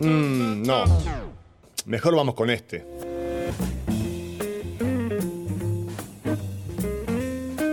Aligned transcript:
Mm, 0.00 0.62
no. 0.62 0.84
Mejor 1.86 2.14
vamos 2.16 2.34
con 2.34 2.50
este. 2.50 2.86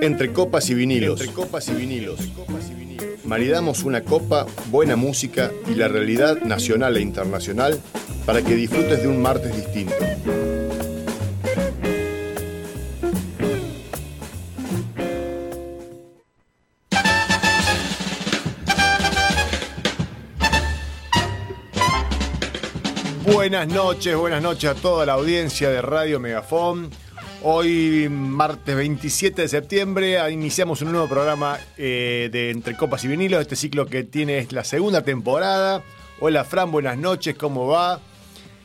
Entre 0.02 0.32
copas 0.32 0.70
y 0.70 0.74
vinilos. 0.74 1.20
Entre 1.20 1.34
copas 1.34 1.70
y 1.70 1.74
vinilos. 1.74 2.20
Maridamos 3.26 3.84
una 3.84 4.02
copa, 4.04 4.46
buena 4.72 4.96
música 4.96 5.52
y 5.70 5.76
la 5.76 5.90
realidad 5.90 6.42
nacional 6.44 6.96
e 6.96 7.02
internacional 7.02 7.80
para 8.26 8.42
que 8.42 8.56
disfrutes 8.56 9.02
de 9.02 9.08
un 9.08 9.22
martes 9.22 9.56
distinto. 9.56 9.96
Buenas 23.68 23.84
noches, 23.84 24.16
buenas 24.16 24.42
noches 24.42 24.70
a 24.70 24.76
toda 24.76 25.06
la 25.06 25.14
audiencia 25.14 25.70
de 25.70 25.82
Radio 25.82 26.22
Megafón. 26.22 26.90
Hoy, 27.44 28.08
martes 28.10 28.74
27 28.74 29.42
de 29.42 29.48
septiembre, 29.50 30.32
iniciamos 30.32 30.82
un 30.82 30.94
nuevo 30.94 31.10
programa 31.10 31.58
eh, 31.78 32.30
de 32.32 32.52
Entre 32.52 32.78
Copas 32.78 33.04
y 33.04 33.10
Vinilos. 33.10 33.42
Este 33.42 33.58
ciclo 33.58 33.86
que 33.86 34.06
tiene 34.06 34.38
es 34.38 34.54
la 34.54 34.64
segunda 34.64 35.02
temporada. 35.02 35.84
Hola, 36.22 36.46
Fran, 36.46 36.72
buenas 36.72 36.98
noches, 36.98 37.36
¿cómo 37.36 37.68
va? 37.68 38.00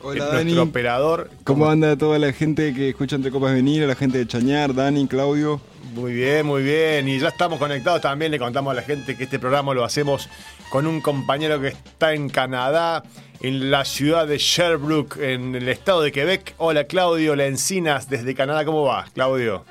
Hola, 0.01 0.41
nuestro 0.41 0.63
operador. 0.63 1.29
¿Cómo 1.43 1.69
anda 1.69 1.97
toda 1.97 2.17
la 2.17 2.31
gente 2.31 2.73
que 2.73 2.89
escucha 2.89 3.17
Entre 3.17 3.29
Copas 3.29 3.53
Venir? 3.53 3.85
La 3.85 3.95
gente 3.95 4.19
de 4.19 4.25
Chañar, 4.25 4.73
Dani, 4.73 5.05
Claudio. 5.07 5.59
Muy 5.93 6.13
bien, 6.13 6.45
muy 6.45 6.63
bien. 6.63 7.07
Y 7.07 7.19
ya 7.19 7.27
estamos 7.27 7.59
conectados 7.59 8.01
también. 8.01 8.31
Le 8.31 8.39
contamos 8.39 8.71
a 8.71 8.73
la 8.73 8.81
gente 8.81 9.15
que 9.15 9.25
este 9.25 9.37
programa 9.37 9.73
lo 9.73 9.83
hacemos 9.83 10.27
con 10.73 10.87
un 10.87 11.01
compañero 11.01 11.61
que 11.61 11.67
está 11.67 12.15
en 12.15 12.29
Canadá, 12.29 13.03
en 13.41 13.69
la 13.69 13.85
ciudad 13.85 14.25
de 14.25 14.39
Sherbrooke, 14.39 15.17
en 15.17 15.53
el 15.53 15.69
estado 15.69 16.01
de 16.01 16.11
Quebec. 16.11 16.55
Hola, 16.57 16.85
Claudio 16.85 17.35
Lencinas, 17.35 18.09
desde 18.09 18.33
Canadá. 18.33 18.65
¿Cómo 18.65 18.81
va, 18.81 19.05
Claudio? 19.13 19.65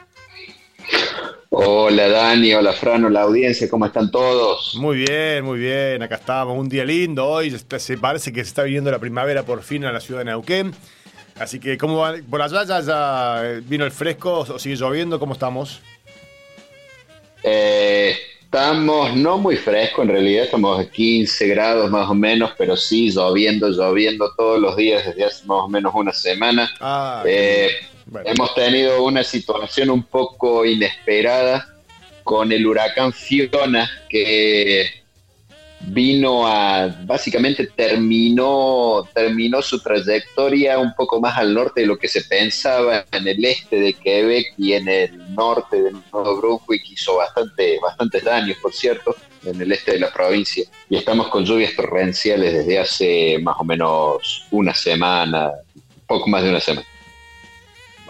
Hola 1.51 2.09
Dani, 2.09 2.55
hola 2.55 2.73
Fran, 2.73 3.05
hola 3.05 3.23
audiencia, 3.23 3.69
¿cómo 3.69 3.85
están 3.87 4.13
todos? 4.13 4.77
Muy 4.77 4.99
bien, 4.99 5.45
muy 5.45 5.59
bien. 5.59 6.05
Acá 6.05 6.15
estamos. 6.15 6.57
Un 6.57 6.69
día 6.69 6.85
lindo 6.85 7.27
hoy. 7.27 7.51
Se 7.51 7.99
parece 7.99 8.33
que 8.33 8.45
se 8.45 8.51
está 8.51 8.63
viniendo 8.63 8.93
la 8.93 9.01
primavera 9.01 9.43
por 9.43 9.65
fin 9.65 9.85
a 9.85 9.91
la 9.91 9.99
ciudad 9.99 10.21
de 10.21 10.27
Neuquén. 10.27 10.73
Así 11.35 11.59
que, 11.59 11.77
¿cómo 11.79 11.97
va? 11.97 12.15
¿Por 12.31 12.41
allá 12.41 12.63
ya, 12.63 12.81
ya 12.81 13.41
eh, 13.43 13.61
vino 13.67 13.85
el 13.85 13.91
fresco 13.91 14.47
o 14.49 14.59
sigue 14.61 14.77
lloviendo? 14.77 15.19
¿Cómo 15.19 15.33
estamos? 15.33 15.81
Eh, 17.43 18.17
estamos 18.53 19.17
no 19.17 19.39
muy 19.39 19.57
fresco 19.57 20.03
en 20.03 20.09
realidad, 20.09 20.45
estamos 20.45 20.79
a 20.79 20.85
15 20.85 21.49
grados 21.49 21.91
más 21.91 22.11
o 22.11 22.15
menos, 22.15 22.51
pero 22.59 22.77
sí 22.77 23.11
lloviendo, 23.11 23.71
lloviendo 23.71 24.31
todos 24.37 24.61
los 24.61 24.77
días 24.77 25.07
desde 25.07 25.25
hace 25.25 25.47
más 25.47 25.61
o 25.61 25.69
menos 25.71 25.91
una 25.95 26.13
semana. 26.13 26.71
Ah, 26.79 27.23
Eh, 27.25 27.71
bueno. 28.05 28.29
Hemos 28.29 28.55
tenido 28.55 29.03
una 29.05 29.25
situación 29.25 29.89
un 29.89 30.03
poco 30.03 30.67
inesperada 30.67 31.67
con 32.25 32.53
el 32.53 32.67
huracán 32.67 33.15
Fiona 33.15 33.91
que 34.07 35.02
vino 35.85 36.47
a, 36.47 36.87
básicamente 37.05 37.67
terminó, 37.67 39.07
terminó 39.15 39.61
su 39.63 39.81
trayectoria 39.81 40.79
un 40.79 40.95
poco 40.95 41.21
más 41.21 41.37
al 41.37 41.53
norte 41.55 41.83
de 41.83 41.87
lo 41.87 41.99
que 41.99 42.09
se 42.09 42.23
pensaba 42.23 43.05
en 43.11 43.27
el 43.27 43.45
este 43.45 43.77
de 43.81 43.95
Quebec 43.95 44.55
y 44.59 44.75
en 44.75 44.89
el 44.89 45.35
norte 45.35 45.83
de 45.83 45.93
Nuevo 46.13 46.37
Brunswick 46.37 46.83
hizo 46.91 47.17
bastante, 47.17 47.79
bastantes 47.81 48.23
daños, 48.25 48.57
por 48.63 48.73
cierto, 48.73 49.15
en 49.45 49.61
el 49.61 49.73
este 49.73 49.93
de 49.93 50.01
la 50.01 50.13
provincia. 50.13 50.65
Y 50.89 50.97
estamos 50.97 51.29
con 51.29 51.45
lluvias 51.45 51.75
torrenciales 51.75 52.53
desde 52.55 52.79
hace 52.79 53.39
más 53.43 53.57
o 53.59 53.65
menos 53.65 54.47
una 54.51 54.75
semana, 54.75 55.51
poco 56.07 56.29
más 56.29 56.43
de 56.45 56.51
una 56.51 56.61
semana. 56.61 56.87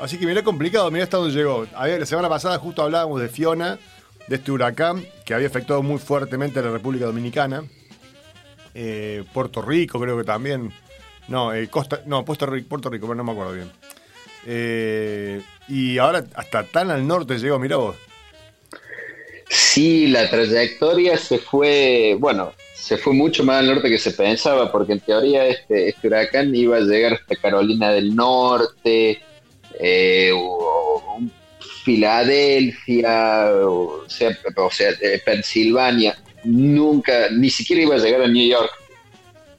Así 0.01 0.19
que 0.19 0.27
mirá 0.27 0.43
complicado, 0.43 0.91
mirá 0.91 1.05
hasta 1.05 1.17
dónde 1.17 1.35
llegó. 1.35 1.67
Había- 1.75 1.99
la 1.99 2.07
semana 2.07 2.29
pasada 2.29 2.59
justo 2.59 2.83
hablábamos 2.83 3.21
de 3.21 3.29
Fiona, 3.29 3.79
de 4.29 4.37
este 4.37 4.53
huracán 4.53 5.05
que 5.25 5.35
había 5.35 5.49
afectado 5.49 5.83
muy 5.83 5.99
fuertemente 5.99 6.59
a 6.59 6.63
la 6.63 6.71
República 6.71 7.07
Dominicana. 7.07 7.65
Eh, 8.75 9.25
Puerto 9.33 9.61
Rico 9.63 10.01
creo 10.01 10.17
que 10.17 10.25
también. 10.25 10.73
No, 11.29 11.53
eh, 11.53 11.69
Costa, 11.69 12.03
no, 12.07 12.25
Puerto 12.25 12.47
Rico, 12.47 12.69
Puerto 12.69 12.89
Rico, 12.91 13.07
pero 13.07 13.17
no 13.17 13.25
me 13.25 13.33
acuerdo 13.33 13.53
bien. 13.53 13.71
Eh, 14.47 15.41
y 15.69 15.99
ahora 15.99 16.25
hasta 16.35 16.65
tan 16.65 16.91
al 16.91 17.07
norte 17.07 17.39
llegó, 17.39 17.59
mirá 17.59 17.77
vos. 17.77 17.97
Sí, 19.49 20.07
la 20.09 20.29
trayectoria 20.31 21.17
se 21.19 21.39
fue, 21.39 22.17
bueno, 22.19 22.53
se 22.75 22.97
fue 22.97 23.13
mucho 23.13 23.45
más 23.45 23.59
al 23.61 23.67
norte 23.67 23.89
que 23.91 23.99
se 23.99 24.13
pensaba, 24.13 24.73
porque 24.73 24.95
en 24.95 25.01
teoría 25.01 25.47
este, 25.47 25.89
este 25.91 26.09
huracán 26.09 26.55
iba 26.55 26.79
a 26.79 26.81
llegar 26.81 27.13
hasta 27.15 27.37
Carolina 27.37 27.91
del 27.93 28.17
Norte, 28.17 29.21
eh, 29.79 30.31
o- 30.35 31.03
o 31.07 31.21
Filadelfia, 31.85 33.53
o 33.67 34.05
sea, 34.09 34.37
o 34.57 34.71
Pensilvania, 35.25 36.17
nunca, 36.45 37.29
ni 37.31 37.51
siquiera 37.51 37.83
iba 37.83 37.95
a 37.97 37.99
llegar 37.99 38.23
a 38.23 38.29
New 38.29 38.47
York. 38.47 38.71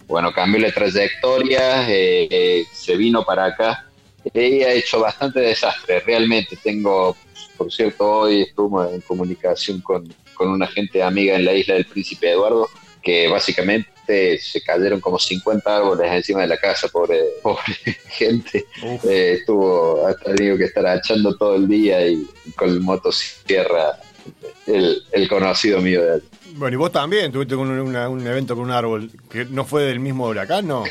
Bueno, 0.07 0.31
cambió 0.31 0.61
la 0.61 0.71
trayectoria, 0.71 1.89
eh, 1.89 2.27
eh, 2.29 2.65
se 2.71 2.95
vino 2.95 3.23
para 3.23 3.45
acá 3.45 3.85
y 4.33 4.63
ha 4.63 4.73
hecho 4.73 4.99
bastante 4.99 5.39
desastre, 5.39 5.99
realmente. 6.01 6.57
Tengo, 6.61 7.15
por 7.57 7.71
cierto, 7.71 8.09
hoy 8.19 8.41
estuve 8.43 8.95
en 8.95 9.01
comunicación 9.01 9.81
con, 9.81 10.13
con 10.33 10.49
una 10.49 10.67
gente 10.67 11.01
amiga 11.03 11.35
en 11.35 11.45
la 11.45 11.53
isla 11.53 11.75
del 11.75 11.85
Príncipe 11.85 12.31
Eduardo, 12.31 12.69
que 13.01 13.27
básicamente 13.27 13.92
se 14.05 14.61
cayeron 14.61 14.99
como 14.99 15.17
50 15.19 15.75
árboles 15.77 16.11
encima 16.11 16.41
de 16.41 16.47
la 16.47 16.57
casa, 16.57 16.87
pobre, 16.87 17.19
pobre 17.43 17.73
gente. 18.09 18.65
Eh, 19.07 19.37
estuvo, 19.39 20.05
ha 20.07 20.15
tenido 20.15 20.57
que 20.57 20.65
estar 20.65 20.85
echando 20.97 21.35
todo 21.37 21.55
el 21.55 21.67
día 21.67 22.05
y 22.07 22.25
con 22.55 22.69
el 22.69 22.79
motosierra, 22.81 23.99
el, 24.67 25.03
el 25.11 25.27
conocido 25.27 25.81
mío 25.81 26.03
de 26.03 26.11
allá. 26.13 26.23
Bueno, 26.55 26.75
y 26.75 26.77
vos 26.77 26.91
también 26.91 27.31
tuviste 27.31 27.55
un, 27.55 27.69
una- 27.69 28.09
un 28.09 28.25
evento 28.27 28.55
con 28.55 28.65
un 28.65 28.71
árbol 28.71 29.09
que 29.31 29.45
no 29.45 29.65
fue 29.65 29.83
del 29.83 29.99
mismo 29.99 30.27
huracán, 30.27 30.67
¿no? 30.67 30.83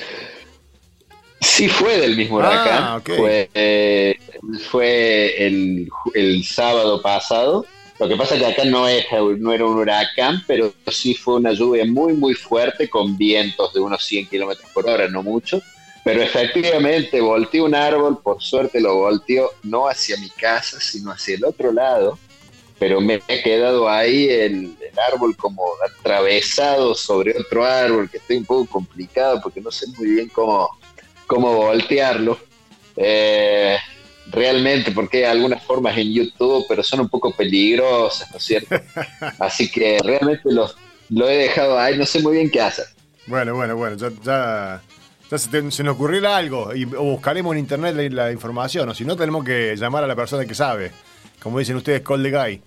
Sí 1.40 1.68
fue 1.68 1.98
del 1.98 2.16
mismo 2.16 2.40
Ah, 2.40 2.48
huracán. 2.48 2.94
ok. 2.98 3.10
Fue, 3.16 3.50
eh, 3.54 4.16
fue 4.70 5.46
el, 5.46 5.88
el 6.14 6.44
sábado 6.44 7.00
pasado. 7.02 7.66
Lo 7.98 8.08
que 8.08 8.16
pasa 8.16 8.34
es 8.34 8.40
que 8.40 8.46
acá 8.46 8.64
no, 8.64 8.88
es, 8.88 9.04
era 9.10 9.22
un 9.22 9.78
huracán, 9.78 10.42
pero 10.46 10.72
sí 10.88 11.14
fue 11.14 11.36
una 11.36 11.52
lluvia 11.52 11.84
muy, 11.84 12.14
muy 12.14 12.34
fuerte 12.34 12.88
con 12.88 13.16
vientos 13.16 13.72
de 13.72 13.80
unos 13.80 14.04
100 14.04 14.28
kilómetros 14.28 14.68
por 14.72 14.88
hora, 14.88 15.08
no 15.08 15.22
mucho. 15.22 15.62
Pero 16.04 16.20
efectivamente 16.20 17.20
volteó 17.20 17.64
un 17.64 17.74
árbol, 17.74 18.20
por 18.20 18.42
suerte 18.42 18.80
lo 18.80 18.96
volteó 18.96 19.50
no 19.62 19.86
hacia 19.88 20.16
mi 20.16 20.30
casa, 20.30 20.80
sino 20.80 21.12
hacia 21.12 21.36
el 21.36 21.44
otro 21.44 21.72
lado. 21.72 22.18
Pero 22.78 23.00
me 23.00 23.22
he 23.28 23.42
quedado 23.42 23.88
ahí 23.88 24.28
el, 24.28 24.76
el 24.80 24.98
árbol 24.98 25.36
como 25.36 25.64
atravesado 25.86 26.96
sobre 26.96 27.38
otro 27.38 27.64
árbol, 27.64 28.10
que 28.10 28.16
estoy 28.16 28.38
un 28.38 28.44
poco 28.44 28.66
complicado 28.66 29.40
porque 29.40 29.60
no 29.60 29.70
sé 29.70 29.86
muy 29.96 30.10
bien 30.10 30.28
cómo, 30.28 30.68
cómo 31.28 31.54
voltearlo. 31.54 32.36
Eh, 32.96 33.78
realmente, 34.30 34.92
porque 34.92 35.18
hay 35.26 35.32
algunas 35.32 35.62
formas 35.64 35.96
en 35.98 36.12
YouTube, 36.12 36.64
pero 36.68 36.82
son 36.82 37.00
un 37.00 37.08
poco 37.08 37.32
peligrosas, 37.34 38.30
¿no 38.30 38.36
es 38.38 38.44
cierto? 38.44 38.76
Así 39.38 39.70
que 39.70 39.98
realmente 40.04 40.42
lo, 40.52 40.70
lo 41.10 41.28
he 41.28 41.36
dejado 41.36 41.78
ahí, 41.78 41.98
no 41.98 42.06
sé 42.06 42.20
muy 42.20 42.34
bien 42.36 42.50
qué 42.50 42.60
hacer. 42.60 42.86
Bueno, 43.26 43.54
bueno, 43.54 43.76
bueno, 43.76 43.96
ya, 43.96 44.10
ya, 44.24 44.82
ya 45.30 45.38
se, 45.38 45.48
te- 45.48 45.70
se 45.70 45.82
nos 45.84 45.94
ocurrirá 45.94 46.36
algo 46.36 46.74
y 46.74 46.84
o 46.84 47.02
buscaremos 47.02 47.52
en 47.52 47.58
internet 47.60 47.94
la, 47.94 48.24
la 48.26 48.32
información, 48.32 48.88
o 48.88 48.94
si 48.94 49.04
no 49.04 49.16
tenemos 49.16 49.44
que 49.44 49.74
llamar 49.76 50.04
a 50.04 50.06
la 50.06 50.16
persona 50.16 50.44
que 50.46 50.54
sabe. 50.54 50.90
Como 51.40 51.58
dicen 51.58 51.76
ustedes, 51.76 52.02
call 52.02 52.22
the 52.22 52.30
guy. 52.30 52.62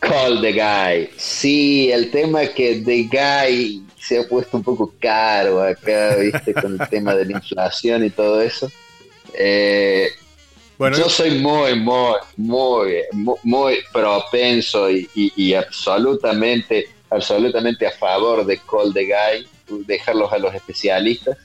Call 0.00 0.40
the 0.40 0.52
guy. 0.52 1.10
Sí, 1.16 1.90
el 1.92 2.10
tema 2.10 2.42
es 2.42 2.50
que 2.50 2.82
the 2.84 3.02
guy 3.04 3.84
se 3.98 4.18
ha 4.18 4.26
puesto 4.28 4.56
un 4.56 4.62
poco 4.62 4.94
caro 4.98 5.62
acá, 5.62 6.16
¿viste? 6.16 6.54
Con 6.54 6.80
el 6.80 6.88
tema 6.90 7.14
de 7.14 7.26
la 7.26 7.32
inflación 7.32 8.04
y 8.04 8.10
todo 8.10 8.40
eso. 8.40 8.70
Eh, 9.34 10.08
Bueno, 10.78 10.96
yo 10.96 11.08
soy 11.10 11.38
muy, 11.38 11.74
muy, 11.78 12.14
muy, 12.36 13.36
muy, 13.42 13.78
propenso 13.92 14.90
y, 14.90 15.08
y- 15.14 15.32
y 15.36 15.54
absolutamente, 15.54 16.88
absolutamente 17.10 17.86
a 17.86 17.90
favor 17.90 18.44
de 18.46 18.58
Call 18.58 18.92
the 18.94 19.04
Guy, 19.04 19.84
dejarlos 19.86 20.32
a 20.32 20.38
los 20.38 20.54
especialistas, 20.54 21.36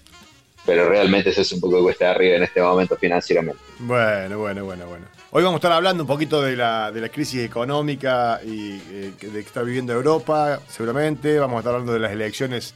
pero 0.65 0.87
realmente 0.89 1.31
se 1.33 1.41
hace 1.41 1.55
un 1.55 1.61
poco 1.61 1.81
cuesta 1.83 2.11
arriba 2.11 2.37
en 2.37 2.43
este 2.43 2.61
momento 2.61 2.95
financieramente. 2.95 3.59
bueno, 3.79 4.39
bueno, 4.39 4.63
bueno, 4.65 4.87
bueno. 4.87 5.05
Hoy 5.31 5.43
vamos 5.43 5.57
a 5.57 5.59
estar 5.59 5.71
hablando 5.73 6.03
un 6.03 6.07
poquito 6.07 6.41
de 6.41 6.55
la, 6.55 6.93
de 6.93 7.01
la 7.01 7.09
crisis 7.09 7.43
económica 7.43 8.39
y 8.45 8.71
eh, 8.89 9.11
de 9.19 9.31
que 9.31 9.39
está 9.39 9.63
viviendo 9.63 9.91
Europa, 9.91 10.61
seguramente. 10.69 11.37
Vamos 11.39 11.57
a 11.57 11.59
estar 11.59 11.73
hablando 11.73 11.91
de 11.91 11.99
las 11.99 12.13
elecciones 12.13 12.73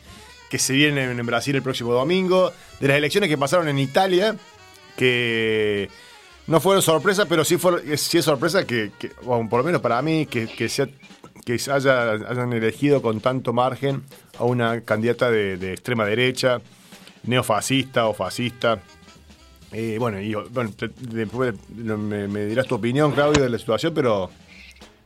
que 0.50 0.59
se 0.59 0.73
vienen 0.73 1.17
en 1.17 1.25
Brasil 1.25 1.56
el 1.56 1.61
próximo 1.63 1.94
domingo, 1.94 2.51
de 2.81 2.88
las 2.89 2.97
elecciones 2.97 3.29
que 3.29 3.38
pasaron 3.38 3.69
en 3.69 3.79
Italia, 3.79 4.35
que 4.99 5.89
no 6.47 6.59
fueron 6.59 6.81
sorpresa, 6.81 7.25
pero 7.25 7.45
sí, 7.45 7.55
fue, 7.55 7.95
sí 7.97 8.17
es 8.17 8.25
sorpresa 8.25 8.67
que, 8.67 8.91
que, 8.99 9.11
bueno, 9.21 9.47
por 9.49 9.59
lo 9.59 9.63
menos 9.63 9.79
para 9.81 10.01
mí, 10.01 10.25
que, 10.25 10.45
que, 10.45 10.67
sea- 10.67 10.89
que 11.45 11.53
haya, 11.53 12.11
hayan 12.11 12.51
elegido 12.51 13.01
con 13.01 13.21
tanto 13.21 13.53
margen 13.53 14.03
a 14.37 14.43
una 14.43 14.81
candidata 14.81 15.31
de, 15.31 15.71
extrema 15.71 16.05
derecha, 16.05 16.59
neofascista 17.23 18.07
o 18.07 18.13
fascista. 18.13 18.79
Eh, 19.71 19.95
bueno, 19.99 20.19
y 20.19 20.33
bueno, 20.33 20.71
después 20.99 21.53
me, 21.69 22.45
dirás 22.45 22.67
tu 22.67 22.75
opinión, 22.75 23.13
Claudio, 23.13 23.41
de 23.41 23.49
la 23.49 23.57
situación, 23.57 23.93
pero 23.93 24.29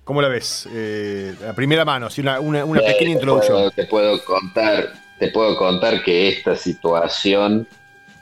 ¿cómo 0.04 0.24
la 0.24 0.30
ves? 0.30 0.68
Eh, 0.74 1.36
a 1.48 1.54
primera 1.54 1.86
mano, 1.86 2.08
una, 2.18 2.64
una, 2.64 2.82
pequeña 2.82 3.12
introducción. 3.12 3.70
te 3.76 3.86
puedo 3.86 4.24
contar, 4.26 4.92
te 5.20 5.28
puedo 5.28 5.56
contar 5.56 6.04
que 6.04 6.30
esta 6.30 6.56
situación 6.56 7.68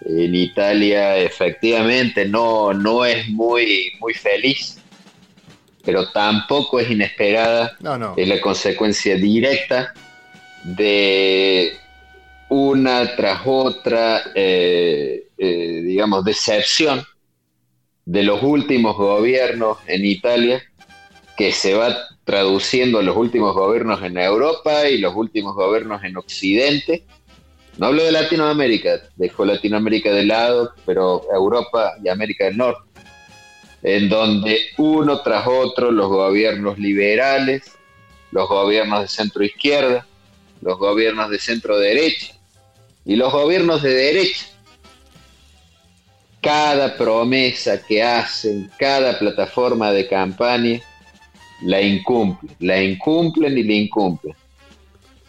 en 0.05 0.35
Italia 0.35 1.17
efectivamente 1.17 2.25
no, 2.25 2.73
no 2.73 3.05
es 3.05 3.27
muy, 3.29 3.93
muy 3.99 4.13
feliz, 4.13 4.79
pero 5.83 6.09
tampoco 6.11 6.79
es 6.79 6.89
inesperada. 6.89 7.77
Es 8.15 8.27
la 8.27 8.41
consecuencia 8.41 9.15
directa 9.15 9.93
de 10.63 11.73
una 12.49 13.15
tras 13.15 13.41
otra, 13.45 14.23
eh, 14.35 15.27
eh, 15.37 15.81
digamos, 15.83 16.25
decepción 16.25 17.03
de 18.05 18.23
los 18.23 18.43
últimos 18.43 18.97
gobiernos 18.97 19.77
en 19.87 20.05
Italia, 20.05 20.61
que 21.37 21.51
se 21.51 21.73
va 21.73 21.95
traduciendo 22.23 22.99
a 22.99 23.03
los 23.03 23.15
últimos 23.15 23.55
gobiernos 23.55 24.03
en 24.03 24.17
Europa 24.17 24.87
y 24.89 24.97
los 24.97 25.15
últimos 25.15 25.55
gobiernos 25.55 26.03
en 26.03 26.17
Occidente, 26.17 27.05
no 27.77 27.87
hablo 27.87 28.03
de 28.03 28.11
Latinoamérica, 28.11 29.01
dejo 29.15 29.45
Latinoamérica 29.45 30.11
de 30.11 30.25
lado, 30.25 30.73
pero 30.85 31.23
Europa 31.33 31.93
y 32.03 32.09
América 32.09 32.45
del 32.45 32.57
Norte, 32.57 32.89
en 33.81 34.09
donde 34.09 34.59
uno 34.77 35.21
tras 35.21 35.47
otro 35.47 35.91
los 35.91 36.09
gobiernos 36.09 36.77
liberales, 36.77 37.71
los 38.31 38.47
gobiernos 38.47 39.01
de 39.01 39.07
centro 39.07 39.43
izquierda, 39.43 40.05
los 40.61 40.77
gobiernos 40.77 41.29
de 41.29 41.39
centro 41.39 41.77
derecha 41.77 42.33
y 43.05 43.15
los 43.15 43.31
gobiernos 43.31 43.81
de 43.81 43.93
derecha, 43.93 44.45
cada 46.41 46.97
promesa 46.97 47.81
que 47.83 48.03
hacen, 48.03 48.69
cada 48.77 49.17
plataforma 49.17 49.91
de 49.91 50.07
campaña, 50.07 50.81
la 51.63 51.81
incumplen, 51.81 52.55
la 52.59 52.81
incumplen 52.81 53.57
y 53.57 53.63
la 53.63 53.73
incumplen 53.73 54.35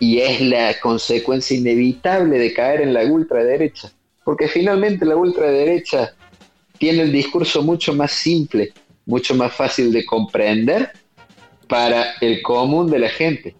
y 0.03 0.19
es 0.19 0.41
la 0.41 0.81
consecuencia 0.81 1.57
inevitable 1.57 2.37
de 2.37 2.53
caer 2.53 2.81
en 2.81 2.93
la 2.93 3.05
ultraderecha, 3.05 3.93
porque 4.25 4.49
finalmente 4.49 5.05
la 5.05 5.15
ultraderecha 5.15 6.13
tiene 6.77 7.03
el 7.03 7.13
discurso 7.13 7.63
mucho 7.63 7.95
más 7.95 8.11
simple, 8.11 8.73
mucho 9.07 9.37
más 9.37 9.55
fácil 9.55 9.93
de 9.93 10.05
comprender 10.05 10.91
para 11.69 12.15
el 12.21 12.43
común 12.43 12.91
de 12.91 12.99
la 12.99 13.11
gente. 13.11 13.55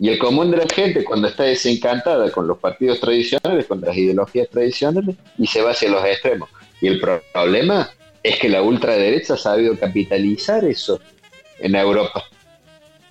Y 0.00 0.08
el 0.08 0.18
común 0.18 0.50
de 0.50 0.56
la 0.56 0.66
gente 0.66 1.04
cuando 1.04 1.28
está 1.28 1.42
desencantada 1.42 2.32
con 2.32 2.46
los 2.46 2.56
partidos 2.56 2.98
tradicionales, 2.98 3.66
con 3.66 3.82
las 3.82 3.94
ideologías 3.94 4.48
tradicionales, 4.48 5.16
y 5.36 5.46
se 5.46 5.60
va 5.60 5.72
hacia 5.72 5.90
los 5.90 6.02
extremos. 6.06 6.48
Y 6.80 6.86
el 6.86 6.98
problema 6.98 7.90
es 8.22 8.38
que 8.38 8.48
la 8.48 8.62
ultraderecha 8.62 9.34
ha 9.34 9.36
sabido 9.36 9.78
capitalizar 9.78 10.64
eso 10.64 10.98
en 11.58 11.74
Europa 11.74 12.24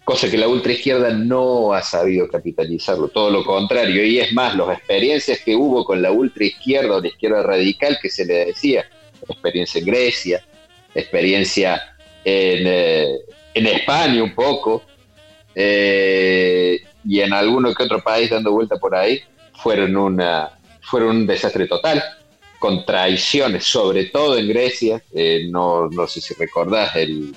cosa 0.06 0.30
que 0.30 0.38
la 0.38 0.48
ultraizquierda 0.48 1.10
no 1.10 1.74
ha 1.74 1.82
sabido 1.82 2.30
capitalizarlo, 2.30 3.08
todo 3.10 3.32
lo 3.32 3.44
contrario, 3.44 4.06
y 4.06 4.20
es 4.20 4.32
más, 4.34 4.56
las 4.56 4.78
experiencias 4.78 5.40
que 5.44 5.56
hubo 5.56 5.84
con 5.84 6.02
la 6.02 6.12
ultraizquierda 6.12 6.96
o 6.96 7.02
la 7.02 7.08
izquierda 7.08 7.42
radical 7.42 7.98
que 8.00 8.10
se 8.10 8.24
le 8.24 8.46
decía, 8.46 8.86
experiencia 9.28 9.80
en 9.80 9.86
Grecia, 9.86 10.46
experiencia 10.94 11.82
en, 12.24 12.68
eh, 12.68 13.18
España 13.56 14.22
un 14.22 14.36
poco, 14.36 14.84
eh, 15.56 16.80
y 17.04 17.20
en 17.22 17.34
alguno 17.34 17.74
que 17.74 17.84
otro 17.84 18.04
país 18.04 18.30
dando 18.30 18.52
vuelta 18.52 18.78
por 18.78 18.96
ahí, 18.96 19.22
fueron, 19.56 19.98
una, 19.98 20.52
fueron 20.82 21.18
un 21.18 21.28
desastre 21.28 21.66
total, 21.66 22.04
con 22.60 22.86
traiciones, 22.86 23.64
sobre 23.64 24.06
todo 24.06 24.38
en 24.38 24.48
Grecia, 24.48 25.04
eh, 25.14 25.48
no, 25.50 25.88
no 25.90 26.06
sé 26.06 26.22
si 26.22 26.36
recordás 26.36 26.96
el 26.96 27.36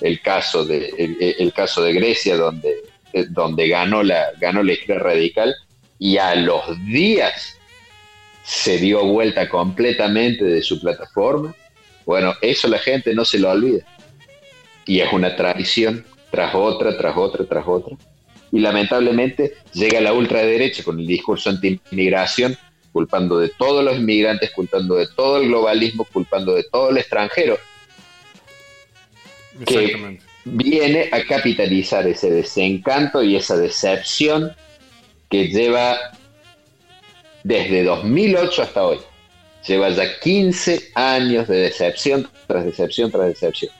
el 0.00 0.20
caso 0.20 0.64
de, 0.64 1.34
el, 1.38 1.52
caso 1.52 1.82
de 1.82 1.92
Grecia, 1.92 2.36
donde, 2.36 2.82
eh, 3.12 3.26
donde 3.28 3.68
ganó, 3.68 4.02
la, 4.02 4.28
ganó 4.40 4.62
la 4.62 4.72
izquierda 4.72 5.04
radical, 5.04 5.54
y 5.98 6.18
a 6.18 6.34
los 6.34 6.62
días 6.86 7.58
se 8.44 8.78
dio 8.78 9.04
vuelta 9.04 9.48
completamente 9.48 10.44
de 10.44 10.62
su 10.62 10.80
plataforma. 10.80 11.54
Bueno, 12.06 12.34
eso 12.40 12.68
la 12.68 12.78
gente 12.78 13.14
no 13.14 13.24
se 13.24 13.38
lo 13.38 13.50
olvida. 13.50 13.84
Y 14.86 15.00
es 15.00 15.12
una 15.12 15.36
tradición 15.36 16.06
tras 16.30 16.54
otra, 16.54 16.96
tras 16.96 17.16
otra, 17.16 17.44
tras 17.44 17.66
otra. 17.66 17.96
Y 18.50 18.60
lamentablemente 18.60 19.54
llega 19.74 20.00
la 20.00 20.14
ultraderecha 20.14 20.82
con 20.82 20.98
el 20.98 21.06
discurso 21.06 21.50
anti-inmigración, 21.50 22.56
culpando 22.92 23.38
de 23.38 23.50
todos 23.50 23.84
los 23.84 23.98
inmigrantes, 23.98 24.50
culpando 24.52 24.94
de 24.94 25.08
todo 25.14 25.38
el 25.38 25.48
globalismo, 25.48 26.06
culpando 26.10 26.54
de 26.54 26.64
todo 26.64 26.90
el 26.90 26.98
extranjero, 26.98 27.58
que 29.66 30.18
viene 30.44 31.08
a 31.12 31.24
capitalizar 31.24 32.06
ese 32.06 32.30
desencanto 32.30 33.22
y 33.22 33.36
esa 33.36 33.56
decepción 33.56 34.52
que 35.28 35.48
lleva 35.48 35.96
desde 37.44 37.84
2008 37.84 38.62
hasta 38.62 38.86
hoy. 38.86 38.98
Lleva 39.66 39.90
ya 39.90 40.18
15 40.20 40.92
años 40.94 41.48
de 41.48 41.56
decepción 41.58 42.28
tras 42.46 42.64
decepción 42.64 43.10
tras 43.10 43.26
decepción. 43.26 43.72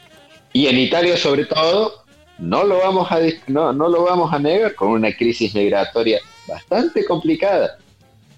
Y 0.53 0.67
en 0.67 0.79
Italia 0.79 1.17
sobre 1.17 1.47
todo, 1.47 2.05
no 2.39 2.65
lo 2.65 2.79
vamos 2.79 3.11
a, 3.11 3.21
no, 3.47 3.73
no 3.73 3.89
lo 3.89 4.05
vamos 4.05 4.33
a 4.33 4.39
negar, 4.39 4.75
con 4.75 4.89
una 4.89 5.13
crisis 5.13 5.55
migratoria 5.55 6.21
bastante 6.47 7.05
complicada, 7.05 7.79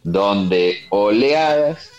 donde 0.03 0.85
oleadas 0.91 1.91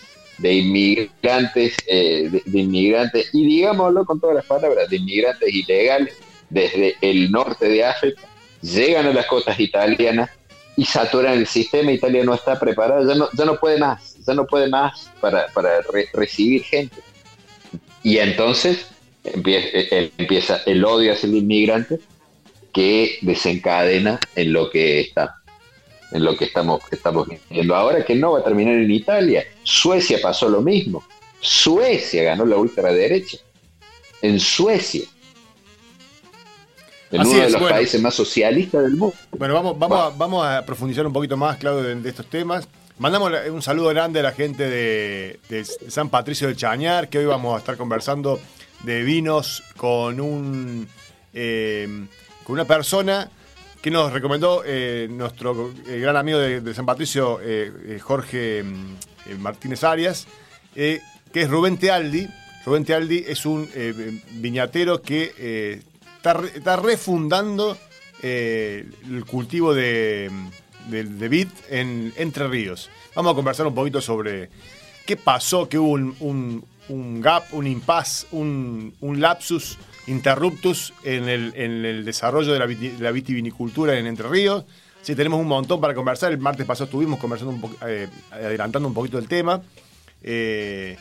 de 0.42 0.54
inmigrantes, 0.54 1.76
eh, 1.86 2.28
de, 2.44 2.60
inmigrantes, 2.60 3.30
y 3.32 3.46
digámoslo 3.46 4.04
con 4.04 4.20
todas 4.20 4.34
las 4.34 4.44
palabras, 4.44 4.90
de 4.90 4.96
inmigrantes 4.96 5.54
ilegales 5.54 6.14
desde 6.50 6.96
el 7.00 7.30
norte 7.30 7.68
de 7.68 7.84
África, 7.84 8.22
llegan 8.60 9.06
a 9.06 9.12
las 9.12 9.26
costas 9.26 9.58
italianas 9.60 10.30
y 10.76 10.84
saturan 10.84 11.34
el 11.34 11.46
sistema. 11.46 11.92
Italia 11.92 12.24
no 12.24 12.34
está 12.34 12.58
preparada, 12.58 13.06
ya 13.06 13.14
no, 13.14 13.28
ya 13.32 13.44
no 13.44 13.56
puede 13.56 13.78
más, 13.78 14.16
ya 14.26 14.34
no 14.34 14.44
puede 14.44 14.68
más 14.68 15.10
para, 15.20 15.46
recibir 16.12 16.64
gente. 16.64 16.96
Y 18.02 18.18
entonces 18.18 18.88
empieza, 19.22 19.68
eh, 19.72 20.10
empieza 20.18 20.60
el 20.66 20.84
odio 20.84 21.12
hacia 21.12 21.28
el 21.28 21.36
inmigrante 21.36 22.00
que 22.72 23.18
desencadena 23.22 24.18
en 24.34 24.52
lo 24.52 24.70
que 24.70 25.02
está 25.02 25.41
en 26.12 26.24
lo 26.24 26.36
que 26.36 26.44
estamos, 26.44 26.82
estamos 26.90 27.26
viendo 27.48 27.74
ahora, 27.74 28.04
que 28.04 28.14
no 28.14 28.32
va 28.32 28.40
a 28.40 28.44
terminar 28.44 28.74
en 28.74 28.90
Italia. 28.90 29.44
Suecia 29.62 30.18
pasó 30.22 30.48
lo 30.48 30.60
mismo. 30.60 31.02
Suecia 31.40 32.22
ganó 32.22 32.44
la 32.44 32.56
ultraderecha. 32.56 33.38
En 34.20 34.38
Suecia. 34.38 35.04
En 37.10 37.26
uno 37.26 37.40
de 37.40 37.50
los 37.50 37.62
países 37.62 38.00
más 38.00 38.14
socialistas 38.14 38.82
del 38.82 38.96
mundo. 38.96 39.14
Bueno, 39.32 39.54
vamos, 39.54 39.78
vamos, 39.78 39.98
a, 39.98 40.16
vamos 40.16 40.46
a 40.46 40.64
profundizar 40.64 41.06
un 41.06 41.12
poquito 41.12 41.36
más, 41.36 41.56
Claudio, 41.58 41.82
de, 41.82 42.08
estos 42.08 42.26
temas. 42.26 42.68
Mandamos 42.98 43.32
un 43.50 43.62
saludo 43.62 43.88
grande 43.88 44.20
a 44.20 44.22
la 44.22 44.32
gente 44.32 44.68
de, 44.68 45.64
San 45.88 46.08
Patricio 46.08 46.48
de 46.48 46.56
Chañar, 46.56 47.08
que 47.08 47.18
hoy 47.18 47.24
vamos 47.24 47.56
a 47.56 47.58
estar 47.58 47.76
conversando 47.76 48.38
de 48.84 49.02
vinos 49.02 49.62
con 49.76 50.20
un 50.20 50.88
eh, 51.34 52.06
con 52.44 52.54
una 52.54 52.64
persona 52.64 53.30
que 53.82 53.90
nos 53.90 54.12
recomendó 54.12 54.62
eh, 54.64 55.08
nuestro 55.10 55.72
eh, 55.88 55.98
gran 55.98 56.16
amigo 56.16 56.38
de, 56.38 56.72
San 56.72 56.86
Patricio, 56.86 57.40
eh, 57.42 57.98
Jorge 58.00 58.62
mm, 58.62 59.40
Martínez 59.40 59.82
Arias, 59.82 60.28
que 60.72 61.00
es 61.32 61.50
Rubén 61.50 61.76
Tealdi. 61.76 62.28
Rubén 62.64 62.84
Tealdi 62.84 63.24
es 63.26 63.44
un 63.44 63.68
viñatero 64.34 65.02
que 65.02 65.82
está, 66.16 66.76
refundando 66.76 67.76
el 68.22 69.24
cultivo 69.26 69.74
de, 69.74 70.30
de, 70.88 71.28
vid 71.28 71.48
en 71.68 72.12
Entre 72.16 72.46
Ríos. 72.46 72.88
Vamos 73.16 73.32
a 73.32 73.34
conversar 73.34 73.66
un 73.66 73.74
poquito 73.74 74.00
sobre 74.00 74.48
qué 75.04 75.16
pasó, 75.16 75.68
que 75.68 75.78
hubo 75.78 75.90
un, 75.90 76.64
un, 76.88 77.20
gap, 77.20 77.52
un 77.52 77.66
impasse, 77.66 78.28
un, 78.30 78.94
un 79.00 79.20
lapsus 79.20 79.76
interruptus 80.06 80.92
en 81.04 81.28
el, 81.28 82.04
desarrollo 82.04 82.52
de 82.52 82.58
la, 82.98 83.10
vitivinicultura 83.10 83.98
en 83.98 84.06
Entre 84.06 84.28
Ríos. 84.28 84.64
Sí, 85.02 85.14
tenemos 85.14 85.40
un 85.40 85.48
montón 85.48 85.80
para 85.80 85.94
conversar. 85.94 86.32
El 86.32 86.38
martes 86.38 86.66
pasado 86.66 86.84
estuvimos 86.84 87.18
conversando 87.18 87.70
eh, 87.86 88.08
adelantando 88.30 88.88
un 88.88 88.94
poquito 88.94 89.18
el 89.18 89.28
tema. 89.28 89.62
Eh, 90.22 90.96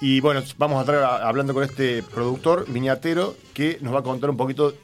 y 0.00 0.20
bueno, 0.20 0.42
vamos 0.58 0.78
a 0.78 0.80
estar 0.80 1.22
hablando 1.22 1.54
con 1.54 1.62
este 1.62 2.02
productor 2.02 2.70
viñatero 2.70 3.36
que 3.54 3.78
nos 3.80 3.94
va 3.94 4.00
a 4.00 4.02
contar 4.02 4.30
un 4.30 4.36
poquito 4.36 4.74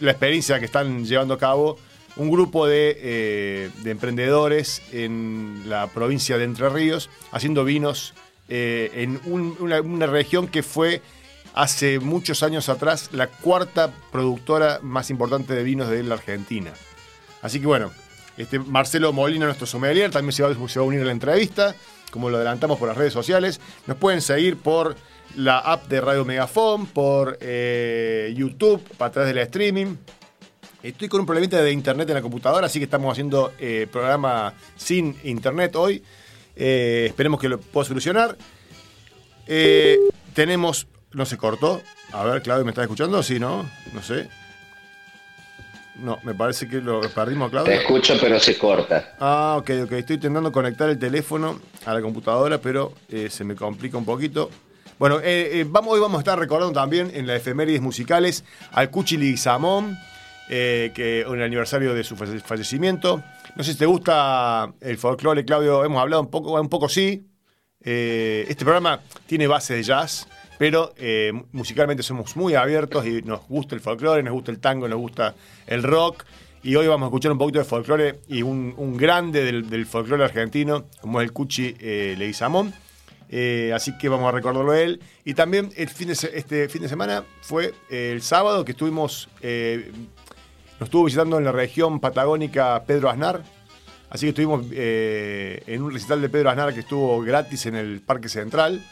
la 0.00 0.10
experiencia 0.10 0.58
que 0.58 0.64
están 0.64 1.04
llevando 1.04 1.34
a 1.34 1.38
cabo 1.38 1.78
un 2.16 2.30
grupo 2.30 2.66
de, 2.66 2.96
eh, 2.98 3.70
emprendedores 3.84 4.82
en 4.92 5.64
la 5.66 5.86
provincia 5.88 6.38
de 6.38 6.44
Entre 6.44 6.68
Ríos 6.68 7.10
haciendo 7.30 7.64
vinos 7.64 8.14
en 8.48 9.20
una 9.26 10.06
región 10.06 10.46
que 10.46 10.62
fue 10.62 11.02
hace 11.56 11.98
muchos 12.00 12.42
años 12.42 12.68
atrás 12.68 13.08
la 13.12 13.28
cuarta 13.28 13.90
productora 14.12 14.78
más 14.82 15.10
importante 15.10 15.54
de 15.54 15.64
vinos 15.64 15.88
de 15.88 16.02
la 16.02 16.14
Argentina. 16.14 16.70
Así 17.40 17.60
que 17.60 17.66
bueno, 17.66 17.90
este 18.36 18.58
Marcelo 18.58 19.12
Molina, 19.14 19.46
nuestro 19.46 19.66
sommelier, 19.66 20.10
también 20.10 20.32
se 20.32 20.42
va, 20.42 20.50
a 20.50 20.82
unir 20.82 21.00
a 21.00 21.04
la 21.06 21.12
entrevista, 21.12 21.74
como 22.10 22.28
lo 22.28 22.36
adelantamos 22.36 22.78
por 22.78 22.88
las 22.88 22.96
redes 22.96 23.14
sociales. 23.14 23.58
Nos 23.86 23.96
pueden 23.96 24.20
seguir 24.20 24.58
por 24.58 24.96
la 25.34 25.58
app 25.58 25.88
de 25.88 26.02
Radio 26.02 26.26
Megafon, 26.26 26.86
por 26.86 27.38
eh, 27.40 28.34
YouTube, 28.36 28.82
para 28.98 29.10
través 29.10 29.34
del 29.34 29.42
streaming. 29.44 29.96
Estoy 30.82 31.08
con 31.08 31.20
un 31.20 31.26
problemita 31.26 31.60
de 31.62 31.72
internet 31.72 32.06
en 32.10 32.16
la 32.16 32.22
computadora, 32.22 32.66
así 32.66 32.78
que 32.78 32.84
estamos 32.84 33.10
haciendo 33.10 33.54
eh, 33.58 33.88
programa 33.90 34.52
sin 34.76 35.16
internet 35.24 35.74
hoy. 35.74 36.02
Eh, 36.54 37.06
esperemos 37.08 37.40
que 37.40 37.48
lo 37.48 37.58
pueda 37.58 37.88
solucionar. 37.88 38.36
Tenemos. 40.34 40.86
No 41.16 41.24
se 41.24 41.38
cortó. 41.38 41.80
A 42.12 42.24
ver, 42.24 42.42
Claudio, 42.42 42.64
¿me 42.66 42.72
estás 42.72 42.82
escuchando? 42.82 43.22
Sí, 43.22 43.38
¿no? 43.40 43.66
No 43.94 44.02
sé. 44.02 44.28
No, 45.94 46.18
me 46.24 46.34
parece 46.34 46.68
que 46.68 46.76
lo 46.82 47.00
perdimos, 47.08 47.50
Claudio. 47.50 47.72
Te 47.72 47.78
escucho, 47.78 48.14
pero 48.20 48.38
se 48.38 48.58
corta. 48.58 49.14
Ah, 49.18 49.56
ok, 49.58 49.70
ok. 49.84 49.92
Estoy 49.92 50.16
intentando 50.16 50.52
conectar 50.52 50.90
el 50.90 50.98
teléfono 50.98 51.58
a 51.86 51.94
la 51.94 52.02
computadora, 52.02 52.58
pero 52.58 52.92
eh, 53.08 53.30
se 53.30 53.44
me 53.44 53.56
complica 53.56 53.96
un 53.96 54.04
poquito. 54.04 54.50
Bueno, 54.98 55.18
eh, 55.20 55.60
eh, 55.60 55.64
vamos, 55.66 55.94
hoy 55.94 56.00
vamos 56.00 56.18
a 56.18 56.20
estar 56.20 56.38
recordando 56.38 56.78
también 56.78 57.10
en 57.14 57.26
las 57.26 57.38
efemérides 57.38 57.80
musicales 57.80 58.44
al 58.72 58.90
Cuchi 58.90 59.16
Leguizamón, 59.16 59.96
eh, 60.50 60.92
que 60.94 61.22
en 61.22 61.32
el 61.34 61.42
aniversario 61.44 61.94
de 61.94 62.04
su 62.04 62.14
falle- 62.14 62.42
fallecimiento. 62.42 63.22
No 63.54 63.64
sé 63.64 63.72
si 63.72 63.78
te 63.78 63.86
gusta 63.86 64.70
el 64.82 64.98
folclore, 64.98 65.46
Claudio. 65.46 65.82
Hemos 65.82 66.02
hablado 66.02 66.20
un 66.20 66.30
poco, 66.30 66.60
un 66.60 66.68
poco 66.68 66.90
sí. 66.90 67.26
Este 67.80 68.64
programa 68.64 69.00
tiene 69.26 69.46
base 69.46 69.74
de 69.74 69.82
jazz, 69.84 70.26
pero 70.58 70.94
eh, 70.96 71.32
musicalmente 71.52 72.02
somos 72.02 72.36
muy 72.36 72.54
abiertos 72.54 73.06
y 73.06 73.22
nos 73.22 73.46
gusta 73.48 73.74
el 73.74 73.80
folclore, 73.80 74.22
nos 74.22 74.32
gusta 74.32 74.50
el 74.50 74.58
tango, 74.58 74.88
nos 74.88 74.98
gusta 74.98 75.34
el 75.66 75.82
rock. 75.82 76.24
Y 76.66 76.74
hoy 76.74 76.88
vamos 76.88 77.06
a 77.06 77.08
escuchar 77.10 77.30
un 77.30 77.38
poquito 77.38 77.60
de 77.60 77.64
folclore 77.64 78.18
y 78.26 78.42
un, 78.42 78.96
grande 78.96 79.44
del, 79.44 79.86
folclore 79.86 80.24
argentino, 80.24 80.86
como 81.00 81.20
es 81.20 81.28
el 81.28 81.32
Cuchi 81.32 81.76
eh, 81.78 82.16
Leguizamón. 82.18 82.74
Eh, 83.28 83.72
así 83.72 83.96
que 83.98 84.08
vamos 84.08 84.28
a 84.28 84.32
recordarlo 84.32 84.72
a 84.72 84.80
él. 84.80 85.00
Y 85.24 85.34
también 85.34 85.70
el 85.76 85.88
fin 85.88 86.08
de 86.08 86.14
este 86.14 86.68
fin 86.68 86.82
de 86.82 86.88
semana 86.88 87.22
fue 87.40 87.72
eh, 87.88 88.10
el 88.12 88.20
sábado 88.20 88.64
que 88.64 88.72
estuvimos, 88.72 89.28
nos 89.40 90.86
estuvo 90.88 91.04
visitando 91.04 91.38
en 91.38 91.44
la 91.44 91.52
región 91.52 92.00
patagónica 92.00 92.82
Pedro 92.84 93.10
Aznar. 93.10 93.44
Así 94.10 94.26
que 94.26 94.30
estuvimos 94.30 94.66
en 94.72 95.82
un 95.82 95.92
recital 95.92 96.20
de 96.20 96.28
Pedro 96.28 96.50
Aznar 96.50 96.74
que 96.74 96.80
estuvo 96.80 97.20
gratis 97.20 97.66
en 97.66 97.76
el 97.76 98.00
Parque 98.00 98.28
Central. 98.28 98.82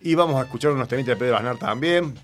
Y 0.00 0.14
vamos 0.14 0.36
a 0.40 0.44
escuchar 0.44 0.72
unos 0.72 0.88
temitas 0.88 1.08
de 1.08 1.16
Pedro 1.16 1.36
Aznar 1.36 1.58
también. 1.58 2.14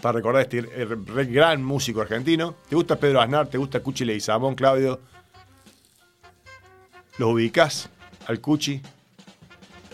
Para 0.00 0.16
recordar 0.18 0.42
este 0.42 0.60
re- 0.60 1.24
gran 1.26 1.62
músico 1.62 2.00
argentino. 2.00 2.54
¿Te 2.68 2.76
gusta 2.76 2.96
Pedro 2.96 3.20
Aznar? 3.20 3.48
¿Te 3.48 3.58
gusta 3.58 3.80
Cuchi 3.80 4.04
Leguizamón, 4.04 4.54
Claudio? 4.54 5.00
¿Los 7.18 7.30
ubicás 7.32 7.88
al 8.26 8.40
Cuchi? 8.40 8.80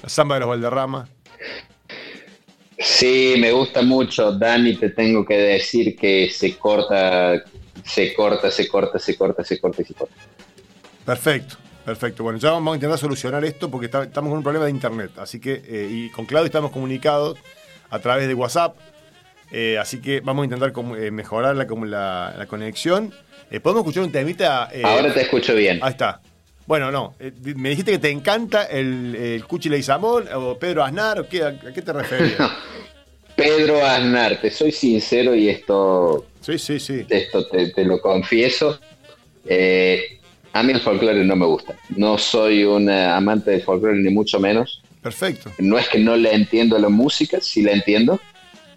La 0.02 0.08
samba 0.08 0.36
de 0.36 0.40
los 0.40 0.48
Valderrama. 0.48 1.08
Sí, 2.78 3.34
me 3.38 3.52
gusta 3.52 3.82
mucho, 3.82 4.32
Dani, 4.32 4.74
te 4.76 4.88
tengo 4.88 5.24
que 5.24 5.36
decir 5.36 5.94
que 5.96 6.30
se 6.30 6.56
corta, 6.56 7.44
se 7.84 8.14
corta, 8.14 8.50
se 8.50 8.66
corta, 8.68 8.98
se 8.98 9.16
corta, 9.18 9.44
se 9.44 9.60
corta 9.60 9.82
y 9.82 9.84
se 9.84 9.94
corta. 9.94 10.14
Perfecto, 11.04 11.56
perfecto. 11.84 12.22
Bueno, 12.22 12.38
ya 12.38 12.50
vamos 12.52 12.72
a 12.72 12.76
intentar 12.76 12.98
solucionar 12.98 13.44
esto 13.44 13.70
porque 13.70 13.86
está- 13.86 14.04
estamos 14.04 14.30
con 14.30 14.38
un 14.38 14.42
problema 14.44 14.64
de 14.66 14.70
internet. 14.70 15.12
Así 15.18 15.40
que, 15.40 15.62
eh, 15.66 15.88
y 15.90 16.10
con 16.10 16.26
Claudio 16.26 16.46
estamos 16.46 16.70
comunicados 16.70 17.38
a 17.90 17.98
través 17.98 18.28
de 18.28 18.34
WhatsApp. 18.34 18.76
eh, 19.52 19.78
así 19.78 20.00
que 20.00 20.20
vamos 20.20 20.42
a 20.42 20.44
intentar 20.44 20.72
eh, 20.96 21.10
mejorar 21.10 21.56
la, 21.56 21.66
como 21.66 21.84
la, 21.84 22.32
la 22.38 22.46
conexión. 22.46 23.12
¿Podemos 23.62 23.80
escuchar 23.82 24.04
un 24.04 24.12
temita? 24.12 24.70
Ahora 24.84 25.12
te 25.12 25.22
escucho 25.22 25.56
bien. 25.56 25.80
Ahí 25.82 25.90
está. 25.90 26.20
Bueno, 26.66 26.92
no. 26.92 27.14
me 27.56 27.70
dijiste 27.70 27.90
que 27.90 27.98
te 27.98 28.10
encanta 28.10 28.62
el, 28.66 29.16
el 29.16 29.44
Cuchi 29.46 29.68
Leguizamón 29.68 30.28
o 30.32 30.56
Pedro 30.56 30.84
Aznar. 30.84 31.18
¿o 31.18 31.28
qué, 31.28 31.42
¿A 31.42 31.58
qué 31.74 31.82
te 31.82 31.92
referías? 31.92 32.48
Pedro 33.34 33.84
Aznar, 33.84 34.40
te 34.40 34.50
soy 34.52 34.70
sincero 34.70 35.34
y 35.34 35.48
esto, 35.48 36.26
sí, 36.42 36.56
sí, 36.58 36.78
sí. 36.78 37.04
esto 37.08 37.44
te, 37.48 37.70
te 37.70 37.84
lo 37.84 38.00
confieso. 38.00 38.78
eh, 39.46 40.19
a 40.52 40.62
mí 40.62 40.72
el 40.72 40.80
folclore 40.80 41.24
no 41.24 41.36
me 41.36 41.46
gusta. 41.46 41.74
No 41.96 42.18
soy 42.18 42.64
un 42.64 42.88
eh, 42.90 43.04
amante 43.06 43.50
del 43.52 43.62
folclore, 43.62 43.96
ni 43.98 44.10
mucho 44.10 44.38
menos. 44.40 44.82
Perfecto. 45.02 45.50
No 45.58 45.78
es 45.78 45.88
que 45.88 45.98
no 45.98 46.16
le 46.16 46.34
entiendo 46.34 46.78
la 46.78 46.88
música, 46.88 47.38
sí 47.40 47.62
la 47.62 47.72
entiendo, 47.72 48.20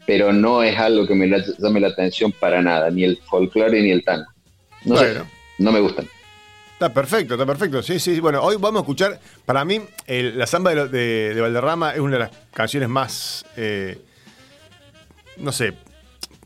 pero 0.06 0.32
no 0.32 0.64
es 0.64 0.78
algo 0.78 1.06
que 1.08 1.16
me 1.16 1.28
la- 1.28 1.44
llame 1.60 1.80
la 1.80 1.88
atención 1.90 2.32
para 2.32 2.62
nada, 2.62 2.90
ni 2.90 3.04
el 3.04 3.18
folclore 3.30 3.82
ni 3.82 3.92
el 3.92 4.04
tango. 4.04 4.26
No 4.86 4.98
sé, 4.98 5.16
no 5.60 5.72
me 5.72 5.80
gustan. 5.80 6.08
Está 6.74 6.94
perfecto, 6.94 7.36
está 7.36 7.46
perfecto. 7.46 7.82
Sí, 7.82 8.00
sí, 8.00 8.16
sí. 8.16 8.20
Bueno, 8.20 8.42
hoy 8.42 8.58
vamos 8.60 8.80
a 8.80 8.84
escuchar, 8.84 9.20
para 9.46 9.64
mí, 9.64 9.80
el- 10.08 10.38
la 10.38 10.48
samba 10.48 10.74
de- 10.74 11.34
de 11.34 11.40
Valderrama 11.42 11.92
es 11.94 12.00
una 12.00 12.14
de 12.14 12.20
las 12.20 12.32
canciones 12.54 12.90
más, 12.90 13.46
eh, 13.56 13.98
no 15.38 15.52
sé, 15.52 15.74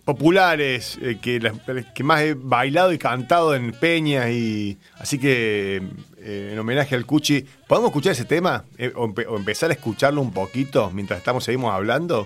populares, 0.08 0.98
eh, 1.02 1.18
que, 1.22 1.38
las- 1.42 1.54
que 1.94 2.02
más 2.04 2.22
he 2.22 2.34
bailado 2.34 2.94
y 2.94 2.98
cantado 2.98 3.54
en 3.54 3.74
peñas 3.74 4.30
y 4.30 4.78
así 4.98 5.20
que 5.20 5.82
eh, 6.18 6.50
en 6.54 6.58
homenaje 6.60 6.96
al 6.96 7.06
Cuchi, 7.06 7.46
¿podemos 7.68 7.90
escuchar 7.90 8.14
ese 8.14 8.24
tema? 8.24 8.64
Eh, 8.78 8.94
o, 8.96 9.04
o 9.04 9.38
empezar 9.38 9.70
a 9.70 9.74
escucharlo 9.74 10.22
un 10.22 10.32
poquito 10.32 10.90
mientras 10.92 11.20
estamos 11.20 11.44
seguimos 11.44 11.74
hablando. 11.74 12.26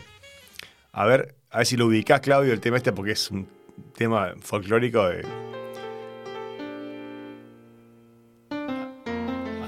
A 0.91 1.05
ver, 1.07 1.33
a 1.49 1.57
ver 1.57 1.65
si 1.65 1.75
lo 1.75 1.87
ubicás, 1.87 2.19
Claudio, 2.21 2.53
el 2.53 2.59
tema 2.59 2.77
este, 2.77 2.91
porque 2.91 3.13
es 3.13 3.31
un 3.31 3.47
tema 3.97 4.33
folclórico 4.39 5.07
de, 5.09 5.25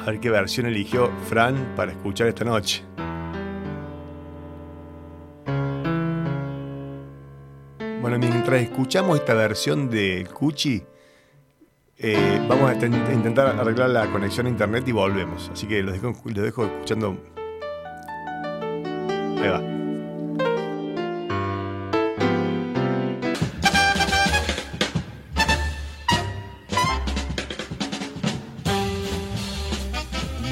A 0.02 0.06
ver 0.06 0.20
qué 0.20 0.30
versión 0.30 0.68
eligió 0.68 1.12
Fran 1.30 1.74
para 1.76 1.94
escuchar 1.94 2.28
esta 2.28 2.44
noche. 2.46 2.84
Bueno, 8.04 8.20
mientras 8.20 8.62
escuchamos 8.62 9.18
esta 9.18 9.34
versión 9.34 9.90
de 9.90 10.28
Cuchi, 10.34 10.84
eh, 11.98 12.46
vamos 12.50 12.70
a 12.70 12.78
ten- 12.78 12.94
intentar 13.14 13.48
arreglar 13.58 13.92
la 13.92 14.12
conexión 14.12 14.46
a 14.46 14.50
internet 14.50 14.84
y 14.90 14.92
volvemos. 14.92 15.50
Así 15.54 15.68
que 15.68 15.82
los 15.82 15.94
dejo, 15.94 16.66
escuchando. 16.66 17.16
Ahí 19.42 19.48
va. 19.48 19.62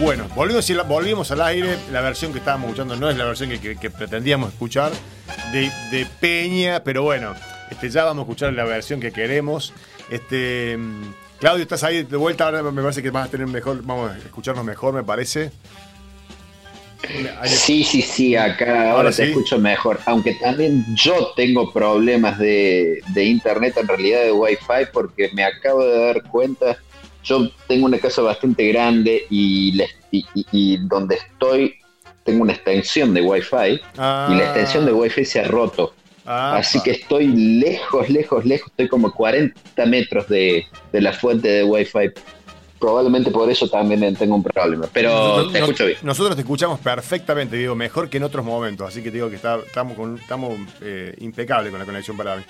Bueno, 0.02 0.28
volvimos, 0.36 0.88
volvimos 0.88 1.32
al 1.32 1.42
aire. 1.42 1.78
La 1.92 2.02
versión 2.02 2.32
que 2.32 2.40
estábamos 2.40 2.70
escuchando 2.70 2.96
no 2.96 3.10
es 3.10 3.18
la 3.18 3.26
versión 3.26 3.50
que 3.60 3.90
pretendíamos 3.92 4.54
escuchar 4.54 4.92
de, 5.52 5.72
de 5.92 6.06
Peña, 6.20 6.84
pero 6.84 7.04
bueno, 7.04 7.34
este, 7.70 7.90
ya 7.90 8.04
vamos 8.06 8.24
a 8.24 8.24
escuchar 8.24 8.54
la 8.54 8.64
versión 8.66 9.00
que 9.00 9.12
queremos. 9.12 9.74
Este, 10.10 10.78
mm, 10.78 11.14
Claudio, 11.40 11.64
estás 11.64 11.84
ahí 11.84 12.04
de 12.04 12.18
vuelta. 12.18 12.46
Ahora 12.46 12.62
me 12.64 12.82
parece 12.82 13.02
que 13.02 13.10
vas 13.12 13.28
a 13.28 13.32
tener 13.32 13.48
mejor, 13.48 13.82
vamos 13.84 14.12
a 14.12 14.18
escucharnos 14.18 14.64
mejor, 14.66 14.94
me 14.94 15.04
parece. 15.04 15.52
Sí, 17.46 17.84
sí, 17.84 18.02
sí, 18.02 18.36
acá 18.36 18.66
ahora, 18.92 18.92
Ahora 18.92 19.10
te 19.10 19.16
sí. 19.26 19.30
escucho 19.32 19.58
mejor. 19.58 20.00
Aunque 20.06 20.36
también 20.36 20.86
yo 20.96 21.32
tengo 21.36 21.74
problemas 21.74 22.38
de, 22.38 23.02
de 23.08 23.24
internet, 23.26 23.76
en 23.78 23.88
realidad 23.88 24.22
de 24.24 24.32
wifi, 24.32 24.86
porque 24.94 25.30
me 25.34 25.44
acabo 25.44 25.84
de 25.84 25.98
dar 26.06 26.24
cuenta. 26.24 26.78
Yo 27.24 27.50
tengo 27.68 27.86
una 27.88 27.98
casa 27.98 28.22
bastante 28.22 28.68
grande 28.72 29.26
y, 29.30 29.72
les- 29.74 29.96
y, 30.12 30.26
y- 30.36 30.46
y 30.52 30.78
donde 30.88 31.16
estoy 31.16 31.76
tengo 32.24 32.44
una 32.44 32.54
extensión 32.54 33.14
de 33.14 33.22
wifi 33.22 33.80
Ah, 33.98 34.30
y 34.32 34.36
la 34.36 34.44
extensión 34.46 34.86
de 34.86 34.94
wifi 34.94 35.26
se 35.26 35.40
ha 35.40 35.44
roto. 35.48 35.94
ah, 36.26 36.58
Así 36.58 36.82
que 36.82 36.92
estoy 36.92 37.28
lejos, 37.28 38.10
lejos, 38.10 38.46
lejos. 38.46 38.70
Estoy 38.72 38.88
como 38.88 39.12
40 39.12 39.86
metros 39.86 40.28
de, 40.28 40.66
de 40.92 41.02
la 41.02 41.14
fuente 41.14 41.48
de 41.48 41.64
wifi. 41.64 42.12
Probablemente 42.80 43.30
por 43.30 43.48
eso 43.50 43.70
también 43.70 44.16
tengo 44.16 44.34
un 44.36 44.44
problema. 44.44 44.88
Pero 44.92 45.10
Nosotros- 45.12 45.54
te 45.54 45.60
nos- 45.60 45.70
escucho 45.70 45.86
bien. 45.86 45.98
Nosotros 46.02 46.36
te 46.36 46.42
escuchamos 46.42 46.80
perfectamente, 46.80 47.56
digo, 47.56 47.76
mejor 47.76 48.10
que 48.10 48.18
en 48.18 48.24
otros 48.24 48.44
momentos. 48.44 48.88
Así 48.88 49.04
que 49.04 49.12
te 49.12 49.18
digo 49.18 49.30
que 49.30 49.36
está- 49.36 49.60
estamos, 49.66 49.96
con, 49.96 50.18
estamos 50.18 50.58
eh, 50.82 51.14
impecables 51.20 51.70
con 51.70 51.80
la 51.80 51.86
conexión 51.86 52.18
para 52.18 52.38
mí. 52.38 52.44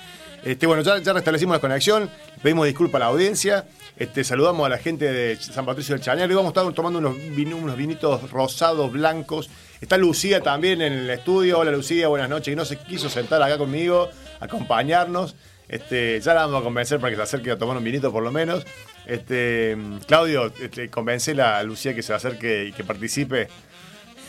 Este, 0.45 0.65
bueno, 0.67 0.83
ya, 0.83 0.99
ya 0.99 1.11
restablecimos 1.13 1.55
la 1.55 1.59
conexión, 1.59 2.09
pedimos 2.41 2.65
disculpas 2.65 2.95
a 2.95 2.99
la 2.99 3.05
audiencia, 3.07 3.65
este, 4.01 4.23
saludamos 4.23 4.65
a 4.65 4.69
la 4.69 4.77
gente 4.77 5.11
de 5.11 5.35
San 5.37 5.65
Patricio 5.65 5.93
del 5.95 6.03
Chañar 6.03 6.29
y 6.29 6.33
vamos 6.33 6.55
a 6.55 6.59
estar 6.59 6.73
tomando 6.73 6.99
unos, 6.99 7.15
vin- 7.15 7.53
unos 7.53 7.75
vinitos 7.77 8.29
rosados, 8.31 8.91
blancos. 8.91 9.49
Está 9.79 9.97
Lucía 9.97 10.41
también 10.41 10.81
en 10.81 10.93
el 10.93 11.09
estudio. 11.09 11.59
Hola 11.59 11.71
Lucía, 11.71 12.07
buenas 12.07 12.29
noches. 12.29 12.51
Y 12.53 12.55
no 12.55 12.65
se 12.65 12.77
quiso 12.77 13.09
sentar 13.09 13.41
acá 13.41 13.57
conmigo, 13.57 14.09
acompañarnos. 14.39 15.35
Este, 15.67 16.19
ya 16.19 16.33
la 16.33 16.41
vamos 16.47 16.61
a 16.61 16.63
convencer 16.63 16.99
para 16.99 17.11
que 17.11 17.15
se 17.17 17.21
acerque 17.23 17.51
a 17.51 17.57
tomar 17.57 17.77
un 17.77 17.83
vinito 17.83 18.11
por 18.11 18.23
lo 18.23 18.31
menos. 18.31 18.65
Este, 19.05 19.77
Claudio, 20.07 20.51
este, 20.61 20.89
convencela 20.89 21.57
a 21.57 21.63
Lucía 21.63 21.93
que 21.95 22.03
se 22.03 22.13
acerque 22.13 22.65
y 22.65 22.71
que 22.73 22.83
participe. 22.83 23.47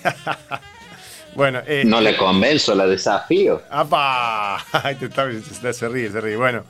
Bueno, 1.35 1.63
eh, 1.67 1.83
no 1.87 1.99
le 2.03 2.15
convenzo, 2.15 2.75
la 2.75 2.87
desafío. 2.87 3.63
¡Apa! 3.71 4.63
Se 5.73 5.89
ríe, 5.89 6.11
se 6.11 6.21
ríe. 6.21 6.37
Bueno, 6.37 6.65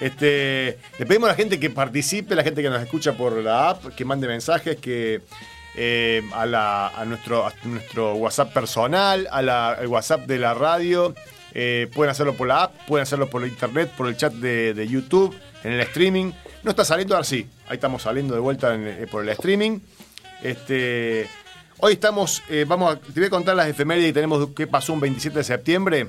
este, 0.00 0.78
le 0.98 1.06
pedimos 1.06 1.28
a 1.28 1.32
la 1.32 1.36
gente 1.36 1.58
que 1.58 1.70
participe, 1.70 2.34
la 2.34 2.44
gente 2.44 2.62
que 2.62 2.70
nos 2.70 2.82
escucha 2.82 3.12
por 3.16 3.32
la 3.42 3.70
app, 3.70 3.86
que 3.94 4.04
mande 4.04 4.28
mensajes, 4.28 4.76
que 4.76 5.20
eh, 5.76 6.22
a, 6.34 6.46
la- 6.46 6.92
nuestro, 7.06 7.46
a 7.46 7.52
nuestro 7.64 8.14
WhatsApp 8.14 8.52
personal, 8.52 9.28
a 9.30 9.42
la- 9.42 9.70
al 9.72 9.86
WhatsApp 9.86 10.26
de 10.26 10.38
la 10.38 10.54
radio. 10.54 11.14
eh, 11.54 11.88
pueden 11.94 12.10
hacerlo 12.10 12.34
por 12.34 12.46
la 12.46 12.64
app, 12.64 12.74
pueden 12.86 13.02
hacerlo 13.04 13.28
por 13.30 13.44
internet, 13.46 13.90
por 13.96 14.06
el 14.06 14.16
chat 14.16 14.32
de, 14.34 14.86
YouTube, 14.88 15.34
en 15.64 15.72
el 15.72 15.80
streaming. 15.80 16.32
No 16.62 16.70
está 16.70 16.84
saliendo 16.84 17.14
ahora 17.14 17.24
sí. 17.24 17.48
Ahí 17.68 17.74
estamos 17.76 18.02
saliendo 18.02 18.34
de 18.34 18.40
vuelta 18.40 18.74
eh, 18.76 19.06
por 19.10 19.22
el 19.22 19.28
streaming. 19.30 19.80
Este, 20.42 21.26
hoy 21.78 21.94
estamos, 21.94 22.42
vamos 22.66 22.94
a, 22.94 22.98
te 23.00 23.12
voy 23.18 23.26
a 23.26 23.30
contar 23.30 23.56
las 23.56 23.66
efemérides 23.68 24.10
que 24.10 24.12
tenemos, 24.14 24.48
qué 24.54 24.66
pasó 24.66 24.92
un 24.92 25.00
27 25.00 25.38
de 25.38 25.44
septiembre. 25.44 26.08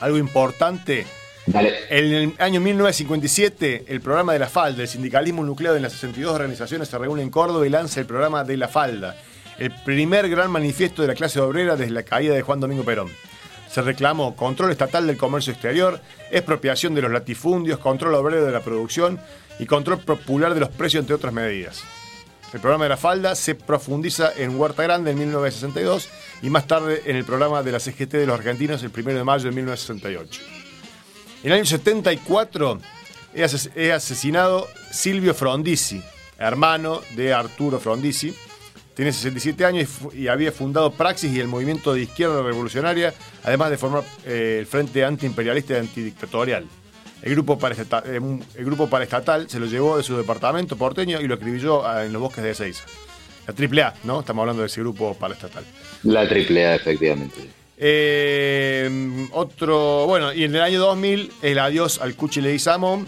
Algo 0.00 0.18
importante. 0.18 1.06
En 1.46 2.12
el 2.12 2.34
año 2.38 2.60
1957, 2.60 3.84
el 3.88 4.00
programa 4.00 4.32
de 4.32 4.38
la 4.38 4.48
Falda, 4.48 4.82
el 4.82 4.88
sindicalismo 4.88 5.44
nucleado 5.44 5.76
en 5.76 5.82
las 5.82 5.92
62 5.92 6.34
organizaciones 6.34 6.88
se 6.88 6.96
reúne 6.96 7.22
en 7.22 7.30
Córdoba 7.30 7.66
y 7.66 7.70
lanza 7.70 8.00
el 8.00 8.06
programa 8.06 8.44
de 8.44 8.56
la 8.56 8.68
Falda, 8.68 9.14
el 9.58 9.70
primer 9.84 10.28
gran 10.30 10.50
manifiesto 10.50 11.02
de 11.02 11.08
la 11.08 11.14
clase 11.14 11.40
obrera 11.40 11.76
desde 11.76 11.92
la 11.92 12.02
caída 12.02 12.34
de 12.34 12.42
Juan 12.42 12.60
Domingo 12.60 12.82
Perón. 12.82 13.10
Se 13.70 13.82
reclamó 13.82 14.36
control 14.36 14.70
estatal 14.70 15.06
del 15.06 15.18
comercio 15.18 15.52
exterior, 15.52 16.00
expropiación 16.30 16.94
de 16.94 17.02
los 17.02 17.12
latifundios, 17.12 17.78
control 17.78 18.14
obrero 18.14 18.46
de 18.46 18.52
la 18.52 18.60
producción 18.60 19.20
y 19.58 19.66
control 19.66 19.98
popular 19.98 20.54
de 20.54 20.60
los 20.60 20.70
precios, 20.70 21.02
entre 21.02 21.16
otras 21.16 21.32
medidas. 21.32 21.82
El 22.54 22.60
programa 22.60 22.84
de 22.84 22.90
la 22.90 22.96
falda 22.96 23.34
se 23.34 23.54
profundiza 23.54 24.32
en 24.36 24.58
Huerta 24.58 24.84
Grande 24.84 25.10
en 25.10 25.18
1962 25.18 26.08
y 26.40 26.50
más 26.50 26.66
tarde 26.66 27.02
en 27.04 27.16
el 27.16 27.24
programa 27.24 27.62
de 27.62 27.72
la 27.72 27.80
CGT 27.80 28.12
de 28.12 28.26
los 28.26 28.38
argentinos 28.38 28.82
el 28.82 28.92
1 28.96 29.12
de 29.12 29.24
mayo 29.24 29.44
de 29.44 29.56
1968. 29.56 30.63
En 31.44 31.52
el 31.52 31.58
año 31.58 31.66
74 31.66 32.80
es 33.34 33.54
ases- 33.54 33.70
es 33.76 33.92
asesinado 33.92 34.66
Silvio 34.90 35.34
Frondizi, 35.34 36.02
hermano 36.38 37.00
de 37.14 37.32
Arturo 37.32 37.78
Frondizi. 37.78 38.34
Tiene 38.94 39.12
67 39.12 39.64
años 39.64 39.88
y 40.14 40.28
había 40.28 40.52
fundado 40.52 40.90
Praxis 40.92 41.32
y 41.32 41.40
el 41.40 41.48
movimiento 41.48 41.92
de 41.94 42.02
izquierda 42.02 42.42
revolucionaria, 42.42 43.12
además 43.42 43.70
de 43.70 43.76
formar 43.76 44.04
eh, 44.24 44.56
el 44.60 44.66
Frente 44.66 45.04
Antiimperialista 45.04 45.74
y 45.74 45.76
Antidictatorial. 45.78 46.64
El 47.20 47.32
grupo, 47.34 47.58
paraestata- 47.58 48.04
eh, 48.06 48.20
el 48.54 48.64
grupo 48.64 48.88
paraestatal 48.88 49.48
se 49.50 49.58
lo 49.60 49.66
llevó 49.66 49.96
de 49.96 50.02
su 50.02 50.16
departamento 50.16 50.76
porteño 50.76 51.20
y 51.20 51.26
lo 51.26 51.34
escribió 51.34 51.84
ah, 51.86 52.04
en 52.04 52.12
los 52.12 52.22
bosques 52.22 52.44
de 52.44 52.50
Ezeiza. 52.52 52.84
La 53.46 53.52
AAA, 53.54 53.94
¿no? 54.04 54.20
Estamos 54.20 54.42
hablando 54.42 54.62
de 54.62 54.68
ese 54.68 54.80
grupo 54.80 55.14
paraestatal. 55.14 55.64
La 56.04 56.26
triple 56.28 56.66
A, 56.66 56.74
efectivamente. 56.76 57.50
Eh, 57.76 59.28
otro, 59.32 60.06
bueno, 60.06 60.32
y 60.32 60.44
en 60.44 60.54
el 60.54 60.62
año 60.62 60.80
2000, 60.80 61.32
el 61.42 61.58
adiós 61.58 62.00
al 62.00 62.14
Cuchi 62.14 62.40
Leguizamón. 62.40 63.06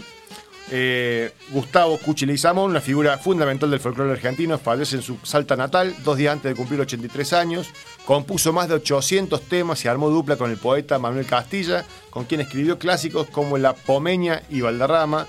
Eh, 0.69 1.31
Gustavo 1.51 1.97
Cuchi 1.97 2.25
Leguizamón, 2.25 2.71
una 2.71 2.81
figura 2.81 3.17
fundamental 3.17 3.71
del 3.71 3.79
folclore 3.79 4.11
argentino, 4.11 4.57
fallece 4.57 4.97
en 4.97 5.01
su 5.01 5.17
Salta 5.23 5.55
natal, 5.55 5.95
dos 6.03 6.17
días 6.17 6.33
antes 6.33 6.51
de 6.51 6.55
cumplir 6.55 6.81
83 6.81 7.33
años. 7.33 7.69
Compuso 8.05 8.51
más 8.51 8.67
de 8.67 8.75
800 8.75 9.41
temas 9.43 9.83
y 9.85 9.87
armó 9.87 10.09
dupla 10.09 10.35
con 10.35 10.51
el 10.51 10.57
poeta 10.57 10.99
Manuel 10.99 11.25
Castilla, 11.25 11.85
con 12.09 12.25
quien 12.25 12.41
escribió 12.41 12.77
clásicos 12.77 13.27
como 13.29 13.57
La 13.57 13.73
Pomeña 13.73 14.43
y 14.49 14.61
Valderrama. 14.61 15.25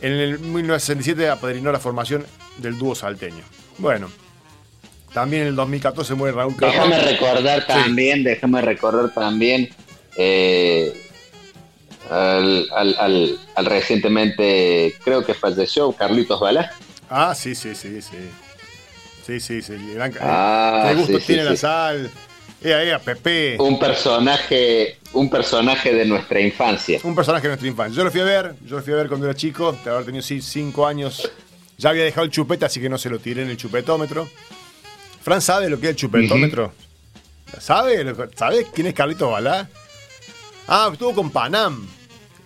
En 0.00 0.12
el 0.12 0.38
1967 0.38 1.28
apadrinó 1.30 1.72
la 1.72 1.78
formación 1.78 2.26
del 2.58 2.76
dúo 2.78 2.94
salteño. 2.94 3.44
Bueno, 3.78 4.10
también 5.16 5.42
en 5.44 5.48
el 5.48 5.56
2014 5.56 6.14
muere 6.14 6.36
Raúl 6.36 6.54
Cavall. 6.56 6.74
Déjame 6.74 6.98
recordar 6.98 7.66
también, 7.66 8.22
déjame 8.22 8.60
recordar 8.60 9.14
también 9.14 9.70
eh, 10.14 10.92
al, 12.10 12.68
al- 12.76 12.96
al- 12.98 13.38
al 13.54 13.64
recientemente, 13.66 14.94
creo 15.02 15.24
que 15.24 15.32
falleció 15.32 15.90
Carlitos 15.92 16.38
Balá. 16.38 16.70
Ah, 17.08 17.34
sí, 17.34 17.54
sí, 17.54 17.74
sí, 17.74 18.02
sí. 18.02 18.16
Sí, 19.26 19.40
sí, 19.40 19.62
sí. 19.62 19.72
Gran, 19.94 20.12
Ah, 20.20 20.84
qué 20.90 20.94
gusto 20.96 21.14
sí, 21.14 21.20
sí, 21.20 21.26
tiene 21.28 21.44
la 21.44 21.56
sal. 21.56 22.10
Ea, 22.62 22.84
ea, 22.84 22.98
Pepe. 22.98 23.56
Un 23.58 23.78
personaje, 23.78 24.98
un 25.14 25.30
personaje 25.30 25.94
de 25.94 26.04
nuestra 26.04 26.40
infancia. 26.40 27.00
Un 27.04 27.14
personaje 27.14 27.44
de 27.44 27.48
nuestra 27.48 27.68
infancia. 27.68 27.96
Yo 27.96 28.04
lo 28.04 28.10
fui 28.10 28.20
a 28.20 28.24
ver, 28.24 28.54
yo 28.66 28.76
lo 28.76 28.82
fui 28.82 28.92
a 28.92 28.96
ver 28.96 29.08
cuando 29.08 29.24
era 29.24 29.34
chico, 29.34 29.72
de 29.82 29.90
haber 29.90 30.04
tenido 30.04 30.22
sí, 30.22 30.42
cinco 30.42 30.86
años. 30.86 31.30
Ya 31.78 31.88
había 31.88 32.04
dejado 32.04 32.24
el 32.26 32.30
chupete, 32.30 32.66
así 32.66 32.80
que 32.82 32.90
no 32.90 32.98
se 32.98 33.08
lo 33.08 33.18
tiré 33.18 33.42
en 33.44 33.48
el 33.50 33.56
chupetómetro. 33.56 34.28
Fran 35.26 35.42
sabe 35.42 35.68
lo 35.68 35.80
que 35.80 35.86
es 35.86 35.90
el 35.90 35.96
chupetómetro. 35.96 36.72
¿Sabe? 37.58 38.04
lo- 38.04 38.14
¿Sabes 38.36 38.68
quién 38.72 38.86
es 38.86 38.94
Carlitos 38.94 39.28
Balá? 39.28 39.68
Ah, 40.68 40.88
estuvo 40.92 41.12
con 41.16 41.30
Panam 41.30 41.84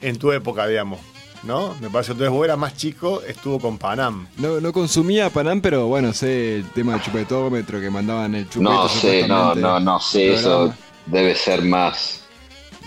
en 0.01 0.19
tu 0.19 0.33
época, 0.33 0.67
digamos. 0.67 0.99
¿No? 1.43 1.75
Me 1.79 1.91
parece 1.91 2.09
que 2.09 2.13
entonces 2.13 2.31
vos 2.31 2.43
eras 2.47 2.57
más 2.57 2.75
chico, 2.79 3.21
estuvo 3.21 3.61
con 3.61 3.77
Panam. 3.77 4.27
No, 4.39 4.63
no 4.63 4.73
consumía 4.73 5.29
Panam, 5.29 5.61
pero 5.61 5.89
bueno, 5.89 6.15
sé 6.15 6.57
el 6.57 6.71
tema 6.71 6.93
del 6.95 7.03
chupetómetro 7.03 7.79
que 7.83 7.91
mandaban 7.91 8.35
el 8.35 8.49
chupete. 8.49 8.63
No 8.73 8.89
sé, 8.89 9.29
no, 9.29 9.55
no, 9.55 9.79
no 9.79 10.01
sé, 10.01 10.33
eso 10.33 10.73
debe 11.05 11.35
ser 11.35 11.61
más. 11.61 12.23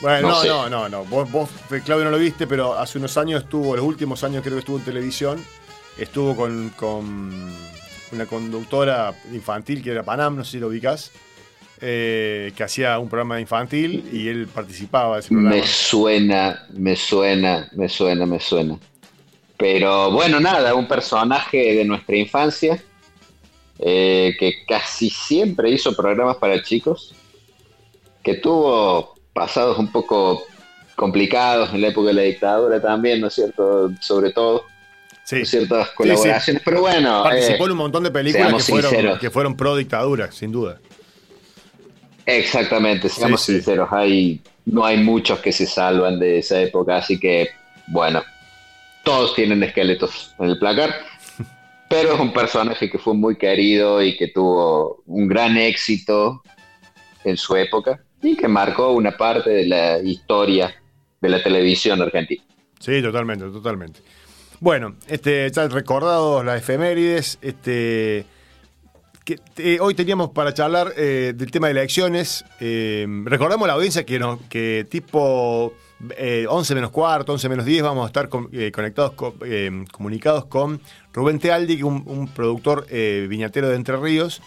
Bueno, 0.01 0.29
No 0.29 0.33
no, 0.33 0.41
sé. 0.41 0.47
no, 0.47 0.69
no, 0.69 0.89
no. 0.89 1.05
Vos, 1.05 1.31
vos, 1.31 1.49
Claudio, 1.85 2.05
no 2.05 2.09
lo 2.09 2.17
viste, 2.17 2.47
pero 2.47 2.79
hace 2.79 2.97
unos 2.97 3.15
años 3.17 3.43
estuvo, 3.43 3.75
los 3.75 3.85
últimos 3.85 4.23
años 4.23 4.41
creo 4.41 4.55
que 4.55 4.59
estuvo 4.61 4.77
en 4.79 4.85
televisión, 4.85 5.45
estuvo 5.99 6.35
con, 6.35 6.69
con 6.75 7.53
una 8.13 8.25
conductora 8.25 9.13
infantil 9.33 9.83
que 9.83 9.91
era 9.91 10.03
Panam, 10.03 10.37
no 10.37 10.43
sé 10.43 10.51
si 10.51 10.59
lo 10.59 10.67
ubicás, 10.67 11.11
eh, 11.81 12.53
que 12.55 12.63
hacía 12.63 12.97
un 12.99 13.09
programa 13.09 13.41
infantil 13.41 14.09
y 14.11 14.27
él 14.27 14.47
participaba 14.47 15.15
de 15.15 15.19
ese 15.21 15.29
programa. 15.29 15.55
Me 15.55 15.67
suena, 15.67 16.67
me 16.71 16.95
suena, 16.95 17.69
me 17.73 17.89
suena, 17.89 18.25
me 18.25 18.39
suena. 18.39 18.79
Pero 19.57 20.11
bueno, 20.11 20.39
nada, 20.39 20.73
un 20.75 20.87
personaje 20.87 21.75
de 21.75 21.85
nuestra 21.85 22.15
infancia 22.15 22.81
eh, 23.79 24.35
que 24.39 24.65
casi 24.67 25.09
siempre 25.09 25.71
hizo 25.71 25.95
programas 25.95 26.37
para 26.37 26.61
chicos, 26.61 27.13
que 28.23 28.35
tuvo 28.35 29.15
pasados 29.33 29.77
un 29.77 29.91
poco 29.91 30.43
complicados 30.95 31.73
en 31.73 31.81
la 31.81 31.87
época 31.87 32.07
de 32.07 32.13
la 32.13 32.21
dictadura 32.21 32.81
también, 32.81 33.19
¿no 33.19 33.27
es 33.27 33.33
cierto? 33.33 33.91
Sobre 33.99 34.31
todo, 34.31 34.65
Sí. 35.23 35.45
ciertas 35.45 35.89
colaboraciones, 35.91 36.61
pero 36.65 36.81
bueno, 36.81 37.23
Participó 37.23 37.63
eh, 37.63 37.65
en 37.65 37.71
un 37.71 37.77
montón 37.77 38.03
de 38.03 38.11
películas 38.11 38.65
que 38.65 38.73
fueron, 38.73 39.19
que 39.19 39.31
fueron 39.31 39.55
pro 39.55 39.75
dictadura, 39.75 40.31
sin 40.31 40.51
duda. 40.51 40.79
Exactamente, 42.25 43.09
seamos 43.09 43.41
sinceros, 43.41 43.89
hay, 43.91 44.41
no 44.65 44.85
hay 44.85 44.97
muchos 44.97 45.39
que 45.39 45.51
se 45.51 45.65
salvan 45.65 46.19
de 46.19 46.39
esa 46.39 46.61
época, 46.61 46.97
así 46.97 47.19
que, 47.19 47.49
bueno, 47.87 48.21
todos 49.03 49.35
tienen 49.35 49.63
esqueletos 49.63 50.33
en 50.39 50.49
el 50.49 50.59
placar, 50.59 50.93
pero 51.89 52.13
es 52.13 52.19
un 52.19 52.33
personaje 52.33 52.89
que 52.89 52.97
fue 52.97 53.13
muy 53.13 53.37
querido 53.37 54.01
y 54.01 54.17
que 54.17 54.27
tuvo 54.29 55.03
un 55.05 55.27
gran 55.27 55.57
éxito 55.57 56.41
en 57.23 57.37
su 57.37 57.55
época 57.55 58.01
y 58.21 58.35
que 58.35 58.47
marcó 58.47 58.91
una 58.91 59.11
parte 59.11 59.49
de 59.49 59.65
la 59.67 59.99
historia 59.99 60.73
de 61.21 61.29
la 61.29 61.43
televisión 61.43 62.01
argentina. 62.01 62.43
Sí, 62.79 63.01
totalmente, 63.01 63.45
totalmente. 63.45 63.99
Bueno, 64.63 64.95
este, 65.07 65.51
ya 65.51 65.67
recordados 65.67 66.45
las 66.45 66.57
efemérides, 66.61 67.37
este, 67.41 68.25
eh, 69.57 69.77
hoy 69.81 69.93
teníamos 69.93 70.29
para 70.29 70.53
charlar 70.53 70.93
eh, 70.95 71.33
del 71.35 71.51
tema 71.51 71.67
de 71.67 71.71
elecciones. 71.71 72.45
Eh, 72.61 73.05
recordamos 73.25 73.67
la 73.67 73.73
audiencia 73.73 74.05
que, 74.05 74.19
no, 74.19 74.39
que 74.47 74.87
tipo 74.89 75.73
eh, 76.17 76.45
11 76.47 76.75
menos 76.75 76.91
cuarto, 76.91 77.33
11 77.33 77.49
menos 77.49 77.65
10 77.65 77.83
vamos 77.83 78.05
a 78.05 78.07
estar 78.07 78.29
con- 78.29 78.47
eh, 78.53 78.71
conectados, 78.71 79.11
con- 79.11 79.33
eh, 79.45 79.83
comunicados 79.91 80.45
con 80.45 80.79
Rubén 81.11 81.39
Tealdi, 81.39 81.83
un, 81.83 82.01
un 82.05 82.29
productor 82.29 82.85
eh, 82.89 83.27
viñatero 83.29 83.67
de 83.67 83.75
Entre 83.75 83.97
Ríos, 83.97 84.41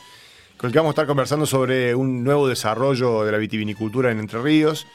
con 0.56 0.68
el 0.68 0.72
que 0.72 0.78
vamos 0.78 0.92
a 0.92 0.94
estar 0.94 1.06
conversando 1.06 1.44
sobre 1.44 1.94
un 1.94 2.24
nuevo 2.24 2.48
desarrollo 2.48 3.22
de 3.22 3.32
la 3.32 3.36
vitivinicultura 3.36 4.10
en 4.10 4.20
Entre 4.20 4.40
Ríos. 4.40 4.86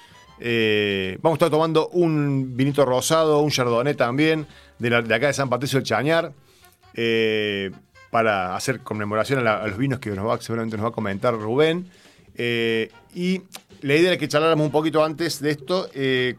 Eh, 0.43 1.19
vamos 1.21 1.36
a 1.36 1.38
estar 1.38 1.51
tomando 1.51 1.89
un 1.89 2.57
vinito 2.57 2.84
rosado, 2.86 3.41
un 3.41 3.51
chardonnay 3.51 3.93
también, 3.93 4.47
de, 4.81 4.89
la- 4.89 4.97
acá 5.15 5.27
de 5.27 5.33
San 5.33 5.49
Patricio 5.49 5.77
del 5.77 5.85
Chañar, 5.85 6.33
eh, 6.95 7.71
para 8.09 8.55
hacer 8.55 8.79
conmemoración 8.81 9.47
a, 9.47 9.67
los 9.67 9.77
vinos 9.77 9.99
que 9.99 10.09
nos 10.09 10.43
seguramente 10.43 10.75
nos 10.75 10.85
va 10.85 10.89
a 10.89 10.91
comentar 10.91 11.33
Rubén. 11.35 11.87
Eh, 12.35 12.89
y 13.13 13.41
la 13.81 13.95
idea 13.95 14.09
era 14.11 14.17
que 14.17 14.27
charláramos 14.27 14.65
un 14.65 14.71
poquito 14.71 15.03
antes 15.03 15.39
de 15.39 15.51
esto, 15.51 15.89
eh, 15.93 16.35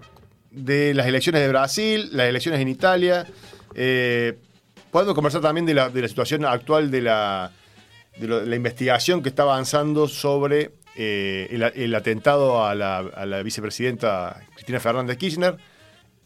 de 0.51 0.93
las 0.93 1.07
elecciones 1.07 1.41
de 1.41 1.49
Brasil, 1.49 2.09
las 2.13 2.29
elecciones 2.29 2.61
en 2.61 2.69
Italia. 2.69 3.27
Podemos 4.91 5.15
conversar 5.15 5.41
también 5.41 5.65
de 5.65 5.75
la, 5.75 5.89
de 5.89 6.03
la 6.03 6.09
situación 6.09 6.45
actual 6.45 6.91
de 6.91 7.01
la, 7.01 7.53
de 8.19 8.29
la 8.47 8.57
investigación 8.57 9.23
que 9.23 9.31
está 9.31 9.45
avanzando 9.45 10.09
sobre 10.09 10.73
el, 10.97 11.63
el 11.63 11.95
atentado 11.95 12.67
a 12.67 12.75
la, 12.75 12.99
a 12.99 13.25
la 13.25 13.43
vicepresidenta 13.43 14.43
Cristina 14.55 14.81
Fernández 14.81 15.17
Kirchner. 15.17 15.57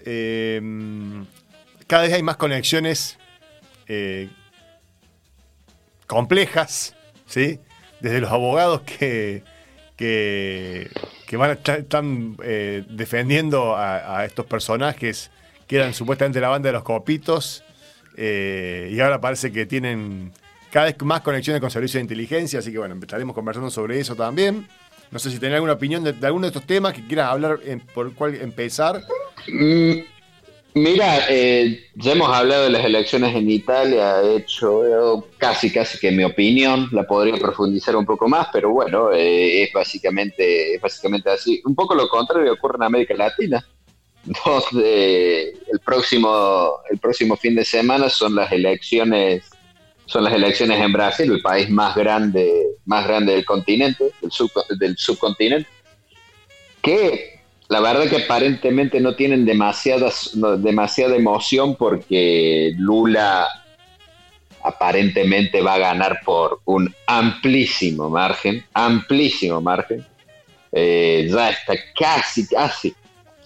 Eh, 0.04 0.60
cada 1.86 2.02
vez 2.02 2.12
hay 2.12 2.22
más 2.22 2.36
conexiones 2.36 3.18
eh, 3.88 4.28
complejas, 6.06 6.94
¿sí? 7.26 7.60
Desde 8.00 8.20
los 8.20 8.30
abogados 8.30 8.82
que, 8.82 9.42
que, 9.96 10.90
van 11.32 11.50
están 11.50 12.36
eh, 12.42 12.84
defendiendo 12.88 13.76
a, 13.76 14.24
estos 14.24 14.46
personajes 14.46 15.30
que 15.66 15.76
eran 15.76 15.94
supuestamente 15.94 16.40
la 16.40 16.48
banda 16.48 16.68
de 16.68 16.74
los 16.74 16.82
copitos 16.84 17.64
eh, 18.16 18.90
y 18.92 19.00
ahora 19.00 19.20
parece 19.20 19.50
que 19.50 19.66
tienen 19.66 20.32
cada 20.70 20.86
vez 20.86 20.96
más 21.02 21.22
conexiones 21.22 21.60
con 21.60 21.70
servicios 21.70 21.94
de 21.94 22.02
inteligencia, 22.02 22.58
así 22.58 22.70
que 22.70 22.78
bueno, 22.78 22.96
estaremos 23.00 23.34
conversando 23.34 23.70
sobre 23.70 23.98
eso 23.98 24.14
también. 24.14 24.68
No 25.10 25.18
sé 25.18 25.30
si 25.30 25.38
tenés 25.38 25.54
alguna 25.56 25.74
opinión 25.74 26.02
de, 26.04 26.12
de 26.12 26.26
alguno 26.26 26.42
de 26.42 26.48
estos 26.48 26.66
temas 26.66 26.92
que 26.92 27.06
quieras 27.06 27.30
hablar, 27.30 27.60
en- 27.64 27.80
por 27.80 28.12
cuál 28.14 28.34
empezar. 28.34 29.02
Mm, 29.48 30.00
Mira, 30.78 31.24
eh, 31.30 31.86
ya 31.94 32.12
hemos 32.12 32.28
hablado 32.28 32.64
de 32.64 32.70
las 32.70 32.84
elecciones 32.84 33.34
en 33.34 33.50
Italia, 33.50 34.16
de 34.16 34.36
hecho, 34.36 35.26
casi, 35.38 35.72
casi 35.72 35.98
que 35.98 36.10
mi 36.10 36.22
opinión 36.22 36.88
la 36.92 37.04
podría 37.06 37.36
profundizar 37.38 37.96
un 37.96 38.04
poco 38.04 38.28
más, 38.28 38.48
pero 38.52 38.68
bueno, 38.72 39.10
eh, 39.10 39.62
es 39.62 39.72
básicamente, 39.72 40.74
es 40.74 40.80
básicamente 40.82 41.30
así. 41.30 41.62
Un 41.64 41.74
poco 41.74 41.94
lo 41.94 42.06
contrario 42.10 42.52
ocurre 42.52 42.76
en 42.76 42.82
América 42.82 43.14
Latina, 43.14 43.66
donde 44.44 45.48
el 45.72 45.80
próximo, 45.82 46.72
el 46.90 46.98
próximo 46.98 47.38
fin 47.38 47.54
de 47.54 47.64
semana 47.64 48.10
son 48.10 48.34
las 48.34 48.52
elecciones, 48.52 49.44
son 50.04 50.24
las 50.24 50.34
elecciones 50.34 50.78
en 50.78 50.92
Brasil, 50.92 51.32
el 51.32 51.40
país 51.40 51.70
más 51.70 51.96
grande, 51.96 52.52
más 52.84 53.06
grande 53.08 53.32
del 53.32 53.46
continente, 53.46 54.04
del, 54.20 54.30
sub- 54.30 54.66
del 54.78 54.94
subcontinente, 54.98 55.70
que 56.82 57.35
la 57.68 57.80
verdad 57.80 58.08
que 58.08 58.24
aparentemente 58.24 59.00
no 59.00 59.16
tienen 59.16 59.44
demasiadas, 59.44 60.34
no, 60.36 60.56
demasiada 60.56 61.16
emoción 61.16 61.74
porque 61.74 62.72
Lula 62.76 63.48
aparentemente 64.62 65.62
va 65.62 65.74
a 65.74 65.78
ganar 65.78 66.20
por 66.24 66.60
un 66.64 66.92
amplísimo 67.06 68.08
margen, 68.08 68.64
amplísimo 68.72 69.60
margen. 69.60 70.04
Eh, 70.72 71.28
ya 71.30 71.50
está 71.50 71.74
casi, 71.98 72.46
casi 72.46 72.94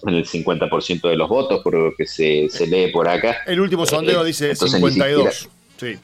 en 0.03 0.15
el 0.15 0.25
50% 0.25 1.09
de 1.09 1.15
los 1.15 1.29
votos, 1.29 1.61
por 1.63 1.73
lo 1.73 1.93
que 1.95 2.05
se, 2.05 2.47
se 2.49 2.67
lee 2.67 2.91
por 2.91 3.07
acá. 3.07 3.37
El 3.45 3.59
último 3.59 3.85
sondeo 3.85 4.23
Eh, 4.23 4.27
dice 4.27 4.51
entonces 4.51 4.81
ni 4.81 4.89
52. 4.89 5.49
Sí. 5.79 5.97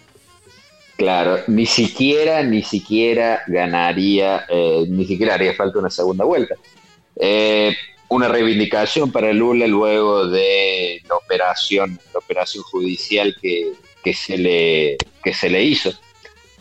Claro, 0.98 1.40
ni 1.48 1.68
siquiera, 1.68 2.42
ni 2.42 2.64
siquiera 2.64 3.42
ganaría, 3.48 4.46
eh, 4.50 4.86
ni 4.88 5.06
siquiera 5.06 5.36
haría 5.36 5.54
falta 5.54 5.78
una 5.78 5.92
segunda 5.92 6.26
vuelta. 6.26 6.56
Eh, 7.16 7.76
una 8.10 8.28
reivindicación 8.28 9.12
para 9.12 9.34
Lula 9.34 9.68
luego 9.68 10.28
de 10.28 11.02
la 11.10 11.16
operación, 11.16 12.00
la 12.14 12.20
operación 12.20 12.64
judicial 12.64 13.36
que, 13.42 13.74
que 14.04 14.14
se, 14.14 14.38
le, 14.38 14.98
que 15.24 15.34
se 15.34 15.50
le 15.50 15.64
hizo. 15.64 15.92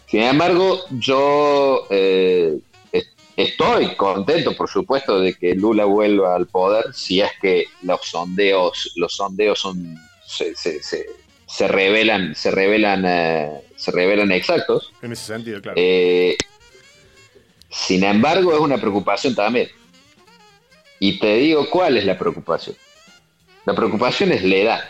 Sin 0.08 0.22
embargo, 0.22 0.80
yo 0.90 1.86
eh, 1.90 2.58
est- 2.92 3.12
estoy 3.36 3.94
contento, 3.96 4.56
por 4.56 4.68
supuesto, 4.68 5.20
de 5.20 5.34
que 5.34 5.54
Lula 5.54 5.84
vuelva 5.84 6.34
al 6.34 6.46
poder, 6.46 6.92
si 6.92 7.20
es 7.20 7.30
que 7.40 7.66
los 7.82 8.00
sondeos, 8.02 8.92
los 8.96 9.14
sondeos 9.14 9.58
son, 9.60 9.96
se, 10.26 10.54
se, 10.56 10.82
se, 10.82 11.06
se 11.46 11.68
revelan, 11.68 12.34
se 12.34 12.50
revelan, 12.50 13.04
eh, 13.06 13.50
se 13.76 13.90
revelan 13.92 14.32
exactos. 14.32 14.92
En 15.02 15.12
ese 15.12 15.26
sentido, 15.26 15.60
claro. 15.60 15.76
Eh, 15.78 16.36
sin 17.70 18.02
embargo, 18.04 18.52
es 18.54 18.60
una 18.60 18.78
preocupación 18.78 19.34
también. 19.34 19.68
Y 20.98 21.18
te 21.18 21.36
digo 21.36 21.68
cuál 21.70 21.96
es 21.96 22.04
la 22.04 22.18
preocupación. 22.18 22.76
La 23.64 23.74
preocupación 23.74 24.32
es 24.32 24.42
la 24.44 24.56
edad. 24.56 24.84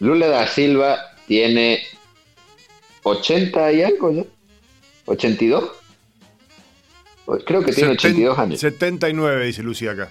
Lula 0.00 0.28
da 0.28 0.46
Silva 0.46 0.98
tiene 1.26 1.82
80 3.02 3.72
y 3.72 3.82
algo 3.82 4.12
ya. 4.12 4.24
82. 5.06 5.70
Creo 7.44 7.62
que 7.62 7.72
tiene 7.72 7.90
82 7.92 8.38
años. 8.38 8.60
79, 8.60 9.46
dice 9.46 9.62
Lucía 9.62 9.92
acá. 9.92 10.10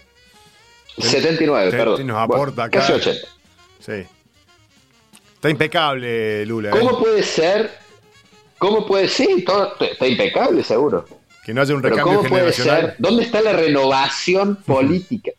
79, 0.98 1.72
Te- 1.72 1.78
perdón. 1.78 2.08
nos 2.08 2.18
aporta 2.18 2.66
acá. 2.66 2.80
Casi 2.80 2.94
80. 2.94 3.28
Sí. 3.80 4.06
Está 5.36 5.50
impecable, 5.50 6.46
Lula. 6.46 6.70
¿eh? 6.70 6.72
¿Cómo 6.72 7.00
puede 7.00 7.24
ser? 7.24 7.72
¿Cómo 8.58 8.86
puede 8.86 9.08
ser? 9.08 9.44
Todo, 9.46 9.76
está 9.80 10.08
impecable, 10.08 10.64
seguro. 10.64 11.08
Que 11.48 11.54
no 11.54 11.62
haya 11.62 11.74
un 11.74 11.82
Pero 11.82 11.96
recambio 11.96 12.18
¿cómo 12.20 12.30
puede 12.30 12.52
ser? 12.52 12.96
¿Dónde 13.00 13.24
está 13.24 13.42
la 13.42 13.54
renovación 13.54 14.58
política? 14.58 15.32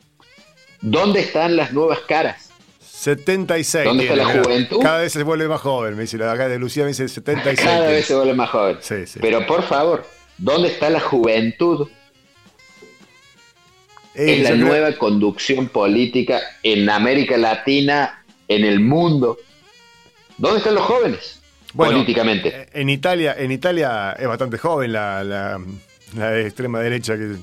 ¿Dónde 0.81 1.21
están 1.21 1.55
las 1.55 1.73
nuevas 1.75 1.99
caras? 2.09 2.49
76. 2.81 3.85
¿Dónde 3.85 4.05
está 4.05 4.16
la 4.16 4.25
juventud? 4.42 4.81
Cada 4.83 5.03
vez 5.03 5.12
se 5.12 5.23
vuelve 5.23 5.47
más 5.49 5.61
joven, 5.61 5.94
me 5.97 6.03
dice. 6.03 6.16
La 6.16 6.27
de 6.27 6.33
acá 6.33 6.49
de 6.49 6.59
Lucía 6.59 6.85
me 6.85 6.88
dice 6.88 7.07
76. 7.09 7.61
Cada 7.68 7.88
vez 7.88 8.07
se 8.07 8.14
vuelve 8.16 8.33
más 8.35 8.49
joven. 8.49 8.79
Sí, 8.81 9.07
sí. 9.07 9.18
Pero 9.21 9.47
por 9.47 9.62
favor, 9.64 10.07
¿dónde 10.38 10.68
está 10.68 10.88
la 10.88 11.01
juventud? 11.01 11.88
Eh, 14.14 14.38
es 14.38 14.42
la 14.51 14.57
nueva 14.57 14.92
conducción 14.97 15.68
política 15.68 16.40
en 16.62 16.88
América 16.88 17.37
Latina, 17.37 18.25
en 18.49 18.64
el 18.64 18.81
mundo. 18.81 19.37
¿Dónde 20.38 20.59
están 20.59 20.75
los 20.75 20.85
jóvenes? 20.85 21.40
Bueno, 21.75 21.92
políticamente. 21.92 22.49
eh, 22.49 22.68
En 22.73 22.88
Italia, 22.88 23.37
en 23.38 23.53
Italia 23.53 24.16
es 24.18 24.27
bastante 24.27 24.57
joven 24.59 24.92
la, 24.92 25.23
la, 25.23 25.61
la 26.14 26.31
de 26.31 26.42
extrema 26.47 26.81
derecha 26.81 27.16
que, 27.16 27.37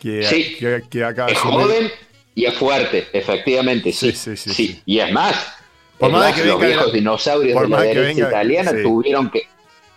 que, 0.00 0.22
Sí. 0.24 0.56
que, 0.58 0.82
que 0.90 1.08
es 1.28 1.38
joven 1.38 1.90
y 2.34 2.44
es 2.44 2.54
fuerte, 2.54 3.08
efectivamente. 3.12 3.92
Sí, 3.92 4.12
Sí, 4.12 4.16
sí, 4.16 4.36
sí, 4.36 4.50
sí. 4.54 4.66
sí. 4.68 4.82
Y 4.86 4.98
es 5.00 5.10
más, 5.12 5.34
Por 5.98 6.10
es 6.10 6.16
más 6.16 6.34
que 6.34 6.44
los 6.44 6.60
la- 6.60 6.66
viejos 6.66 6.92
dinosaurios 6.92 7.54
por 7.54 7.64
de 7.64 7.68
la 7.70 7.80
derecha 7.82 8.00
venga- 8.08 8.28
italiana 8.28 8.72
tuvieron 8.82 9.30
que 9.30 9.42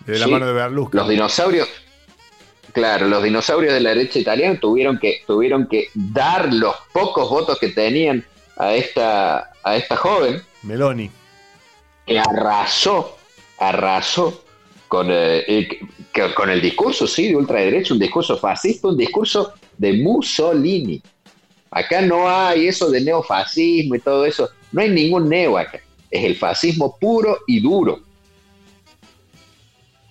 De 0.06 0.18
la 0.20 0.28
mano 0.28 0.46
de 0.48 0.54
Berlusconi. 0.54 1.00
los 1.02 1.10
dinosaurios 1.10 1.68
claro 2.72 3.08
los 3.08 3.22
dinosaurios 3.24 3.74
de 3.74 3.80
la 3.82 3.90
derecha 3.90 4.20
italiana 4.20 4.58
tuvieron 4.60 4.98
que 5.00 5.22
tuvieron 5.28 5.68
que 5.68 5.88
dar 5.94 6.54
los 6.54 6.76
pocos 6.94 7.30
votos 7.30 7.60
que 7.60 7.70
tenían 7.70 8.24
a 8.58 8.74
esta 8.74 9.52
a 9.64 9.76
esta 9.76 9.98
joven 9.98 10.42
Meloni. 10.64 11.12
que 12.06 12.18
arrasó 12.20 13.18
arrasó 13.58 14.44
con 14.88 15.08
eh, 15.12 15.80
que- 16.14 16.34
con 16.34 16.50
el 16.50 16.62
discurso 16.62 17.08
sí 17.08 17.30
de 17.30 17.36
ultraderecha 17.36 17.94
un 17.94 18.00
discurso 18.00 18.38
fascista 18.38 18.88
un 18.88 18.98
discurso 18.98 19.54
de 19.78 19.94
Mussolini. 19.94 21.02
Acá 21.72 22.02
no 22.02 22.28
hay 22.30 22.68
eso 22.68 22.90
de 22.90 23.02
neofascismo 23.02 23.96
y 23.96 24.00
todo 24.00 24.26
eso. 24.26 24.50
No 24.72 24.82
hay 24.82 24.90
ningún 24.90 25.30
neo 25.30 25.58
acá. 25.58 25.80
Es 26.10 26.24
el 26.24 26.36
fascismo 26.36 26.98
puro 27.00 27.40
y 27.48 27.60
duro. 27.60 28.00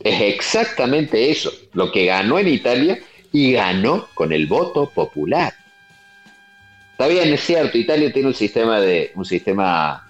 Es 0.01 0.21
exactamente 0.21 1.31
eso, 1.31 1.51
lo 1.73 1.91
que 1.91 2.07
ganó 2.07 2.39
en 2.39 2.49
Italia 2.49 3.01
y 3.33 3.53
ganó 3.53 4.07
con 4.15 4.33
el 4.33 4.47
voto 4.47 4.89
popular. 4.89 5.53
Está 6.93 7.09
bien, 7.09 7.33
es 7.33 7.41
cierto, 7.41 7.77
Italia 7.77 8.13
tiene 8.13 8.29
un 8.29 8.35
sistema 8.35 8.81
de 8.81 9.11
un 9.17 9.25
sistema 9.25 10.09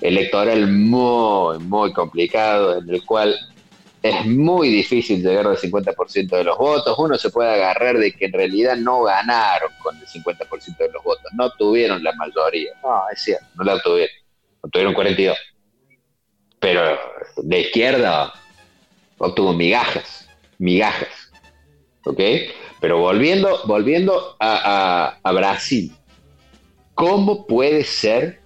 electoral 0.00 0.70
muy, 0.70 1.58
muy 1.60 1.92
complicado, 1.92 2.78
en 2.78 2.88
el 2.90 3.02
cual 3.04 3.34
es 4.04 4.26
muy 4.26 4.68
difícil 4.68 5.22
llegar 5.22 5.46
al 5.46 5.56
50% 5.56 6.36
de 6.36 6.44
los 6.44 6.58
votos. 6.58 6.94
Uno 6.98 7.16
se 7.16 7.30
puede 7.30 7.54
agarrar 7.54 7.96
de 7.96 8.12
que 8.12 8.26
en 8.26 8.34
realidad 8.34 8.76
no 8.76 9.02
ganaron 9.02 9.72
con 9.82 9.96
el 9.96 10.06
50% 10.06 10.76
de 10.76 10.92
los 10.92 11.02
votos, 11.02 11.24
no 11.32 11.48
tuvieron 11.52 12.04
la 12.04 12.12
mayoría. 12.12 12.74
No, 12.82 13.00
es 13.10 13.22
cierto, 13.22 13.46
no 13.54 13.64
la 13.64 13.80
tuvieron, 13.80 14.14
no 14.62 14.68
tuvieron 14.68 14.92
42. 14.92 15.38
Pero 16.60 16.98
de 17.38 17.60
izquierda 17.60 18.34
obtuvo 19.16 19.54
migajas, 19.54 20.28
migajas. 20.58 21.32
¿Ok? 22.04 22.20
Pero 22.80 22.98
volviendo, 22.98 23.62
volviendo 23.64 24.36
a, 24.38 25.18
Brasil, 25.32 25.96
¿cómo 26.94 27.46
puede 27.46 27.84
ser 27.84 28.42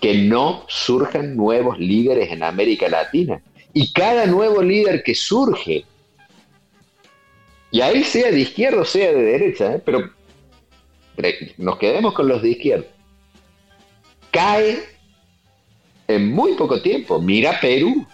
que 0.00 0.14
no 0.14 0.64
surjan 0.68 1.36
nuevos 1.36 1.80
líderes 1.80 2.30
en 2.30 2.44
América 2.44 2.88
Latina? 2.88 3.42
Y 3.74 3.92
cada 3.92 4.26
nuevo 4.26 4.62
líder 4.62 5.02
que 5.02 5.14
surge, 5.14 5.84
y 7.70 7.80
ahí 7.80 8.04
sea 8.04 8.30
de 8.30 8.40
izquierda 8.40 8.82
o 8.82 8.84
sea 8.84 9.12
de 9.12 9.22
derecha, 9.22 9.74
¿eh? 9.74 9.82
pero 9.84 10.10
nos 11.56 11.78
quedemos 11.78 12.12
con 12.14 12.28
los 12.28 12.42
de 12.42 12.50
izquierda, 12.50 12.86
cae 14.30 14.82
en 16.08 16.32
muy 16.32 16.54
poco 16.54 16.82
tiempo. 16.82 17.20
Mira 17.20 17.58
Perú, 17.60 18.06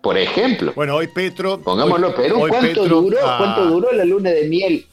por 0.00 0.16
ejemplo. 0.16 0.72
Bueno, 0.74 0.96
hoy 0.96 1.08
Petro. 1.08 1.60
Pongámoslo, 1.60 2.08
hoy- 2.08 2.14
Perú, 2.14 2.42
hoy 2.42 2.50
¿cuánto, 2.50 2.68
Petro, 2.82 3.00
duró, 3.00 3.18
ah, 3.24 3.36
¿cuánto 3.38 3.66
duró 3.66 3.92
la 3.92 4.04
luna 4.04 4.30
de 4.30 4.48
miel? 4.48 4.86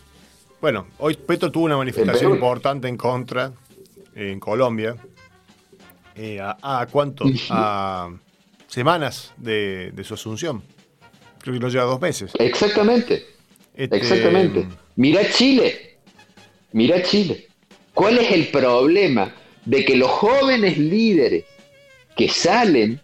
Bueno, 0.61 0.87
hoy 0.97 1.15
Petro 1.15 1.51
tuvo 1.51 1.65
una 1.65 1.77
manifestación 1.77 2.31
En 2.31 2.35
importante 2.35 2.87
en 2.87 2.97
contra 2.97 3.53
en 4.15 4.39
Colombia. 4.39 4.95
Eh, 6.15 6.39
a, 6.41 6.57
a 6.81 6.85
cuánto? 6.87 7.25
A 7.49 8.09
semanas 8.69 9.33
de, 9.35 9.91
de 9.91 10.03
su 10.05 10.13
asunción. 10.13 10.63
Creo 11.39 11.53
que 11.55 11.59
lo 11.59 11.67
lleva 11.67 11.83
dos 11.83 11.99
meses. 11.99 12.31
Exactamente, 12.39 13.25
Este, 13.75 13.97
exactamente. 13.97 14.67
Mira 14.95 15.29
Chile, 15.29 15.97
mira 16.71 17.03
Chile. 17.03 17.47
¿Cuál 17.93 18.19
es 18.19 18.31
el 18.31 18.47
problema 18.47 19.33
de 19.65 19.83
que 19.83 19.97
los 19.97 20.09
jóvenes 20.09 20.77
líderes 20.77 21.43
que 22.15 22.29
salen 22.29 22.99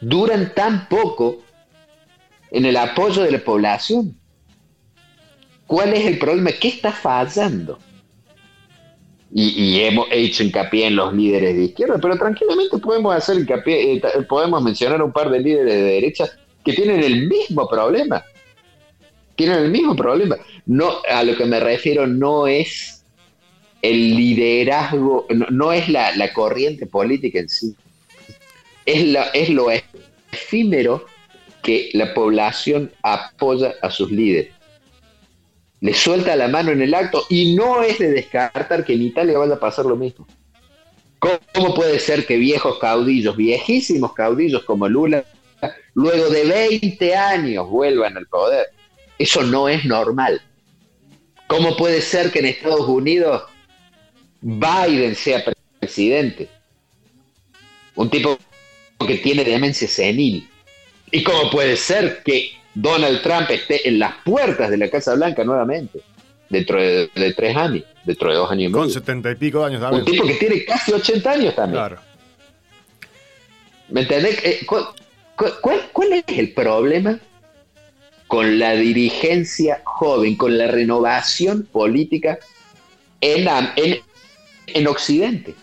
duran 0.00 0.52
tan 0.54 0.88
poco 0.88 1.42
en 2.50 2.64
el 2.64 2.76
apoyo 2.76 3.22
de 3.22 3.32
la 3.32 3.38
población. 3.38 4.18
¿Cuál 5.66 5.94
es 5.94 6.06
el 6.06 6.18
problema? 6.18 6.52
¿Qué 6.52 6.68
está 6.68 6.92
fallando? 6.92 7.78
Y, 9.38 9.80
hemos 9.80 10.06
hecho 10.10 10.44
hincapié 10.44 10.86
en 10.86 10.96
los 10.96 11.12
líderes 11.12 11.54
de 11.54 11.64
izquierda, 11.64 11.98
pero 12.00 12.16
tranquilamente 12.16 12.78
podemos 12.78 13.14
hacer 13.14 13.36
hincapié, 13.36 13.96
eh, 13.96 14.02
podemos 14.26 14.62
mencionar 14.62 15.02
un 15.02 15.12
par 15.12 15.28
de 15.28 15.40
líderes 15.40 15.74
de 15.74 15.82
derecha 15.82 16.26
que 16.64 16.72
tienen 16.72 17.02
el 17.02 17.28
mismo 17.28 17.68
problema. 17.68 18.24
Tienen 19.34 19.58
el 19.58 19.70
mismo 19.70 19.94
problema. 19.94 20.38
No, 20.64 20.90
a 21.06 21.22
lo 21.22 21.36
que 21.36 21.44
me 21.44 21.60
refiero 21.60 22.06
no 22.06 22.46
es 22.46 23.04
el 23.82 24.16
liderazgo, 24.16 25.26
no, 25.28 25.70
es 25.70 25.86
la, 25.90 26.32
corriente 26.32 26.86
política 26.86 27.38
en 27.38 27.50
sí. 27.50 27.76
Es, 28.86 29.04
la, 29.04 29.24
es 29.34 29.50
lo 29.50 29.66
efímero 30.32 31.04
que 31.62 31.90
la 31.92 32.14
población 32.14 32.90
apoya 33.02 33.74
a 33.82 33.90
sus 33.90 34.10
líderes 34.10 34.55
le 35.86 35.94
suelta 35.94 36.34
la 36.34 36.48
mano 36.48 36.72
en 36.72 36.82
el 36.82 36.92
acto 36.94 37.26
y 37.28 37.54
no 37.54 37.80
es 37.84 38.00
de 38.00 38.10
descartar 38.10 38.84
que 38.84 38.94
en 38.94 39.02
Italia 39.02 39.38
vaya 39.38 39.54
a 39.54 39.60
pasar 39.60 39.86
lo 39.86 39.94
mismo. 39.94 40.26
¿Cómo 41.20 41.76
puede 41.76 42.00
ser 42.00 42.26
que 42.26 42.38
viejos 42.38 42.80
caudillos, 42.80 43.36
viejísimos 43.36 44.12
caudillos 44.12 44.64
como 44.64 44.88
Lula, 44.88 45.24
luego 45.94 46.28
de 46.28 46.42
20 46.42 47.14
años 47.14 47.70
vuelvan 47.70 48.16
al 48.16 48.26
poder? 48.26 48.66
Eso 49.16 49.44
no 49.44 49.68
es 49.68 49.84
normal. 49.84 50.42
¿Cómo 51.46 51.76
puede 51.76 52.00
ser 52.00 52.32
que 52.32 52.40
en 52.40 52.46
Estados 52.46 52.88
Unidos 52.88 53.44
Biden 54.40 55.14
sea 55.14 55.44
presidente? 55.78 56.48
Un 57.94 58.10
tipo 58.10 58.36
que 59.06 59.18
tiene 59.18 59.44
demencia 59.44 59.86
senil. 59.86 60.48
¿Y 61.12 61.22
cómo 61.22 61.48
puede 61.48 61.76
ser 61.76 62.24
que 62.24 62.50
Donald 62.76 63.22
Trump 63.22 63.48
esté 63.50 63.88
en 63.88 63.98
las 63.98 64.12
puertas 64.22 64.68
de 64.68 64.76
la 64.76 64.90
Casa 64.90 65.14
Blanca 65.14 65.42
nuevamente, 65.44 66.02
dentro 66.50 66.78
de, 66.78 67.08
tres 67.34 67.56
años, 67.56 67.84
dentro 68.04 68.28
de 68.28 68.36
dos 68.36 68.50
años 68.50 68.64
y 68.64 68.68
medio. 68.68 68.78
Con 68.80 68.90
setenta 68.90 69.30
y 69.30 69.34
pico 69.34 69.64
años 69.64 69.80
también. 69.80 70.04
Un 70.04 70.10
tipo 70.12 70.26
que 70.26 70.34
tiene 70.34 70.62
casi 70.66 70.92
80 70.92 71.30
años 71.30 71.54
también. 71.54 71.82
Claro. 71.82 71.98
¿Me 73.88 74.02
entendés? 74.02 74.44
Eh, 74.44 74.66
¿cuál, 74.66 76.12
es 76.12 76.24
el 76.38 76.52
problema 76.52 77.18
con 78.26 78.58
la 78.58 78.72
dirigencia 78.72 79.80
joven, 79.84 80.36
con 80.36 80.58
la 80.58 80.66
renovación 80.66 81.62
política 81.72 82.38
en, 83.22 83.48
en, 83.76 84.00
en 84.66 84.86
Occidente? 84.86 85.54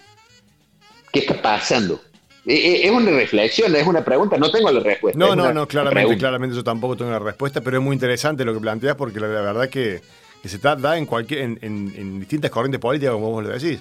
¿Qué 1.11 1.19
está 1.19 1.39
pasando? 1.39 2.01
Eh, 2.45 2.53
eh, 2.53 2.85
es 2.85 2.91
una 2.91 3.11
reflexión, 3.11 3.73
es 3.75 3.87
una 3.87 4.03
pregunta, 4.03 4.37
no 4.37 4.51
tengo 4.51 4.69
la 4.69 4.81
respuesta. 4.81 5.17
No, 5.17 5.35
no, 5.35 5.53
no, 5.53 5.67
claramente, 5.67 6.17
claramente 6.17 6.55
yo 6.55 6.63
tampoco 6.63 6.97
tengo 6.97 7.11
la 7.11 7.19
respuesta, 7.19 7.61
pero 7.61 7.77
es 7.77 7.83
muy 7.83 7.93
interesante 7.93 8.43
lo 8.43 8.53
que 8.53 8.59
planteas 8.59 8.95
porque 8.95 9.19
la, 9.19 9.27
verdad 9.27 9.69
que, 9.69 10.01
que 10.41 10.49
se 10.49 10.57
da 10.57 10.97
en 10.97 11.05
cualquier 11.05 11.57
en, 11.61 12.19
distintas 12.19 12.51
corrientes 12.51 12.81
políticas, 12.81 13.13
como 13.13 13.31
vos 13.31 13.43
lo 13.43 13.49
decís. 13.49 13.79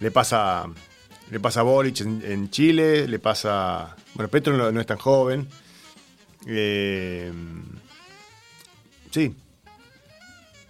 Le 0.00 0.10
pasa 0.10 0.66
le 1.30 1.40
pasa 1.40 1.60
a 1.60 1.62
Boric 1.62 2.00
en, 2.02 2.50
Chile, 2.50 3.08
le 3.08 3.18
pasa... 3.18 3.96
Bueno, 4.12 4.28
Petro 4.28 4.70
no, 4.70 4.80
es 4.80 4.86
tan 4.86 4.98
joven. 4.98 5.48
Eh, 6.46 7.32
sí. 9.10 9.34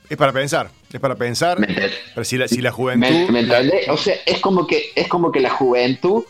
Es 0.08 0.16
para 0.16 0.32
pensar, 0.32 0.70
es 0.92 1.00
para 1.00 1.16
pensar. 1.16 1.58
pero 2.14 2.24
si 2.24 2.38
la, 2.38 2.46
si 2.46 2.60
la 2.60 2.70
juventud... 2.70 3.30
¿Me, 3.30 3.42
O 3.88 3.96
sea, 3.96 4.14
es 4.24 4.38
como 4.40 4.66
que, 4.66 4.92
es 4.94 5.08
como 5.08 5.32
que 5.32 5.40
la 5.40 5.50
juventud 5.50 6.24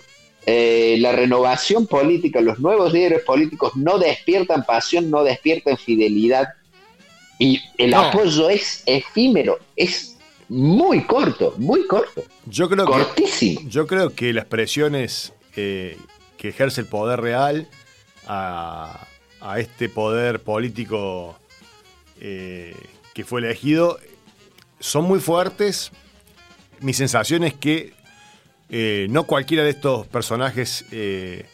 eh, 0.46 0.96
la 1.00 1.12
renovación 1.12 1.86
política, 1.86 2.40
los 2.40 2.58
nuevos 2.58 2.92
líderes 2.92 3.22
políticos 3.22 3.72
no 3.76 3.98
despiertan 3.98 4.64
pasión, 4.64 5.10
no 5.10 5.24
despiertan 5.24 5.78
fidelidad 5.78 6.48
y 7.38 7.60
el 7.78 7.94
apoyo 7.94 8.50
es 8.50 8.82
efímero, 8.84 9.58
es 9.74 10.16
muy 10.48 11.04
corto, 11.04 11.54
muy 11.56 11.86
corto. 11.86 12.22
Yo 12.46 12.68
creo 12.68 12.84
cortísimo. 12.84 13.60
Que, 13.60 13.68
yo 13.68 13.86
creo 13.86 14.10
que 14.10 14.32
las 14.32 14.44
presiones 14.44 15.32
eh, 15.56 15.96
que 16.36 16.48
ejerce 16.50 16.82
el 16.82 16.86
poder 16.88 17.20
real 17.20 17.68
a, 18.26 19.06
este 19.58 19.90
poder 19.90 20.40
político 20.40 21.36
eh, 22.20 22.74
que 23.12 23.24
fue 23.24 23.40
elegido 23.40 23.98
son 24.80 25.04
muy 25.04 25.20
fuertes. 25.20 25.90
Mi 26.80 26.92
sensación 26.94 27.44
es 27.44 27.52
que 27.52 27.92
eh, 28.70 29.06
no 29.10 29.24
cualquiera 29.24 29.62
de 29.62 29.70
estos 29.70 30.06
personajes 30.06 30.84
eh, 30.90 31.46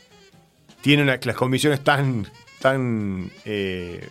tiene 0.80 1.04
las 1.04 1.36
convicciones 1.36 1.82
tan, 1.82 2.26
tan, 2.60 3.30
eh, 3.44 4.08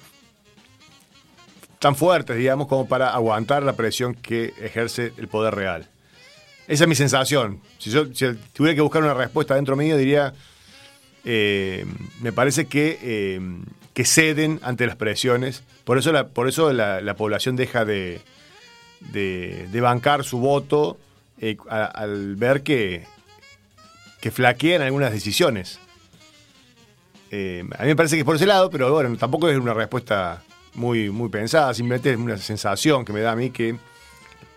tan 1.79 1.95
fuertes, 1.95 2.37
digamos, 2.37 2.67
como 2.67 2.87
para 2.87 3.11
aguantar 3.13 3.63
la 3.63 3.73
presión 3.73 4.13
que 4.13 4.53
ejerce 4.61 5.13
el 5.17 5.27
poder 5.27 5.55
real. 5.55 5.87
Esa 6.67 6.83
es 6.83 6.87
mi 6.87 6.95
sensación. 6.95 7.61
Si 7.79 7.89
yo 7.89 8.05
tuviera 8.53 8.75
que 8.75 8.81
buscar 8.81 9.01
una 9.01 9.15
respuesta 9.15 9.55
dentro 9.55 9.75
mío, 9.75 9.97
diría, 9.97 10.33
me 11.23 12.31
parece 12.31 12.67
que, 12.67 13.39
que, 13.93 14.05
ceden 14.05 14.59
ante 14.61 14.85
las 14.85 14.95
presiones. 14.95 15.63
Por 15.83 15.97
eso 15.97 16.11
la, 16.11 16.27
por 16.27 16.47
eso 16.47 16.71
la, 16.71 17.13
población 17.15 17.55
deja 17.55 17.85
de, 17.85 18.21
de 19.11 19.81
bancar 19.81 20.23
su 20.23 20.37
voto 20.37 20.99
eh, 21.39 21.57
al 21.69 22.35
ver 22.35 22.63
que, 22.63 23.05
que 24.19 24.31
flaquean 24.31 24.81
algunas 24.81 25.11
decisiones. 25.11 25.79
Eh, 27.31 27.63
a 27.77 27.83
mí 27.83 27.89
me 27.89 27.95
parece 27.95 28.15
que 28.15 28.21
es 28.21 28.25
por 28.25 28.35
ese 28.35 28.45
lado, 28.45 28.69
pero 28.69 28.91
bueno, 28.91 29.15
tampoco 29.17 29.49
es 29.49 29.57
una 29.57 29.73
respuesta 29.73 30.41
muy, 30.73 31.09
muy 31.09 31.29
pensada, 31.29 31.73
simplemente 31.73 32.11
es 32.11 32.17
una 32.17 32.37
sensación 32.37 33.05
que 33.05 33.13
me 33.13 33.21
da 33.21 33.33
a 33.33 33.35
mí 33.35 33.51
que, 33.51 33.75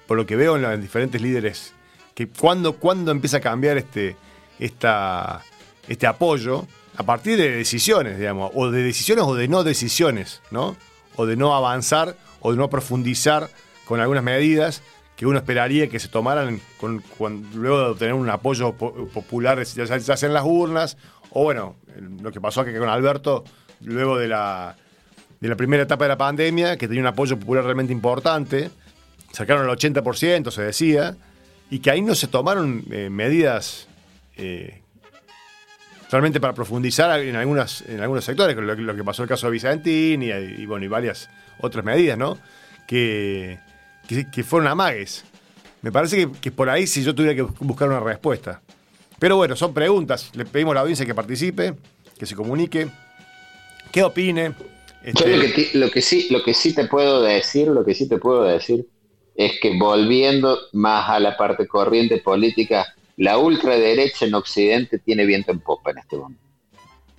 por 0.07 0.17
lo 0.17 0.27
que 0.27 0.37
veo 0.37 0.57
en 0.57 0.63
los 0.63 0.81
diferentes 0.81 1.21
líderes, 1.21 1.75
que 2.15 2.29
cuando, 2.29 2.75
cuando 2.75 3.11
empieza 3.11 3.39
a 3.39 3.41
cambiar 3.41 3.77
este, 3.77 4.17
esta, 4.59 5.43
este 5.89 6.07
apoyo, 6.07 6.67
a 6.97 7.03
partir 7.05 7.39
de 7.39 7.51
decisiones, 7.51 8.19
digamos, 8.19 8.51
o 8.55 8.71
de 8.71 8.83
decisiones 8.83 9.25
o 9.25 9.35
de 9.35 9.49
no 9.49 9.65
decisiones, 9.65 10.41
¿no? 10.51 10.77
O 11.17 11.27
de 11.27 11.37
no 11.37 11.55
avanzar 11.55 12.17
o 12.41 12.53
de 12.53 12.59
no 12.59 12.69
profundizar 12.69 13.49
con 13.87 14.01
algunas 14.01 14.23
medidas 14.23 14.83
que 15.17 15.27
uno 15.27 15.39
esperaría 15.39 15.89
que 15.89 15.99
se 15.99 16.09
tomaran 16.09 16.61
con, 16.79 17.03
luego 17.55 17.79
de 17.79 17.85
obtener 17.91 18.15
un 18.15 18.29
apoyo 18.31 18.73
popular, 18.73 19.63
ya 19.63 19.87
sea 20.01 20.29
en 20.29 20.35
las 20.35 20.45
urnas, 20.45 20.97
o 21.31 21.45
bueno, 21.45 21.77
lo 22.21 22.33
que 22.33 22.41
pasó 22.41 22.63
aquí 22.63 22.75
con 22.75 22.89
Alberto, 22.89 23.45
luego 23.81 24.19
de 24.19 24.29
la, 24.29 24.77
de 25.41 25.49
la 25.49 25.57
primera 25.57 25.83
etapa 25.83 26.05
de 26.05 26.09
la 26.09 26.19
pandemia, 26.19 26.77
que 26.77 26.89
tenía 26.89 27.03
un 27.03 27.09
apoyo 27.09 27.39
popular 27.39 27.65
realmente 27.65 27.93
importante, 27.93 28.71
sacaron 29.33 29.69
el 29.69 29.77
80%, 29.77 30.51
se 30.51 30.63
decía, 30.63 31.17
y 31.71 31.79
que 31.79 31.91
ahí 31.91 32.03
no 32.03 32.15
se 32.15 32.27
tomaron 32.27 32.85
eh, 32.91 33.09
medidas 33.11 33.89
eh, 34.37 34.83
realmente 36.11 36.41
para 36.41 36.53
profundizar 36.53 37.21
en, 37.21 37.37
algunas, 37.37 37.83
en 37.83 38.01
algunos 38.01 38.25
sectores, 38.25 38.57
lo, 38.57 38.97
que 38.97 39.05
pasó 39.05 39.23
en 39.23 39.25
el 39.25 39.29
caso 39.29 39.47
de 39.47 39.53
Vicentín 39.53 40.23
y, 40.23 40.31
y, 40.31 40.67
bueno, 40.67 40.85
y 40.85 40.89
varias 40.89 41.31
otras 41.59 41.85
medidas, 41.85 42.19
¿no? 42.19 42.39
Que 42.87 43.59
que, 44.07 44.45
fueron 44.45 44.69
amagues. 44.69 45.25
Me 45.81 45.91
parece 45.91 46.29
que, 46.41 46.51
por 46.51 46.69
ahí 46.71 46.87
si 46.87 47.03
yo 47.03 47.15
tuviera 47.15 47.35
que 47.35 47.43
buscar 47.65 47.89
una 47.89 48.01
respuesta. 48.01 48.61
Pero 49.19 49.37
bueno, 49.37 49.57
son 49.57 49.73
preguntas. 49.73 50.31
Le 50.35 50.45
pedimos 50.45 50.73
a 50.73 50.75
la 50.77 50.81
audiencia 50.81 51.07
que 51.07 51.15
participe, 51.15 51.75
que 52.19 52.27
se 52.27 52.35
comunique, 52.35 52.89
que 53.91 54.03
opine. 54.03 54.55
Este, 55.05 55.37
lo, 55.75 55.91
que 55.91 56.03
sí, 56.03 56.29
lo 56.31 56.43
que 56.43 56.55
sí 56.55 56.75
te 56.75 56.87
puedo 56.87 57.23
decir, 57.23 57.69
lo 57.69 57.85
que 57.85 57.95
sí 57.95 58.09
te 58.09 58.19
puedo 58.19 58.45
decir 58.45 58.87
es 59.35 59.59
que 59.61 59.77
volviendo 59.79 60.59
más 60.73 61.09
a 61.09 61.19
la 61.19 61.37
parte 61.37 61.67
corriente 61.67 62.19
política, 62.19 62.95
la 63.17 63.39
ultraderecha 63.39 64.27
en 64.27 64.35
Occidente 64.35 64.99
tiene 64.99 65.25
viento 65.25 65.53
en 65.53 65.61
popa 65.61 65.91
en 65.91 65.99
este 65.99 66.17
momento. 66.17 66.43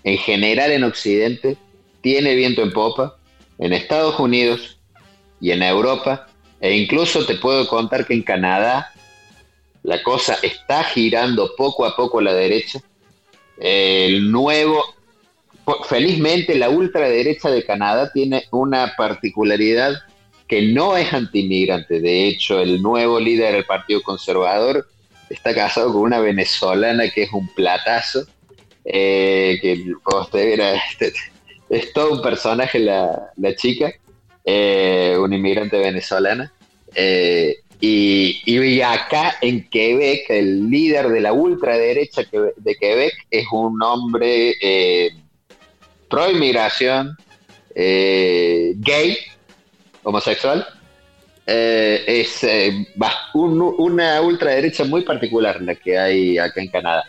En 0.04 0.18
general 0.18 0.72
en 0.72 0.84
Occidente 0.84 1.58
tiene 2.02 2.36
viento 2.36 2.62
en 2.62 2.72
popa. 2.72 3.18
En 3.60 3.72
Estados 3.72 4.20
Unidos 4.20 4.80
y 5.40 5.52
en 5.52 5.64
Europa 5.64 6.28
e 6.64 6.78
incluso 6.78 7.26
te 7.26 7.36
puedo 7.36 7.68
contar 7.68 8.08
que 8.08 8.14
en 8.14 8.24
Canadá 8.24 8.90
la 9.84 10.02
cosa 10.02 10.38
está 10.42 10.82
girando 10.86 11.52
poco 11.58 11.86
a 11.86 11.94
poco 11.94 12.22
la 12.22 12.34
derecha. 12.34 12.80
El 13.58 14.32
nuevo, 14.32 14.82
felizmente 15.90 16.56
la 16.56 16.70
ultraderecha 16.70 17.52
de 17.52 17.66
Canadá 17.66 18.14
tiene 18.14 18.46
una 18.52 18.94
particularidad 18.96 19.94
que 20.48 20.62
no 20.62 20.96
es 20.96 21.12
antimigrante. 21.12 22.00
De 22.00 22.30
hecho, 22.30 22.62
el 22.62 22.82
nuevo 22.82 23.20
líder 23.20 23.56
del 23.56 23.66
Partido 23.66 24.02
Conservador 24.02 24.88
está 25.30 25.54
casado 25.54 25.92
con 25.92 26.04
una 26.04 26.22
venezolana 26.22 27.10
que 27.10 27.24
es 27.24 27.34
un 27.34 27.54
platazo. 27.54 28.26
Eh, 28.86 29.60
que 29.62 29.74
es 31.70 31.92
todo 31.94 32.14
un 32.14 32.22
personaje 32.22 32.80
la, 32.80 33.32
la 33.36 33.54
chica 33.54 33.94
eh, 34.46 35.16
una 35.20 35.36
inmigrante 35.36 35.78
venezolana. 35.78 36.53
Eh, 36.96 37.58
y, 37.86 38.82
acá 38.82 39.36
en 39.42 39.68
Quebec, 39.68 40.30
el 40.30 40.70
líder 40.70 41.10
de 41.10 41.20
la 41.20 41.34
ultraderecha 41.34 42.22
de 42.56 42.76
Quebec 42.76 43.14
es 43.30 43.46
un 43.52 43.82
hombre 43.84 44.56
eh, 44.62 45.12
pro 46.10 46.32
inmigración, 46.32 47.18
eh, 47.76 48.74
gay, 48.78 49.18
homosexual, 50.04 50.66
es 51.46 52.42
eh, 52.46 52.88
una 53.34 54.22
ultraderecha 54.22 54.86
muy 54.86 55.02
particular 55.02 55.62
la 55.62 55.76
que 55.76 55.98
hay 55.98 56.38
acá 56.38 56.62
en 56.62 56.70
Canadá. 56.70 57.04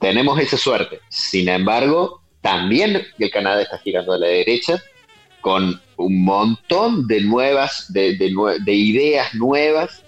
Tenemos 0.00 0.40
esa 0.40 0.56
suerte. 0.56 0.98
Sin 1.08 1.48
embargo, 1.48 2.20
también 2.40 3.06
el 3.16 3.30
Canadá 3.30 3.62
está 3.62 3.78
girando 3.78 4.14
a 4.14 4.18
la 4.18 4.26
derecha 4.26 4.82
con 5.40 5.80
un 6.02 6.24
montón 6.24 7.06
de 7.06 7.20
nuevas, 7.20 7.92
de, 7.92 8.16
de 8.16 8.72
ideas 8.72 9.34
nuevas, 9.34 10.02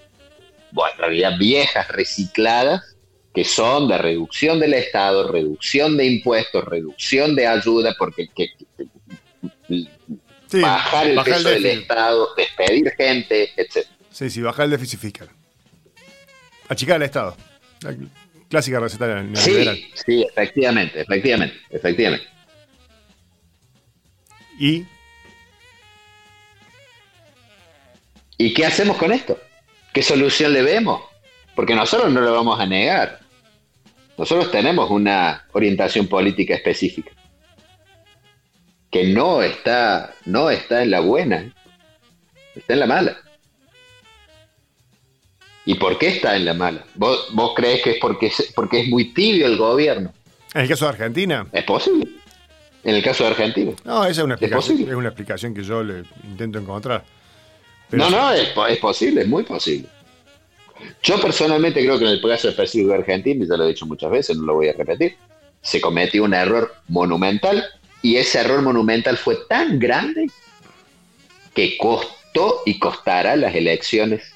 bueno, 0.71 0.93
en 0.95 0.99
realidad 0.99 1.37
viejas, 1.37 1.87
recicladas, 1.87 2.95
que 3.33 3.43
son 3.43 3.87
de 3.87 3.97
reducción 3.97 4.59
del 4.59 4.73
Estado, 4.73 5.31
reducción 5.31 5.97
de 5.97 6.05
impuestos, 6.05 6.63
reducción 6.65 7.35
de 7.35 7.47
ayuda, 7.47 7.95
porque 7.97 8.27
que, 8.35 8.49
bajar 10.61 11.07
el 11.07 11.21
peso 11.21 11.49
del 11.49 11.65
Estado, 11.65 12.29
despedir 12.35 12.91
gente, 12.97 13.51
etc. 13.57 13.85
Sí, 14.09 14.29
sí, 14.29 14.41
bajar 14.41 14.65
el 14.65 14.71
déficit 14.71 14.99
fiscal. 14.99 15.29
Achicar 16.69 16.97
el 16.97 17.03
Estado. 17.03 17.35
La 17.81 17.95
clásica 18.49 18.79
receta 18.79 19.21
neoliberal. 19.21 19.75
Sí, 19.75 19.91
sí, 20.05 20.25
efectivamente, 20.29 21.01
efectivamente, 21.01 21.57
efectivamente. 21.69 22.27
¿Y? 24.57 24.85
¿Y 28.37 28.53
qué 28.53 28.65
hacemos 28.65 28.97
con 28.97 29.11
esto? 29.11 29.39
¿Qué 29.93 30.01
solución 30.01 30.53
le 30.53 30.61
vemos? 30.61 31.01
Porque 31.55 31.75
nosotros 31.75 32.11
no 32.11 32.21
lo 32.21 32.33
vamos 32.33 32.59
a 32.59 32.65
negar. 32.65 33.19
Nosotros 34.17 34.51
tenemos 34.51 34.89
una 34.89 35.45
orientación 35.53 36.07
política 36.07 36.55
específica 36.55 37.11
que 38.95 39.03
no 39.03 39.41
está, 39.41 40.13
no 40.23 40.49
está 40.49 40.81
en 40.81 40.89
la 40.91 41.01
buena, 41.01 41.53
está 42.55 42.73
en 42.73 42.79
la 42.79 42.85
mala. 42.85 43.17
¿Y 45.65 45.75
por 45.75 45.97
qué 45.97 46.07
está 46.07 46.37
en 46.37 46.45
la 46.45 46.53
mala? 46.53 46.85
¿Vos, 46.95 47.27
crees 47.57 47.81
que 47.81 47.91
es 47.91 47.97
porque, 47.99 48.31
porque 48.55 48.81
es 48.81 48.87
muy 48.87 49.13
tibio 49.13 49.47
el 49.47 49.57
gobierno? 49.57 50.13
¿En 50.53 50.61
el 50.61 50.69
caso 50.69 50.85
de 50.85 50.91
Argentina? 50.91 51.45
Es 51.51 51.65
posible. 51.65 52.07
En 52.85 52.95
el 52.95 53.03
caso 53.03 53.25
de 53.25 53.31
Argentina. 53.31 53.73
No, 53.83 54.05
esa 54.05 54.21
es 54.21 54.25
una 54.25 54.35
explicación, 54.35 54.79
¿Es, 54.79 54.95
una 54.95 55.09
explicación 55.09 55.53
que 55.53 55.63
yo 55.63 55.83
le 55.83 56.03
intento 56.23 56.57
encontrar. 56.59 57.03
No, 57.95 58.09
no, 58.09 58.31
es, 58.31 58.49
es, 58.69 58.77
posible, 58.77 59.21
es 59.21 59.27
muy 59.27 59.43
posible. 59.43 59.87
Yo 61.03 61.19
personalmente 61.19 61.81
creo 61.81 61.97
que 61.97 62.05
en 62.05 62.11
el 62.11 62.21
caso 62.21 62.49
específico 62.49 62.89
de 62.89 62.99
Argentina, 62.99 63.43
y 63.43 63.47
ya 63.47 63.57
lo 63.57 63.65
he 63.65 63.69
dicho 63.69 63.85
muchas 63.85 64.11
veces, 64.11 64.37
no 64.37 64.43
lo 64.43 64.55
voy 64.55 64.69
a 64.69 64.73
repetir, 64.73 65.15
se 65.61 65.81
cometió 65.81 66.23
un 66.23 66.33
error 66.33 66.75
monumental 66.87 67.63
y 68.01 68.17
ese 68.17 68.39
error 68.39 68.61
monumental 68.61 69.17
fue 69.17 69.37
tan 69.49 69.79
grande 69.79 70.29
que 71.53 71.77
costó 71.77 72.61
y 72.65 72.77
costará 72.77 73.35
las 73.35 73.55
elecciones 73.55 74.33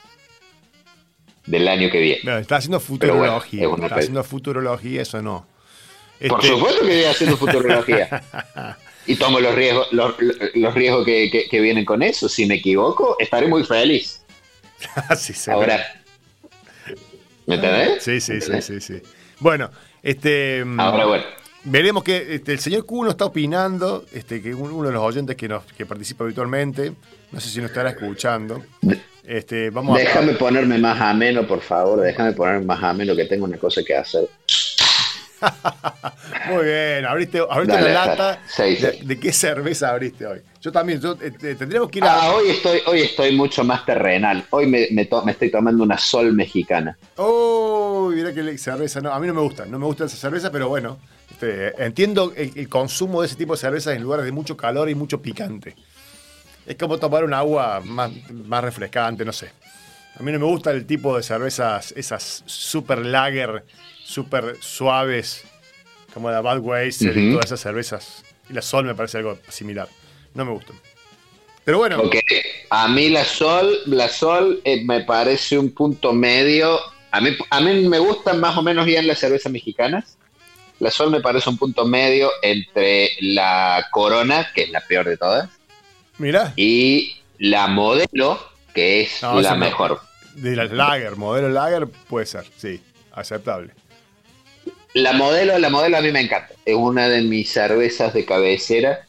del 1.46 1.68
año 1.68 1.90
que 1.92 2.00
viene. 2.00 2.40
está 2.40 2.58
haciendo 2.58 2.80
futurología. 2.80 3.68
está 3.84 3.96
haciendo 3.96 4.24
futurología, 4.24 5.02
eso 5.02 5.22
no. 5.22 5.46
Por 6.28 6.40
este- 6.40 6.48
supuesto 6.48 6.82
que 6.86 6.98
estoy 6.98 7.12
haciendo 7.12 7.38
futurología. 7.38 8.24
y 9.10 9.16
tomo 9.16 9.40
los 9.40 9.56
riesgos, 9.56 9.88
los, 9.92 10.16
riesgos 10.76 11.04
que, 11.04 11.60
vienen 11.60 11.84
con 11.84 12.04
eso. 12.04 12.30
Si 12.30 12.46
me 12.46 12.56
equivoco, 12.56 13.16
estaré 13.18 13.48
muy 13.48 13.64
feliz. 13.64 14.22
sí, 15.18 15.34
Ahora, 15.50 15.84
¿me 17.48 17.56
entendés? 17.56 18.04
Sí, 18.04 18.22
sí, 18.22 18.40
sí, 18.40 18.62
sí, 18.62 18.80
sí. 18.80 19.02
Bueno, 19.40 19.72
este. 20.04 20.64
Ahora, 20.78 21.06
bueno. 21.08 21.24
Veremos 21.64 22.04
que 22.04 22.36
este, 22.36 22.54
el 22.54 22.60
señor 22.60 22.86
Cuno 22.86 23.10
está 23.10 23.26
opinando, 23.26 24.06
este, 24.14 24.44
que 24.44 24.54
uno 24.54 24.88
de 24.88 24.94
los 24.94 25.02
oyentes 25.02 25.36
que, 25.36 25.48
nos, 25.50 25.66
que 25.66 25.88
participa 25.88 26.24
habitualmente, 26.24 26.94
no 27.32 27.40
sé 27.40 27.50
si 27.50 27.60
nos 27.60 27.72
estará 27.72 27.90
escuchando. 27.90 28.64
Este, 29.24 29.72
vamos 29.72 29.98
déjame 29.98 30.34
ponerme 30.34 30.78
más 30.78 31.02
ameno, 31.02 31.48
por 31.48 31.62
favor, 31.62 32.00
déjame 32.00 32.34
ponerme 32.34 32.66
más 32.66 32.82
ameno 32.84 33.16
que 33.16 33.26
tengo 33.26 33.46
una 33.46 33.58
cosa 33.58 33.82
que 33.84 33.96
hacer. 33.96 34.30
Muy 36.50 36.66
bien, 36.66 37.06
abriste, 37.06 37.40
abriste 37.50 37.82
la 37.82 38.06
lata. 38.06 38.42
De, 38.58 39.20
qué 39.20 39.32
cerveza 39.32 39.90
abriste 39.90 40.26
hoy? 40.26 40.40
Yo 40.62 40.72
también, 40.72 41.00
yo, 41.00 41.16
este, 41.22 41.56
tendríamos 41.56 41.90
que 41.90 42.00
ir 42.00 42.06
a. 42.06 42.24
Ah, 42.24 42.34
hoy 42.34 42.50
estoy, 42.50 42.82
hoy 42.86 43.02
estoy 43.02 43.36
mucho 43.36 43.64
más 43.64 43.86
terrenal. 43.86 44.46
Hoy 44.50 44.68
me, 44.68 44.88
me, 44.92 45.08
estoy 45.32 45.52
tomando 45.52 45.84
una 45.84 45.98
sol 45.98 46.34
mexicana. 46.34 46.98
Oh, 47.18 48.12
mira 48.14 48.34
qué 48.34 48.58
cerveza. 48.58 49.02
No, 49.02 49.12
a 49.12 49.20
mí 49.20 49.28
no 49.28 49.34
me 49.34 49.42
gusta, 49.42 49.66
no 49.66 49.80
me 49.80 49.86
gusta 49.86 50.06
esa 50.06 50.18
cerveza, 50.18 50.52
pero 50.52 50.70
bueno. 50.70 50.98
Este, 51.32 51.84
entiendo 51.84 52.34
el, 52.36 52.68
consumo 52.68 53.22
de 53.22 53.28
ese 53.28 53.36
tipo 53.38 53.54
de 53.54 53.60
cervezas 53.60 53.96
en 53.96 54.04
lugares 54.04 54.26
de 54.26 54.32
mucho 54.32 54.58
calor 54.58 54.90
y 54.90 54.96
mucho 54.96 55.22
picante. 55.22 55.76
Es 56.66 56.76
como 56.76 56.98
tomar 56.98 57.24
un 57.24 57.34
agua 57.34 57.82
más, 57.84 58.12
más 58.32 58.64
refrescante, 58.64 59.24
no 59.24 59.32
sé. 59.32 59.50
A 60.20 60.24
mí 60.24 60.34
no 60.34 60.40
me 60.40 60.46
gusta 60.46 60.72
el 60.72 60.86
tipo 60.86 61.16
de 61.16 61.24
cervezas, 61.24 61.94
esas 61.96 62.44
super 62.46 63.06
lager, 63.06 63.64
super 64.10 64.58
suaves, 64.60 65.44
como 66.14 66.32
la 66.32 66.42
Budweiser 66.42 67.16
y 67.16 67.32
todas 67.32 67.46
esas 67.46 67.62
cervezas. 67.62 68.24
Y 68.50 68.54
la 68.54 68.62
Sol 68.62 68.86
me 68.86 68.96
parece 68.96 69.20
algo 69.20 69.38
similar. 69.48 69.88
No 70.34 70.46
me 70.46 70.52
gustan. 70.52 70.76
Pero 71.64 71.78
bueno. 71.78 72.02
A 72.72 72.88
mí 72.88 73.10
la 73.10 73.24
Sol, 73.24 73.72
la 73.86 74.10
Sol 74.10 74.62
eh, 74.64 74.84
me 74.84 75.02
parece 75.02 75.60
un 75.60 75.72
punto 75.74 76.14
medio. 76.14 76.80
A 77.12 77.22
mí, 77.22 77.38
a 77.50 77.62
mí 77.62 77.88
me 77.88 78.00
gustan 78.00 78.40
más 78.40 78.58
o 78.58 78.64
menos 78.64 78.86
bien 78.86 79.06
las 79.06 79.20
cervezas 79.20 79.52
mexicanas. 79.52 80.18
La 80.80 80.90
Sol 80.90 81.12
me 81.12 81.22
parece 81.22 81.50
un 81.50 81.58
punto 81.58 81.86
medio 81.86 82.32
entre 82.42 83.12
la 83.22 83.88
Corona, 83.92 84.48
que 84.56 84.64
es 84.64 84.72
la 84.72 84.82
peor 84.82 85.08
de 85.08 85.18
todas. 85.18 85.50
Mira. 86.18 86.54
Y 86.56 87.18
la 87.38 87.68
Modelo, 87.68 88.40
que 88.74 89.02
es 89.02 89.22
la 89.22 89.56
mejor. 89.56 90.02
De 90.34 90.56
la 90.56 90.66
Lager, 90.66 91.16
Modelo 91.16 91.50
Lager 91.50 91.88
puede 91.88 92.26
ser, 92.26 92.46
sí, 92.58 92.82
aceptable. 93.12 93.74
La 94.94 95.14
Modelo, 95.14 95.58
la 95.60 95.70
Modelo 95.70 95.98
a 95.98 96.02
mí 96.02 96.12
me 96.12 96.22
encanta. 96.22 96.54
Es 96.66 96.76
una 96.76 97.08
de 97.08 97.22
mis 97.22 97.52
cervezas 97.52 98.14
de 98.14 98.26
cabecera. 98.26 99.06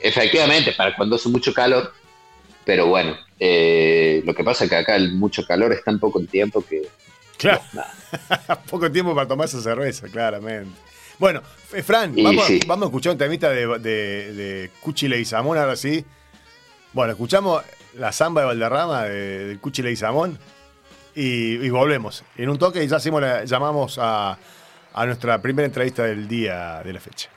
Efectivamente, 0.00 0.72
para 0.72 0.94
cuando 0.96 1.16
hace 1.16 1.28
mucho 1.28 1.54
calor. 1.54 1.92
Pero 2.64 2.86
bueno, 2.86 3.16
eh, 3.38 4.22
lo 4.24 4.34
que 4.34 4.42
pasa 4.42 4.64
es 4.64 4.70
que 4.70 4.76
acá 4.76 4.96
el 4.96 5.12
mucho 5.12 5.44
calor 5.46 5.72
es 5.72 5.84
tan 5.84 5.98
poco 5.98 6.20
tiempo 6.24 6.64
que. 6.64 6.82
Claro. 7.36 7.62
poco 8.70 8.90
tiempo 8.90 9.14
para 9.14 9.28
tomar 9.28 9.46
esa 9.46 9.60
cerveza, 9.60 10.08
claramente. 10.08 10.70
Bueno, 11.18 11.42
Fran, 11.84 12.14
vamos, 12.16 12.48
a 12.50 12.84
escuchar 12.86 13.12
un 13.12 13.18
temita 13.18 13.48
de, 13.50 13.66
de, 13.78 14.32
de 14.32 14.70
Cuchile 14.80 15.20
y 15.20 15.24
Samón 15.24 15.58
ahora 15.58 15.76
sí. 15.76 16.04
Bueno, 16.92 17.12
escuchamos 17.12 17.62
la 17.94 18.12
samba 18.12 18.40
de 18.40 18.46
Valderrama 18.48 19.04
de, 19.04 19.44
de 19.46 19.58
Cuchile 19.58 19.92
y 19.92 19.96
Samón 19.96 20.38
y, 21.14 21.68
volvemos. 21.68 22.24
En 22.36 22.48
un 22.48 22.58
toque 22.58 22.82
y 22.82 22.88
ya 22.88 22.96
hacemos 22.96 23.22
llamamos 23.46 23.98
a, 24.00 24.38
a 24.94 25.06
nuestra 25.06 25.42
primera 25.42 25.66
entrevista 25.66 26.04
del 26.04 26.28
día 26.28 26.80
de 26.84 26.92
la 26.92 27.00
fecha. 27.00 27.28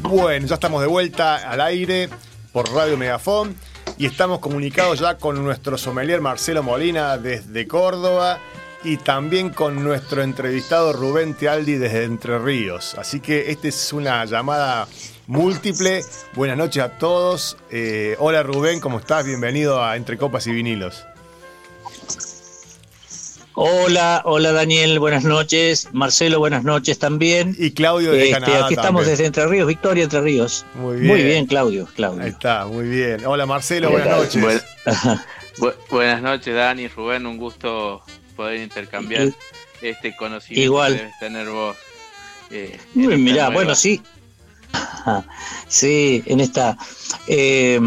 Bueno, 0.00 0.46
ya 0.46 0.54
estamos 0.54 0.80
de 0.82 0.86
vuelta 0.86 1.50
al 1.50 1.60
aire 1.60 2.08
por 2.52 2.70
Radio 2.72 2.96
Megafón 2.96 3.56
y 3.96 4.06
estamos 4.06 4.38
comunicados 4.38 5.00
ya 5.00 5.16
con 5.16 5.42
nuestro 5.42 5.78
sommelier 5.78 6.20
Marcelo 6.20 6.62
Molina 6.62 7.16
desde 7.16 7.66
Córdoba 7.66 8.38
y 8.84 8.98
también 8.98 9.48
con 9.48 9.82
nuestro 9.82 10.22
entrevistado 10.22 10.92
Rubén 10.92 11.34
Tealdi 11.34 11.76
desde 11.76 12.04
Entre 12.04 12.38
Ríos. 12.38 12.94
Así 12.96 13.20
que 13.20 13.50
esta 13.50 13.66
es 13.66 13.92
una 13.92 14.24
llamada 14.26 14.86
múltiple. 15.26 16.02
Buenas 16.34 16.56
noches 16.56 16.82
a 16.82 16.90
todos. 16.90 17.56
Eh, 17.70 18.16
hola 18.18 18.42
Rubén, 18.42 18.80
¿cómo 18.80 18.98
estás? 18.98 19.24
Bienvenido 19.24 19.82
a 19.82 19.96
Entre 19.96 20.18
Copas 20.18 20.46
y 20.46 20.52
Vinilos. 20.52 21.04
Hola, 23.56 24.22
hola 24.24 24.50
Daniel, 24.50 24.98
buenas 24.98 25.22
noches. 25.24 25.88
Marcelo, 25.92 26.40
buenas 26.40 26.64
noches 26.64 26.98
también. 26.98 27.54
Y 27.56 27.70
Claudio 27.70 28.10
de 28.10 28.30
este, 28.30 28.40
Canadá. 28.40 28.64
Aquí 28.64 28.74
estamos 28.74 29.06
desde 29.06 29.26
Entre 29.26 29.46
Ríos, 29.46 29.68
Victoria 29.68 30.04
Entre 30.04 30.20
Ríos. 30.20 30.66
Muy 30.74 30.96
bien. 30.96 31.06
Muy 31.06 31.22
bien, 31.22 31.46
Claudio, 31.46 31.86
Claudio. 31.94 32.24
Ahí 32.24 32.30
está, 32.30 32.66
muy 32.66 32.88
bien. 32.88 33.24
Hola 33.24 33.46
Marcelo, 33.46 33.90
buenas 33.90 34.08
noches. 34.08 34.64
buenas 35.90 36.20
noches, 36.20 36.54
Dani, 36.54 36.88
Rubén, 36.88 37.26
un 37.26 37.36
gusto 37.36 38.02
poder 38.34 38.60
intercambiar 38.60 39.28
este 39.80 40.16
conocimiento 40.16 40.64
Igual. 40.64 40.92
que 40.94 40.98
debes 40.98 41.18
tener 41.20 41.48
vos. 41.48 41.76
Eh, 42.50 42.78
Mirá, 42.94 43.50
bueno, 43.50 43.74
sí. 43.76 44.02
Sí, 45.68 46.22
en 46.26 46.40
esta. 46.40 46.76
Eh, 47.26 47.80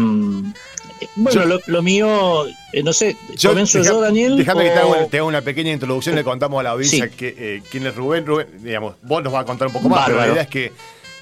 bueno, 1.16 1.60
lo, 1.66 1.82
mío, 1.82 2.46
eh, 2.72 2.82
no 2.82 2.92
sé, 2.92 3.16
yo, 3.36 3.50
comienzo 3.50 3.82
yo, 3.82 4.00
Daniel. 4.00 4.36
Déjame 4.36 4.64
que 4.64 4.70
te 5.10 5.18
haga, 5.18 5.24
una 5.24 5.42
pequeña 5.42 5.72
introducción, 5.72 6.14
le 6.14 6.24
contamos 6.24 6.60
a 6.60 6.62
la 6.62 6.70
audiencia 6.70 7.08
que, 7.08 7.34
eh, 7.38 7.62
quién 7.70 7.86
es 7.86 7.94
Rubén. 7.94 8.26
Rubén, 8.26 8.48
digamos, 8.62 8.96
vos 9.02 9.22
nos 9.22 9.32
vas 9.32 9.42
a 9.42 9.44
contar 9.44 9.68
un 9.68 9.74
poco 9.74 9.88
más, 9.88 10.06
pero 10.06 10.18
la 10.18 10.28
idea 10.28 10.42
es 10.42 10.48
que, 10.48 10.72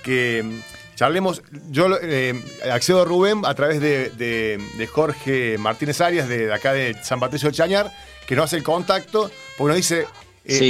que 0.02 0.44
charlemos. 0.94 1.42
Yo 1.70 1.88
eh, 2.02 2.40
accedo 2.70 3.02
a 3.02 3.04
Rubén 3.04 3.42
a 3.44 3.54
través 3.54 3.80
de, 3.80 4.88
Jorge 4.90 5.58
Martínez 5.58 6.00
Arias, 6.00 6.28
de, 6.28 6.52
acá 6.52 6.72
de 6.72 6.96
San 7.02 7.20
Patricio 7.20 7.50
de 7.50 7.56
Chañar, 7.56 7.92
que 8.26 8.36
nos 8.36 8.46
hace 8.46 8.56
el 8.56 8.62
contacto, 8.62 9.30
porque 9.58 9.68
nos 9.68 9.76
dice, 9.76 10.06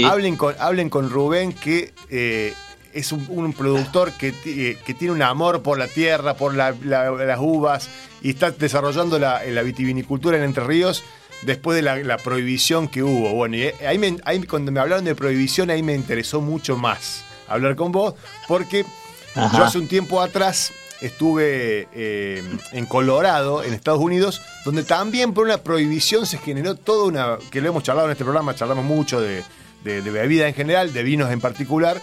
hablen, 0.05 0.37
con, 0.37 0.55
hablen 0.59 0.91
con 0.91 1.11
Rubén 1.11 1.53
que 1.53 1.93
es 2.97 3.13
un, 3.13 3.53
productor 3.53 4.13
que, 4.13 4.33
que, 4.33 4.95
tiene 4.95 5.13
un 5.13 5.23
amor 5.23 5.63
por 5.63 5.79
la 5.79 5.87
tierra, 5.87 6.35
por 6.35 6.55
las 6.55 7.39
uvas, 7.39 7.89
y 8.23 8.31
está 8.31 8.51
desarrollando 8.51 9.19
la, 9.19 9.45
la 9.45 9.63
vitivinicultura 9.63 10.37
en 10.37 10.45
Entre 10.45 10.65
Ríos 10.65 11.05
después 11.43 11.77
de 11.77 11.83
la, 11.83 12.17
prohibición 12.19 12.89
que 12.89 13.03
hubo. 13.03 13.33
Bueno, 13.35 13.57
y 13.57 13.71
ahí, 13.85 14.43
cuando 14.49 14.73
me 14.73 14.81
hablaron 14.81 15.05
de 15.05 15.15
prohibición, 15.15 15.71
ahí 15.71 15.83
me 15.83 15.95
interesó 15.95 16.41
mucho 16.41 16.77
más 16.77 17.25
hablar 17.49 17.77
con 17.77 17.93
vos, 17.93 18.15
porque 18.49 18.85
yo 19.35 19.65
hace 19.65 19.79
un 19.79 19.89
tiempo 19.89 20.21
atrás 20.21 20.73
estuve 21.01 21.89
eh, 21.93 22.43
en 22.73 22.87
Colorado, 22.87 23.63
en 23.63 23.75
Estados 23.75 24.01
Unidos, 24.01 24.41
donde 24.65 24.83
también 24.83 25.35
por 25.35 25.45
una 25.45 25.59
prohibición 25.59 26.27
se 26.27 26.39
generó 26.39 26.75
toda 26.75 27.05
una, 27.05 27.39
que 27.51 27.61
lo 27.61 27.69
hemos 27.69 27.83
charlado 27.83 28.09
en 28.09 28.13
este 28.13 28.25
programa, 28.25 28.55
charlamos 28.55 28.85
mucho 28.85 29.21
de, 29.21 29.45
bebida 29.85 30.49
en 30.49 30.55
general, 30.55 30.93
de 30.93 31.03
vinos 31.03 31.31
en 31.31 31.41
particular, 31.41 32.01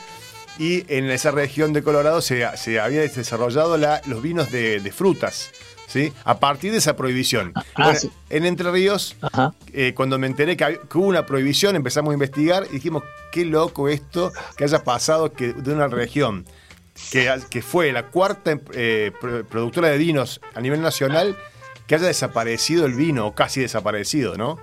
y 0.57 0.85
en 0.93 1.09
esa 1.09 1.31
región 1.31 1.73
de 1.73 1.83
Colorado 1.83 2.21
se, 2.21 2.45
había 2.45 3.01
desarrollado 3.01 3.77
los 3.77 4.21
vinos 4.21 4.51
de, 4.51 4.93
frutas. 4.95 5.51
¿Sí? 5.87 6.11
A 6.23 6.39
partir 6.39 6.71
de 6.71 6.79
esa 6.79 6.95
prohibición. 6.95 7.53
Ah, 7.75 7.93
en 8.31 8.45
Entre 8.45 8.71
Ríos, 8.71 9.15
eh, 9.73 9.93
cuando 9.95 10.17
me 10.17 10.25
enteré 10.25 10.57
que, 10.57 10.79
hubo 10.95 11.05
una 11.05 11.23
prohibición, 11.27 11.75
empezamos 11.75 12.11
a 12.11 12.13
investigar 12.15 12.65
y 12.71 12.75
dijimos, 12.75 13.03
qué 13.31 13.45
loco 13.45 13.87
esto 13.89 14.31
que 14.57 14.63
haya 14.63 14.83
pasado 14.83 15.33
que 15.33 15.53
de 15.53 15.71
una 15.71 15.87
región 15.87 16.47
que, 17.11 17.61
fue 17.61 17.91
la 17.91 18.07
cuarta 18.07 18.59
eh, 18.73 19.11
productora 19.49 19.89
de 19.89 19.97
vinos 19.99 20.41
a 20.55 20.61
nivel 20.61 20.81
nacional, 20.81 21.37
que 21.85 21.95
haya 21.95 22.07
desaparecido 22.07 22.85
el 22.85 22.93
vino, 22.93 23.27
o 23.27 23.35
casi 23.35 23.61
desaparecido, 23.61 24.35
¿no? 24.35 24.57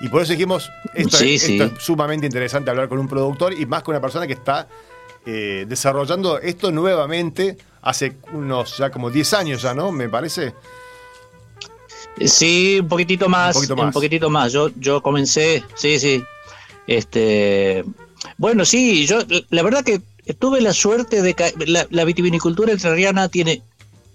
Y 0.00 0.08
por 0.08 0.22
eso 0.22 0.32
dijimos, 0.32 0.70
esto, 0.94 1.18
es, 1.22 1.48
sumamente 1.78 2.26
interesante 2.26 2.70
hablar 2.70 2.88
con 2.88 2.98
un 2.98 3.08
productor 3.08 3.52
y 3.52 3.66
más 3.66 3.82
con 3.82 3.94
una 3.94 4.00
persona 4.00 4.26
que 4.26 4.32
está 4.32 4.68
eh, 5.24 5.66
desarrollando 5.68 6.38
esto 6.38 6.72
nuevamente 6.72 7.56
hace 7.82 8.16
unos 8.32 8.76
ya 8.76 8.90
como 8.90 9.10
10 9.10 9.32
años 9.34 9.62
ya, 9.62 9.74
¿no? 9.74 9.92
Me 9.92 10.08
parece. 10.08 10.54
Sí, 12.24 12.78
un 12.80 12.88
poquitito 12.88 13.28
más, 13.28 13.56
un 13.56 13.62
poquito 13.62 13.76
más. 13.76 13.86
Un 13.86 13.92
poquitito 13.92 14.30
más. 14.30 14.52
Yo, 14.52 14.70
yo 14.76 15.02
comencé, 15.02 15.64
sí, 15.74 15.98
sí. 15.98 16.22
Este, 16.86 17.84
bueno, 18.38 18.64
sí, 18.64 19.06
yo 19.06 19.20
la 19.50 19.62
verdad 19.62 19.84
que 19.84 20.00
tuve 20.38 20.60
la 20.60 20.72
suerte 20.72 21.22
de 21.22 21.34
que 21.34 21.54
la, 21.66 22.04
vitivinicultura 22.04 22.72
entrerriana 22.72 23.28
tiene 23.28 23.62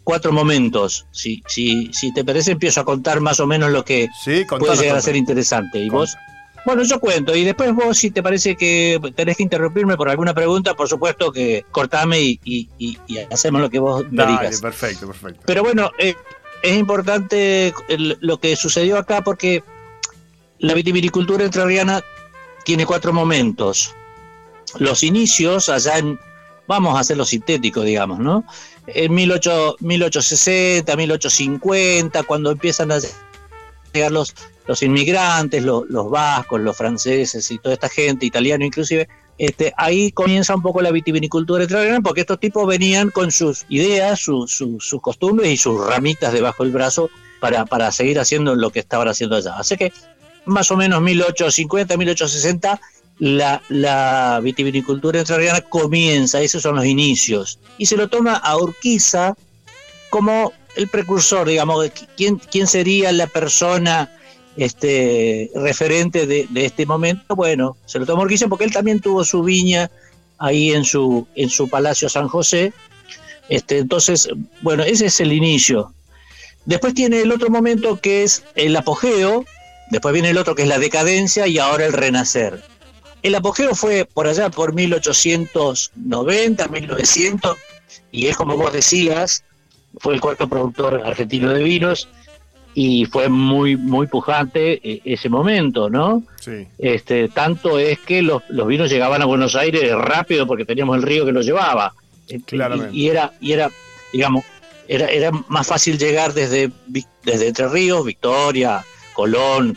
cuatro 0.03 0.31
momentos. 0.31 1.05
Si, 1.11 1.43
si, 1.47 1.91
si 1.93 2.13
te 2.13 2.23
parece, 2.23 2.51
empiezo 2.51 2.81
a 2.81 2.85
contar 2.85 3.19
más 3.19 3.39
o 3.39 3.47
menos 3.47 3.71
lo 3.71 3.83
que 3.83 4.07
puede 4.59 4.77
llegar 4.77 4.97
a 4.97 5.01
ser 5.01 5.15
interesante. 5.15 5.79
Y 5.79 5.89
vos, 5.89 6.15
bueno, 6.65 6.83
yo 6.83 6.99
cuento. 6.99 7.35
Y 7.35 7.43
después 7.43 7.73
vos, 7.73 7.97
si 7.97 8.11
te 8.11 8.21
parece 8.21 8.55
que 8.55 8.99
tenés 9.15 9.37
que 9.37 9.43
interrumpirme 9.43 9.95
por 9.95 10.09
alguna 10.09 10.33
pregunta, 10.33 10.73
por 10.73 10.87
supuesto 10.87 11.31
que 11.31 11.65
cortame 11.71 12.19
y, 12.19 12.97
hacemos 13.31 13.61
lo 13.61 13.69
que 13.69 13.79
vos 13.79 14.05
me 14.11 14.25
digas. 14.25 14.61
Perfecto, 14.61 15.07
perfecto. 15.07 15.41
Pero 15.45 15.63
bueno, 15.63 15.91
eh, 15.97 16.15
es 16.63 16.77
importante 16.77 17.73
lo 17.87 18.39
que 18.39 18.55
sucedió 18.55 18.97
acá 18.97 19.23
porque 19.23 19.63
la 20.59 20.73
vitivinicultura 20.73 21.45
entrerriana 21.45 22.03
tiene 22.63 22.85
cuatro 22.85 23.13
momentos 23.13 23.95
los 24.79 25.03
inicios 25.03 25.69
allá 25.69 25.97
en, 25.97 26.19
vamos 26.67 26.95
a 26.97 26.99
hacerlo 26.99 27.25
sintético, 27.25 27.81
digamos, 27.81 28.19
¿no? 28.19 28.43
En 28.87 29.13
1860, 29.13 30.95
1850, 30.95 32.23
cuando 32.23 32.51
empiezan 32.51 32.91
a 32.91 32.99
llegar 33.93 34.11
los, 34.11 34.35
los 34.67 34.83
inmigrantes, 34.83 35.63
los, 35.63 36.09
vascos, 36.09 36.59
los 36.61 36.75
franceses 36.75 37.49
y 37.51 37.57
toda 37.57 37.73
esta 37.73 37.89
gente, 37.89 38.25
italiano 38.25 38.65
inclusive, 38.65 39.07
este, 39.37 39.73
ahí 39.77 40.11
comienza 40.11 40.55
un 40.55 40.61
poco 40.61 40.81
la 40.81 40.91
vitivinicultura 40.91 41.63
entrerriana, 41.63 42.01
porque 42.01 42.21
estos 42.21 42.39
tipos 42.39 42.67
venían 42.67 43.09
con 43.11 43.31
sus 43.31 43.65
ideas, 43.69 44.19
sus 44.19 45.01
costumbres 45.01 45.51
y 45.51 45.57
sus 45.57 45.85
ramitas 45.85 46.33
debajo 46.33 46.63
del 46.63 46.73
brazo 46.73 47.09
para, 47.39 47.65
para 47.65 47.91
seguir 47.91 48.19
haciendo 48.19 48.55
lo 48.55 48.71
que 48.71 48.79
estaban 48.79 49.07
haciendo 49.07 49.35
allá. 49.35 49.57
Así 49.57 49.77
que 49.77 49.93
más 50.45 50.71
o 50.71 50.77
menos 50.77 51.01
1850, 51.01 51.95
1860 51.97 52.81
la, 53.19 53.61
la 53.69 54.39
vitivinicultura 54.43 55.19
entrerriana 55.19 55.61
comienza, 55.61 56.41
esos 56.41 56.61
son 56.61 56.75
los 56.75 56.85
inicios, 56.85 57.59
y 57.77 57.85
se 57.85 57.97
lo 57.97 58.09
toma 58.09 58.35
a 58.35 58.57
Urquiza 58.57 59.35
como 60.09 60.53
el 60.75 60.87
precursor, 60.87 61.47
digamos, 61.47 61.91
quién, 62.15 62.37
quién 62.37 62.67
sería 62.67 63.11
la 63.11 63.27
persona 63.27 64.11
este, 64.57 65.51
referente 65.55 66.25
de, 66.25 66.47
este 66.55 66.85
momento. 66.85 67.35
Bueno, 67.35 67.77
se 67.85 67.99
lo 67.99 68.05
toma 68.05 68.23
Urquiza 68.23 68.47
porque 68.47 68.65
él 68.65 68.73
también 68.73 68.99
tuvo 68.99 69.23
su 69.23 69.43
viña 69.43 69.89
ahí 70.39 70.71
en 70.71 70.83
su, 70.83 71.27
en 71.35 71.49
su 71.49 71.69
Palacio 71.69 72.09
San 72.09 72.27
José. 72.27 72.73
Este, 73.49 73.77
entonces, 73.77 74.29
bueno, 74.61 74.83
ese 74.83 75.05
es 75.05 75.19
el 75.19 75.31
inicio. 75.31 75.93
Después 76.65 76.93
tiene 76.93 77.21
el 77.21 77.31
otro 77.31 77.49
momento 77.49 77.97
que 78.01 78.23
es 78.23 78.43
el 78.55 78.75
apogeo, 78.75 79.45
después 79.89 80.13
viene 80.13 80.31
el 80.31 80.37
otro 80.37 80.53
que 80.53 80.63
es 80.63 80.67
la 80.67 80.79
decadencia 80.79 81.47
y 81.47 81.59
ahora 81.59 81.85
el 81.85 81.93
renacer. 81.93 82.61
El 83.23 83.35
apogeo 83.35 83.73
fue 83.73 84.05
por 84.05 84.27
allá 84.27 84.49
por 84.49 84.73
1890, 84.73 86.67
1900, 86.67 87.57
y 88.11 88.27
es 88.27 88.35
como 88.35 88.57
vos 88.57 88.73
decías, 88.73 89.43
fue 89.99 90.13
el 90.13 90.21
cuarto 90.21 90.47
productor 90.49 91.01
argentino 91.05 91.53
de 91.53 91.63
vinos 91.63 92.09
y 92.79 93.05
fue 93.05 93.27
muy 93.27 93.75
muy 93.75 94.05
pujante 94.05 94.79
eh, 94.87 95.01
ese 95.03 95.29
momento, 95.29 95.89
¿no? 95.89 96.21
Sí. 96.39 96.67
Este, 96.77 97.27
tanto 97.27 97.79
es 97.79 97.97
que 97.97 98.21
los, 98.21 98.43
vinos 98.67 98.91
llegaban 98.91 99.19
a 99.23 99.25
Buenos 99.25 99.55
Aires 99.55 99.91
rápido 99.95 100.45
porque 100.45 100.63
teníamos 100.63 100.95
el 100.97 101.01
río 101.01 101.25
que 101.25 101.31
los 101.31 101.43
llevaba. 101.43 101.95
Claramente. 102.45 102.95
Y, 102.95 103.07
era 103.07 103.33
y 103.41 103.53
era 103.53 103.71
digamos 104.13 104.45
era 104.87 105.07
era 105.07 105.31
más 105.47 105.65
fácil 105.65 105.97
llegar 105.97 106.35
desde 106.35 106.69
desde 107.23 107.47
Entre 107.47 107.67
Ríos, 107.67 108.05
Victoria, 108.05 108.85
Colón, 109.13 109.75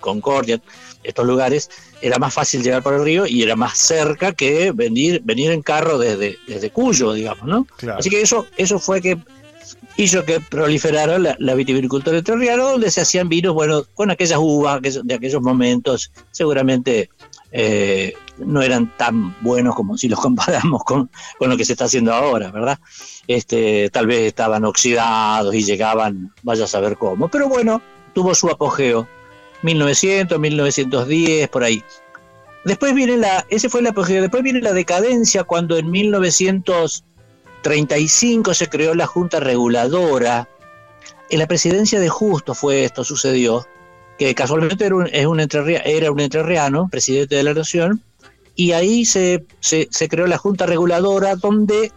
Concordia, 0.00 0.62
estos 1.02 1.26
lugares 1.26 1.68
era 2.00 2.18
más 2.18 2.32
fácil 2.32 2.62
llegar 2.62 2.82
por 2.82 2.94
el 2.94 3.04
río 3.04 3.26
y 3.26 3.42
era 3.42 3.56
más 3.56 3.76
cerca 3.76 4.32
que 4.32 4.72
venir, 4.72 5.20
venir 5.22 5.50
en 5.50 5.60
carro 5.60 5.98
desde, 5.98 6.38
desde 6.46 6.70
Cuyo, 6.70 7.12
digamos, 7.12 7.44
¿no? 7.44 7.66
Así 7.94 8.08
que 8.08 8.22
eso, 8.22 8.46
eso 8.56 8.78
fue 8.78 9.02
que 9.02 9.18
hizo 9.98 10.24
que 10.24 10.40
proliferara 10.40 11.18
la, 11.18 11.36
la 11.40 11.54
viticultura 11.54 12.16
entrerriana, 12.16 12.62
donde 12.62 12.90
se 12.90 13.00
hacían 13.00 13.28
vinos, 13.28 13.52
bueno, 13.52 13.82
con 13.94 14.12
aquellas 14.12 14.38
uvas 14.40 14.80
de 14.80 15.14
aquellos 15.14 15.42
momentos, 15.42 16.12
seguramente 16.30 17.10
eh, 17.50 18.14
no 18.38 18.62
eran 18.62 18.96
tan 18.96 19.34
buenos 19.42 19.74
como 19.74 19.98
si 19.98 20.08
los 20.08 20.20
comparamos 20.22 20.84
con, 20.84 21.10
con, 21.36 21.50
lo 21.50 21.56
que 21.56 21.64
se 21.64 21.72
está 21.72 21.86
haciendo 21.86 22.14
ahora, 22.14 22.52
¿verdad? 22.52 22.78
Este, 23.26 23.90
tal 23.90 24.06
vez 24.06 24.20
estaban 24.20 24.64
oxidados 24.64 25.52
y 25.52 25.64
llegaban, 25.64 26.32
vaya 26.44 26.64
a 26.64 26.68
saber 26.68 26.96
cómo, 26.96 27.28
pero 27.28 27.48
bueno, 27.48 27.82
tuvo 28.14 28.36
su 28.36 28.48
apogeo 28.48 29.08
1900, 29.62 30.38
1910, 30.38 31.48
por 31.48 31.64
ahí. 31.64 31.82
Después 32.64 32.94
viene 32.94 33.16
la, 33.16 33.44
ese 33.50 33.68
fue 33.68 33.82
la 33.82 33.90
después 33.90 34.42
viene 34.44 34.60
la 34.60 34.72
decadencia 34.72 35.42
cuando 35.42 35.76
en 35.76 35.90
1935 37.64 38.54
se 38.54 38.68
creó 38.68 38.94
la 38.94 39.06
Junta 39.06 39.40
Reguladora. 39.40 40.48
En 41.30 41.38
la 41.38 41.46
presidencia 41.46 42.00
de 42.00 42.08
Justo 42.08 42.54
fue 42.54 42.84
esto, 42.84 43.04
sucedió, 43.04 43.66
que 44.18 44.34
casualmente 44.34 44.86
era 44.86 44.94
un, 44.94 45.06
es 45.08 45.26
un 45.26 45.40
era 45.40 46.12
un 46.12 46.20
entrerriano, 46.20 46.88
presidente 46.88 47.34
de 47.34 47.42
la 47.42 47.54
Nación, 47.54 48.02
y 48.54 48.72
ahí 48.72 49.04
se, 49.04 49.44
se, 49.60 49.88
se 49.90 50.08
creó 50.08 50.26
la 50.26 50.38
Junta 50.38 50.66
Reguladora 50.66 51.36
donde, 51.36 51.92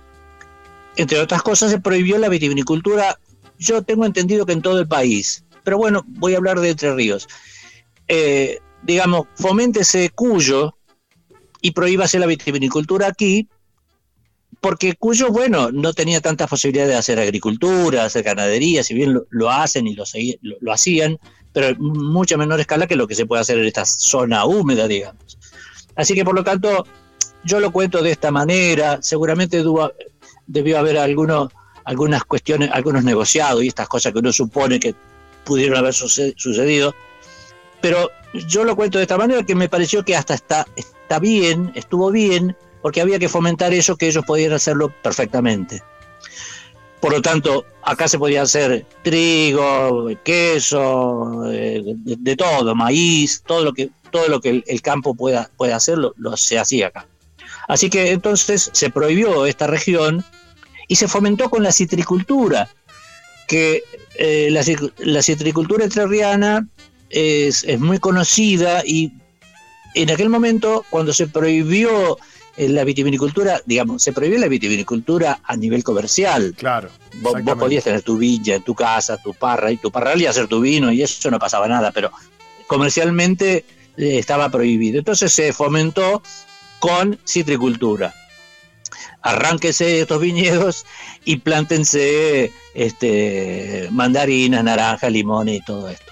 entre 0.97 1.19
otras 1.19 1.43
cosas, 1.43 1.71
se 1.71 1.79
prohibió 1.79 2.17
la 2.17 2.29
vitivinicultura, 2.29 3.19
yo 3.57 3.83
tengo 3.83 4.05
entendido 4.05 4.45
que 4.45 4.53
en 4.53 4.61
todo 4.61 4.79
el 4.79 4.87
país, 4.87 5.45
pero 5.63 5.77
bueno, 5.77 6.03
voy 6.07 6.33
a 6.33 6.37
hablar 6.37 6.59
de 6.59 6.71
Entre 6.71 6.93
Ríos. 6.93 7.27
Eh, 8.07 8.59
digamos, 8.83 9.27
foméntese 9.35 10.09
Cuyo 10.09 10.75
y 11.61 11.71
prohíbase 11.71 12.19
la 12.19 12.25
vitivinicultura 12.25 13.07
aquí, 13.07 13.47
porque 14.61 14.95
Cuyo, 14.95 15.31
bueno, 15.31 15.71
no 15.71 15.91
tenía 15.91 16.21
tantas 16.21 16.47
posibilidades 16.47 16.91
de 16.91 16.97
hacer 16.97 17.19
agricultura, 17.19 18.05
hacer 18.05 18.23
ganadería, 18.23 18.83
si 18.83 18.93
bien 18.93 19.19
lo, 19.27 19.49
hacen 19.49 19.87
y 19.87 19.95
lo, 19.95 20.03
lo, 20.61 20.71
hacían, 20.71 21.19
pero 21.51 21.69
en 21.69 21.81
mucha 21.81 22.37
menor 22.37 22.59
escala 22.59 22.85
que 22.85 22.95
lo 22.95 23.07
que 23.07 23.15
se 23.15 23.25
puede 23.25 23.41
hacer 23.41 23.57
en 23.57 23.65
esta 23.65 23.85
zona 23.85 24.45
húmeda, 24.45 24.87
digamos. 24.87 25.39
Así 25.95 26.13
que 26.13 26.23
por 26.23 26.35
lo 26.35 26.43
tanto, 26.43 26.85
yo 27.43 27.59
lo 27.59 27.71
cuento 27.71 28.03
de 28.03 28.11
esta 28.11 28.29
manera, 28.29 28.99
seguramente 29.01 29.63
debió 30.45 30.77
haber 30.77 30.99
algunos, 30.99 31.51
algunas 31.83 32.23
cuestiones, 32.23 32.69
algunos 32.71 33.03
negociados 33.03 33.63
y 33.63 33.67
estas 33.67 33.87
cosas 33.87 34.13
que 34.13 34.19
uno 34.19 34.31
supone 34.31 34.79
que 34.79 34.93
pudieron 35.43 35.79
haber 35.79 35.93
sucedido, 35.93 36.93
pero 37.81 38.11
yo 38.47 38.63
lo 38.63 38.75
cuento 38.75 38.99
de 38.99 39.05
esta 39.05 39.17
manera 39.17 39.43
que 39.43 39.55
me 39.55 39.69
pareció 39.69 40.05
que 40.05 40.15
hasta 40.15 40.35
está, 40.35 40.67
está 40.75 41.17
bien, 41.17 41.71
estuvo 41.73 42.11
bien, 42.11 42.55
porque 42.81 43.01
había 43.01 43.19
que 43.19 43.29
fomentar 43.29 43.73
eso 43.73 43.95
que 43.95 44.07
ellos 44.07 44.23
podían 44.25 44.53
hacerlo 44.53 44.93
perfectamente. 45.01 45.81
Por 46.99 47.13
lo 47.13 47.21
tanto, 47.21 47.65
acá 47.83 48.07
se 48.07 48.19
podía 48.19 48.43
hacer 48.43 48.85
trigo, 49.01 50.09
queso, 50.23 51.51
eh, 51.51 51.81
de, 51.83 52.35
todo, 52.35 52.75
maíz, 52.75 53.41
todo 53.45 53.63
lo 53.63 53.73
que, 53.73 53.89
todo 54.11 54.27
lo 54.27 54.39
que 54.39 54.63
el, 54.65 54.81
campo 54.81 55.15
pueda, 55.15 55.49
pueda 55.57 55.75
hacer, 55.75 55.97
lo, 55.97 56.13
se 56.37 56.59
hacía 56.59 56.87
acá. 56.87 57.07
Así 57.67 57.89
que 57.89 58.11
entonces 58.11 58.69
se 58.73 58.89
prohibió 58.91 59.45
esta 59.45 59.65
región 59.65 60.23
y 60.87 60.95
se 60.95 61.07
fomentó 61.07 61.49
con 61.49 61.63
la 61.63 61.71
citricultura, 61.71 62.69
que 63.47 63.83
eh, 64.15 64.49
la, 64.51 64.63
la 64.99 65.21
citricultura 65.23 65.83
entrerriana 65.83 66.67
es, 67.09 67.63
es 67.63 67.79
muy 67.79 67.97
conocida 67.97 68.83
y 68.85 69.11
en 69.93 70.09
aquel 70.09 70.29
momento, 70.29 70.85
cuando 70.89 71.13
se 71.13 71.27
prohibió 71.27 72.17
la 72.57 72.83
vitivinicultura, 72.83 73.61
digamos, 73.65 74.03
se 74.03 74.11
prohibió 74.13 74.37
la 74.39 74.47
vitivinicultura 74.47 75.39
a 75.43 75.55
nivel 75.55 75.83
comercial. 75.83 76.53
Claro. 76.57 76.89
Vos, 77.21 77.41
vos 77.43 77.55
podías 77.57 77.83
tener 77.83 78.01
tu 78.01 78.21
en 78.21 78.61
tu 78.63 78.75
casa, 78.75 79.17
tu 79.17 79.33
parra, 79.33 79.71
y 79.71 79.77
tu 79.77 79.91
parral 79.91 80.21
y 80.21 80.25
hacer 80.25 80.47
tu 80.47 80.59
vino, 80.61 80.91
y 80.91 81.01
eso 81.01 81.31
no 81.31 81.39
pasaba 81.39 81.67
nada, 81.67 81.91
pero 81.91 82.11
comercialmente 82.67 83.65
eh, 83.97 84.17
estaba 84.19 84.49
prohibido. 84.49 84.99
Entonces 84.99 85.31
se 85.33 85.53
fomentó 85.53 86.21
con 86.79 87.17
citricultura. 87.25 88.13
Arránquese 89.21 90.01
estos 90.01 90.19
viñedos 90.19 90.85
y 91.25 91.37
plántense 91.37 92.51
este, 92.73 93.87
mandarinas, 93.91 94.63
naranjas, 94.63 95.11
limones 95.11 95.57
y 95.61 95.65
todo 95.65 95.89
esto. 95.89 96.11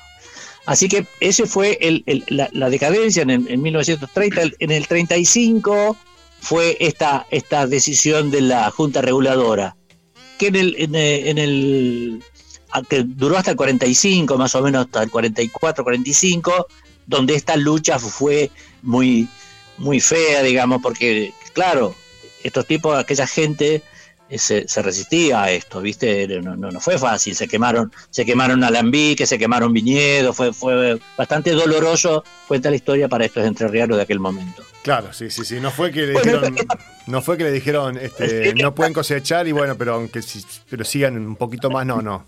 Así 0.65 0.87
que 0.87 1.07
ese 1.19 1.47
fue 1.47 1.79
el- 1.81 2.03
el- 2.05 2.23
la, 2.27 2.49
la 2.51 2.69
decadencia 2.69 3.23
en, 3.23 3.31
el- 3.31 3.47
en 3.49 3.61
1930. 3.61 4.41
El- 4.41 4.55
En 4.59 4.71
el 4.71 4.87
35 4.87 5.97
fue 6.41 6.77
esta, 6.79 7.27
esta 7.31 7.67
decisión 7.67 8.31
de 8.31 8.41
la 8.41 8.69
Junta 8.71 9.01
Reguladora, 9.01 9.75
que 10.37 10.47
en 10.47 10.55
el, 10.55 10.75
en 10.77 10.95
el, 10.95 11.27
en 11.27 11.37
el- 11.37 12.23
que 12.87 13.03
duró 13.03 13.37
hasta 13.37 13.51
el 13.51 13.57
45, 13.57 14.37
más 14.37 14.53
o 14.55 14.61
menos 14.61 14.85
hasta 14.85 15.01
el 15.03 15.09
44, 15.09 15.83
45, 15.83 16.67
donde 17.07 17.33
esta 17.35 17.55
lucha 17.55 17.97
fue 17.97 18.51
muy, 18.83 19.27
muy 19.77 19.99
fea, 19.99 20.43
digamos, 20.43 20.81
porque, 20.81 21.33
claro, 21.53 21.95
estos 22.43 22.67
tipos, 22.67 22.95
aquella 22.97 23.25
gente 23.25 23.75
eh, 23.75 23.81
se, 24.37 24.67
se 24.67 24.81
resistía 24.81 25.43
a 25.43 25.51
esto, 25.51 25.81
¿viste? 25.81 26.27
No, 26.41 26.55
no, 26.55 26.69
no 26.69 26.79
fue 26.79 26.97
fácil, 26.99 27.35
se 27.35 27.47
quemaron, 27.47 27.91
se 28.11 28.25
quemaron 28.25 28.63
alambiques, 28.63 29.27
se 29.27 29.39
quemaron 29.39 29.73
viñedos, 29.73 30.35
fue, 30.35 30.53
fue 30.53 30.99
bastante 31.17 31.51
doloroso, 31.51 32.23
cuenta 32.47 32.69
la 32.69 32.75
historia 32.75 33.07
para 33.07 33.25
estos 33.25 33.43
entrerrianos 33.45 33.97
de 33.97 34.03
aquel 34.03 34.19
momento. 34.19 34.63
Claro, 34.83 35.11
sí, 35.13 35.29
sí, 35.31 35.43
sí. 35.43 35.59
No 35.59 35.71
fue 35.71 35.91
que 35.91 36.01
le 36.01 36.13
Bueno, 36.13 36.41
dijeron, 36.41 36.67
no 37.07 37.21
fue 37.21 37.37
que 37.37 37.43
le 37.45 37.51
dijeron, 37.51 37.97
este, 37.97 38.53
no 38.55 38.73
pueden 38.75 38.93
cosechar 38.93 39.47
y 39.47 39.51
bueno, 39.51 39.75
pero 39.77 39.95
aunque 39.95 40.21
si- 40.21 40.45
pero 40.69 40.85
sigan 40.85 41.17
un 41.17 41.35
poquito 41.35 41.69
más, 41.69 41.85
no, 41.85 42.01
no. 42.01 42.25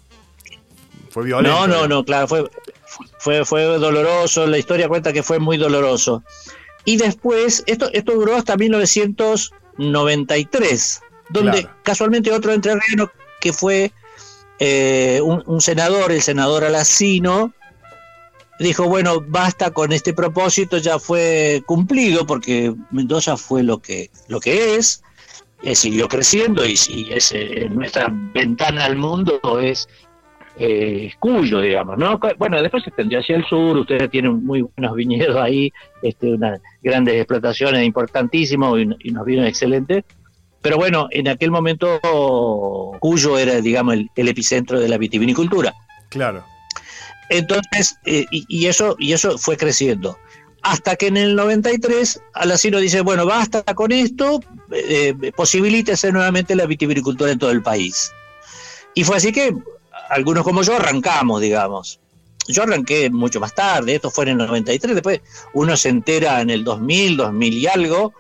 Fue 1.12 1.24
violento. 1.26 1.56
No, 1.56 1.68
no, 1.68 1.88
no, 1.88 2.04
claro, 2.06 2.28
fue, 2.28 2.50
fue, 3.20 3.46
fue 3.46 3.64
doloroso, 3.64 4.48
la 4.48 4.58
historia 4.58 4.88
cuenta 4.88 5.14
que 5.14 5.24
fue 5.24 5.40
muy 5.40 5.58
doloroso. 5.58 6.24
Y 6.86 6.98
después, 6.98 7.64
esto, 7.68 7.90
esto 7.94 8.14
duró 8.14 8.36
hasta 8.36 8.58
1993, 8.58 11.02
donde 11.32 11.62
Claro. 11.64 11.78
casualmente 11.84 12.32
otro 12.32 12.54
entrerriano 12.54 13.12
que 13.40 13.54
fue 13.54 13.92
eh, 14.60 15.20
un, 15.24 15.44
un 15.46 15.62
senador, 15.62 16.12
el 16.12 16.22
senador 16.22 16.64
Alacino, 16.64 17.54
dijo, 18.60 18.86
bueno, 18.88 19.22
basta 19.28 19.72
con 19.72 19.92
este 19.92 20.14
propósito, 20.14 20.78
ya 20.78 21.00
fue 21.00 21.64
cumplido, 21.66 22.28
porque 22.28 22.74
Mendoza 22.92 23.38
fue 23.38 23.64
lo 23.64 23.80
que, 23.80 24.12
lo 24.28 24.40
que 24.40 24.76
es, 24.76 25.04
eh, 25.64 25.76
siguió 25.76 26.08
creciendo 26.08 26.64
y, 26.66 26.76
y 26.90 27.12
es, 27.12 27.32
eh, 27.34 27.68
nuestra 27.72 28.08
ventana 28.12 28.86
al 28.86 28.98
mundo 28.98 29.40
es 29.60 29.88
eh, 30.58 31.12
Cuyo, 31.20 31.60
digamos, 31.62 31.98
¿no? 31.98 32.20
Bueno, 32.38 32.62
después 32.62 32.84
se 32.84 32.90
extendió 32.90 33.20
hacia 33.20 33.38
el 33.38 33.46
sur, 33.46 33.78
ustedes 33.78 34.12
tienen 34.12 34.46
muy 34.46 34.62
buenos 34.62 34.96
viñedos 34.96 35.38
ahí, 35.38 35.72
este, 36.04 36.34
unas 36.34 36.60
grandes 36.84 37.16
explotaciones 37.16 37.84
importantísimos 37.84 38.80
y, 38.80 38.90
y 39.00 39.12
unos 39.12 39.26
vinos 39.26 39.48
excelentes. 39.48 40.04
Pero 40.62 40.78
bueno, 40.78 41.08
en 41.12 41.28
aquel 41.28 41.52
momento 41.52 42.00
Cuyo 43.00 43.38
era, 43.38 43.62
digamos, 43.62 43.96
el, 43.96 44.10
el 44.16 44.28
epicentro 44.28 44.80
de 44.80 44.88
la 44.88 44.98
vitivinicultura. 44.98 45.74
Claro. 46.10 46.44
Entonces, 47.30 47.98
eh, 48.06 48.26
y, 48.30 48.46
y 48.48 48.68
eso, 48.68 48.96
y 49.00 49.14
eso 49.14 49.38
fue 49.38 49.58
creciendo. 49.58 50.18
Hasta 50.64 50.96
que 50.96 51.08
en 51.08 51.18
el 51.18 51.36
93 51.36 52.22
Alacino 52.34 52.80
dice, 52.80 53.02
bueno, 53.02 53.26
basta 53.26 53.64
con 53.64 53.92
esto, 53.92 54.42
eh, 54.72 55.16
posibilítese 55.36 56.12
nuevamente 56.12 56.56
la 56.56 56.66
vitivinicultura 56.66 57.32
en 57.32 57.40
todo 57.40 57.52
el 57.52 57.64
país. 57.64 58.12
Y 58.94 59.04
fue 59.04 59.18
así 59.18 59.32
que 59.32 59.56
algunos 60.10 60.44
como 60.44 60.62
yo 60.62 60.76
arrancamos, 60.76 61.42
digamos. 61.42 62.00
Yo 62.48 62.64
arranqué 62.64 63.10
mucho 63.10 63.40
más 63.40 63.56
tarde, 63.56 63.96
esto 63.96 64.12
fue 64.12 64.26
en 64.26 64.32
el 64.32 64.38
93, 64.38 64.96
después 64.96 65.22
uno 65.54 65.78
se 65.78 65.90
entera 65.90 66.42
en 66.42 66.50
el 66.50 66.64
2000, 66.64 67.18
2000 67.18 67.54
y 67.54 67.68
algo, 67.68 68.14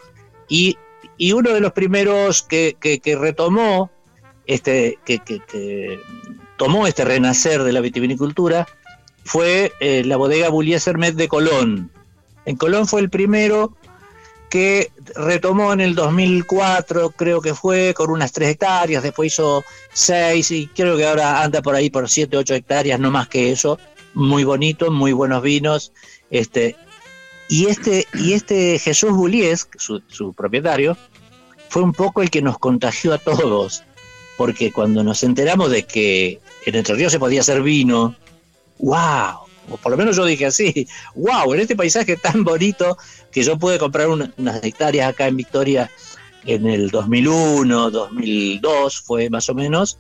y, 0.48 0.78
y 1.22 1.34
uno 1.34 1.54
de 1.54 1.60
los 1.60 1.72
primeros 1.74 2.42
que, 2.42 2.76
que- 2.80 3.16
retomó, 3.16 3.92
este, 4.48 4.98
que, 5.06 5.20
que- 5.20 6.00
tomó 6.58 6.88
este 6.88 7.06
renacer 7.06 7.62
de 7.62 7.72
la 7.72 7.80
vitivinicultura, 7.80 8.68
fue 9.24 9.72
eh, 9.82 10.02
la 10.04 10.18
bodega 10.18 10.50
Bullies 10.50 10.88
Hermet 10.88 11.14
de 11.14 11.28
Colón. 11.28 11.92
En 12.46 12.56
Colón 12.56 12.88
fue 12.88 13.02
el 13.02 13.12
primero 13.12 13.78
que 14.50 14.92
retomó 15.16 15.72
en 15.74 15.82
el 15.82 15.94
2004, 15.94 17.12
creo 17.12 17.40
que 17.40 17.54
fue, 17.54 17.94
con 17.94 18.10
unas 18.10 18.32
3 18.32 18.50
hectáreas, 18.50 19.04
después 19.04 19.32
hizo 19.32 19.64
6 19.94 20.50
y 20.50 20.68
creo 20.70 20.98
que 20.98 21.06
ahora 21.06 21.44
anda 21.44 21.62
por 21.62 21.76
ahí 21.76 21.92
por 21.92 22.10
7, 22.10 22.36
8 22.36 22.56
hectáreas, 22.56 23.00
no 23.00 23.12
más 23.12 23.28
que 23.28 23.52
eso. 23.52 23.78
Muy 24.16 24.44
bonito, 24.44 24.90
muy 24.90 25.12
buenos 25.14 25.44
vinos. 25.44 25.94
Este, 26.32 26.76
y, 27.48 27.68
este, 27.68 28.08
y 28.16 28.34
este 28.34 28.80
Jesús 28.80 29.12
Bullies, 29.12 29.68
su, 29.78 30.02
su 30.08 30.34
propietario, 30.34 30.98
fue 31.72 31.82
un 31.84 31.94
poco 31.94 32.22
el 32.22 32.30
que 32.30 32.42
nos 32.42 32.60
contagió 32.60 33.14
a 33.14 33.18
todos, 33.18 33.84
porque 34.38 34.74
cuando 34.74 35.04
nos 35.06 35.24
enteramos 35.24 35.72
de 35.72 35.84
que 35.84 36.42
en 36.66 36.76
Entre 36.76 36.96
Ríos 36.96 37.14
se 37.14 37.20
podía 37.20 37.40
hacer 37.40 37.62
vino, 37.62 38.14
wow, 38.80 39.38
o 39.70 39.78
por 39.78 39.92
lo 39.92 39.98
menos 39.98 40.18
yo 40.18 40.26
dije 40.26 40.48
así, 40.48 40.86
wow, 41.16 41.54
en 41.54 41.62
este 41.62 41.78
paisaje 41.78 42.18
tan 42.18 42.44
bonito 42.44 42.98
que 43.32 43.42
yo 43.44 43.58
pude 43.58 43.80
comprar 43.80 44.10
una- 44.10 44.34
unas 44.38 44.62
hectáreas 44.64 45.10
acá 45.14 45.28
en 45.28 45.38
Victoria 45.38 45.90
en 46.46 46.68
el 46.68 46.90
2001, 46.90 47.90
2002 47.90 49.00
fue 49.02 49.30
más 49.30 49.48
o 49.50 49.54
menos, 49.54 49.98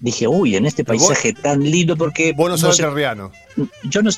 dije, 0.00 0.26
uy, 0.26 0.56
en 0.56 0.66
este 0.66 0.82
vos- 0.82 0.88
paisaje 0.96 1.32
tan 1.32 1.62
lindo 1.62 1.96
porque 1.96 2.32
Vos 2.32 2.48
no 2.48 2.56
no 2.56 2.58
sos 2.58 2.76
sé- 2.76 2.82
entrerriano. 2.82 3.30
yo 3.84 4.02
no 4.02 4.10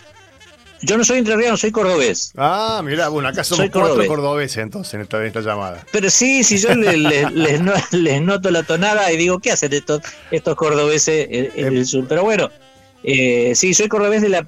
yo 0.82 0.96
no 0.98 1.04
soy 1.04 1.18
entrerriano, 1.18 1.56
soy 1.56 1.70
cordobés. 1.70 2.32
Ah, 2.36 2.80
mirá, 2.84 3.08
bueno, 3.08 3.28
acá 3.28 3.44
somos 3.44 3.58
Soy 3.64 3.68
cuatro 3.70 3.88
cordobés. 3.90 4.08
cordobeses 4.08 4.58
entonces 4.62 4.94
en 4.94 5.00
esta, 5.02 5.18
en 5.20 5.26
esta 5.26 5.40
llamada. 5.40 5.84
Pero 5.92 6.08
sí, 6.10 6.42
si 6.44 6.58
yo 6.58 6.74
le- 6.74 6.96
le- 6.96 7.30
les, 7.30 7.60
no- 7.60 7.72
les 7.92 8.22
noto 8.22 8.50
la 8.50 8.62
tonada 8.62 9.12
y 9.12 9.16
digo, 9.16 9.38
¿qué 9.40 9.52
hacen 9.52 9.72
estos, 9.72 10.00
estos 10.30 10.54
cordobeses 10.56 11.26
en, 11.30 11.50
en 11.54 11.76
el 11.76 11.86
sur? 11.86 12.06
Pero 12.08 12.22
bueno, 12.22 12.50
eh, 13.04 13.52
sí, 13.54 13.74
soy 13.74 13.88
cordobés 13.88 14.22
de 14.22 14.28
la, 14.30 14.46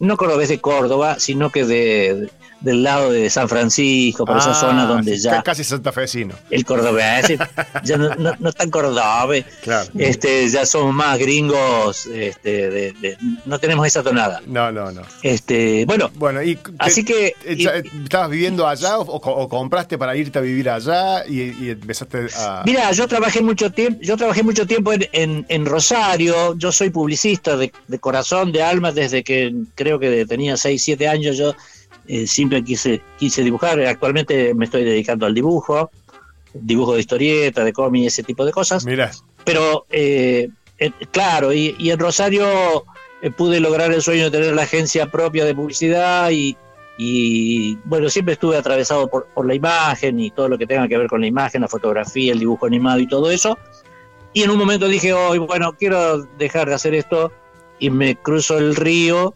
no 0.00 0.16
cordobés 0.16 0.48
de 0.48 0.60
Córdoba, 0.60 1.16
sino 1.18 1.50
que 1.50 1.64
de, 1.64 2.28
del 2.64 2.82
lado 2.82 3.12
de 3.12 3.28
San 3.30 3.48
Francisco, 3.48 4.24
por 4.24 4.38
esa 4.38 4.52
Ah, 4.52 4.54
zona 4.54 4.86
donde 4.86 5.16
sí, 5.16 5.22
ya 5.22 5.42
Casi 5.42 5.62
santafesino. 5.64 6.34
el 6.50 6.64
cordobés 6.64 7.30
eh, 7.30 7.38
ya 7.84 7.96
no, 7.98 8.14
no, 8.16 8.32
no 8.38 8.48
es 8.48 8.54
tan 8.54 8.70
cordobés, 8.70 9.44
Claro. 9.62 9.90
este, 9.98 10.48
ya 10.48 10.64
somos 10.66 10.94
más 10.94 11.18
gringos, 11.18 12.06
este, 12.06 12.70
de- 12.70 12.92
de- 12.92 13.18
no 13.44 13.58
tenemos 13.58 13.86
esa 13.86 14.02
tonada. 14.02 14.40
No, 14.46 14.72
no, 14.72 14.90
no. 14.92 15.02
Este, 15.22 15.84
bueno, 15.86 16.10
Bueno, 16.14 16.42
y 16.42 16.56
te- 16.56 16.70
así 16.78 17.04
que... 17.04 17.28
eh, 17.44 17.54
y- 17.56 17.64
ya- 17.64 17.74
¿Estabas 17.76 18.30
viviendo 18.30 18.66
allá 18.66 18.98
o, 18.98 19.02
o- 19.02 19.42
o 19.42 19.48
compraste 19.48 19.98
para 19.98 20.16
irte 20.16 20.38
a 20.38 20.42
vivir 20.42 20.70
allá 20.70 21.26
y, 21.26 21.52
y 21.64 21.70
empezaste 21.70 22.28
a. 22.36 22.62
Mira, 22.64 22.90
yo 22.92 23.06
trabajé 23.06 23.42
mucho 23.42 23.70
tiempo, 23.70 24.00
yo 24.02 24.16
trabajé 24.16 24.42
mucho 24.42 24.66
tiempo 24.66 24.92
en, 24.92 25.06
en- 25.12 25.46
en 25.48 25.66
Rosario, 25.66 26.56
yo 26.56 26.72
soy 26.72 26.90
publicista 26.90 27.56
de, 27.56 27.72
de 27.88 27.98
corazón, 27.98 28.52
de 28.52 28.62
alma, 28.62 28.90
desde 28.92 29.22
que 29.22 29.52
creo 29.74 29.98
que 29.98 30.24
tenía 30.26 30.56
6, 30.56 30.82
7 30.82 31.08
años, 31.08 31.36
yo 31.36 31.54
eh, 32.06 32.26
siempre 32.26 32.62
quise, 32.62 33.02
quise 33.18 33.42
dibujar, 33.42 33.80
actualmente 33.80 34.54
me 34.54 34.64
estoy 34.64 34.84
dedicando 34.84 35.26
al 35.26 35.34
dibujo, 35.34 35.90
dibujo 36.52 36.94
de 36.94 37.00
historieta, 37.00 37.64
de 37.64 37.72
cómic, 37.72 38.06
ese 38.06 38.22
tipo 38.22 38.44
de 38.44 38.52
cosas, 38.52 38.84
Mira, 38.84 39.10
pero 39.44 39.86
eh, 39.90 40.48
eh, 40.78 40.90
claro, 41.10 41.52
y, 41.52 41.74
y 41.78 41.90
en 41.90 41.98
Rosario 41.98 42.84
eh, 43.22 43.30
pude 43.30 43.60
lograr 43.60 43.92
el 43.92 44.02
sueño 44.02 44.24
de 44.24 44.30
tener 44.30 44.54
la 44.54 44.62
agencia 44.62 45.10
propia 45.10 45.44
de 45.44 45.54
publicidad 45.54 46.30
y, 46.30 46.56
y, 46.98 47.76
bueno, 47.84 48.08
siempre 48.08 48.34
estuve 48.34 48.56
atravesado 48.56 49.08
por, 49.08 49.26
por 49.28 49.46
la 49.46 49.54
imagen 49.54 50.18
y 50.20 50.30
todo 50.30 50.48
lo 50.48 50.58
que 50.58 50.66
tenga 50.66 50.88
que 50.88 50.98
ver 50.98 51.08
con 51.08 51.20
la 51.20 51.26
imagen, 51.26 51.62
la 51.62 51.68
fotografía, 51.68 52.32
el 52.32 52.38
dibujo 52.38 52.66
animado 52.66 52.98
y 53.00 53.06
todo 53.06 53.30
eso. 53.30 53.58
Y 54.32 54.42
en 54.42 54.50
un 54.50 54.58
momento 54.58 54.88
dije, 54.88 55.12
hoy, 55.12 55.38
bueno, 55.38 55.74
quiero 55.74 56.24
dejar 56.38 56.68
de 56.68 56.74
hacer 56.74 56.94
esto 56.94 57.32
y 57.78 57.90
me 57.90 58.16
cruzo 58.16 58.58
el 58.58 58.74
río 58.74 59.34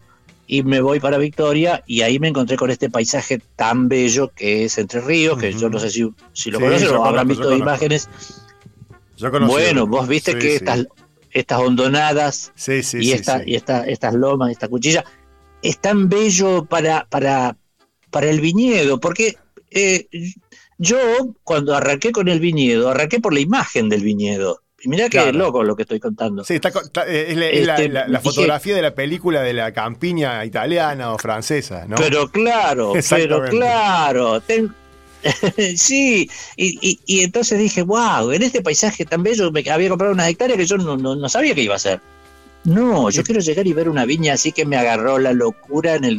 y 0.51 0.63
me 0.63 0.81
voy 0.81 0.99
para 0.99 1.19
Victoria 1.19 1.83
y 1.85 2.01
ahí 2.01 2.17
me 2.17 2.27
encontré 2.27 2.57
con 2.57 2.71
este 2.71 2.89
paisaje 2.89 3.39
tan 3.55 3.87
bello 3.87 4.31
que 4.35 4.65
es 4.65 4.79
Entre 4.79 4.99
Ríos, 4.99 5.37
que 5.37 5.53
yo 5.53 5.69
no 5.69 5.77
sé 5.77 5.91
si, 5.91 6.09
si 6.33 6.49
lo 6.49 6.57
Sí, 6.57 6.63
conocen 6.65 6.87
o 6.95 7.05
habrán 7.05 7.27
visto 7.27 7.55
imágenes. 7.55 8.09
Yo 9.15 9.31
conocí- 9.31 9.47
Bueno, 9.47 9.85
vos 9.85 10.07
viste 10.07 10.31
Sí, 10.31 10.37
que 10.39 10.49
sí. 10.49 10.55
estas, 10.55 10.87
estas 11.29 11.59
hondonadas 11.59 12.51
y, 12.99 13.11
esta, 13.11 13.43
y 13.45 13.53
esta, 13.55 13.85
estas 13.85 14.15
lomas, 14.15 14.49
esta 14.49 14.67
cuchilla, 14.67 15.05
es 15.61 15.77
tan 15.79 16.09
bello 16.09 16.65
para, 16.65 17.05
para, 17.09 17.55
para 18.09 18.27
el 18.27 18.41
viñedo, 18.41 18.99
porque 18.99 19.37
eh, 19.69 20.07
yo 20.79 20.97
cuando 21.43 21.75
arranqué 21.75 22.11
con 22.11 22.27
el 22.27 22.39
viñedo, 22.39 22.89
arranqué 22.89 23.19
por 23.19 23.35
la 23.35 23.39
imagen 23.41 23.87
del 23.87 24.01
viñedo. 24.01 24.63
Y 24.81 24.87
mirá 24.89 25.05
qué 25.05 25.17
Claro. 25.17 25.31
loco 25.33 25.63
lo 25.63 25.75
que 25.75 25.81
estoy 25.83 25.99
contando. 25.99 26.43
Sí, 26.43 26.55
está 26.55 26.71
co- 26.71 26.81
está- 26.81 27.05
eh, 27.07 27.31
es, 27.31 27.37
la, 27.37 27.47
es 27.49 27.65
la- 27.67 27.75
Este, 27.75 27.89
la- 27.89 28.07
la 28.07 28.19
dije- 28.19 28.29
fotografía 28.29 28.75
de 28.75 28.81
la 28.81 28.95
película 28.95 29.41
de 29.41 29.53
la 29.53 29.73
campiña 29.73 30.45
italiana 30.45 31.11
o 31.13 31.17
francesa, 31.17 31.85
¿no? 31.87 31.95
Pero 31.97 32.29
claro, 32.29 32.93
pero 33.09 33.43
claro. 33.45 34.39
ten- 34.41 34.73
sí, 35.75 36.29
y, 36.55 36.77
y- 36.81 36.99
y 37.05 37.23
entonces 37.23 37.59
dije, 37.59 37.81
wow, 37.81 38.31
en 38.31 38.41
este 38.43 38.61
paisaje 38.61 39.03
tan 39.05 39.21
bello 39.21 39.51
me 39.51 39.69
había 39.69 39.89
comprado 39.89 40.13
unas 40.13 40.29
hectáreas 40.29 40.57
que 40.57 40.65
yo 40.65 40.77
no, 40.77 40.95
no- 40.95 41.15
no 41.15 41.27
sabía 41.29 41.53
que 41.53 41.61
iba 41.61 41.73
a 41.73 41.77
hacer. 41.77 41.99
No, 42.63 43.09
yo 43.09 43.23
quiero 43.23 43.41
llegar 43.41 43.67
y 43.67 43.73
ver 43.73 43.89
una 43.89 44.05
viña 44.05 44.33
así 44.33 44.51
que 44.53 44.65
me 44.65 44.77
agarró 44.77 45.17
la 45.17 45.33
locura 45.33 45.95
en 45.95 46.03
el 46.05 46.17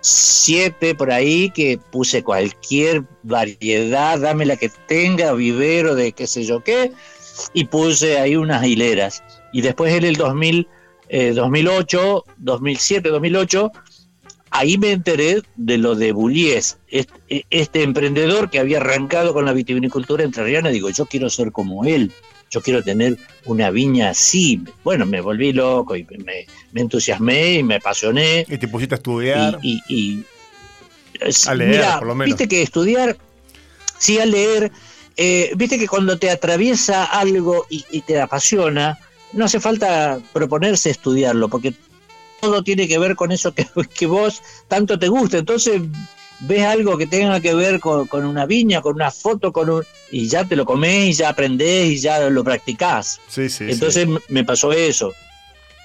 2007 0.00 0.94
por 0.94 1.10
ahí, 1.12 1.50
que 1.50 1.78
puse 1.90 2.22
cualquier 2.22 3.04
variedad, 3.22 4.18
dame 4.18 4.46
la 4.46 4.56
que 4.56 4.70
tenga, 4.88 5.32
vivero 5.32 5.94
de 5.94 6.12
qué 6.12 6.26
sé 6.26 6.44
yo 6.44 6.62
qué, 6.64 6.92
y 7.52 7.64
puse 7.66 8.18
ahí 8.18 8.36
unas 8.36 8.64
hileras. 8.66 9.22
Y 9.52 9.60
después 9.62 9.92
en 9.94 10.04
el 10.04 10.16
2000, 10.16 10.66
eh, 11.08 11.32
2008, 11.34 12.24
2007, 12.38 13.08
2008, 13.10 13.70
ahí 14.50 14.78
me 14.78 14.92
enteré 14.92 15.42
de 15.56 15.78
lo 15.78 15.94
de 15.94 16.12
Bullies, 16.12 16.78
este, 16.88 17.44
este 17.50 17.82
emprendedor 17.82 18.48
que 18.50 18.58
había 18.58 18.78
arrancado 18.78 19.32
con 19.34 19.44
la 19.44 19.52
vitivinicultura 19.52 20.24
entrerriana, 20.24 20.70
digo, 20.70 20.88
yo 20.90 21.06
quiero 21.06 21.28
ser 21.30 21.52
como 21.52 21.84
él, 21.84 22.10
yo 22.50 22.62
quiero 22.62 22.82
tener 22.82 23.18
una 23.44 23.70
viña 23.70 24.10
así. 24.10 24.62
Bueno, 24.84 25.04
me 25.04 25.20
volví 25.20 25.52
loco 25.52 25.96
y 25.96 26.04
me, 26.04 26.46
me 26.72 26.80
entusiasmé 26.80 27.54
y 27.54 27.62
me 27.64 27.74
apasioné. 27.76 28.46
Y 28.48 28.56
te 28.56 28.68
pusiste 28.68 28.94
a 28.94 28.98
estudiar. 28.98 29.58
Y, 29.62 29.82
y- 29.88 29.94
y- 30.18 30.24
A 31.48 31.54
leer, 31.54 31.84
por 31.98 32.06
lo 32.08 32.14
menos. 32.14 32.36
Viste 32.38 32.46
que 32.48 32.62
estudiar, 32.62 33.16
sí, 33.98 34.18
a 34.20 34.26
leer, 34.26 34.70
eh, 35.16 35.52
viste 35.56 35.78
que 35.78 35.88
cuando 35.88 36.18
te 36.18 36.30
atraviesa 36.30 37.04
algo 37.04 37.66
y, 37.70 37.84
y 37.90 38.02
te 38.02 38.20
apasiona, 38.20 38.98
no 39.32 39.44
hace 39.44 39.60
falta 39.60 40.18
proponerse 40.32 40.90
estudiarlo, 40.90 41.48
porque 41.48 41.74
todo 42.40 42.62
tiene 42.62 42.86
que 42.86 42.98
ver 42.98 43.16
con 43.16 43.32
eso 43.32 43.52
que, 43.54 43.66
que 43.94 44.06
vos 44.06 44.42
tanto 44.68 44.98
te 44.98 45.08
gusta. 45.08 45.38
Entonces 45.38 45.82
ves 46.40 46.62
algo 46.64 46.98
que 46.98 47.06
tenga 47.06 47.40
que 47.40 47.54
ver 47.54 47.80
con, 47.80 48.06
con 48.06 48.24
una 48.24 48.46
viña, 48.46 48.82
con 48.82 48.94
una 48.94 49.10
foto, 49.10 49.52
con 49.52 49.70
un, 49.70 49.84
y 50.10 50.28
ya 50.28 50.44
te 50.44 50.56
lo 50.56 50.64
comés 50.64 51.08
y 51.08 51.12
ya 51.14 51.30
aprendés 51.30 51.92
y 51.92 51.98
ya 51.98 52.28
lo 52.30 52.44
practicás. 52.44 53.20
Sí, 53.28 53.48
sí, 53.48 53.64
Entonces 53.68 54.06
me 54.28 54.44
pasó 54.44 54.72
eso, 54.72 55.14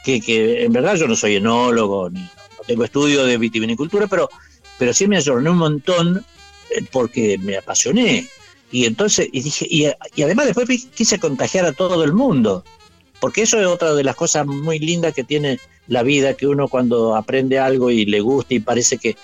que, 0.03 0.19
que 0.21 0.65
en 0.65 0.73
verdad 0.73 0.95
yo 0.95 1.07
no 1.07 1.15
soy 1.15 1.37
enólogo, 1.37 2.09
ni 2.09 2.19
no 2.19 2.63
tengo 2.67 2.83
estudio 2.83 3.25
de 3.25 3.37
vitivinicultura, 3.37 4.07
pero, 4.07 4.29
pero 4.77 4.93
sí 4.93 5.07
me 5.07 5.17
ayorné 5.17 5.49
un 5.49 5.57
montón 5.57 6.25
eh, 6.69 6.83
porque 6.91 7.37
me 7.37 7.57
apasioné. 7.57 8.27
Y 8.71 8.85
entonces, 8.85 9.27
y 9.31 9.41
dije, 9.41 9.67
y, 9.69 9.87
y 10.15 10.23
además 10.23 10.45
después 10.45 10.67
quise 10.95 11.19
contagiar 11.19 11.65
a 11.65 11.73
todo 11.73 12.03
el 12.03 12.13
mundo, 12.13 12.63
porque 13.19 13.41
eso 13.43 13.59
es 13.59 13.67
otra 13.67 13.93
de 13.93 14.03
las 14.03 14.15
cosas 14.15 14.45
muy 14.47 14.79
lindas 14.79 15.13
que 15.13 15.23
tiene 15.23 15.59
la 15.87 16.03
vida, 16.03 16.35
que 16.35 16.47
uno 16.47 16.67
cuando 16.67 17.15
aprende 17.15 17.59
algo 17.59 17.91
y 17.91 18.05
le 18.05 18.21
gusta 18.21 18.53
y 18.53 18.59
parece 18.59 18.97
que, 18.97 19.17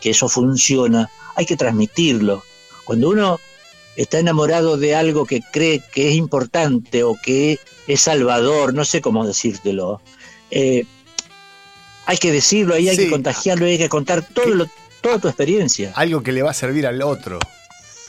que 0.00 0.10
eso 0.10 0.28
funciona, 0.28 1.10
hay 1.36 1.44
que 1.46 1.56
transmitirlo. 1.56 2.42
Cuando 2.84 3.10
uno 3.10 3.40
está 3.96 4.18
enamorado 4.18 4.76
de 4.76 4.94
algo 4.94 5.26
que 5.26 5.40
cree 5.52 5.82
que 5.92 6.08
es 6.08 6.14
importante 6.16 7.04
o 7.04 7.16
que 7.22 7.58
es 7.86 8.00
salvador, 8.00 8.72
no 8.74 8.84
sé 8.84 9.00
cómo 9.02 9.26
decírtelo, 9.26 10.00
eh, 10.50 10.84
hay 12.06 12.16
que 12.18 12.32
decirlo, 12.32 12.74
ahí 12.74 12.88
hay 12.88 12.96
Sí. 12.96 13.04
que 13.04 13.10
contagiarlo, 13.10 13.66
hay 13.66 13.78
que 13.78 13.88
contar 13.88 14.26
todo 14.26 14.46
lo- 14.48 14.66
toda 15.00 15.18
tu 15.18 15.28
experiencia. 15.28 15.92
Algo 15.94 16.22
que 16.22 16.32
le 16.32 16.42
va 16.42 16.50
a 16.50 16.54
servir 16.54 16.86
al 16.86 17.02
otro. 17.02 17.38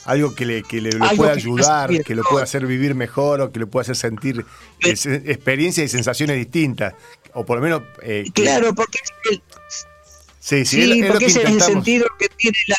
Algo 0.06 0.34
que 0.34 0.46
le, 0.46 0.62
que 0.62 0.80
le 0.80 0.92
lo 0.92 1.06
pueda 1.16 1.32
ayudar, 1.32 1.90
que 2.04 2.14
lo 2.14 2.22
pueda 2.22 2.44
hacer 2.44 2.66
vivir 2.66 2.94
mejor 2.94 3.40
o 3.40 3.52
que 3.52 3.58
le 3.60 3.66
pueda 3.66 3.82
hacer 3.82 3.96
sentir 3.96 4.44
eh, 4.84 4.94
experiencias 5.26 5.84
y 5.86 5.88
sensaciones 5.88 6.36
distintas. 6.36 6.94
O 7.34 7.44
por 7.44 7.56
lo 7.58 7.62
menos. 7.62 7.82
eh, 8.02 8.24
Claro, 8.32 8.74
porque 8.74 8.98
es 9.02 9.12
el, 9.32 9.42
Sí, 10.38 10.64
sí, 10.64 10.76
sí, 10.76 10.82
es, 10.82 10.88
lo- 10.88 11.06
lo 11.06 11.12
porque 11.12 11.26
es 11.26 11.36
el 11.36 11.60
sentido 11.60 12.06
que 12.18 12.28
tiene 12.28 12.56
la... 12.68 12.76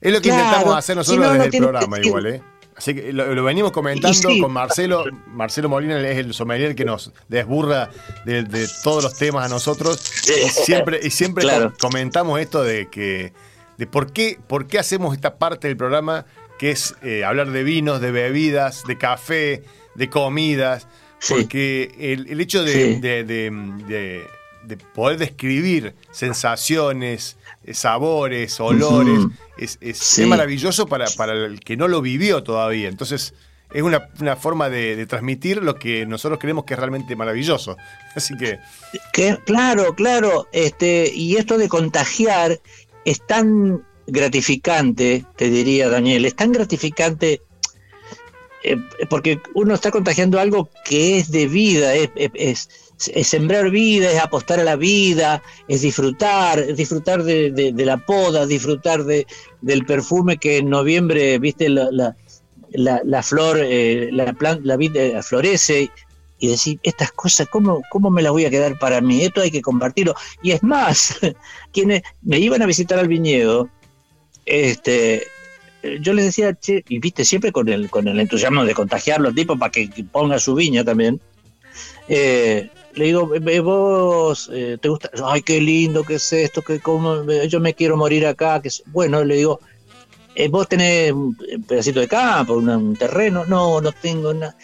Es 0.00 0.12
lo 0.12 0.20
que 0.20 0.28
Claro, 0.28 0.44
intentamos 0.44 0.76
hacer 0.76 0.94
si 0.94 0.98
nosotros 0.98 1.24
no, 1.26 1.32
no 1.34 1.44
desde 1.44 1.56
el 1.56 1.62
programa 1.62 1.96
sentido. 1.96 2.18
igual, 2.18 2.26
¿eh? 2.34 2.42
Así 2.76 2.92
que 2.96 3.12
lo, 3.12 3.32
lo 3.32 3.44
venimos 3.44 3.70
comentando 3.70 4.12
sí. 4.28 4.40
con 4.40 4.52
Marcelo. 4.52 5.04
Marcelo 5.28 5.68
Molina 5.68 6.00
es 6.08 6.18
el 6.18 6.34
sommelier 6.34 6.74
que 6.74 6.84
nos 6.84 7.12
desburra 7.28 7.88
de, 8.26 8.42
de 8.42 8.68
todos 8.82 9.04
los 9.04 9.16
temas 9.16 9.46
a 9.46 9.48
nosotros. 9.48 10.02
Y 10.28 10.48
siempre, 10.64 10.98
y 11.00 11.10
siempre 11.10 11.44
Claro. 11.44 11.72
comentamos 11.78 12.40
esto 12.40 12.64
de 12.64 12.88
que 12.90 13.32
de 13.78 13.86
por 13.86 14.12
qué, 14.12 14.38
por 14.46 14.66
qué 14.66 14.78
hacemos 14.78 15.14
esta 15.14 15.36
parte 15.36 15.68
del 15.68 15.76
programa 15.76 16.26
que 16.58 16.70
es 16.70 16.94
eh, 17.02 17.24
hablar 17.24 17.50
de 17.50 17.64
vinos, 17.64 18.00
de 18.00 18.10
bebidas, 18.12 18.84
de 18.86 18.96
café, 18.98 19.62
de 19.94 20.08
comidas. 20.10 20.86
Sí. 21.18 21.34
Porque 21.34 21.94
el, 21.98 22.28
el 22.30 22.40
hecho 22.40 22.62
de, 22.64 22.72
Sí. 22.72 23.00
de- 23.00 23.24
de- 23.24 23.50
de- 23.88 24.24
de 24.64 24.76
poder 24.78 25.18
describir 25.18 25.94
sensaciones, 26.10 27.36
eh, 27.64 27.74
sabores, 27.74 28.60
olores, 28.60 29.20
es, 29.58 29.78
es- 29.80 29.98
Sí. 29.98 30.22
es 30.22 30.28
maravilloso 30.28 30.86
para, 30.86 31.06
para 31.16 31.32
el 31.32 31.60
que 31.60 31.76
no 31.76 31.88
lo 31.88 32.00
vivió 32.00 32.42
todavía. 32.42 32.88
Entonces, 32.88 33.34
es 33.72 33.82
una, 33.82 34.08
una 34.20 34.36
forma 34.36 34.68
de, 34.70 34.94
de 34.96 35.06
transmitir 35.06 35.62
lo 35.62 35.74
que 35.76 36.06
nosotros 36.06 36.38
creemos 36.38 36.64
que 36.64 36.74
es 36.74 36.78
realmente 36.80 37.16
maravilloso. 37.16 37.76
Así 38.14 38.36
que, 38.36 38.58
Que, 39.12 39.36
claro, 39.44 39.94
claro, 39.94 40.46
este, 40.52 41.10
y 41.12 41.36
esto 41.36 41.58
de 41.58 41.68
contagiar 41.68 42.60
es 43.04 43.24
tan 43.26 43.84
gratificante, 44.06 45.24
te 45.36 45.50
diría 45.50 45.88
Daniel, 45.88 46.24
es 46.24 46.34
tan 46.34 46.52
gratificante 46.52 47.40
eh, 48.62 48.78
porque 49.10 49.40
uno 49.54 49.74
está 49.74 49.90
contagiando 49.90 50.40
algo 50.40 50.70
que 50.86 51.18
es 51.18 51.30
de 51.30 51.46
vida, 51.46 51.94
es, 51.94 52.68
sembrar 52.96 53.70
vida, 53.70 54.10
es 54.10 54.18
apostar 54.18 54.58
a 54.58 54.64
la 54.64 54.76
vida, 54.76 55.42
es 55.68 55.82
disfrutar, 55.82 56.58
es 56.58 56.76
disfrutar 56.76 57.22
de, 57.24 57.72
la 57.76 57.98
poda, 57.98 58.46
disfrutar 58.46 59.04
de, 59.04 59.26
del 59.60 59.84
perfume 59.84 60.38
que 60.38 60.58
en 60.58 60.70
noviembre, 60.70 61.38
viste, 61.38 61.68
la 61.68 63.22
flor, 63.22 63.58
eh, 63.62 64.08
la 64.12 64.32
planta, 64.32 64.62
la 64.64 64.76
vid 64.78 64.96
eh, 64.96 65.22
florece 65.22 65.90
y 66.44 66.48
decir, 66.48 66.78
estas 66.82 67.10
cosas, 67.12 67.48
¿cómo, 67.48 67.82
¿cómo 67.90 68.10
me 68.10 68.22
las 68.22 68.32
voy 68.32 68.44
a 68.44 68.50
quedar 68.50 68.78
para 68.78 69.00
mí? 69.00 69.22
Esto 69.22 69.40
hay 69.40 69.50
que 69.50 69.62
compartirlo. 69.62 70.14
Y 70.42 70.50
es 70.52 70.62
más, 70.62 71.18
quienes 71.72 72.02
me 72.22 72.38
iban 72.38 72.60
a 72.62 72.66
visitar 72.66 72.98
al 72.98 73.08
viñedo, 73.08 73.68
este, 74.44 75.26
yo 76.00 76.12
les 76.12 76.26
decía, 76.26 76.54
che, 76.54 76.84
y 76.88 76.98
viste, 76.98 77.24
siempre 77.24 77.50
con 77.50 77.68
el, 77.68 77.88
con 77.88 78.06
el 78.08 78.20
entusiasmo 78.20 78.64
de 78.64 78.74
contagiarlo 78.74 79.28
al 79.28 79.34
tipo 79.34 79.58
para 79.58 79.72
que, 79.72 79.88
ponga 80.12 80.38
su 80.38 80.54
viña 80.54 80.84
también. 80.84 81.20
eh, 82.08 82.68
le 82.94 83.06
digo, 83.06 83.34
"Eh, 83.34 83.60
vos 83.60 84.48
eh, 84.52 84.78
te 84.80 84.88
gusta, 84.88 85.10
ay, 85.24 85.42
qué 85.42 85.60
lindo 85.60 86.04
que 86.04 86.14
es 86.14 86.32
esto, 86.32 86.62
que 86.62 86.78
cómo, 86.78 87.24
yo 87.48 87.58
me 87.58 87.74
quiero 87.74 87.96
morir 87.96 88.26
acá, 88.26 88.60
que 88.62 88.68
es-". 88.68 88.84
bueno, 88.86 89.24
le 89.24 89.36
digo, 89.36 89.58
"Eh, 90.34 90.48
vos 90.48 90.68
tenés 90.68 91.12
un 91.12 91.36
pedacito 91.66 92.00
de 92.00 92.08
campo, 92.08 92.54
un 92.54 92.96
terreno, 92.96 93.44
no, 93.46 93.80
no 93.80 93.92
tengo 93.92 94.34
nada. 94.34 94.56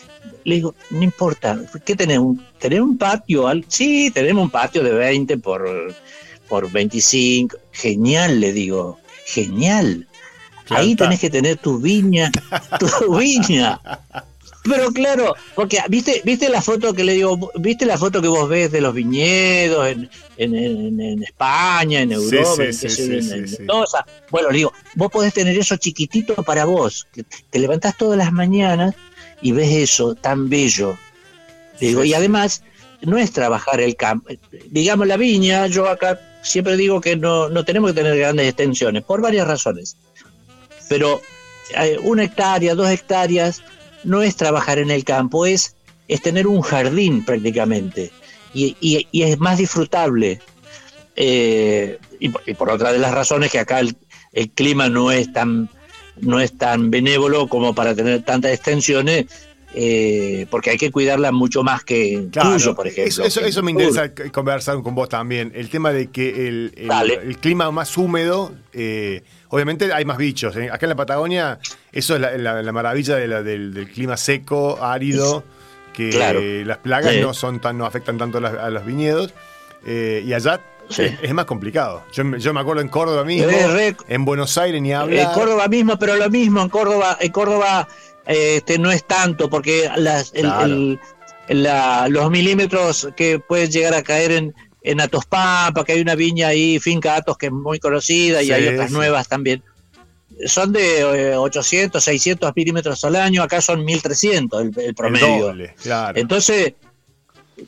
Le 0.44 0.56
digo, 0.56 0.74
no 0.90 1.02
importa, 1.02 1.58
¿qué 1.84 1.94
tenés? 1.94 2.18
¿Un, 2.18 2.44
¿Tenés 2.58 2.80
un 2.80 2.96
patio? 2.98 3.46
Sí, 3.68 4.10
tenemos 4.10 4.44
un 4.44 4.50
patio 4.50 4.82
de 4.82 4.92
20 4.92 5.38
por, 5.38 5.94
por 6.48 6.70
25. 6.70 7.56
Genial, 7.72 8.40
le 8.40 8.52
digo, 8.52 8.98
genial. 9.26 10.06
Ahí 10.70 10.94
tenés 10.94 11.20
que 11.20 11.30
tener 11.30 11.56
tu 11.56 11.78
viña, 11.78 12.30
tu 12.78 13.16
viña. 13.18 13.80
Pero 14.64 14.90
claro, 14.92 15.34
porque 15.54 15.78
viste, 15.88 16.20
viste 16.24 16.48
la 16.50 16.60
foto 16.60 16.92
que 16.92 17.02
le 17.02 17.14
digo, 17.14 17.50
viste 17.56 17.86
la 17.86 17.96
foto 17.96 18.20
que 18.20 18.28
vos 18.28 18.46
ves 18.48 18.70
de 18.70 18.82
los 18.82 18.92
viñedos 18.92 19.88
en, 19.88 20.10
en, 20.36 20.54
en- 20.54 21.00
en 21.00 21.22
España, 21.22 22.02
en 22.02 22.12
Europa, 22.12 22.62
en. 22.64 22.74
Mendoza. 23.58 24.04
Bueno, 24.30 24.50
le 24.50 24.58
digo, 24.58 24.72
vos 24.96 25.10
podés 25.10 25.32
tener 25.32 25.56
eso 25.58 25.76
chiquitito 25.78 26.34
para 26.42 26.66
vos, 26.66 27.06
que 27.12 27.24
te 27.48 27.58
levantás 27.58 27.96
todas 27.96 28.18
las 28.18 28.32
mañanas 28.32 28.94
y 29.40 29.52
ves 29.52 29.70
eso 29.72 30.14
tan 30.14 30.50
bello. 30.50 30.98
Le 31.80 31.88
digo, 31.88 32.04
y 32.04 32.12
además, 32.12 32.62
no 33.00 33.16
es 33.16 33.32
trabajar 33.32 33.80
el 33.80 33.96
campo. 33.96 34.28
Digamos, 34.66 35.06
la 35.06 35.16
viña, 35.16 35.68
yo 35.68 35.88
acá 35.88 36.20
siempre 36.42 36.76
digo 36.76 37.00
que 37.00 37.16
no, 37.16 37.48
no 37.48 37.64
tenemos 37.64 37.92
que 37.92 38.02
tener 38.02 38.18
grandes 38.18 38.46
extensiones, 38.46 39.02
por 39.04 39.22
varias 39.22 39.46
razones. 39.48 39.96
Pero 40.90 41.22
eh, 41.74 41.96
una 42.02 42.24
hectárea, 42.24 42.74
dos 42.74 42.90
hectáreas, 42.90 43.62
no 44.04 44.22
es 44.22 44.36
trabajar 44.36 44.78
en 44.78 44.90
el 44.90 45.04
campo, 45.04 45.46
es, 45.46 45.76
es 46.08 46.22
tener 46.22 46.46
un 46.46 46.60
jardín 46.62 47.24
prácticamente. 47.24 48.10
Y, 48.54 48.76
y- 48.80 49.22
es 49.22 49.38
más 49.38 49.58
disfrutable. 49.58 50.40
eh, 51.16 51.98
y, 52.18 52.28
por- 52.28 52.42
y 52.46 52.54
por 52.54 52.70
otra 52.70 52.92
de 52.92 52.98
las 52.98 53.12
razones 53.12 53.50
que 53.50 53.58
acá 53.58 53.80
el, 53.80 53.96
el 54.32 54.50
clima 54.50 54.88
no 54.88 55.10
es 55.10 55.32
tan 55.32 55.68
no 56.20 56.38
es 56.38 56.56
tan 56.58 56.90
benévolo 56.90 57.48
como 57.48 57.74
para 57.74 57.94
tener 57.94 58.22
tantas 58.22 58.52
extensiones, 58.52 59.26
eh, 59.74 60.46
porque 60.50 60.70
hay 60.70 60.76
que 60.78 60.90
cuidarla 60.90 61.30
mucho 61.32 61.62
más 61.62 61.84
que 61.84 62.14
en 62.14 62.30
Claro, 62.30 62.52
Cuyo, 62.52 62.74
por 62.74 62.86
ejemplo. 62.88 63.08
Eso, 63.24 63.40
eso, 63.44 63.60
en 63.60 63.64
me 63.64 63.70
interesa 63.70 64.06
c- 64.16 64.30
conversar 64.30 64.82
con 64.82 64.94
vos 64.94 65.08
también. 65.08 65.52
El 65.54 65.68
tema 65.70 65.92
de 65.92 66.08
que 66.08 66.48
el, 66.48 66.72
el- 66.76 67.38
clima 67.38 67.70
más 67.70 67.96
húmedo, 67.96 68.52
eh, 68.72 69.22
obviamente 69.48 69.92
hay 69.92 70.04
más 70.04 70.16
bichos. 70.18 70.56
¿eh? 70.56 70.70
Acá 70.72 70.86
en 70.86 70.90
la 70.90 70.96
Patagonia, 70.96 71.58
eso 71.92 72.14
es 72.16 72.20
la, 72.20 72.36
la- 72.36 72.62
la 72.62 72.72
maravilla 72.72 73.16
de 73.16 73.28
la- 73.28 73.42
del, 73.42 73.72
del 73.72 73.88
clima 73.88 74.16
seco, 74.16 74.78
árido, 74.82 75.44
que 75.92 76.10
Claro. 76.10 76.40
las 76.64 76.78
plagas 76.78 77.14
Sí. 77.14 77.20
no 77.20 77.32
son 77.34 77.60
tan, 77.60 77.78
no 77.78 77.86
afectan 77.86 78.18
tanto 78.18 78.38
a, 78.38 78.40
las- 78.40 78.54
a 78.54 78.70
los 78.70 78.84
viñedos. 78.84 79.32
y 79.86 80.32
allá 80.32 80.60
Sí. 80.90 81.04
es, 81.22 81.32
más 81.32 81.44
complicado. 81.44 82.02
Yo, 82.12 82.24
me- 82.24 82.40
yo 82.40 82.52
me 82.52 82.58
acuerdo 82.60 82.82
en 82.82 82.88
Córdoba 82.88 83.24
mismo, 83.24 83.46
re- 83.48 83.94
en 84.08 84.24
Buenos 84.24 84.58
Aires 84.58 84.82
ni 84.82 84.90
En 84.90 84.96
hablar. 84.96 85.32
Córdoba 85.34 85.68
mismo, 85.68 85.96
pero 86.00 86.16
lo 86.16 86.28
mismo, 86.28 86.60
en 86.62 86.68
Córdoba, 86.68 87.16
en 87.20 87.30
Córdoba 87.30 87.86
este, 88.26 88.78
no 88.78 88.90
es 88.90 89.04
tanto, 89.06 89.48
porque 89.50 89.90
las, 89.96 90.32
el- 90.34 90.42
Claro. 90.42 90.64
el- 90.66 91.00
la- 91.48 92.06
los 92.08 92.30
milímetros 92.30 93.08
que 93.16 93.38
pueden 93.40 93.70
llegar 93.70 93.94
a 93.94 94.02
caer 94.02 94.30
en, 94.32 94.54
en 94.82 95.00
Atospampa, 95.00 95.84
que 95.84 95.92
hay 95.92 96.00
una 96.00 96.14
viña 96.14 96.48
ahí, 96.48 96.78
Finca 96.78 97.16
Atos, 97.16 97.36
que 97.36 97.46
es 97.46 97.52
muy 97.52 97.78
conocida, 97.80 98.42
y 98.42 98.52
hay 98.52 98.68
otras 98.68 98.88
sí. 98.88 98.94
nuevas 98.94 99.28
también. 99.28 99.62
Son 100.46 100.72
de 100.72 101.00
eh, 101.32 101.36
800, 101.36 102.02
600 102.02 102.52
milímetros 102.54 103.04
al 103.04 103.16
año, 103.16 103.42
acá 103.42 103.60
son 103.60 103.84
1300 103.84 104.62
el, 104.62 104.68
el 104.76 104.84
el 104.86 104.94
promedio. 104.94 105.46
doble, 105.48 105.74
claro. 105.82 106.18
Entonces, 106.18 106.74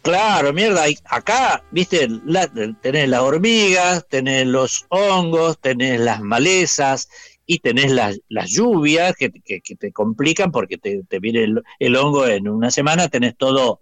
claro, 0.00 0.52
mierda, 0.52 0.84
acá, 1.04 1.62
viste, 1.70 2.08
la- 2.24 2.48
tenés 2.80 3.08
las 3.08 3.20
hormigas, 3.20 4.06
tenés 4.08 4.46
los 4.46 4.86
hongos, 4.88 5.58
tenés 5.58 6.00
las 6.00 6.20
malezas 6.22 7.08
y 7.54 7.58
tenés 7.58 7.90
las, 7.92 8.18
las 8.28 8.50
lluvias 8.50 9.14
que, 9.16 9.30
que- 9.30 9.60
que 9.60 9.76
te 9.76 9.92
complican 9.92 10.50
porque 10.52 10.78
te, 10.78 11.02
te 11.08 11.18
viene 11.18 11.44
el, 11.44 11.62
el 11.78 11.96
hongo 11.96 12.26
en 12.26 12.48
una 12.48 12.70
semana, 12.70 13.08
tenés 13.08 13.36
todo 13.36 13.80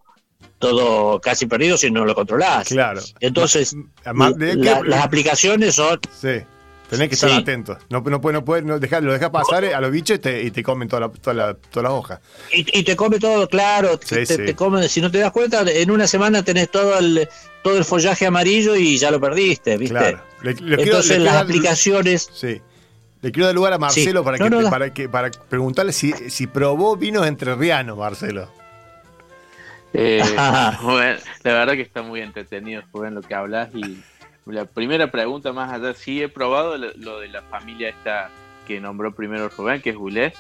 todo 0.59 1.21
casi 1.21 1.47
perdido 1.47 1.77
si 1.77 1.91
no 1.91 2.05
lo 2.05 2.15
controlás. 2.15 2.69
claro. 2.69 3.01
Entonces, 3.21 3.75
Ma- 4.05 4.13
ma- 4.13 4.31
de- 4.33 4.57
la- 4.57 4.81
¿qué- 4.83 4.89
las 4.89 5.05
aplicaciones 5.05 5.75
son 5.75 5.99
Sí. 6.11 6.41
Tenés 6.89 7.09
que 7.09 7.15
estar 7.15 7.31
Sí. 7.31 7.37
atentos. 7.37 7.79
No, 7.89 8.01
no 8.01 8.19
no 8.19 8.45
puede, 8.45 8.63
no 8.63 8.81
dejar- 8.81 9.05
lo 9.05 9.13
dejas 9.13 9.31
pasar 9.31 9.63
eh, 9.65 9.73
a 9.75 9.81
los 9.81 9.93
bichos 9.93 10.17
y 10.17 10.19
te, 10.19 10.43
y 10.43 10.51
te 10.51 10.63
comen 10.65 10.89
toda 10.89 11.01
la, 11.03 11.09
toda 11.09 11.35
la, 11.35 11.55
toda 11.55 11.85
la 11.85 11.93
hoja. 11.93 12.21
Y, 12.53 12.81
y 12.81 12.83
te 12.83 12.97
come 12.97 13.21
todo, 13.21 13.49
claro, 13.49 13.93
Sí, 14.03 14.17
te, 14.17 14.27
sí. 14.27 14.37
te 14.39 14.55
come, 14.57 14.89
si 14.89 15.01
no 15.01 15.09
te 15.09 15.19
das 15.19 15.31
cuenta, 15.31 15.63
en 15.71 15.89
una 15.93 16.09
semana 16.09 16.43
tenés 16.43 16.69
todo 16.69 16.99
el, 16.99 17.29
todo 17.63 17.79
el 17.79 17.85
follaje 17.85 18.27
amarillo 18.27 18.75
y 18.75 18.99
ya 18.99 19.13
lo 19.13 19.21
perdiste, 19.21 19.77
¿viste? 19.77 19.95
Claro. 19.95 20.21
Le- 20.43 20.51
le 20.55 20.57
quiero- 20.57 20.83
Entonces 20.83 21.17
quiero 21.19 21.25
las 21.27 21.37
aplicaciones, 21.37 22.29
Sí. 22.35 22.61
Le 23.23 23.33
quiero 23.33 23.47
dar 23.47 23.55
lugar 23.55 23.73
a 23.75 23.79
Marcelo 23.79 24.21
Sí. 24.21 24.25
para, 24.25 24.39
No, 24.39 24.45
que, 24.45 24.51
no, 24.65 24.71
para, 24.71 24.95
que, 24.95 25.09
para 25.09 25.31
preguntarle 25.31 25.93
si, 25.93 26.13
si 26.31 26.47
probó 26.47 26.97
vinos 26.97 27.27
entrerrianos, 27.27 27.99
Marcelo. 27.99 28.49
Eh, 29.93 30.23
bueno, 30.83 31.19
la 31.43 31.53
verdad 31.53 31.75
que 31.75 31.83
está 31.83 32.03
muy 32.03 32.21
entretenido, 32.21 32.83
Rubén, 32.93 33.15
lo 33.15 33.23
que 33.23 33.35
hablas. 33.35 33.69
Y 33.75 33.99
la 34.47 34.65
primera 34.65 35.11
pregunta 35.11 35.53
más 35.53 35.73
allá, 35.73 35.95
sí 35.95 36.23
he 36.23 36.29
probado 36.29 36.77
lo, 36.79 36.93
lo 36.97 37.21
de 37.21 37.29
la 37.29 37.43
familia 37.43 37.89
esta 37.91 38.31
que 38.67 38.81
nombró 38.81 39.15
primero 39.15 39.49
Rubén, 39.49 39.83
que 39.83 39.91
es 39.91 39.97
Goulet. 39.97 40.35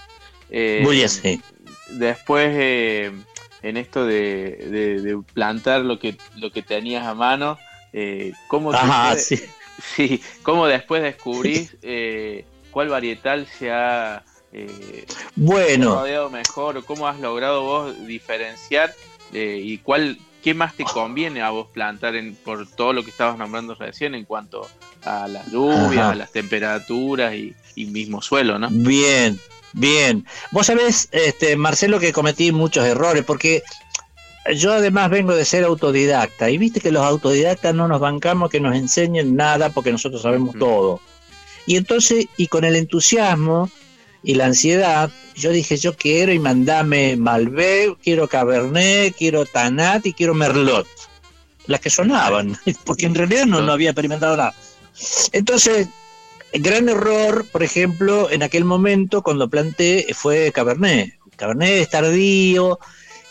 Eh, 0.51 1.07
sí. 1.09 1.41
Después, 1.91 2.49
eh, 2.53 3.13
en 3.63 3.77
esto 3.77 4.07
de, 4.07 4.57
de- 4.71 5.01
de 5.03 5.19
plantar 5.35 5.83
lo 5.83 5.99
que, 5.99 6.17
lo 6.37 6.51
que 6.51 6.63
tenías 6.63 7.05
a 7.07 7.15
mano, 7.15 7.59
eh, 7.93 8.33
¿cómo, 8.49 8.73
Ajá, 8.73 9.17
sí. 9.17 9.39
sí, 9.83 10.23
¿cómo 10.43 10.67
después 10.67 11.03
descubrís 11.03 11.77
eh, 11.83 12.45
cuál 12.71 12.89
varietal 12.89 13.47
se 13.47 13.71
ha 13.71 14.23
eh, 14.53 15.07
Bueno, 15.37 15.95
rodeado 15.97 16.31
mejor 16.31 16.77
o 16.77 16.85
cómo 16.85 17.07
has 17.07 17.19
logrado 17.21 17.63
vos 17.63 18.07
diferenciar 18.07 18.95
eh, 19.33 19.61
y 19.63 19.79
cuál 19.79 20.19
qué 20.43 20.55
más 20.55 20.75
te 20.75 20.85
conviene 20.85 21.43
a 21.43 21.51
vos 21.51 21.69
plantar 21.69 22.17
en, 22.17 22.35
por 22.35 22.67
todo 22.67 22.93
lo 22.93 23.05
que 23.05 23.11
estabas 23.11 23.39
nombrando 23.39 23.75
recién 23.75 24.15
en 24.15 24.25
cuanto 24.25 24.67
a 25.05 25.29
las 25.29 25.51
lluvias, 25.51 25.99
Ajá. 25.99 26.11
a 26.11 26.15
las 26.15 26.33
temperaturas 26.33 27.35
y, 27.35 27.55
y 27.75 27.87
mismo 27.87 28.23
suelo, 28.23 28.59
¿no? 28.59 28.69
bien, 28.71 29.39
bien. 29.73 30.27
Vos 30.51 30.67
sabés, 30.67 31.09
este, 31.13 31.57
Marcelo, 31.57 32.01
que 32.01 32.13
cometí 32.13 32.53
muchos 32.53 32.85
errores, 32.87 33.25
porque 33.25 33.63
yo 34.57 34.73
además 34.73 35.11
vengo 35.11 35.35
de 35.35 35.45
ser 35.45 35.65
autodidacta, 35.65 36.51
y 36.51 36.59
viste 36.59 36.81
que 36.81 36.91
los 36.91 37.05
autodidactas 37.05 37.75
no 37.75 37.87
nos 37.87 38.01
bancamos 38.01 38.51
que 38.51 38.61
nos 38.61 38.75
enseñen 38.75 39.37
nada 39.37 39.71
porque 39.71 39.93
nosotros 39.93 40.23
sabemos 40.23 40.57
todo. 40.59 41.01
Y 41.67 41.77
entonces, 41.77 42.27
y 42.37 42.47
con 42.49 42.65
el 42.65 42.77
entusiasmo 42.77 43.71
y 44.23 44.35
la 44.35 44.47
ansiedad, 44.47 45.11
yo 45.37 45.51
dije, 45.51 45.77
yo 45.77 45.95
quiero 45.97 46.33
y 46.33 46.39
mandame 46.39 47.17
Malbec, 47.17 47.99
quiero 48.03 48.29
Cabernet, 48.29 49.15
quiero 49.17 49.47
Tanat 49.47 50.07
y 50.07 50.13
quiero 50.13 50.35
Merlot. 50.35 50.87
Las 51.67 51.81
que 51.81 51.91
sonaban, 51.91 52.59
porque 52.85 53.07
en 53.07 53.15
realidad 53.15 53.47
no, 53.47 53.61
no 53.61 53.73
había 53.73 53.91
experimentado 53.91 54.37
nada. 54.37 54.55
Entonces, 55.33 55.89
el 56.53 56.63
gran 56.63 56.89
error, 56.89 57.47
por 57.53 57.63
ejemplo, 57.63 58.29
en 58.31 58.43
aquel 58.43 58.65
momento 58.65 59.23
cuando 59.23 59.49
planté 59.49 60.07
fue 60.15 60.51
Cabernet. 60.53 61.15
Cabernet 61.37 61.81
es 61.83 61.89
tardío 61.89 62.79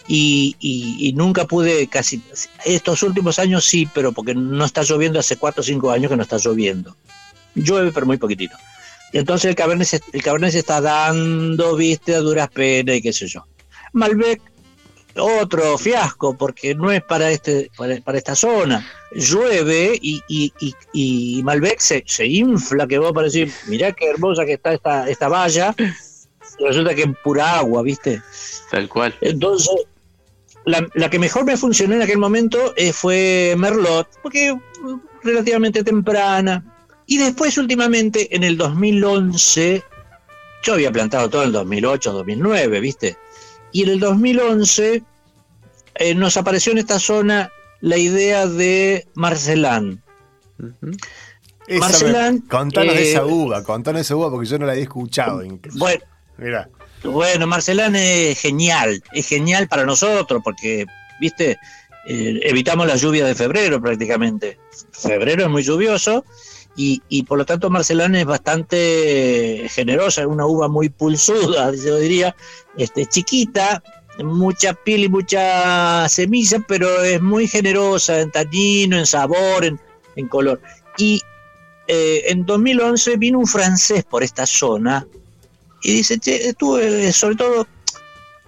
y, 0.08 0.56
y- 0.60 1.10
y 1.10 1.14
nunca 1.14 1.46
pude 1.46 1.88
casi... 1.88 2.22
Estos 2.66 3.04
últimos 3.04 3.38
años 3.38 3.66
sí, 3.66 3.88
pero 3.94 4.12
porque 4.14 4.34
no 4.34 4.64
está 4.66 4.82
lloviendo 4.84 5.20
hace 5.20 5.36
4 5.36 5.62
o 5.62 5.64
5 5.64 5.92
años 5.92 6.10
que 6.10 6.16
no 6.18 6.24
está 6.24 6.38
lloviendo. 6.38 6.96
Llueve, 7.56 7.92
pero 7.92 8.06
muy 8.06 8.18
poquitito. 8.18 8.56
Y 9.12 9.18
entonces 9.18 9.50
el 9.50 9.56
Cabernet, 9.56 9.88
se, 9.88 10.02
el 10.14 10.22
Cabernet 10.22 10.52
se 10.52 10.60
está 10.60 10.82
dando, 10.82 11.76
viste, 11.76 12.16
a 12.16 12.20
duras 12.20 12.50
penas 12.50 12.96
y 12.96 13.02
qué 13.02 13.12
sé 13.12 13.28
yo. 13.28 13.46
Malbec, 13.94 14.42
otro 15.16 15.78
fiasco, 15.78 16.38
porque 16.38 16.76
no 16.76 16.92
es 16.92 17.02
para, 17.04 17.32
este, 17.32 17.72
para, 17.76 17.98
para 18.02 18.18
esta 18.18 18.36
zona. 18.36 18.86
Llueve 19.12 19.98
y, 20.00 20.22
y, 20.28 20.54
y, 20.60 20.76
y 20.94 21.44
Malbec 21.44 21.80
se, 21.80 22.04
se 22.06 22.28
infla, 22.28 22.88
que 22.88 23.00
vos 23.00 23.12
para 23.12 23.26
decir, 23.26 23.52
mirá 23.68 23.92
qué 23.94 24.10
hermosa 24.10 24.46
que 24.46 24.54
está 24.54 24.74
esta, 24.74 25.10
esta 25.10 25.28
valla. 25.28 25.74
Y 26.60 26.66
resulta 26.66 26.94
que 26.94 27.04
es 27.04 27.10
pura 27.24 27.58
agua, 27.58 27.82
¿viste? 27.82 28.22
Tal 28.70 28.88
cual. 28.88 29.16
Entonces, 29.22 29.74
la, 30.66 30.88
la 30.94 31.10
que 31.10 31.18
mejor 31.18 31.46
me 31.46 31.58
funcionó 31.58 31.96
en 31.96 32.02
aquel 32.02 32.18
momento 32.18 32.74
eh, 32.76 32.94
fue 32.94 33.56
Merlot, 33.58 34.08
porque 34.22 34.54
mm, 34.54 34.96
relativamente 35.24 35.84
temprana. 35.84 36.64
Y 37.12 37.18
después, 37.18 37.58
últimamente, 37.58 38.36
en 38.36 38.44
el 38.44 38.56
2011, 38.56 39.84
yo 40.64 40.74
había 40.74 40.92
plantado 40.92 41.28
todo 41.30 41.42
en 41.42 41.48
el 41.48 41.54
2008, 41.54 42.12
2009, 42.14 42.80
¿viste? 42.80 43.18
Y 43.72 43.82
en 43.84 43.90
el 43.90 44.00
2011 44.00 45.02
eh, 45.96 46.14
nos 46.16 46.38
apareció 46.38 46.72
en 46.72 46.78
esta 46.78 47.00
zona 47.00 47.52
la 47.82 47.98
idea 47.98 48.46
de 48.46 49.08
Marcelán. 49.16 50.04
Esa 51.68 51.80
Marcelán, 51.80 52.36
me- 52.44 52.48
contanos 52.50 52.96
eh, 52.96 53.12
esa 53.12 53.26
uva, 53.26 53.64
contanos 53.64 54.02
esa 54.02 54.16
uva 54.16 54.30
porque 54.30 54.48
yo 54.48 54.60
no 54.60 54.66
la 54.66 54.74
había 54.74 54.84
escuchado. 54.84 55.44
incluso. 55.44 55.78
Bueno, 55.80 56.04
Mirá. 56.38 56.70
Bueno, 57.04 57.48
Marcelán 57.48 57.96
es 57.96 58.40
genial, 58.40 59.02
es 59.14 59.28
genial 59.28 59.68
para 59.68 59.86
nosotros 59.86 60.42
porque, 60.44 60.86
viste, 61.20 61.58
Eh, 62.08 62.40
evitamos 62.44 62.88
la 62.88 62.96
lluvia 62.96 63.26
de 63.26 63.36
febrero 63.36 63.80
prácticamente. 63.82 64.58
Febrero 64.92 65.44
es 65.44 65.50
muy 65.50 65.62
lluvioso 65.64 66.26
y, 66.76 67.24
por 67.24 67.38
lo 67.38 67.46
tanto 67.46 67.70
Marcelán 67.70 68.16
es 68.16 68.26
bastante 68.26 69.68
generosa, 69.70 70.22
es 70.22 70.28
una 70.28 70.46
uva 70.46 70.70
muy 70.70 70.88
pulsuda, 70.88 71.74
yo 71.76 71.98
diría, 71.98 72.36
este, 72.78 73.06
chiquita, 73.06 73.84
mucha 74.24 74.74
piel 74.74 75.04
y 75.06 75.10
mucha 75.10 76.08
semilla, 76.08 76.60
pero 76.68 77.04
es 77.04 77.22
muy 77.22 77.48
generosa 77.48 78.22
en 78.22 78.32
tanino, 78.32 78.98
en 78.98 79.06
sabor, 79.06 79.66
en, 79.66 80.28
color. 80.28 80.62
Y 80.98 81.22
eh, 81.88 82.24
en 82.28 82.46
2011 82.46 83.18
vino 83.18 83.40
un 83.40 83.48
francés 83.48 84.04
por 84.04 84.24
esta 84.24 84.46
zona 84.46 85.06
y 85.82 85.94
dice, 85.94 86.18
che, 86.18 86.50
estuve, 86.50 87.12
sobre 87.12 87.36
todo, 87.36 87.68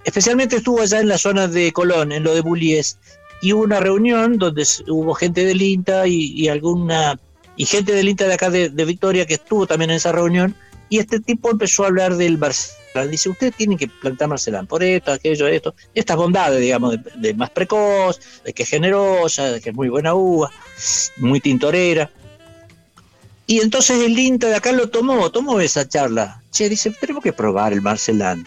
especialmente 0.04 0.56
estuvo 0.56 0.80
allá 0.80 1.00
en 1.00 1.08
la 1.08 1.18
zona 1.18 1.48
de 1.48 1.72
Colón, 1.72 2.12
en 2.12 2.24
lo 2.24 2.34
de 2.34 2.40
Bullies, 2.40 2.98
y 3.40 3.52
hubo 3.52 3.62
una 3.62 3.80
reunión 3.80 4.38
donde 4.38 4.66
hubo 4.88 5.14
gente 5.14 5.44
del 5.44 5.60
INTA 5.60 6.06
y 6.06 6.48
alguna 6.48 7.18
y 7.56 7.66
gente 7.66 7.92
del 7.92 8.08
INTA 8.08 8.26
de 8.26 8.34
acá 8.34 8.50
de, 8.50 8.68
Victoria 8.84 9.26
que 9.26 9.34
estuvo 9.34 9.66
también 9.66 9.90
en 9.90 9.96
esa 9.96 10.12
reunión 10.12 10.54
y 10.88 10.98
este 10.98 11.20
tipo 11.20 11.50
empezó 11.50 11.84
a 11.84 11.88
hablar 11.88 12.16
del 12.16 12.38
Marcelán. 12.38 13.10
Dice, 13.10 13.30
ustedes 13.30 13.54
tienen 13.56 13.78
que 13.78 13.88
plantar 13.88 14.28
Marcelán 14.28 14.66
por 14.66 14.82
esto, 14.82 15.12
aquello, 15.12 15.46
esto, 15.46 15.74
estas 15.94 16.16
bondades, 16.16 16.60
digamos, 16.60 16.92
de, 16.92 17.10
de 17.16 17.34
más 17.34 17.50
precoz, 17.50 18.20
de 18.44 18.52
que 18.52 18.64
es 18.64 18.68
generosa, 18.68 19.50
de 19.50 19.60
que 19.60 19.70
es 19.70 19.74
muy 19.74 19.88
buena 19.88 20.14
uva, 20.14 20.50
muy 21.16 21.40
tintorera. 21.40 22.10
Y 23.46 23.60
entonces 23.60 24.02
el 24.02 24.18
INTA 24.18 24.48
de 24.48 24.56
acá 24.56 24.72
lo 24.72 24.90
tomó, 24.90 25.30
tomó 25.30 25.60
esa 25.60 25.88
charla. 25.88 26.42
Che, 26.50 26.68
dice, 26.68 26.90
tenemos 26.90 27.22
que 27.22 27.32
probar 27.32 27.72
el 27.72 27.80
Marcelán. 27.80 28.46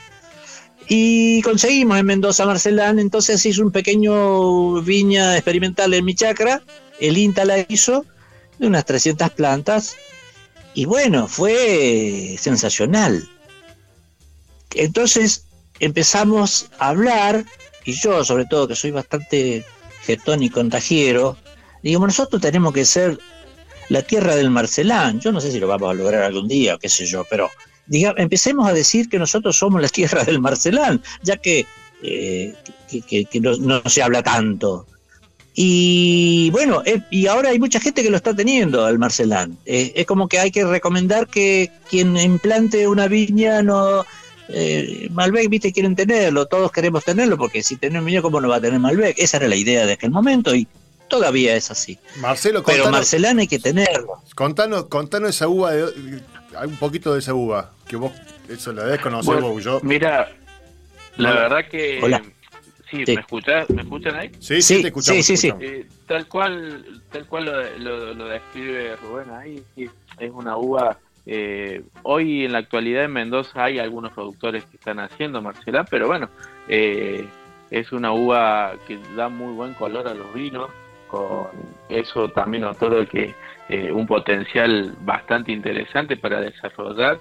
Y 0.88 1.42
conseguimos 1.42 1.98
en 1.98 2.06
Mendoza 2.06 2.46
Marcelán, 2.46 3.00
entonces 3.00 3.44
hizo 3.46 3.64
un 3.64 3.72
pequeño 3.72 4.82
viña 4.84 5.36
experimental 5.36 5.94
en 5.94 6.06
mi 6.06 6.14
chacra, 6.14 6.62
el 7.00 7.18
INTA 7.18 7.44
la 7.46 7.66
hizo, 7.68 8.06
de 8.60 8.68
unas 8.68 8.86
300 8.86 9.32
plantas, 9.32 9.96
y 10.74 10.86
bueno, 10.86 11.28
fue 11.28 12.36
sensacional. 12.40 13.28
Entonces 14.76 15.46
empezamos 15.80 16.70
a 16.80 16.90
hablar, 16.90 17.46
y 17.86 17.94
yo 17.94 18.24
sobre 18.24 18.46
todo 18.46 18.68
que 18.68 18.76
soy 18.76 18.92
bastante 18.92 19.66
getón 20.04 20.44
y 20.44 20.50
contagiero, 20.50 21.38
digo, 21.82 22.06
nosotros 22.06 22.42
tenemos 22.42 22.74
que 22.74 22.86
ser 22.86 23.18
la 23.90 24.02
tierra 24.02 24.36
del 24.36 24.50
Marcelán. 24.50 25.20
Yo 25.20 25.32
no 25.32 25.42
sé 25.42 25.52
si 25.52 25.60
lo 25.60 25.68
vamos 25.68 25.90
a 25.90 25.94
lograr 25.94 26.24
algún 26.24 26.48
día, 26.48 26.78
qué 26.80 26.90
sé 26.90 27.06
yo, 27.06 27.26
pero 27.30 27.50
diga, 27.88 28.14
empecemos 28.18 28.68
a 28.68 28.74
decir 28.74 29.10
que 29.10 29.20
nosotros 29.20 29.58
somos 29.58 29.82
la 29.82 29.90
tierra 29.90 30.24
del 30.24 30.40
Marcelán, 30.40 31.02
ya 31.24 31.38
que, 31.38 31.66
eh, 32.04 32.54
que, 33.08 33.40
no, 33.40 33.82
se 33.86 34.02
habla 34.02 34.24
tanto. 34.24 34.88
Y 35.56 36.50
bueno, 36.52 36.84
eh, 36.86 37.02
y 37.10 37.28
ahora 37.28 37.50
hay 37.50 37.60
mucha 37.60 37.80
gente 37.80 38.04
que 38.04 38.10
lo 38.10 38.18
está 38.18 38.36
teniendo 38.36 38.86
al 38.86 39.00
Marcelán. 39.00 39.58
Eh, 39.66 39.94
es 39.96 40.06
como 40.06 40.28
que 40.28 40.40
hay 40.40 40.52
que 40.52 40.66
recomendar 40.66 41.28
que 41.28 41.72
quien 41.90 42.18
implante 42.18 42.88
una 42.88 43.08
viña 43.08 43.62
no... 43.62 44.06
Malbec, 45.10 45.50
viste, 45.50 45.74
quieren 45.74 45.96
tenerlo, 45.96 46.46
todos 46.46 46.72
queremos 46.72 47.04
tenerlo, 47.04 47.36
porque 47.36 47.64
si 47.64 47.78
un 47.78 48.06
viña, 48.06 48.22
¿cómo 48.22 48.40
no 48.40 48.48
va 48.48 48.58
a 48.58 48.62
tener 48.62 48.80
Malbec? 48.80 49.18
Esa 49.18 49.38
era 49.38 49.48
la 49.48 49.56
idea 49.56 49.88
de 49.88 49.94
aquel 49.94 50.12
momento 50.12 50.54
y 50.54 50.68
todavía 51.08 51.56
es 51.56 51.72
así. 51.72 51.98
Marcelo, 52.18 52.64
Pero 52.64 52.92
Marcelán 52.92 53.40
hay 53.40 53.48
que 53.48 53.58
tenerlo. 53.58 54.22
Contanos, 54.36 54.86
contanos 54.86 55.32
esa 55.32 55.48
uva, 55.48 55.72
de, 55.72 56.22
hay 56.56 56.68
un 56.68 56.78
poquito 56.78 57.14
de 57.14 57.20
esa 57.20 57.34
uva, 57.34 57.72
que 57.88 57.96
vos 57.96 58.12
eso 58.50 58.72
la 58.72 58.84
debes 58.84 59.02
conocer 59.02 59.42
vos, 59.42 59.64
yo. 59.64 59.80
Mira, 59.82 60.32
la 61.18 61.34
verdad 61.34 61.70
que... 61.70 62.00
Hola. 62.02 62.22
Sí, 62.90 63.04
¿me, 63.08 63.22
escuchas, 63.22 63.70
¿me 63.70 63.82
escuchan 63.82 64.16
ahí? 64.16 64.32
Sí, 64.40 64.62
sí, 64.62 64.82
te 64.82 64.88
escuchamos. 64.88 65.26
Sí, 65.26 65.38
sí, 65.38 65.52
eh, 65.60 65.86
tal 66.08 66.28
cual, 66.28 67.02
tal 67.12 67.26
cual 67.26 67.46
lo, 67.80 68.14
lo, 68.14 68.28
describe 68.28 68.96
Rubén 68.98 69.30
ahí, 69.32 69.64
es 69.76 70.32
una 70.32 70.58
uva... 70.58 70.98
Eh, 71.28 71.82
hoy 72.04 72.46
en 72.46 72.52
la 72.52 72.60
actualidad 72.60 73.06
en 73.06 73.14
Mendoza 73.14 73.64
hay 73.64 73.80
algunos 73.80 74.14
productores 74.14 74.64
que 74.66 74.78
están 74.78 75.00
haciendo 75.00 75.42
Marcelán, 75.42 75.88
pero 75.90 76.06
bueno, 76.06 76.30
eh, 76.68 77.26
es 77.72 77.92
una 77.92 78.12
uva 78.12 78.74
que 78.88 79.00
da 79.16 79.28
muy 79.30 79.54
buen 79.54 79.74
color 79.74 80.08
a 80.08 80.14
los 80.14 80.32
vinos, 80.34 80.70
con 81.08 81.48
eso 81.90 82.30
también 82.30 82.64
todo 82.80 83.08
que 83.08 83.34
eh, 83.70 83.92
un 83.92 84.06
potencial 84.06 84.96
bastante 85.02 85.52
interesante 85.52 86.18
para 86.18 86.40
desarrollar 86.42 87.20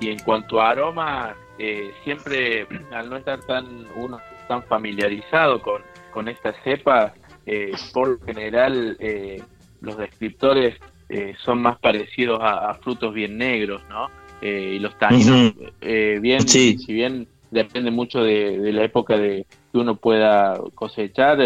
y 0.00 0.10
en 0.10 0.18
cuanto 0.20 0.60
a 0.60 0.70
aroma 0.70 1.34
eh, 1.58 1.92
siempre 2.04 2.66
al 2.92 3.10
no 3.10 3.16
estar 3.16 3.40
tan 3.40 3.86
uno 3.96 4.20
tan 4.48 4.62
familiarizado 4.64 5.60
con, 5.62 5.82
con 6.12 6.28
esta 6.28 6.52
cepa 6.64 7.14
eh, 7.46 7.72
por 7.92 8.08
lo 8.08 8.20
general 8.20 8.96
los 9.80 9.96
descriptores 9.96 10.76
son 11.44 11.60
más 11.60 11.78
parecidos 11.78 12.40
a, 12.42 12.72
frutos 12.74 13.12
bien 13.12 13.36
negros 13.36 13.82
no 13.88 14.08
y 14.40 14.78
los 14.78 14.96
taninos 14.98 15.54
bien 16.20 16.48
si 16.48 16.76
bien 16.86 17.26
depende 17.50 17.90
mucho 17.90 18.22
de, 18.22 18.58
de, 18.58 18.72
la 18.72 18.84
época 18.84 19.18
de 19.18 19.44
que 19.72 19.78
uno 19.78 19.96
pueda 19.96 20.58
cosechar 20.74 21.38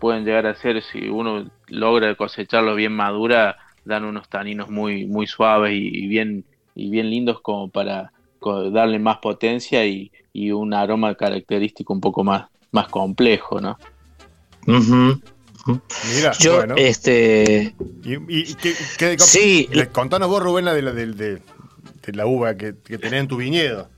pueden 0.00 0.24
llegar 0.24 0.46
a 0.46 0.56
ser, 0.56 0.82
si 0.82 1.08
uno 1.08 1.48
logra 1.68 2.16
cosecharlo 2.16 2.74
bien 2.74 2.92
madura, 2.92 3.58
dan 3.84 4.04
unos 4.04 4.28
taninos 4.28 4.70
muy, 4.70 5.06
muy 5.06 5.28
suaves 5.28 5.72
y, 5.72 6.08
bien, 6.08 6.44
y 6.74 6.90
bien 6.90 7.10
lindos 7.10 7.40
como 7.40 7.68
para 7.68 8.12
darle 8.72 8.98
más 8.98 9.18
potencia 9.18 9.84
y, 9.86 10.10
un 10.52 10.72
aroma 10.74 11.14
característico 11.14 11.92
un 11.92 12.00
poco 12.00 12.24
más, 12.24 12.48
más 12.70 12.88
complejo, 12.88 13.60
¿no? 13.60 13.78
Mira, 14.66 16.32
Yo, 16.38 16.56
bueno. 16.56 16.74
este... 16.76 17.74
¿Y, 18.04 18.54
qué, 18.54 19.18
sí. 19.18 19.68
Contanos 19.92 20.28
vos, 20.28 20.42
Rubén, 20.42 20.64
de 20.66 20.82
la, 20.82 20.92
de, 20.92 21.42
la 22.12 22.26
uva 22.26 22.54
que, 22.56 22.74
que 22.84 22.98
tenés 22.98 23.20
en 23.20 23.28
tu 23.28 23.36
viñedo. 23.36 23.88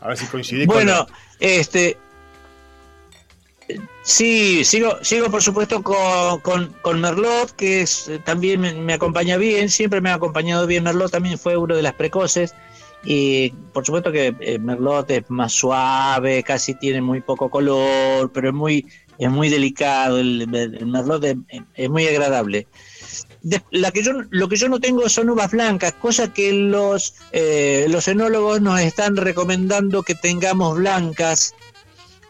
A 0.00 0.08
ver 0.08 0.16
si 0.16 0.26
coincidís 0.26 0.66
bueno, 0.66 1.06
este 1.40 1.96
Sí, 4.02 4.64
sigo, 4.64 4.96
sigo 5.02 5.30
por 5.30 5.42
supuesto 5.42 5.82
con, 5.82 6.72
con, 6.80 7.00
Merlot, 7.00 7.54
que 7.54 7.82
es, 7.82 8.08
eh, 8.08 8.18
también 8.18 8.84
me, 8.84 8.92
acompaña 8.94 9.36
bien, 9.36 9.68
siempre 9.68 10.00
me 10.00 10.10
ha 10.10 10.14
acompañado 10.14 10.66
bien 10.66 10.84
Merlot, 10.84 11.10
también 11.10 11.38
fue 11.38 11.58
uno 11.58 11.76
de 11.76 11.82
las 11.82 11.92
precoces. 11.92 12.54
Y 13.04 13.50
por 13.72 13.86
supuesto 13.86 14.10
que 14.10 14.34
eh, 14.40 14.58
Merlot 14.58 15.10
es 15.10 15.30
más 15.30 15.52
suave, 15.52 16.42
casi 16.42 16.74
tiene 16.74 17.00
muy 17.00 17.20
poco 17.20 17.48
color, 17.48 18.32
pero 18.32 18.48
es 18.48 18.54
muy, 18.54 18.86
es 19.18 19.30
muy 19.30 19.48
delicado, 19.48 20.18
el, 20.18 20.46
Merlot 20.48 21.24
es, 21.74 21.90
muy 21.90 22.06
agradable. 22.06 22.66
la 23.70 23.92
que 23.92 24.02
yo, 24.02 24.12
lo 24.30 24.48
que 24.48 24.56
yo 24.56 24.68
no 24.68 24.80
tengo 24.80 25.08
son 25.08 25.30
uvas 25.30 25.52
blancas, 25.52 25.94
cosa 25.94 26.32
que 26.32 26.52
los, 26.52 27.14
eh, 27.32 27.86
los 27.88 28.08
enólogos 28.08 28.60
nos 28.60 28.80
están 28.80 29.16
recomendando 29.16 30.02
que 30.02 30.14
tengamos 30.14 30.76
blancas 30.76 31.54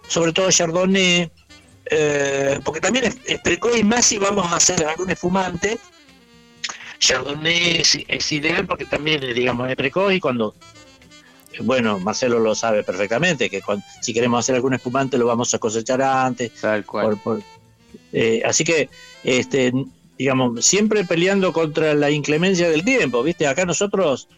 sobre 0.08 0.32
todo 0.32 0.50
Chardonnay, 0.50 1.30
eh, 1.90 2.60
porque 2.64 2.80
también 2.80 3.04
es, 3.04 3.40
precoz 3.40 3.76
y 3.76 3.84
más 3.84 4.06
si 4.06 4.18
vamos 4.18 4.50
a 4.50 4.56
hacer 4.56 4.84
algún 4.84 5.10
espumante. 5.10 5.78
Chardonnay 6.98 7.82
es, 8.08 8.32
ideal 8.32 8.66
porque 8.66 8.84
también, 8.84 9.20
digamos, 9.34 9.68
es 9.70 9.76
precoz 9.76 10.12
y 10.12 10.20
cuando, 10.20 10.54
bueno, 11.60 11.98
Marcelo 11.98 12.38
lo 12.38 12.54
sabe 12.54 12.82
perfectamente, 12.82 13.48
que 13.48 13.62
si 14.02 14.12
queremos 14.12 14.40
hacer 14.40 14.56
algún 14.56 14.74
espumante 14.74 15.18
lo 15.18 15.26
vamos 15.26 15.52
a 15.54 15.58
cosechar 15.58 16.02
antes. 16.02 16.52
Tal 16.60 16.84
cual. 16.84 17.20
Eh, 18.12 18.42
así 18.44 18.64
que, 18.64 18.88
este, 19.22 19.72
digamos, 20.16 20.64
siempre 20.64 21.04
peleando 21.04 21.52
contra 21.52 21.94
la 21.94 22.10
inclemencia 22.10 22.68
del 22.68 22.84
tiempo, 22.84 23.22
¿viste? 23.22 23.46
Acá 23.46 23.64
nosotros 23.64 24.28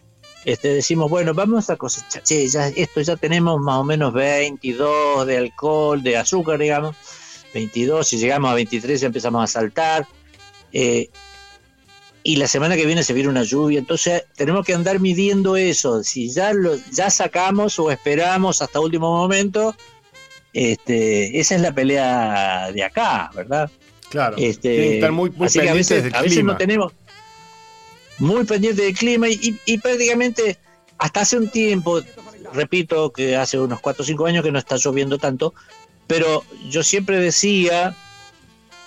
este, 0.45 0.73
decimos, 0.73 1.09
bueno, 1.09 1.33
vamos 1.33 1.69
a 1.69 1.75
cosechar, 1.75 2.23
ya, 2.23 2.67
esto 2.67 3.01
ya 3.01 3.15
tenemos 3.15 3.59
más 3.61 3.77
o 3.77 3.83
menos 3.83 4.13
22 4.13 5.27
de 5.27 5.37
alcohol, 5.37 6.01
de 6.01 6.17
azúcar, 6.17 6.59
digamos, 6.59 6.95
22, 7.53 8.07
si 8.07 8.17
llegamos 8.17 8.51
a 8.51 8.55
23 8.55 9.01
ya 9.01 9.07
empezamos 9.07 9.43
a 9.43 9.47
saltar, 9.47 10.07
eh, 10.73 11.09
y 12.23 12.35
la 12.35 12.47
semana 12.47 12.75
que 12.75 12.85
viene 12.85 13.03
se 13.03 13.13
viene 13.13 13.29
una 13.29 13.43
lluvia, 13.43 13.79
entonces 13.79 14.25
tenemos 14.35 14.65
que 14.65 14.73
andar 14.73 14.99
midiendo 14.99 15.55
eso, 15.55 16.03
si 16.03 16.29
ya, 16.29 16.53
lo, 16.53 16.75
ya 16.91 17.09
sacamos 17.09 17.79
o 17.79 17.89
esperamos 17.89 18.61
hasta 18.61 18.79
último 18.79 19.15
momento, 19.17 19.75
este, 20.53 21.39
esa 21.39 21.55
es 21.55 21.61
la 21.61 21.73
pelea 21.73 22.71
de 22.71 22.83
acá, 22.83 23.31
¿verdad? 23.33 23.71
Claro, 24.09 24.35
este, 24.37 25.01
muy, 25.09 25.31
muy 25.31 25.47
a 25.67 25.73
veces, 25.73 26.13
a 26.13 26.21
veces 26.21 26.43
no 26.43 26.57
tenemos 26.57 26.93
muy 28.19 28.43
pendiente 28.45 28.83
del 28.83 28.93
clima 28.93 29.27
y, 29.29 29.77
prácticamente 29.79 30.57
hasta 30.99 31.21
hace 31.21 31.37
un 31.37 31.49
tiempo, 31.49 32.01
repito 32.53 33.11
que 33.11 33.35
hace 33.35 33.57
unos 33.57 33.79
4 33.79 34.03
o 34.03 34.05
5 34.05 34.25
años 34.27 34.43
que 34.43 34.51
no 34.51 34.59
está 34.59 34.75
lloviendo 34.75 35.17
tanto, 35.17 35.55
pero 36.05 36.43
yo 36.69 36.83
siempre 36.83 37.17
decía 37.17 37.95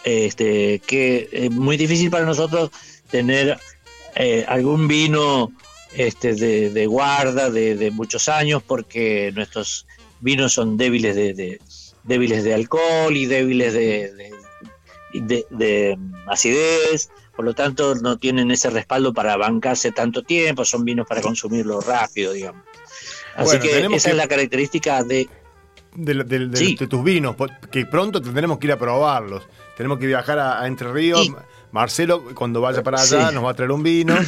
este, 0.05 0.81
que 0.87 1.29
es 1.33 1.51
muy 1.51 1.77
difícil 1.77 2.11
para 2.11 2.25
nosotros 2.25 2.71
tener 3.11 3.59
eh, 4.15 4.45
algún 4.49 4.89
vino 4.89 5.53
este, 5.95 6.35
de, 6.35 6.87
guarda 6.87 7.51
de, 7.51 7.91
muchos 7.93 8.29
años 8.29 8.63
porque 8.63 9.33
nuestros 9.35 9.87
vinos 10.21 10.53
son 10.53 10.77
débiles 10.77 11.15
de, 11.15 11.61
débiles 12.05 12.45
de 12.45 12.55
alcohol 12.55 13.17
y 13.17 13.27
débiles 13.27 13.75
de, 13.75 14.33
de 15.13 15.99
acidez 16.27 17.11
por 17.37 17.45
lo 17.45 17.55
tanto 17.55 17.95
no 17.97 18.17
tienen 18.19 18.51
ese 18.51 18.71
respaldo 18.71 19.13
para 19.13 19.37
bancarse 19.37 19.91
tanto 19.93 20.23
tiempo, 20.23 20.65
son 20.65 20.85
vinos 20.85 21.07
para 21.07 21.21
consumirlo 21.21 21.81
rápido, 21.81 22.33
digamos. 22.33 22.63
Así 23.35 23.59
que 23.59 23.81
esa 23.93 24.11
es 24.11 24.17
la 24.17 24.29
característica 24.29 25.03
de... 25.03 25.29
De, 25.97 26.87
tus 26.89 27.05
vinos, 27.05 27.37
que 27.71 27.87
pronto 27.87 28.21
tendremos 28.21 28.59
que 28.59 28.67
ir 28.67 28.73
a 28.73 28.79
probarlos. 28.79 29.47
Tenemos 29.77 29.99
que 29.99 30.07
viajar 30.07 30.39
a, 30.39 30.67
Entre 30.67 30.93
Ríos. 30.93 31.31
Marcelo, 31.75 32.23
cuando 32.37 32.61
vaya 32.61 32.85
para 32.85 33.03
allá, 33.03 33.33
nos 33.33 33.45
va 33.45 33.51
a 33.51 33.55
traer 33.55 33.73
un 33.73 33.83
vino. 33.83 34.17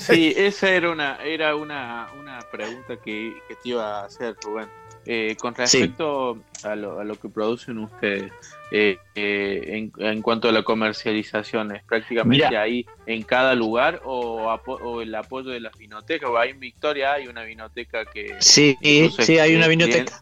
Sí, 0.00 0.34
esa 0.36 0.68
era 0.68 0.90
una, 0.90 1.16
era 1.24 1.56
una, 1.56 2.08
una 2.20 2.38
pregunta 2.52 2.96
que, 2.96 3.34
que 3.48 3.54
te 3.56 3.70
iba 3.70 4.00
a 4.00 4.04
hacer, 4.04 4.36
Rubén. 4.44 4.68
Eh, 5.06 5.34
con 5.40 5.54
respecto 5.54 6.38
a, 6.62 6.76
lo, 6.76 7.00
a, 7.00 7.04
lo, 7.04 7.18
que 7.18 7.30
producen 7.30 7.78
ustedes, 7.78 8.30
eh, 8.70 8.98
eh, 9.14 9.90
en, 9.98 10.22
cuanto 10.22 10.50
a 10.50 10.52
la 10.52 10.62
comercialización, 10.62 11.74
¿es 11.74 11.82
prácticamente 11.84 12.56
ahí 12.56 12.86
en 13.06 13.22
cada 13.22 13.54
lugar 13.54 14.02
o, 14.04 15.00
el 15.00 15.14
apoyo 15.14 15.50
de 15.50 15.60
las 15.60 15.76
vinotecas? 15.78 16.28
O 16.28 16.36
ahí 16.36 16.50
en 16.50 16.60
Victoria 16.60 17.14
hay 17.14 17.28
una 17.28 17.42
vinoteca 17.44 18.04
que... 18.04 18.36
Sí, 18.40 18.76
sí, 19.18 19.38
hay 19.38 19.56
una 19.56 19.68
vinoteca. 19.68 20.20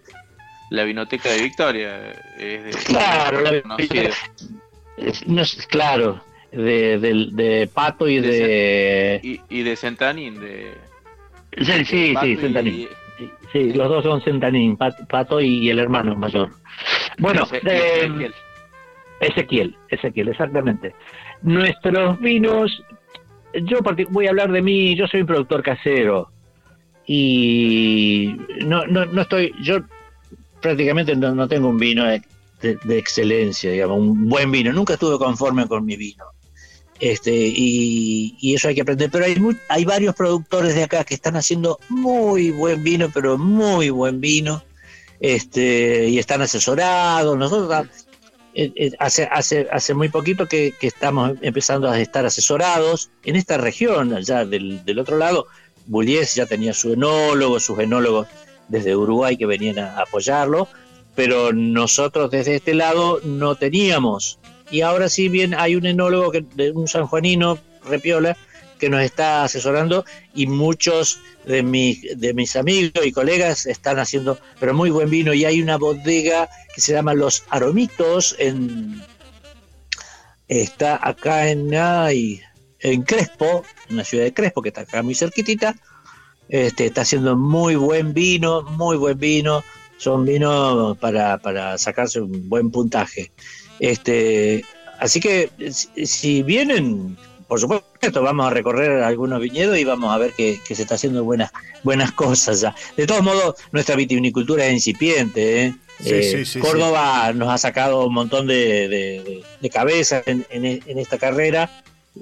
La 0.71 0.85
vinoteca 0.85 1.29
de 1.29 1.43
Victoria 1.43 2.13
es 2.39 2.77
Claro, 2.85 3.41
la 3.41 3.63
no, 5.27 5.43
claro, 5.69 6.21
de, 6.53 6.99
de, 7.33 7.71
Pato 7.73 8.09
y 8.09 8.21
de... 8.21 9.41
y, 9.49 9.63
de 9.63 9.77
Sentanín, 9.77 10.41
de... 10.41 10.75
Sí, 11.59 11.85
sí, 11.85 12.15
sí, 12.21 12.37
Sentanín. 12.37 12.89
Sí, 13.53 13.73
los 13.73 13.89
dos 13.89 14.05
son 14.05 14.23
Sentanín, 14.23 14.77
Pato 14.77 15.41
y 15.41 15.69
el 15.71 15.79
hermano 15.79 16.15
mayor. 16.15 16.51
Bueno, 17.19 17.45
Ezequiel. 17.45 18.35
Ezequiel, 19.21 19.77
Ezequiel, 19.89 20.29
exactamente. 20.29 20.95
Nuestros 21.43 22.21
vinos 22.21 22.83
yo 23.55 23.79
voy 24.11 24.27
a 24.27 24.31
hablar 24.31 24.53
de 24.53 24.63
mí, 24.63 24.95
yo 24.95 25.07
soy 25.07 25.23
un 25.23 25.27
productor 25.27 25.63
casero 25.63 26.31
y 27.07 28.37
no, 28.65 28.87
no, 28.87 29.07
no 29.07 29.23
estoy, 29.23 29.55
yo 29.63 29.81
prácticamente 30.61 31.17
no, 31.17 31.49
tengo 31.49 31.69
un 31.69 31.79
vino 31.79 32.05
de, 32.05 32.21
excelencia, 32.91 33.71
digamos, 33.71 33.99
un 33.99 34.29
buen 34.29 34.51
vino, 34.51 34.73
nunca 34.73 34.95
estuve 34.95 35.19
conforme 35.19 35.67
con 35.67 35.85
mi 35.85 35.97
vino. 35.97 36.25
Este, 37.01 37.33
y, 37.33 38.55
eso 38.55 38.69
hay 38.69 38.75
que 38.75 38.81
aprender, 38.81 39.11
pero 39.11 39.25
hay, 39.25 39.37
hay 39.69 39.85
varios 39.85 40.15
productores 40.15 40.75
de 40.75 40.85
acá 40.85 41.05
que 41.05 41.15
están 41.15 41.37
haciendo 41.37 41.79
muy 41.89 42.51
buen 42.51 42.83
vino, 42.83 43.09
pero 43.13 43.39
muy 43.39 43.91
buen 43.91 44.21
vino, 44.21 44.65
este, 45.21 46.09
y 46.09 46.19
están 46.19 46.43
asesorados. 46.43 47.39
Nosotros 47.39 47.87
eh, 48.55 48.73
eh, 48.75 48.91
hace, 48.99 49.29
hace, 49.31 49.69
hace 49.71 49.95
muy 49.95 50.09
poquito 50.09 50.47
que, 50.47 50.75
estamos 50.81 51.35
empezando 51.41 51.89
a 51.89 52.01
estar 52.01 52.27
asesorados 52.27 53.11
en 53.25 53.37
esta 53.37 53.59
región, 53.59 54.15
allá 54.15 54.45
del, 54.45 54.85
del 54.85 54.99
otro 54.99 55.19
lado. 55.19 55.47
Bullies 55.87 56.35
ya 56.35 56.47
tenía 56.47 56.75
su 56.75 56.93
enólogo, 56.93 57.61
sus 57.61 57.79
enólogos 57.79 58.27
desde 58.69 58.97
Uruguay 58.97 59.37
que 59.37 59.47
venían 59.47 59.79
a 59.79 60.01
apoyarlo, 60.01 60.69
pero 61.15 61.53
nosotros 61.53 62.31
desde 62.31 62.57
este 62.57 62.75
lado 62.75 63.21
no 63.25 63.55
teníamos. 63.55 64.39
Y 64.71 64.83
ahora 64.83 65.09
sí 65.09 65.29
bien 65.29 65.55
hay 65.55 65.77
un 65.77 65.87
enólogo, 65.87 66.31
que, 66.31 66.45
un 66.75 66.89
sanjuanino, 66.89 67.59
Repiola, 67.85 68.37
que 68.79 68.89
nos 68.89 69.03
está 69.03 69.45
asesorando 69.45 70.05
y 70.35 70.47
muchos 70.47 71.21
de 71.45 71.63
mis, 71.63 72.19
de 72.19 72.35
mis 72.35 72.57
amigos 72.57 73.05
y 73.05 73.13
colegas 73.13 73.67
están 73.67 73.99
haciendo, 73.99 74.39
pero 74.61 74.75
muy 74.75 74.91
buen 74.91 75.11
vino 75.11 75.35
y 75.35 75.45
hay 75.45 75.61
una 75.61 75.77
bodega 75.77 76.49
que 76.75 76.81
se 76.81 76.93
llama 76.93 77.15
Los 77.15 77.45
Aromitos 77.51 78.37
en 78.39 79.03
está 80.47 80.99
acá 81.07 81.51
en 81.51 81.73
en 82.81 83.03
Crespo, 83.03 83.65
en 83.89 83.97
la 83.97 84.05
ciudad 84.05 84.25
de 84.25 84.33
Crespo, 84.33 84.63
que 84.63 84.69
está 84.69 84.83
acá 84.83 85.03
muy 85.03 85.15
cerquitita. 85.15 85.75
Este, 86.49 86.87
está 86.87 87.03
haciendo 87.03 87.37
muy 87.37 87.75
buen 87.75 88.15
vino, 88.15 88.63
muy 88.63 88.97
buen 88.97 89.19
vino. 89.19 89.63
Son 89.99 90.25
vinos 90.25 90.97
para, 90.99 91.39
para 91.39 91.77
sacarse 91.77 92.21
un 92.21 92.49
buen 92.49 92.71
puntaje. 92.71 93.33
Este, 93.81 94.65
así 94.99 95.21
que 95.21 95.51
si 96.05 96.43
vienen 96.43 97.17
por 97.49 97.59
supuesto, 97.59 98.23
vamos 98.23 98.47
a 98.47 98.51
recorrer 98.51 99.03
algunos 99.03 99.41
viñedos 99.41 99.79
y 99.79 99.85
vamos 99.85 100.15
a 100.15 100.19
ver 100.19 100.33
que, 100.35 100.61
se 100.67 100.83
está 100.83 100.97
haciendo 100.97 101.25
buenas, 101.25 101.51
buenas 101.83 102.13
cosas 102.13 102.61
ya. 102.61 102.75
De 102.95 103.07
todos 103.07 103.23
modos, 103.23 103.55
nuestra 103.73 103.97
vitivinicultura 103.97 104.67
es 104.67 104.75
incipiente. 104.75 105.65
¿eh? 105.65 105.75
Eh, 106.05 106.45
Córdoba 106.61 107.33
nos 107.33 107.49
ha 107.49 107.57
sacado 107.57 108.07
un 108.07 108.13
montón 108.13 108.47
de, 108.47 109.43
de, 109.61 109.71
cabezas 109.71 110.25
en, 110.27 110.45
esta 110.99 111.17
carrera. 111.17 111.71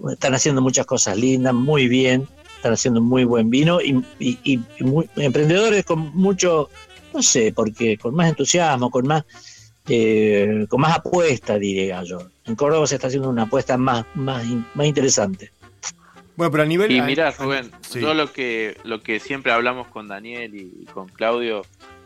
Están 0.09 0.35
haciendo 0.35 0.63
muchas 0.63 0.87
cosas 0.87 1.17
lindas, 1.17 1.53
muy 1.53 1.89
bien. 1.89 2.29
Están 2.55 2.75
haciendo 2.75 3.01
muy 3.01 3.25
buen 3.25 3.51
vino 3.51 3.81
y, 3.81 4.61
emprendedores 5.17 5.85
con 5.85 6.15
mucho, 6.15 6.71
no 7.13 7.21
sé, 7.21 7.53
porque 7.53 7.99
con 7.99 8.15
más 8.15 8.29
entusiasmo, 8.29 8.93
con 8.93 9.09
más 9.09 9.25
eh, 9.89 10.67
con 10.69 10.81
más 10.81 10.97
apuesta, 10.97 11.59
diría 11.59 12.03
yo. 12.03 12.19
En 12.45 12.57
Córdoba 12.57 12.87
se 12.87 12.97
está 12.97 13.09
haciendo 13.09 13.29
una 13.29 13.43
apuesta 13.43 13.77
más, 13.77 14.05
más, 14.15 14.45
más 14.75 14.87
interesante. 14.87 15.51
Bueno, 16.37 16.51
pero 16.51 16.63
a 16.65 16.67
nivel. 16.67 16.91
Y 16.93 17.01
mira, 17.01 17.31
Rubén, 17.31 17.71
todo 17.93 18.15
lo 18.15 18.33
que, 18.33 18.77
lo 18.85 19.03
que 19.03 19.21
siempre 19.21 19.53
hablamos 19.53 19.89
con 19.89 20.09
Daniel 20.09 20.55
y, 20.55 20.85
con 20.87 21.09
Claudio 21.09 21.63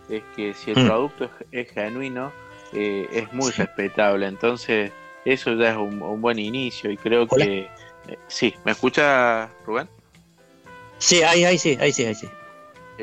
es 0.08 0.22
que 0.36 0.54
si 0.54 0.70
el 0.70 0.84
mm. 0.84 0.86
producto 0.86 1.30
es, 1.50 1.70
genuino, 1.70 2.32
eh, 2.72 3.08
es 3.12 3.32
muy 3.32 3.50
respetable. 3.50 4.26
Entonces, 4.26 4.92
eso 5.24 5.54
ya 5.54 5.70
es 5.70 5.76
un, 5.76 6.20
buen 6.20 6.38
inicio 6.38 6.90
y 6.90 6.96
creo 6.96 7.26
que. 7.26 7.68
Eh, 8.08 8.18
sí, 8.28 8.54
¿me 8.64 8.72
escucha 8.72 9.50
Rubén? 9.66 9.88
Sí, 10.98 11.22
ahí, 11.22 11.44
ahí 11.44 11.58
sí, 11.58 11.76
ahí 11.80 11.92
sí, 11.92 12.04
ahí 12.04 12.14
sí. 12.14 12.28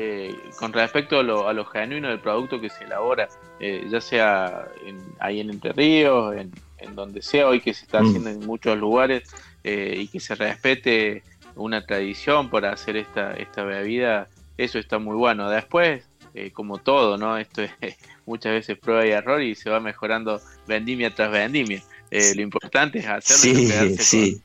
Eh, 0.00 0.32
con 0.60 0.72
respecto 0.72 1.18
a 1.18 1.24
lo, 1.24 1.48
a 1.48 1.52
lo, 1.52 1.64
genuino 1.64 2.06
del 2.08 2.20
producto 2.20 2.60
que 2.60 2.70
se 2.70 2.84
elabora, 2.84 3.28
eh, 3.58 3.84
ya 3.90 4.00
sea 4.00 4.68
ahí 5.18 5.40
en 5.40 5.50
Entre 5.50 5.72
Ríos, 5.72 6.36
en, 6.36 6.94
donde 6.94 7.20
sea, 7.20 7.48
hoy 7.48 7.60
que 7.60 7.74
se 7.74 7.84
está 7.84 8.00
mm. 8.00 8.06
haciendo 8.06 8.30
en 8.30 8.46
muchos 8.46 8.78
lugares, 8.78 9.28
eh, 9.64 9.96
y 9.98 10.06
que 10.06 10.20
se 10.20 10.36
respete 10.36 11.24
una 11.56 11.84
tradición 11.84 12.48
para 12.48 12.70
hacer 12.70 12.96
esta, 12.96 13.34
esta 13.34 13.64
bebida, 13.64 14.28
eso 14.56 14.78
está 14.78 15.00
muy 15.00 15.16
bueno. 15.16 15.50
Después, 15.50 16.04
como 16.52 16.78
todo, 16.78 17.18
¿no? 17.18 17.36
Esto 17.36 17.62
es 17.62 17.72
muchas 18.24 18.52
veces 18.52 18.78
prueba 18.78 19.04
y 19.04 19.10
error 19.10 19.42
y 19.42 19.56
se 19.56 19.68
va 19.68 19.80
mejorando 19.80 20.40
vendimia 20.68 21.12
tras 21.12 21.32
vendimia. 21.32 21.82
lo 22.12 22.42
importante 22.42 23.00
es 23.00 23.06
hacerlo 23.08 23.58
y 23.58 23.96
sí, 23.96 24.34
con, 24.34 24.42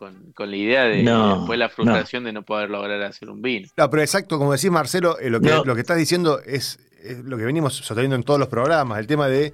la 0.00 0.56
idea 0.56 0.84
de 0.84 1.02
después 1.02 1.58
la 1.58 1.68
frustración 1.68 2.24
de 2.24 2.32
no 2.32 2.42
poder 2.42 2.70
lograr 2.70 3.02
hacer 3.02 3.30
un 3.30 3.42
vino. 3.42 3.68
No, 3.76 3.90
pero 3.90 4.02
exacto, 4.02 4.38
como 4.38 4.52
decís 4.52 4.70
Marcelo, 4.70 5.18
eh, 5.18 5.30
lo, 5.30 5.40
que, 5.40 5.50
lo 5.64 5.74
que 5.74 5.80
estás 5.80 5.96
diciendo 5.96 6.40
es, 6.44 6.78
lo 7.24 7.36
que 7.36 7.44
venimos 7.44 7.74
sosteniendo 7.74 8.16
en 8.16 8.22
todos 8.22 8.38
los 8.38 8.48
programas, 8.48 8.98
el 8.98 9.06
tema 9.06 9.28
de, 9.28 9.52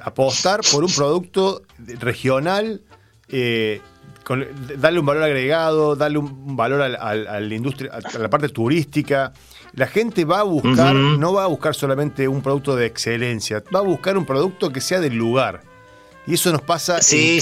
apostar 0.00 0.60
por 0.70 0.84
un 0.84 0.92
producto 0.92 1.62
regional, 1.98 2.82
eh, 3.28 3.80
darle 4.78 5.00
un 5.00 5.06
valor 5.06 5.24
agregado, 5.24 5.96
darle 5.96 6.18
un 6.18 6.54
valor 6.56 6.82
a, 6.82 7.14
la 7.14 7.54
industria, 7.54 7.90
a 7.92 8.18
la 8.18 8.30
parte 8.30 8.48
turística. 8.48 9.32
La 9.74 9.86
gente 9.86 10.24
va 10.24 10.40
a 10.40 10.42
buscar, 10.44 10.94
no 10.94 11.32
va 11.32 11.44
a 11.44 11.46
buscar 11.46 11.74
solamente 11.74 12.28
un 12.28 12.42
producto 12.42 12.76
de 12.76 12.86
excelencia, 12.86 13.62
va 13.74 13.80
a 13.80 13.82
buscar 13.82 14.16
un 14.16 14.26
producto 14.26 14.70
que 14.70 14.80
sea 14.80 15.00
del 15.00 15.14
lugar. 15.14 15.71
Y 16.26 16.34
eso 16.34 16.52
nos 16.52 16.62
pasa 16.62 17.00
en 17.10 17.40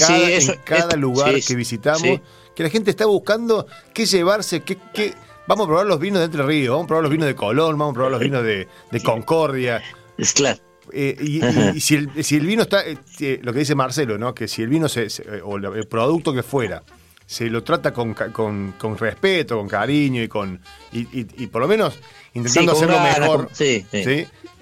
cada, 0.63 0.95
lugar 0.95 1.35
que 1.41 1.55
visitamos, 1.55 2.19
que 2.55 2.63
la 2.63 2.69
gente 2.69 2.89
está 2.91 3.05
buscando 3.05 3.67
qué 3.93 4.05
llevarse, 4.05 4.61
qué, 4.61 4.77
qué, 4.93 5.13
Vamos 5.47 5.65
a 5.65 5.67
probar 5.67 5.85
los 5.85 5.99
vinos 5.99 6.19
de 6.19 6.25
Entre 6.25 6.43
Ríos, 6.43 6.71
vamos 6.71 6.85
a 6.85 6.87
probar 6.87 7.03
los 7.03 7.11
vinos 7.11 7.27
de 7.27 7.35
Colón, 7.35 7.77
vamos 7.77 7.91
a 7.91 7.95
probar 7.95 8.11
los 8.11 8.21
vinos 8.21 8.43
de, 8.43 8.67
Concordia. 9.03 9.81
Es 10.17 10.33
claro. 10.33 10.59
Eh, 10.93 11.15
y, 11.19 11.81
si, 11.81 11.95
el, 11.95 12.45
vino 12.45 12.63
está, 12.63 12.85
eh, 12.85 12.97
eh, 13.19 13.39
lo 13.43 13.53
que 13.53 13.59
dice 13.59 13.75
Marcelo, 13.75 14.17
¿no? 14.17 14.33
que 14.33 14.47
si 14.47 14.61
el 14.61 14.69
vino 14.69 14.87
se, 14.89 15.07
o 15.43 15.57
el 15.57 15.87
producto 15.87 16.33
que 16.33 16.43
fuera 16.43 16.83
se 17.25 17.49
lo 17.49 17.63
trata 17.63 17.93
con, 17.93 18.13
con, 18.13 18.97
respeto, 18.97 19.57
con 19.57 19.67
cariño 19.67 20.21
y 20.21 20.27
con 20.27 20.59
y, 20.91 21.47
por 21.47 21.61
lo 21.61 21.67
menos 21.67 21.99
intentando 22.33 22.73
hacerlo 22.73 22.99
mejor, 22.99 23.49
sí, 23.53 23.85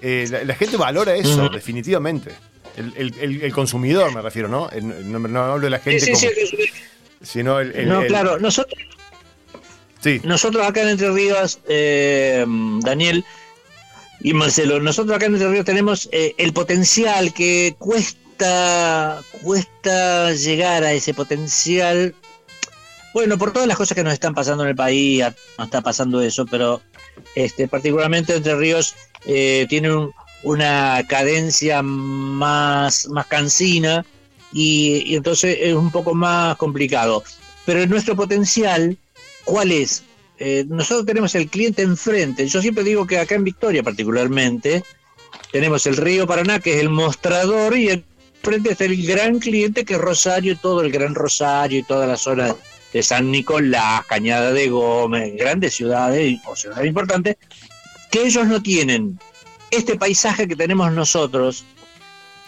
la, 0.02 0.54
gente 0.54 0.76
valora 0.76 1.14
eso, 1.14 1.48
definitivamente. 1.48 2.32
El, 2.76 3.52
consumidor, 3.52 4.14
me 4.14 4.22
refiero, 4.22 4.48
¿no? 4.48 4.70
No, 4.80 5.40
hablo 5.40 5.64
de 5.64 5.70
la 5.70 5.78
gente 5.78 6.00
sí, 6.00 6.12
como, 6.12 6.64
sino 7.22 7.60
el, 7.60 7.88
No, 7.88 8.04
claro, 8.06 8.38
nosotros... 8.38 8.78
Sí. 10.00 10.20
Nosotros 10.24 10.66
acá 10.66 10.82
en 10.82 10.88
Entre 10.88 11.10
Ríos, 11.10 11.60
eh, 11.68 12.44
Daniel 12.80 13.22
y 14.20 14.32
Marcelo, 14.32 14.80
nosotros 14.80 15.14
acá 15.14 15.26
en 15.26 15.34
Entre 15.34 15.50
Ríos 15.50 15.66
tenemos 15.66 16.08
eh, 16.10 16.34
el 16.38 16.54
potencial 16.54 17.34
que 17.34 17.74
cuesta, 17.78 19.22
cuesta 19.42 20.32
llegar 20.32 20.84
a 20.84 20.92
ese 20.92 21.12
potencial. 21.12 22.14
Bueno, 23.12 23.36
por 23.36 23.52
todas 23.52 23.68
las 23.68 23.76
cosas 23.76 23.94
que 23.94 24.02
nos 24.02 24.14
están 24.14 24.34
pasando 24.34 24.62
en 24.62 24.70
el 24.70 24.76
país, 24.76 25.22
no 25.58 25.64
está 25.64 25.82
pasando 25.82 26.22
eso, 26.22 26.46
pero 26.46 26.80
este, 27.34 27.68
particularmente 27.68 28.34
Entre 28.34 28.56
Ríos 28.56 28.94
eh, 29.26 29.66
tiene 29.68 29.94
un, 29.94 30.14
una 30.42 31.04
cadencia 31.08 31.82
más, 31.82 33.08
más 33.08 33.26
cansina 33.26 34.04
y, 34.52 35.14
entonces 35.14 35.58
es 35.60 35.74
un 35.74 35.90
poco 35.90 36.14
más 36.14 36.56
complicado. 36.56 37.22
Pero 37.66 37.86
nuestro 37.86 38.16
potencial, 38.16 38.96
¿cuál 39.44 39.70
es? 39.72 40.02
Eh, 40.38 40.64
nosotros 40.68 41.06
tenemos 41.06 41.34
el 41.34 41.48
cliente 41.48 41.82
enfrente. 41.82 42.46
Yo 42.48 42.62
siempre 42.62 42.84
digo 42.84 43.06
que 43.06 43.18
acá 43.18 43.34
en 43.34 43.44
Victoria 43.44 43.82
particularmente 43.82 44.82
tenemos 45.52 45.86
el 45.86 45.96
río 45.96 46.26
Paraná, 46.26 46.60
que 46.60 46.74
es 46.74 46.80
el 46.80 46.88
mostrador, 46.88 47.76
y 47.76 47.90
enfrente 47.90 48.72
está 48.72 48.86
el 48.86 49.06
gran 49.06 49.38
cliente 49.38 49.84
que 49.84 49.94
es 49.94 50.00
Rosario, 50.00 50.56
todo 50.56 50.80
el 50.80 50.90
Gran 50.90 51.14
Rosario 51.14 51.80
y 51.80 51.82
toda 51.82 52.06
la 52.06 52.16
zona 52.16 52.54
de 52.92 53.02
San 53.02 53.30
Nicolás, 53.30 54.04
Cañada 54.06 54.52
de 54.52 54.68
Gómez, 54.68 55.34
grandes 55.36 55.74
ciudades 55.74 56.40
o 56.46 56.56
ciudades 56.56 56.86
importantes, 56.86 57.36
que 58.10 58.22
ellos 58.22 58.46
no 58.46 58.62
tienen 58.62 59.18
este 59.70 59.96
paisaje 59.96 60.48
que 60.48 60.56
tenemos 60.56 60.92
nosotros 60.92 61.64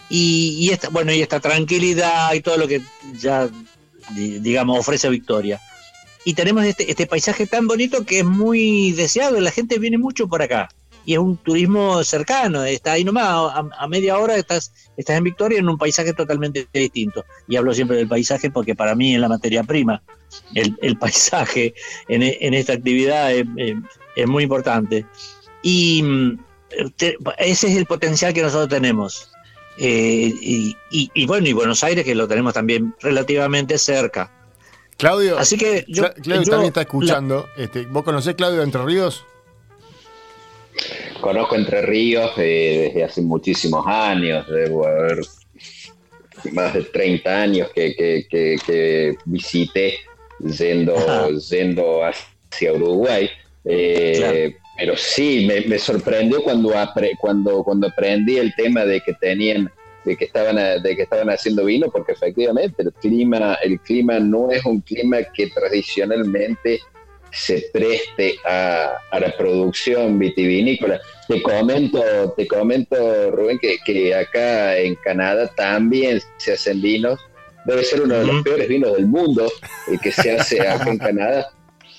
y, 0.09 0.69
esta, 0.71 0.89
bueno, 0.89 1.11
y 1.11 1.21
esta 1.21 1.39
tranquilidad 1.39 2.33
y 2.33 2.41
todo 2.41 2.57
lo 2.57 2.67
que 2.67 2.81
ya, 3.17 3.49
digamos, 4.11 4.79
ofrece 4.79 5.09
Victoria. 5.09 5.59
Y 6.25 6.33
tenemos 6.35 6.65
este, 6.65 6.89
este 6.89 7.07
paisaje 7.07 7.47
tan 7.47 7.67
bonito 7.67 8.05
que 8.05 8.19
es 8.19 8.25
muy 8.25 8.91
deseado, 8.91 9.39
la 9.39 9.51
gente 9.51 9.79
viene 9.79 9.97
mucho 9.97 10.27
por 10.27 10.41
acá. 10.41 10.69
Y 11.05 11.13
es 11.13 11.19
un 11.19 11.35
turismo 11.35 12.01
cercano, 12.03 12.63
está 12.63 12.93
ahí 12.93 13.03
nomás, 13.03 13.53
a, 13.77 13.87
media 13.87 14.17
hora 14.17 14.37
estás, 14.37 14.71
estás 14.95 15.17
en 15.17 15.25
Victoria 15.25 15.59
en 15.59 15.67
un 15.67 15.77
paisaje 15.77 16.13
totalmente 16.13 16.65
distinto. 16.71 17.25
Y 17.47 17.57
hablo 17.57 17.73
siempre 17.73 17.97
del 17.97 18.07
paisaje 18.07 18.49
porque 18.51 18.73
para 18.75 18.95
mí 18.95 19.15
es 19.15 19.19
la 19.19 19.27
materia 19.27 19.63
prima. 19.63 20.01
El, 20.53 20.97
paisaje 20.97 21.73
en, 22.07 22.53
esta 22.53 22.73
actividad 22.73 23.33
es, 23.33 23.45
es 24.15 24.27
muy 24.27 24.43
importante. 24.43 25.05
Y 25.61 26.03
ese 27.37 27.67
es 27.67 27.75
el 27.77 27.85
potencial 27.85 28.33
que 28.33 28.41
nosotros 28.41 28.69
tenemos. 28.69 29.29
Eh, 29.77 30.31
y, 30.91 31.25
bueno, 31.25 31.47
y 31.47 31.53
Buenos 31.53 31.83
Aires 31.83 32.05
que 32.05 32.13
lo 32.15 32.27
tenemos 32.27 32.53
también 32.53 32.93
relativamente 33.01 33.77
cerca. 33.77 34.31
Claudio, 34.97 35.39
Así 35.39 35.57
que 35.57 35.83
yo, 35.87 36.03
Cla- 36.03 36.13
Claudio 36.21 36.43
yo- 36.43 36.51
también 36.51 36.67
está 36.67 36.81
escuchando. 36.81 37.47
Este, 37.57 37.85
¿Vos 37.87 38.03
conocés 38.03 38.35
Claudio 38.35 38.59
de 38.59 38.63
Entre 38.65 38.83
Ríos? 38.83 39.25
Conozco 41.21 41.55
Entre 41.55 41.81
Ríos 41.81 42.31
eh, 42.37 42.85
desde 42.93 43.03
hace 43.03 43.21
muchísimos 43.21 43.85
años, 43.87 44.45
debo 44.47 44.85
haber 44.85 45.21
más 46.51 46.73
de 46.73 46.83
30 46.83 47.41
años 47.41 47.69
que, 47.73 47.95
que- 47.95 48.25
que- 48.29 48.57
que 48.65 49.15
visité 49.25 49.97
yendo, 50.39 50.97
Ajá. 50.97 51.29
yendo 51.49 52.01
hacia 52.03 52.73
Uruguay. 52.73 53.29
Eh, 53.65 54.13
Claro. 54.53 54.62
Pero 54.77 54.95
sí, 54.97 55.45
me, 55.47 55.61
me 55.61 55.77
sorprendió 55.77 56.41
cuando, 56.43 56.71
apre- 56.71 57.15
cuando, 57.17 57.63
cuando 57.63 57.87
aprendí 57.87 58.37
el 58.37 58.53
tema 58.55 58.85
de 58.85 59.01
que 59.01 59.13
tenían 59.13 59.71
de 60.05 60.17
que 60.17 60.25
estaban 60.25 60.57
a- 60.57 60.79
de 60.79 60.95
que 60.97 61.03
estaban 61.03 61.29
haciendo 61.29 61.63
vino 61.63 61.89
porque 61.89 62.11
efectivamente 62.11 62.83
el 62.83 62.91
clima 62.93 63.53
el 63.63 63.79
clima 63.79 64.19
no 64.19 64.51
es 64.51 64.65
un 64.65 64.81
clima 64.81 65.19
que 65.33 65.47
tradicionalmente 65.47 66.81
se 67.31 67.63
preste 67.73 68.35
a, 68.45 68.93
a 69.11 69.19
la 69.19 69.35
producción 69.35 70.19
vitivinícola. 70.19 70.99
Te 71.27 71.41
comento, 71.41 72.03
te 72.37 72.45
comento, 72.47 73.31
Rubén, 73.31 73.57
que, 73.59 73.77
que 73.85 74.13
acá 74.13 74.77
en 74.77 74.95
Canadá 74.95 75.47
también 75.55 76.21
se 76.37 76.53
hacen 76.53 76.79
vinos. 76.81 77.19
Debe 77.65 77.83
ser 77.83 78.01
uno 78.01 78.15
de 78.15 78.25
los 78.25 78.43
peores 78.43 78.67
vinos 78.67 78.93
del 78.95 79.07
mundo 79.07 79.49
el 79.87 79.99
que 79.99 80.11
se 80.11 80.31
hace 80.33 80.67
acá 80.67 80.89
en 80.91 80.97
Canadá, 80.99 81.47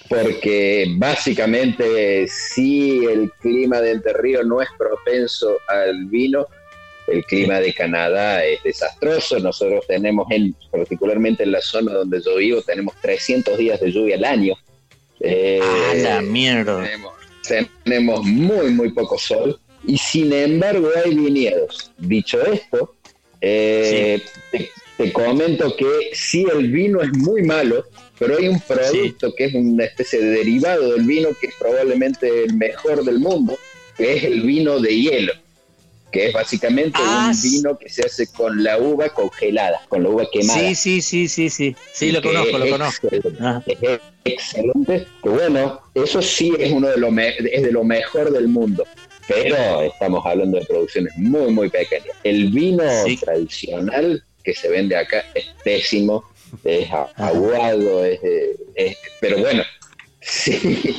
porque 0.09 0.86
básicamente 0.96 2.26
si 2.28 3.05
el 3.07 3.30
clima 3.40 3.80
de 3.80 3.92
Entre 3.92 4.12
Ríos 4.12 4.46
no 4.46 4.61
es 4.61 4.68
propenso 4.76 5.59
al 5.68 6.07
vino, 6.07 6.46
el 7.07 7.24
clima 7.24 7.61
de 7.61 7.72
Canadá 7.74 8.44
es 8.44 8.62
desastroso. 8.62 9.38
Nosotros 9.38 9.84
tenemos, 9.86 10.26
en, 10.30 10.55
particularmente 10.70 11.42
en 11.42 11.52
la 11.52 11.61
zona 11.61 11.92
donde 11.92 12.20
yo 12.22 12.36
vivo, 12.36 12.62
tenemos 12.62 12.94
300 13.00 13.59
días 13.59 13.80
de 13.80 13.92
lluvia 13.92 14.16
al 14.16 14.24
año. 14.24 14.55
Eh, 15.20 15.61
Ah, 15.62 15.94
la 15.96 16.22
mierda. 16.22 16.82
tenemos, 16.82 17.12
tenemos 17.84 18.24
muy, 18.24 18.70
muy 18.70 18.90
poco 18.92 19.18
sol 19.18 19.59
y 19.86 19.96
sin 19.98 20.32
embargo 20.32 20.88
hay 21.05 21.14
viñedos. 21.14 21.92
Dicho 21.98 22.44
esto, 22.44 22.94
eh, 23.40 24.22
te, 24.50 24.70
te 24.96 25.12
comento 25.12 25.74
que 25.76 26.11
sí 26.12 26.46
el 26.52 26.70
vino 26.70 27.00
es 27.02 27.12
muy 27.16 27.42
malo, 27.42 27.84
pero 28.19 28.37
hay 28.39 28.49
un 28.49 28.61
producto 28.61 29.35
que 29.35 29.45
es 29.47 29.55
una 29.55 29.85
especie 29.85 30.21
de 30.21 30.31
derivado 30.31 30.93
del 30.93 31.05
vino 31.05 31.29
que 31.41 31.49
es 31.49 31.55
probablemente 31.59 32.45
el 32.45 32.55
mejor 32.55 33.05
del 33.05 33.19
mundo, 33.19 33.59
que 33.97 34.17
es 34.17 34.25
el 34.25 34.43
vino 34.43 34.79
de 34.81 34.97
hielo, 34.97 35.33
que 36.12 36.29
es 36.29 36.33
básicamente 36.33 36.99
Ah, 37.03 37.33
un 37.35 37.43
vino 37.43 37.77
que 37.79 37.89
se 37.89 38.07
hace 38.07 38.27
con 38.29 38.62
la 38.62 38.79
uva 38.79 39.09
congelada, 39.09 39.81
con 39.89 40.03
la 40.05 40.11
uva 40.11 40.27
quemada. 40.33 40.59
Sí, 40.61 40.75
sí, 40.75 41.01
sí, 41.03 41.29
sí, 41.29 41.51
sí. 41.51 41.75
Sí, 41.93 42.12
lo 42.12 42.23
conozco, 42.23 42.59
lo 42.59 42.69
conozco. 42.69 43.09
excelente 43.09 44.01
excelente, 44.25 45.07
que 45.23 45.29
bueno, 45.29 45.81
eso 45.95 46.23
sí 46.23 46.53
es 46.59 46.73
uno 46.73 46.89
de 46.89 46.97
lo 46.97 47.09
es 47.19 47.62
de 47.62 47.73
lo 47.73 47.85
mejor 47.85 48.31
del 48.31 48.49
mundo, 48.49 48.87
pero 49.29 49.83
estamos 49.83 50.25
hablando 50.25 50.59
de 50.59 50.65
producciones 50.67 51.12
muy 51.17 51.51
muy 51.53 51.69
pequeñas. 51.69 52.17
El 52.23 52.51
vino 52.51 52.83
Sí. 53.05 53.17
tradicional 53.17 54.23
que 54.43 54.55
se 54.55 54.69
vende 54.69 54.97
acá 54.97 55.25
es 55.35 55.47
pésimo, 55.65 56.25
es 56.64 56.88
aguado, 57.16 58.05
es, 58.05 58.20
es- 58.74 58.96
pero 59.20 59.38
bueno, 59.38 59.62
sí, 60.20 60.98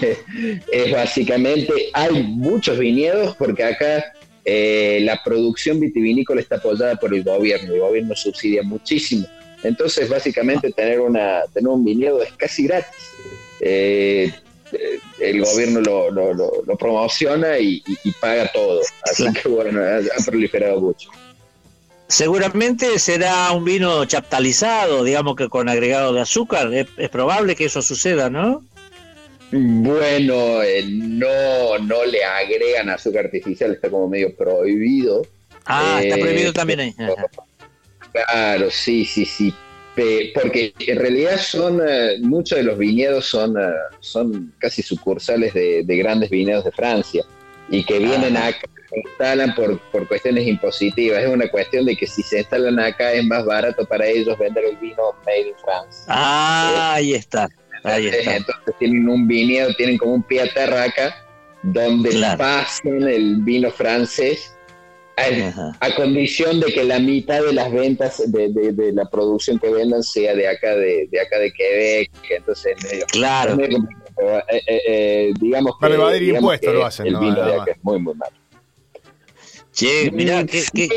es 0.72 0.92
básicamente 0.92 1.72
hay 1.94 2.24
muchos 2.24 2.78
viñedos 2.78 3.36
porque 3.36 3.64
acá 3.64 4.04
eh, 4.44 5.00
la 5.02 5.22
producción 5.24 5.80
vitivinícola 5.80 6.42
está 6.42 6.58
apoyada 6.58 6.96
por 6.96 7.14
el 7.14 7.24
gobierno, 7.24 7.74
el 7.74 7.80
gobierno 7.80 8.16
subsidia 8.16 8.62
muchísimo. 8.64 9.28
Entonces, 9.64 10.08
básicamente, 10.10 10.72
tener, 10.72 11.00
una, 11.00 11.42
tener 11.52 11.70
un 11.70 11.84
viñedo 11.84 12.22
es 12.22 12.32
casi 12.34 12.68
gratis. 12.68 12.94
Eh, 13.62 14.32
eh, 14.72 15.00
el 15.22 15.42
gobierno 15.44 15.82
lo, 15.82 16.12
lo- 16.12 16.34
lo- 16.36 16.62
lo 16.64 16.78
promociona 16.78 17.58
y, 17.58 17.82
paga 18.22 18.48
todo. 18.54 18.82
Así 19.02 19.26
que, 19.34 19.48
bueno, 19.50 19.82
ha, 19.82 19.98
ha 19.98 20.24
proliferado 20.26 20.80
mucho. 20.82 21.10
Seguramente 22.08 23.00
será 23.00 23.52
un 23.52 23.66
vino 23.66 24.06
chaptalizado, 24.06 25.04
digamos 25.04 25.36
que 25.36 25.50
con 25.50 25.70
agregado 25.70 26.14
de 26.14 26.22
azúcar. 26.22 26.72
Es, 26.74 26.88
es 26.98 27.10
probable 27.10 27.56
que 27.56 27.66
eso 27.66 27.82
suceda, 27.82 28.30
¿no? 28.30 28.64
Bueno, 29.52 30.62
eh, 30.64 30.84
no, 30.88 31.78
no 31.80 32.06
le 32.06 32.24
agregan 32.24 32.90
azúcar 32.90 33.26
artificial, 33.26 33.72
está 33.74 33.90
como 33.90 34.08
medio 34.08 34.36
prohibido. 34.36 35.26
Ah, 35.66 36.00
está 36.04 36.18
Eh, 36.18 36.20
prohibido 36.22 36.54
también 36.54 36.80
ahí. 36.80 36.96
Claro, 38.12 38.70
sí, 38.72 39.06
sí, 39.06 39.26
sí. 39.26 39.54
Porque 40.34 40.74
en 40.80 41.00
realidad 41.00 41.40
son 41.40 41.82
eh, 41.88 42.18
muchos 42.20 42.58
de 42.58 42.64
los 42.64 42.78
viñedos 42.78 43.26
son, 43.28 43.56
son 44.02 44.54
casi 44.60 44.82
sucursales 44.82 45.54
de, 45.54 45.84
de 45.84 45.98
grandes 45.98 46.30
viñedos 46.30 46.66
de 46.66 46.72
Francia 46.72 47.24
y 47.70 47.84
que 47.86 48.00
vienen 48.00 48.36
Ajá. 48.36 48.48
acá, 48.48 48.68
se 49.04 49.10
instalan 49.10 49.54
por, 49.56 49.80
por 49.92 50.08
cuestiones 50.08 50.48
impositivas. 50.48 51.22
Es 51.24 51.30
una 51.30 51.48
cuestión 51.50 51.86
de 51.86 51.96
que 51.96 52.08
si 52.08 52.22
se 52.24 52.40
instalan 52.40 52.80
acá 52.80 53.12
es 53.14 53.24
más 53.26 53.46
barato 53.46 53.86
para 53.86 54.06
ellos 54.08 54.38
vender 54.38 54.64
el 54.66 54.78
vino 54.78 55.04
made 55.26 55.50
in 55.50 55.56
France. 55.64 56.04
Ah, 56.08 56.94
ahí 56.96 57.14
está. 57.14 57.48
Ahí 57.84 58.08
está. 58.08 58.36
Entonces 58.38 58.74
tienen 58.80 59.08
un 59.10 59.28
viñedo, 59.28 59.74
tienen 59.76 59.98
como 59.98 60.14
un 60.16 60.24
pie 60.24 60.42
a 60.42 60.54
terra 60.54 60.84
acá, 60.84 61.16
donde 61.62 62.10
Claro. 62.10 62.38
pasan 62.40 63.04
el 63.04 63.38
vino 63.42 63.70
francés 63.72 64.52
a, 65.18 65.96
condición 65.96 66.60
de 66.60 66.74
que 66.74 66.84
la 66.84 67.00
mitad 67.00 67.42
de 67.42 67.54
las 67.54 67.72
ventas 67.72 68.22
de, 68.32 68.50
de- 68.52 68.74
de 68.74 68.92
la 68.92 69.06
producción 69.06 69.58
que 69.60 69.70
vendan 69.70 70.04
sea 70.04 70.36
de 70.36 70.48
acá 70.48 70.76
de, 70.76 71.08
de 71.10 71.22
acá 71.22 71.40
de 71.40 71.54
Quebec, 71.54 72.12
entonces 72.32 72.76
medio, 72.84 73.06
Claro. 73.08 73.56
medio. 73.56 73.78
Eh, 74.18 74.42
eh, 74.68 74.82
eh, 74.88 75.34
digamos 75.40 75.74
Para 75.80 75.96
evadir 75.96 76.24
impuestos 76.36 76.74
lo 76.74 76.86
hacen, 76.86 77.08
el 77.08 77.14
¿no? 77.14 77.20
vino 77.22 77.46
de 77.46 77.54
acá 77.54 77.72
es 77.72 77.78
muy 77.84 78.00
muy 78.00 78.14
malo. 78.16 78.36
Che, 79.76 80.10
mirá, 80.12 80.46
qué, 80.46 80.64
qué, 80.74 80.88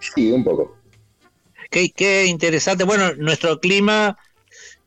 Sí, 0.00 0.32
un 0.32 0.42
poco. 0.44 0.76
qué, 1.70 1.90
qué 1.90 2.24
interesante. 2.26 2.84
Bueno, 2.84 3.14
nuestro 3.16 3.60
clima, 3.60 4.16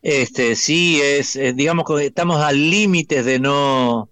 este, 0.02 0.56
sí 0.56 1.00
es, 1.02 1.38
digamos 1.56 1.86
que 1.86 2.08
estamos 2.08 2.42
al 2.42 2.58
límite 2.70 3.24
de 3.24 3.40
no 3.40 4.10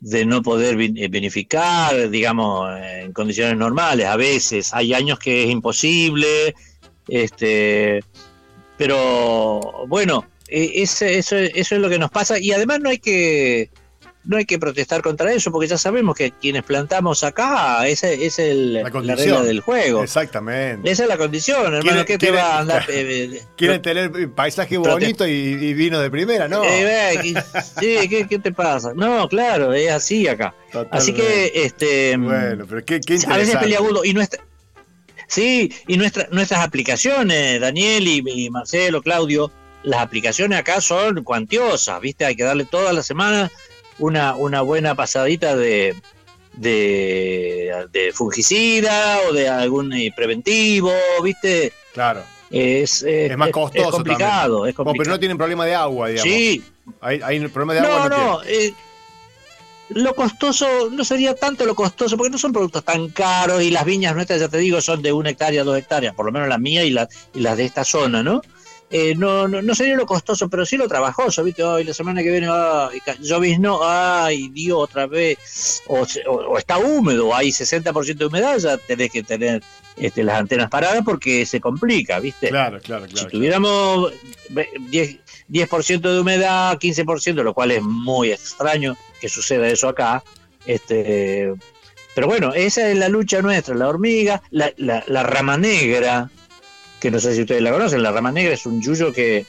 de 0.00 0.24
no 0.24 0.42
poder 0.42 0.80
eh, 0.80 1.08
vinificar, 1.08 2.08
digamos, 2.10 2.70
en 2.80 3.12
condiciones 3.12 3.56
normales. 3.56 4.06
A 4.06 4.16
veces 4.16 4.72
hay 4.72 4.94
años 4.94 5.18
que 5.18 5.44
es 5.44 5.50
imposible, 5.50 6.54
este, 7.08 8.04
pero 8.76 9.60
bueno, 9.88 10.24
eh, 10.48 10.70
ese- 10.76 11.18
eso, 11.18 11.36
eso 11.36 11.74
es 11.74 11.80
lo 11.80 11.88
que 11.88 11.98
nos 11.98 12.10
pasa 12.10 12.38
y 12.38 12.52
además 12.52 12.80
no 12.80 12.90
hay 12.90 12.98
que 12.98 13.70
no 14.24 14.36
hay 14.36 14.44
que 14.44 14.58
protestar 14.58 15.00
contra 15.00 15.32
eso 15.32 15.50
porque 15.50 15.68
ya 15.68 15.78
sabemos 15.78 16.14
que 16.16 16.32
quienes 16.32 16.62
plantamos 16.62 17.24
acá 17.24 17.86
ese 17.88 18.26
es 18.26 18.38
el, 18.38 18.74
La 18.74 18.90
regla 18.90 19.42
del 19.42 19.60
juego. 19.60 20.02
Exactamente. 20.02 20.90
Esa 20.90 21.04
es 21.04 21.08
la 21.08 21.16
condición, 21.16 21.64
hermano. 21.74 21.82
¿Quiere- 21.82 22.04
¿Qué 22.04 22.18
te 22.18 22.30
va 22.30 22.56
a 22.56 22.58
andar? 22.60 22.84
eh, 22.90 23.30
eh, 23.32 23.42
Quieren 23.56 23.80
tener 23.80 24.30
paisaje 24.34 24.76
bonito 24.76 25.26
y, 25.26 25.30
y 25.32 25.74
vino 25.74 25.98
de 26.00 26.10
primera, 26.10 26.46
¿no? 26.48 26.62
eh, 26.64 27.14
y- 27.24 27.34
sí, 27.80 28.08
¿qué, 28.08 28.26
qué 28.28 28.38
te 28.38 28.52
pasa? 28.52 28.92
No, 28.94 29.28
claro, 29.28 29.72
es 29.72 29.90
así 29.90 30.28
acá. 30.28 30.54
Así 30.90 31.14
que, 31.14 31.52
este. 31.54 32.16
Bueno, 32.18 32.66
pero 32.68 32.84
qué, 32.84 33.00
qué 33.00 33.14
a 33.14 33.16
veces 33.16 33.24
es 33.24 33.24
interesante. 33.30 33.58
peliagudo. 33.60 34.04
Y 34.04 34.12
nuestra, 34.12 34.44
sí, 35.26 35.72
y 35.86 35.96
nuestra, 35.96 36.28
nuestras 36.30 36.60
aplicaciones, 36.64 37.60
Daniel 37.60 38.06
y, 38.06 38.22
y 38.26 38.50
Marcelo, 38.50 39.00
Claudio, 39.02 39.50
las 39.84 40.00
aplicaciones 40.00 40.58
acá 40.58 40.80
son 40.80 41.22
cuantiosas, 41.24 42.00
¿viste? 42.00 42.24
Hay 42.24 42.36
que 42.36 42.42
darle 42.44 42.64
todas 42.64 42.94
las 42.94 43.06
semanas 43.06 43.50
una, 43.98 44.34
una 44.36 44.60
buena 44.62 44.94
pasadita 44.94 45.56
de, 45.56 45.94
de, 46.54 47.86
de 47.92 48.12
fungicida 48.12 49.18
o 49.28 49.32
de 49.32 49.48
algún 49.48 49.92
eh, 49.92 50.12
preventivo, 50.14 50.92
¿viste? 51.22 51.72
Claro. 51.92 52.22
Es, 52.50 53.02
eh, 53.02 53.26
Es 53.26 53.36
más 53.36 53.50
costoso 53.50 53.88
Es 53.88 53.94
complicado, 53.94 54.66
es 54.66 54.74
Bueno, 54.74 54.76
complicado. 54.76 54.94
pero 55.04 55.10
no 55.10 55.18
tienen 55.18 55.36
problema 55.36 55.66
de 55.66 55.74
agua, 55.74 56.08
digamos. 56.08 56.32
sí, 56.32 56.62
Hay, 57.00 57.20
hay 57.22 57.40
problema 57.48 57.74
de 57.74 57.80
agua. 57.80 58.08
no, 58.08 58.16
no, 58.16 58.24
no. 58.38 58.42
eh, 58.46 58.72
lo 59.90 60.14
costoso 60.14 60.90
no 60.90 61.02
sería 61.04 61.34
tanto 61.34 61.64
lo 61.64 61.74
costoso, 61.74 62.16
porque 62.18 62.30
no 62.30 62.36
son 62.38 62.52
productos 62.52 62.84
tan 62.84 63.08
caros 63.08 63.62
y 63.62 63.70
las 63.70 63.86
viñas 63.86 64.14
nuestras, 64.14 64.38
ya 64.40 64.48
te 64.48 64.58
digo, 64.58 64.80
son 64.82 65.00
de 65.00 65.12
una 65.12 65.30
hectárea, 65.30 65.64
dos 65.64 65.78
hectáreas, 65.78 66.14
por 66.14 66.26
lo 66.26 66.32
menos 66.32 66.46
la 66.48 66.58
mía 66.58 66.84
y, 66.84 66.90
la, 66.90 67.08
y 67.34 67.40
las 67.40 67.56
de 67.56 67.64
esta 67.64 67.84
zona, 67.84 68.22
¿no? 68.22 68.42
Eh, 68.90 69.14
no, 69.16 69.46
no, 69.46 69.60
no 69.60 69.74
sería 69.74 69.96
lo 69.96 70.06
costoso, 70.06 70.48
pero 70.48 70.64
sí 70.64 70.78
lo 70.78 70.88
trabajoso, 70.88 71.44
¿viste? 71.44 71.62
Ay, 71.62 71.84
la 71.84 71.92
semana 71.92 72.22
que 72.22 72.30
viene, 72.30 72.48
ay, 72.50 73.00
lloviznó, 73.20 73.80
ay, 73.82 74.48
Dios, 74.48 74.78
otra 74.80 75.06
vez. 75.06 75.82
O, 75.88 76.06
se- 76.06 76.26
o- 76.26 76.52
o 76.52 76.58
está 76.58 76.78
húmedo, 76.78 77.34
hay 77.34 77.52
60% 77.52 78.16
de 78.16 78.26
humedad, 78.26 78.56
ya 78.58 78.78
tenés 78.78 79.10
que 79.10 79.22
tener 79.22 79.62
este, 79.96 80.22
las 80.24 80.36
antenas 80.38 80.70
paradas 80.70 81.02
porque 81.04 81.44
se 81.44 81.60
complica, 81.60 82.18
¿viste? 82.18 82.48
Claro, 82.48 82.80
claro, 82.80 83.04
claro. 83.06 83.18
Si 83.18 83.26
tuviéramos 83.26 84.10
ve- 84.50 84.70
10%, 84.88 85.20
10 85.48 86.14
de 86.14 86.20
humedad, 86.20 86.78
15%, 86.78 87.42
lo 87.42 87.52
cual 87.52 87.72
es 87.72 87.82
muy 87.82 88.32
extraño 88.32 88.96
que 89.20 89.28
suceda 89.28 89.68
eso 89.68 89.88
acá. 89.88 90.22
Este, 90.64 91.52
pero 92.14 92.26
bueno, 92.26 92.54
esa 92.54 92.88
es 92.90 92.96
la 92.96 93.08
lucha 93.08 93.42
nuestra, 93.42 93.74
la 93.74 93.88
hormiga, 93.88 94.40
la, 94.50 94.72
la- 94.76 95.04
la 95.08 95.22
rama 95.24 95.56
negra, 95.58 96.30
que 97.00 97.10
no 97.10 97.20
sé 97.20 97.34
si 97.34 97.42
ustedes 97.42 97.62
la 97.62 97.70
conocen, 97.72 98.02
la 98.02 98.10
rama 98.12 98.32
negra 98.32 98.54
es 98.54 98.66
un 98.66 98.80
yuyo 98.82 99.12
que 99.12 99.44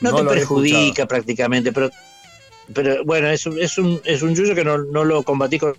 no, 0.00 0.10
No 0.10 0.16
te 0.18 0.22
perjudica 0.34 1.06
prácticamente, 1.06 1.72
pero, 1.72 1.90
pero 2.74 3.04
bueno, 3.04 3.28
es, 3.30 3.46
un- 3.46 3.58
es, 3.60 3.78
un, 3.78 4.00
es 4.04 4.22
un 4.22 4.34
yuyo 4.34 4.54
que 4.54 4.64
no, 4.64 4.78
no 4.78 5.04
lo 5.04 5.22
combatí 5.22 5.58
con 5.58 5.74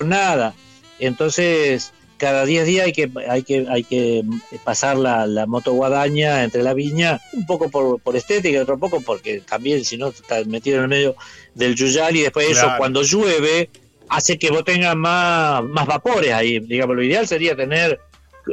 nada. 0.00 0.54
Entonces, 0.98 1.92
cada 2.16 2.44
10 2.44 2.66
días 2.66 2.86
hay 2.86 2.92
que, 2.92 3.10
hay 3.28 3.42
que, 3.42 3.66
hay 3.68 3.84
que 3.84 4.22
pasar 4.64 4.96
la, 4.96 5.26
la 5.26 5.46
moto 5.46 5.72
guadaña 5.72 6.42
entre 6.44 6.62
la 6.62 6.74
viña, 6.74 7.20
un 7.32 7.46
poco 7.46 7.68
por, 7.70 8.00
por 8.00 8.16
estética 8.16 8.56
y 8.58 8.60
otro 8.60 8.78
poco 8.78 9.00
porque 9.00 9.40
también, 9.40 9.84
si 9.84 9.96
no, 9.96 10.08
estás 10.08 10.46
metido 10.46 10.78
en 10.78 10.82
el 10.84 10.88
medio 10.88 11.16
del 11.54 11.74
yuyal 11.74 12.16
y 12.16 12.22
después 12.22 12.50
eso, 12.50 12.66
cuando 12.78 13.02
llueve, 13.02 13.70
hace 14.08 14.38
que 14.38 14.50
vos 14.50 14.64
tengas 14.64 14.96
más, 14.96 15.62
más 15.64 15.86
vapores 15.86 16.32
ahí. 16.32 16.58
Digamos, 16.60 16.96
lo 16.96 17.02
ideal 17.02 17.26
sería 17.28 17.54
tener 17.56 18.00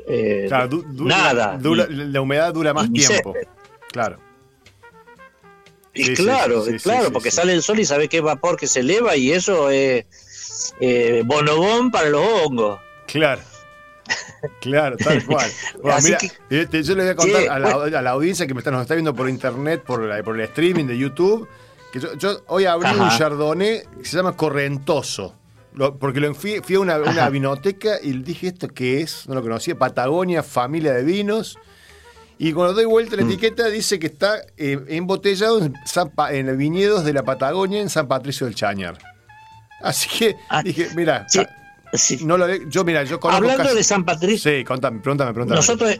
eh, 0.07 0.45
Claro, 0.47 0.67
du- 0.67 0.83
du- 0.87 1.05
nada. 1.05 1.57
dura- 1.57 1.87
la 1.89 2.21
humedad 2.21 2.53
dura 2.53 2.73
más 2.73 2.91
tiempo. 2.91 3.33
césped. 3.33 3.47
Claro. 3.91 4.17
Y 5.93 6.03
Sí, 6.05 6.13
claro, 6.13 6.63
sí, 6.63 6.71
y 6.75 6.79
sí, 6.79 6.83
claro, 6.83 7.11
porque 7.11 7.31
sale 7.31 7.53
el 7.53 7.63
sol 7.63 7.79
y 7.79 7.85
sabe 7.85 8.07
que 8.07 8.17
es 8.17 8.23
vapor 8.23 8.55
que 8.57 8.67
se 8.67 8.81
eleva 8.81 9.15
y 9.15 9.31
eso 9.31 9.69
es 9.69 10.05
eh, 10.79 11.23
bonobón 11.25 11.89
para 11.91 12.09
los 12.09 12.21
hongos. 12.23 12.79
Claro. 13.07 13.41
Claro, 14.61 14.95
tal 14.97 15.25
cual. 15.25 15.49
Bueno, 15.81 15.97
Así 15.97 16.05
mira, 16.07 16.17
que- 16.19 16.61
este, 16.61 16.83
yo 16.83 16.95
le 16.95 17.03
voy 17.03 17.11
a 17.11 17.15
contar 17.15 17.41
a, 17.49 17.59
la, 17.59 17.99
a 17.99 18.01
la 18.01 18.09
audiencia 18.11 18.47
que 18.47 18.53
me 18.53 18.59
está, 18.59 18.71
nos 18.71 18.81
está 18.83 18.93
viendo 18.93 19.13
por 19.15 19.27
internet, 19.29 19.83
por, 19.83 20.01
la- 20.03 20.23
por 20.23 20.35
el 20.35 20.41
streaming 20.45 20.85
de 20.85 20.97
YouTube, 20.97 21.47
que 21.91 21.99
yo, 21.99 22.13
yo 22.15 22.41
hoy 22.47 22.65
abrí 22.65 22.87
Ajá. 22.87 23.03
un 23.03 23.09
chardonnay 23.17 23.81
que 24.01 24.05
se 24.05 24.15
llama 24.17 24.35
Correntoso. 24.37 25.35
Lo- 25.79 25.97
porque 25.97 26.19
lo 26.19 26.35
fui, 26.35 26.59
fui 26.61 26.75
a 26.75 26.79
una, 26.81 26.97
una 26.97 27.29
vinoteca 27.29 27.99
y 28.03 28.11
dije, 28.11 28.47
¿esto 28.47 28.67
qué 28.67 28.99
es? 29.01 29.27
No 29.29 29.35
lo 29.35 29.41
conocía. 29.41 29.75
Patagonia, 29.77 30.43
familia 30.43 30.91
de 30.93 31.03
vinos. 31.03 31.57
Y 32.37 32.51
cuando 32.51 32.73
doy 32.73 32.83
vuelta 32.85 33.15
Mm. 33.15 33.19
la 33.19 33.25
etiqueta 33.25 33.67
dice 33.67 33.97
que 33.97 34.07
está 34.07 34.41
eh, 34.57 34.77
embotellado 34.89 35.63
en, 35.63 35.73
San 35.85 36.09
Pa- 36.09 36.33
en 36.33 36.47
los 36.47 36.57
viñedos 36.57 37.05
de 37.05 37.13
la 37.13 37.23
Patagonia 37.23 37.79
en 37.81 37.89
San 37.89 38.07
Patricio 38.09 38.45
del 38.45 38.55
Chañar. 38.55 38.97
Así 39.81 40.09
que 40.09 40.35
Ah, 40.49 40.61
dije, 40.61 40.89
mira, 40.97 41.25
Sí, 41.29 41.39
sí. 41.93 42.19
no 42.25 42.37
lo 42.37 42.45
yo 42.69 42.83
mira, 42.83 43.03
yo 43.03 43.17
conozco 43.19 43.43
Hablando 43.43 43.63
casi- 43.63 43.75
de 43.77 43.83
San 43.85 44.03
Patricio, 44.03 44.51
Sí, 44.51 44.63
contame, 44.65 44.99
pregúntame, 44.99 45.33
pregúntame. 45.33 45.55
nosotros, 45.57 45.97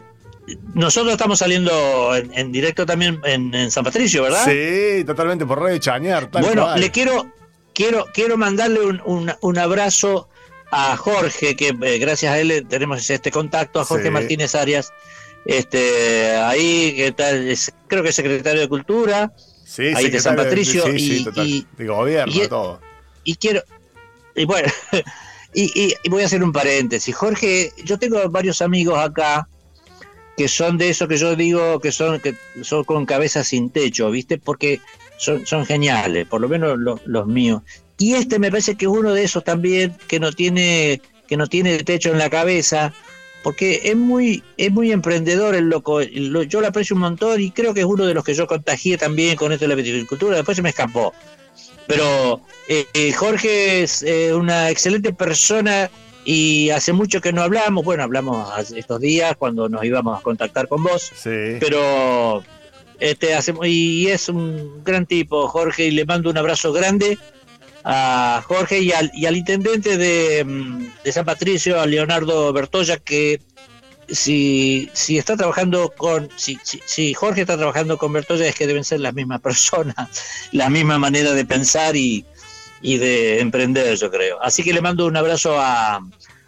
nosotros 0.74 1.12
estamos 1.12 1.38
saliendo 1.38 2.14
en, 2.14 2.30
en 2.36 2.52
directo 2.52 2.84
también 2.84 3.18
en, 3.24 3.54
en 3.54 3.70
San 3.70 3.84
Patricio, 3.84 4.22
¿verdad? 4.24 4.44
Sí, 4.44 5.04
totalmente, 5.04 5.46
por 5.46 5.60
Radio 5.60 5.78
Chañar, 5.78 6.26
tal 6.26 6.42
bueno, 6.42 6.62
cual. 6.64 6.80
le 6.80 6.90
quiero, 6.90 7.32
quiero, 7.80 8.06
quiero 8.12 8.36
mandarle 8.36 8.80
un, 8.80 9.00
un- 9.04 9.32
un 9.40 9.58
abrazo 9.58 10.28
a 10.70 10.96
Jorge, 10.96 11.56
que 11.56 11.68
eh, 11.82 11.98
gracias 11.98 12.32
a 12.34 12.38
él 12.38 12.50
eh, 12.50 12.62
tenemos 12.62 13.08
este 13.10 13.30
contacto, 13.30 13.80
a 13.80 13.84
Jorge 13.84 14.04
Sí. 14.06 14.10
Martínez 14.10 14.54
Arias, 14.54 14.92
este 15.46 16.36
ahí 16.36 16.94
que 16.96 17.12
tal, 17.12 17.48
es- 17.48 17.72
creo 17.88 18.02
que 18.02 18.10
es 18.10 18.14
secretario 18.14 18.60
de 18.60 18.68
Cultura, 18.68 19.32
Sí, 19.64 19.84
ahí 19.94 20.10
de 20.10 20.20
San 20.20 20.36
Patricio 20.36 20.84
sí, 20.96 21.24
y- 21.36 21.66
de 21.78 21.86
gobierno, 21.86 22.32
y- 22.34 22.48
todo. 22.48 22.80
y 23.24 23.36
quiero 23.36 23.62
y 24.34 24.44
bueno 24.44 24.68
y, 25.54 25.64
y- 25.80 25.94
y 26.02 26.08
voy 26.10 26.22
a 26.22 26.26
hacer 26.26 26.42
un 26.42 26.52
paréntesis 26.52 27.14
Jorge 27.14 27.72
yo 27.84 27.98
tengo 27.98 28.28
varios 28.30 28.62
amigos 28.62 28.98
acá 28.98 29.48
que 30.36 30.48
son 30.48 30.76
de 30.78 30.88
eso 30.90 31.06
que 31.08 31.16
yo 31.18 31.34
digo 31.36 31.80
que 31.80 31.92
son 31.92 32.20
que 32.20 32.34
son 32.62 32.84
con 32.84 33.06
cabeza 33.06 33.42
sin 33.44 33.70
techo 33.70 34.10
viste 34.10 34.38
porque 34.38 34.80
son, 35.20 35.46
son 35.46 35.64
geniales 35.66 36.26
por 36.26 36.40
lo 36.40 36.48
menos 36.48 36.78
lo- 36.78 37.00
los 37.04 37.26
míos. 37.26 37.62
Y 37.98 38.14
este 38.14 38.38
me 38.38 38.50
parece 38.50 38.74
que 38.76 38.86
es 38.86 38.90
uno 38.90 39.12
de 39.12 39.22
esos 39.24 39.44
también 39.44 39.94
que 40.08 40.18
no 40.18 40.32
tiene 40.32 41.00
que 41.28 41.36
no 41.36 41.46
tiene 41.46 41.78
techo 41.84 42.10
en 42.10 42.18
la 42.18 42.28
cabeza 42.30 42.92
porque 43.42 43.80
es 43.84 43.94
muy 43.96 44.42
es 44.56 44.70
muy 44.72 44.90
emprendedor 44.92 45.54
el 45.54 45.68
loco. 45.68 46.00
Lo- 46.00 46.42
yo 46.42 46.60
lo 46.60 46.66
aprecio 46.68 46.94
un 46.96 47.02
montón 47.02 47.40
y 47.40 47.50
creo 47.50 47.72
que 47.74 47.80
es 47.80 47.86
uno 47.86 48.06
de 48.06 48.14
los 48.14 48.24
que 48.24 48.34
yo 48.34 48.46
contagié 48.46 48.96
también 48.98 49.36
con 49.36 49.52
esto 49.52 49.64
de 49.64 49.68
la 49.68 49.74
viticultura. 49.74 50.36
Después 50.36 50.56
se 50.56 50.62
me 50.62 50.70
escapó. 50.70 51.12
Pero 51.86 52.40
eh, 52.68 52.86
eh, 52.94 53.12
Jorge 53.12 53.82
es 53.82 54.02
eh, 54.02 54.32
una 54.34 54.70
excelente 54.70 55.12
persona 55.12 55.90
y 56.24 56.70
hace 56.70 56.92
mucho 56.92 57.20
que 57.20 57.32
no 57.32 57.42
hablamos. 57.42 57.84
Bueno, 57.84 58.02
hablamos 58.04 58.48
estos 58.72 59.00
días 59.00 59.34
cuando 59.36 59.68
nos 59.68 59.84
íbamos 59.84 60.18
a 60.18 60.22
contactar 60.22 60.68
con 60.68 60.82
vos, 60.84 61.10
Sí. 61.16 61.56
pero 61.58 62.42
este 63.00 63.34
hace, 63.34 63.54
y 63.64 64.06
es 64.08 64.28
un 64.28 64.84
gran 64.84 65.06
tipo, 65.06 65.48
Jorge, 65.48 65.86
y 65.86 65.90
le 65.90 66.04
mando 66.04 66.30
un 66.30 66.38
abrazo 66.38 66.72
grande 66.72 67.18
a 67.82 68.42
Jorge 68.46 68.80
y 68.80 68.92
al, 68.92 69.10
y 69.14 69.26
al 69.26 69.36
intendente 69.36 69.96
de, 69.96 70.44
mm, 70.44 70.84
de 71.04 71.12
San 71.12 71.24
Patricio, 71.24 71.80
a 71.80 71.86
Leonardo 71.86 72.52
Bertoya, 72.52 72.98
que 72.98 73.40
si, 74.08 74.90
si 74.92 75.18
está 75.18 75.36
trabajando 75.36 75.92
con, 75.96 76.28
si, 76.36 76.58
si, 76.62 76.80
si 76.84 77.14
Jorge 77.14 77.42
está 77.42 77.56
trabajando 77.56 77.96
con 77.96 78.12
Bertoya 78.12 78.46
es 78.48 78.54
que 78.54 78.66
deben 78.66 78.84
ser 78.84 79.00
las 79.00 79.14
mismas 79.14 79.40
personas, 79.48 79.94
la 80.52 80.68
misma 80.68 80.98
manera 80.98 81.32
de 81.32 81.44
pensar 81.44 81.96
y, 81.96 82.24
y 82.82 82.98
de 82.98 83.40
emprender, 83.40 83.96
yo 83.96 84.10
creo. 84.10 84.42
Así 84.42 84.62
que 84.62 84.72
le 84.74 84.80
mando 84.82 85.06
un 85.06 85.16
abrazo 85.16 85.58
a, 85.58 86.00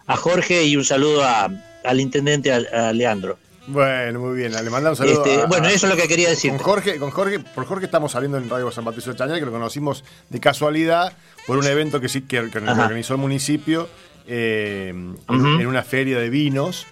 a 0.07 0.15
Jorge 0.17 0.63
y 0.65 0.75
un 0.77 0.85
saludo 0.85 1.23
a- 1.23 1.49
al 1.83 1.99
intendente, 1.99 2.51
a, 2.51 2.89
a 2.89 2.93
Leandro. 2.93 3.37
Bueno, 3.67 4.19
muy 4.19 4.37
bien. 4.37 4.51
Le 4.51 4.69
mandamos 4.69 4.99
un 4.99 5.05
saludo. 5.07 5.25
Este, 5.25 5.41
a- 5.41 5.45
bueno, 5.45 5.67
eso 5.67 5.87
es 5.87 5.95
lo 5.95 6.01
que 6.01 6.07
quería 6.07 6.29
decir. 6.29 6.51
Con 6.51 6.59
Jorge, 6.59 6.97
con 6.97 7.11
Jorge, 7.11 7.39
por 7.39 7.65
Jorge 7.65 7.85
estamos 7.85 8.11
saliendo 8.11 8.37
en 8.37 8.49
Radio 8.49 8.69
San 8.71 8.83
Patricio 8.83 9.13
de 9.13 9.17
Chañar, 9.19 9.39
que 9.39 9.45
lo 9.45 9.51
conocimos 9.51 10.03
de 10.29 10.39
casualidad 10.39 11.13
por 11.47 11.57
un 11.57 11.65
evento 11.65 12.01
que 12.01 12.09
sí 12.09 12.21
que, 12.23 12.39
organizó 12.39 13.13
el 13.13 13.19
municipio 13.21 13.87
eh, 14.27 14.89
en- 14.89 15.67
una 15.67 15.83
feria 15.83 16.19
de 16.19 16.29
vinos. 16.29 16.85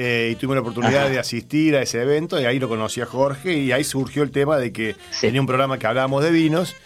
eh, 0.00 0.30
y 0.32 0.36
tuvimos 0.36 0.54
la 0.56 0.60
oportunidad 0.60 1.02
Ajá. 1.04 1.08
de 1.10 1.18
asistir 1.18 1.74
a 1.74 1.82
ese 1.82 2.00
evento 2.00 2.40
y 2.40 2.44
ahí 2.44 2.60
lo 2.60 2.68
conocí 2.68 3.00
a 3.00 3.06
Jorge 3.06 3.54
y 3.54 3.72
ahí 3.72 3.82
surgió 3.82 4.22
el 4.22 4.30
tema 4.30 4.56
de 4.56 4.72
que 4.72 4.94
Sí. 5.10 5.22
tenía 5.22 5.40
un 5.40 5.46
programa 5.48 5.76
que 5.78 5.88
hablábamos 5.88 6.22
de 6.22 6.30
vinos 6.30 6.76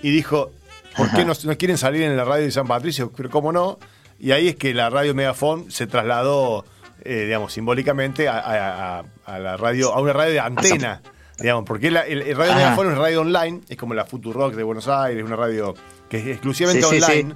y 0.00 0.10
dijo, 0.10 0.52
¿por 0.96 1.10
qué 1.10 1.26
no, 1.26 1.34
no 1.44 1.58
quieren 1.58 1.76
salir 1.76 2.00
en 2.02 2.16
la 2.16 2.24
radio 2.24 2.44
de 2.46 2.50
San 2.50 2.66
Patricio? 2.66 3.12
Pero 3.14 3.28
cómo 3.28 3.52
no. 3.52 3.78
Y 4.18 4.30
ahí 4.30 4.48
es 4.48 4.56
que 4.56 4.72
la 4.72 4.88
radio 4.88 5.14
Megafon 5.14 5.70
se 5.70 5.86
trasladó, 5.86 6.64
eh, 7.04 7.24
digamos, 7.24 7.52
simbólicamente 7.52 8.28
a, 8.28 8.38
a- 8.38 9.04
a- 9.26 9.38
la 9.38 9.56
radio, 9.56 9.92
a 9.94 10.00
una 10.00 10.12
radio 10.12 10.32
de 10.32 10.40
antena. 10.40 11.02
Digamos, 11.38 11.64
porque 11.66 11.90
la- 11.90 12.02
el, 12.06 12.22
el 12.22 12.36
Radio 12.36 12.52
Ajá. 12.52 12.60
Megafon 12.60 12.92
es 12.92 12.98
radio 12.98 13.20
online, 13.22 13.60
es 13.68 13.76
como 13.76 13.94
la 13.94 14.04
Futurock 14.04 14.54
de 14.54 14.62
Buenos 14.62 14.86
Aires, 14.88 15.24
una 15.24 15.36
radio 15.36 15.74
que 16.08 16.18
es 16.18 16.26
exclusivamente 16.28 16.86
Sí, 16.86 16.98
sí, 16.98 17.02
online. 17.02 17.34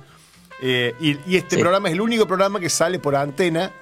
Eh, 0.63 0.95
y, 1.01 1.19
y 1.27 1.37
este 1.37 1.59
programa 1.59 1.89
es 1.89 1.95
el 1.95 2.01
único 2.01 2.27
programa 2.27 2.61
que 2.61 2.71
sale 2.71 2.99
por 2.99 3.17
antena 3.17 3.73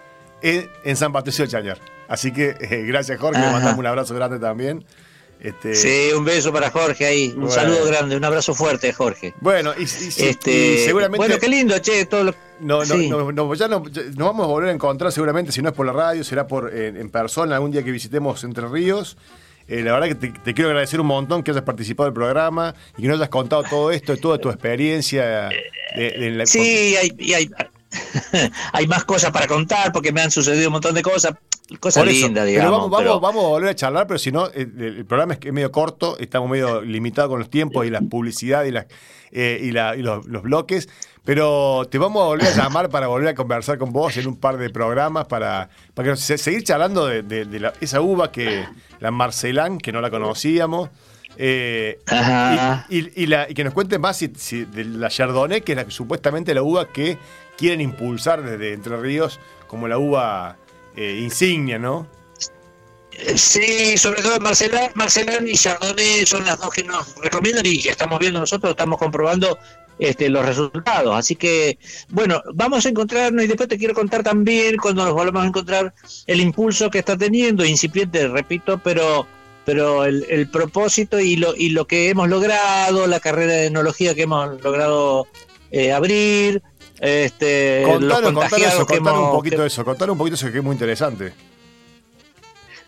en, 0.43 0.69
en 0.85 0.97
San 0.97 1.12
Patricio 1.12 1.44
de 1.44 1.51
Chañar. 1.51 1.78
Así 2.09 2.32
que 2.32 2.56
eh, 2.61 2.82
gracias 2.86 3.19
Jorge, 3.20 3.40
mandamos 3.40 3.78
un 3.78 3.86
abrazo 3.86 4.15
grande 4.15 4.39
también. 4.39 4.85
Este, 5.44 5.74
Sí, 5.74 6.10
un 6.16 6.24
beso 6.24 6.50
para 6.52 6.70
Jorge 6.70 7.04
ahí, 7.04 7.28
un 7.28 7.42
Bueno. 7.42 7.50
saludo 7.50 7.84
grande, 7.84 8.16
un 8.16 8.24
abrazo 8.24 8.54
fuerte, 8.54 8.92
Jorge. 8.94 9.34
Bueno, 9.40 9.72
y, 9.78 9.82
Este, 9.84 10.50
y 10.50 10.78
seguramente... 10.78 11.18
bueno, 11.18 11.38
qué 11.38 11.48
lindo, 11.48 11.78
che, 11.80 12.06
todo 12.06 12.24
lo 12.24 12.34
No, 12.60 12.78
no, 12.78 12.84
Sí. 12.86 13.08
no, 13.10 13.30
no, 13.30 13.54
ya 13.54 13.68
no- 13.68 13.86
ya 13.88 14.02
nos 14.04 14.16
vamos 14.16 14.44
a 14.44 14.46
volver 14.48 14.70
a 14.70 14.72
encontrar 14.72 15.12
seguramente, 15.12 15.52
si 15.52 15.60
no 15.60 15.68
es 15.68 15.74
por 15.74 15.84
la 15.84 15.92
radio, 15.92 16.24
será 16.24 16.46
por 16.46 16.74
en, 16.74 16.96
en 16.96 17.10
persona, 17.10 17.56
algún 17.56 17.70
día 17.72 17.82
que 17.84 17.90
visitemos 17.90 18.42
Entre 18.42 18.66
Ríos. 18.66 19.18
Eh, 19.68 19.82
la 19.82 19.92
verdad 19.92 20.08
que 20.08 20.14
te, 20.14 20.28
te 20.28 20.54
quiero 20.54 20.70
agradecer 20.70 20.98
un 21.00 21.06
montón 21.08 21.42
que 21.42 21.50
hayas 21.50 21.62
participado 21.64 22.06
del 22.06 22.14
programa 22.14 22.74
y 22.96 23.02
que 23.02 23.08
nos 23.08 23.18
hayas 23.18 23.28
contado 23.30 23.64
todo 23.64 23.90
esto, 23.90 24.16
toda 24.16 24.38
tu 24.38 24.48
experiencia. 24.50 25.50
de- 25.94 26.10
de 26.18 26.30
la- 26.30 26.46
Sí, 26.46 26.96
hay, 26.96 27.12
y 27.18 27.34
hay, 27.34 27.50
hay 28.72 28.86
más 28.86 29.04
cosas 29.04 29.30
para 29.30 29.46
contar 29.46 29.92
porque 29.92 30.10
me 30.12 30.20
han 30.22 30.30
sucedido 30.30 30.68
un 30.68 30.72
montón 30.72 30.94
de 30.94 31.02
cosas, 31.02 31.34
Por 32.01 32.09
eso, 32.09 32.27
lindas, 32.27 32.45
pero 32.45 32.51
digamos. 32.51 32.70
vamos, 32.73 32.91
vamos, 32.91 33.03
pero- 33.05 33.20
vamos 33.20 33.45
a 33.45 33.49
volver 33.49 33.70
a 33.70 33.74
charlar, 33.74 34.07
pero 34.07 34.19
si 34.19 34.31
no, 34.31 34.47
eh, 34.49 34.53
el, 34.77 34.82
el 34.99 35.07
programa 35.07 35.32
es 35.35 35.39
que 35.41 35.49
es 35.49 35.55
medio 35.55 35.73
corto, 35.73 36.19
estamos 36.19 36.51
medio 36.51 36.82
limitados 36.82 37.31
con 37.31 37.39
los 37.39 37.49
tiempos 37.51 37.86
y 37.86 37.91
la 37.91 38.01
publicidad 38.03 38.65
y, 38.65 38.70
las 38.70 38.86
eh, 39.32 39.61
y, 39.62 39.70
la- 39.70 39.97
y 39.97 40.03
los, 40.03 40.27
los 40.27 40.43
bloques. 40.43 40.89
Pero 41.24 41.89
te 41.91 41.97
vamos 41.97 42.23
a 42.23 42.27
volver 42.27 42.49
a 42.49 42.55
llamar 42.55 42.91
para 42.91 43.07
volver 43.07 43.28
a 43.28 43.35
conversar 43.35 43.78
con 43.78 43.93
vos 43.95 44.15
en 44.19 44.27
un 44.28 44.36
par 44.36 44.59
de 44.59 44.69
programas 44.69 45.27
para, 45.27 45.70
para 45.95 46.11
que 46.11 46.16
se- 46.19 46.36
seguir 46.36 46.65
charlando 46.65 47.07
de, 47.07 47.23
de- 47.23 47.47
de 47.47 47.61
la- 47.61 47.73
esa 47.81 48.03
uva 48.03 48.31
que, 48.31 48.66
la 49.01 49.11
Marcelán, 49.11 49.78
que 49.78 49.91
no 49.91 50.03
la 50.03 50.11
conocíamos. 50.11 50.91
eh, 51.39 51.99
y, 52.91 52.99
y- 52.99 53.12
y 53.16 53.27
la- 53.27 53.49
y 53.51 53.55
que 53.55 53.65
nos 53.65 53.73
cuenten 53.74 54.01
más 54.03 54.19
si- 54.19 54.32
si 54.36 54.65
de 54.66 54.85
la 54.85 55.09
Chardonnay, 55.09 55.62
que 55.62 55.73
es 55.73 55.77
la, 55.77 55.91
supuestamente 55.91 56.53
la 56.55 56.62
uva 56.62 56.89
que 56.93 57.16
quieren 57.57 57.81
impulsar 57.81 58.43
desde 58.43 58.73
Entre 58.74 58.97
Ríos 58.99 59.41
como 59.66 59.89
la 59.89 59.97
uva 59.99 60.57
eh, 60.96 61.20
insignia, 61.22 61.78
¿no? 61.78 62.06
Sí, 63.36 63.96
sobre 63.96 64.22
todo 64.22 64.40
Marcelán, 64.40 64.90
Marcelán 64.94 65.46
y 65.46 65.54
Chardonnay 65.54 66.26
son 66.26 66.44
las 66.44 66.58
dos 66.58 66.70
que 66.70 66.82
nos 66.82 67.14
recomiendan 67.16 67.64
y 67.64 67.86
estamos 67.88 68.18
viendo 68.18 68.40
nosotros, 68.40 68.70
estamos 68.70 68.98
comprobando 68.98 69.56
este, 69.98 70.28
los 70.28 70.44
resultados. 70.44 71.16
Así 71.16 71.36
que, 71.36 71.78
bueno, 72.08 72.42
vamos 72.54 72.84
a 72.84 72.88
encontrarnos 72.88 73.44
y 73.44 73.46
después 73.46 73.68
te 73.68 73.78
quiero 73.78 73.94
contar 73.94 74.22
también, 74.24 74.76
cuando 74.76 75.04
nos 75.04 75.14
volvamos 75.14 75.44
a 75.44 75.48
encontrar, 75.48 75.94
el 76.26 76.40
impulso 76.40 76.90
que 76.90 76.98
está 76.98 77.16
teniendo, 77.16 77.64
incipiente, 77.64 78.26
repito, 78.28 78.78
pero 78.82 79.26
pero 79.64 80.04
el, 80.04 80.26
el 80.28 80.48
propósito 80.48 81.18
y 81.18 81.36
lo, 81.36 81.54
y 81.56 81.70
lo 81.70 81.86
que 81.86 82.10
hemos 82.10 82.28
logrado, 82.28 83.06
la 83.06 83.20
carrera 83.20 83.54
de 83.54 83.66
enología 83.66 84.14
que 84.14 84.22
hemos 84.22 84.62
logrado 84.62 85.26
eh, 85.70 85.92
abrir, 85.92 86.62
este, 87.00 87.82
los 87.82 87.92
Contanos, 87.98 88.32
contagiados 88.32 88.74
eso, 88.74 88.86
que 88.86 88.98
un 88.98 89.30
poquito 89.32 89.56
que- 89.58 89.66
eso, 89.66 89.84
contanos 89.84 90.12
un 90.14 90.18
poquito 90.18 90.34
eso 90.36 90.50
que 90.52 90.58
es 90.58 90.64
muy 90.64 90.72
interesante. 90.74 91.32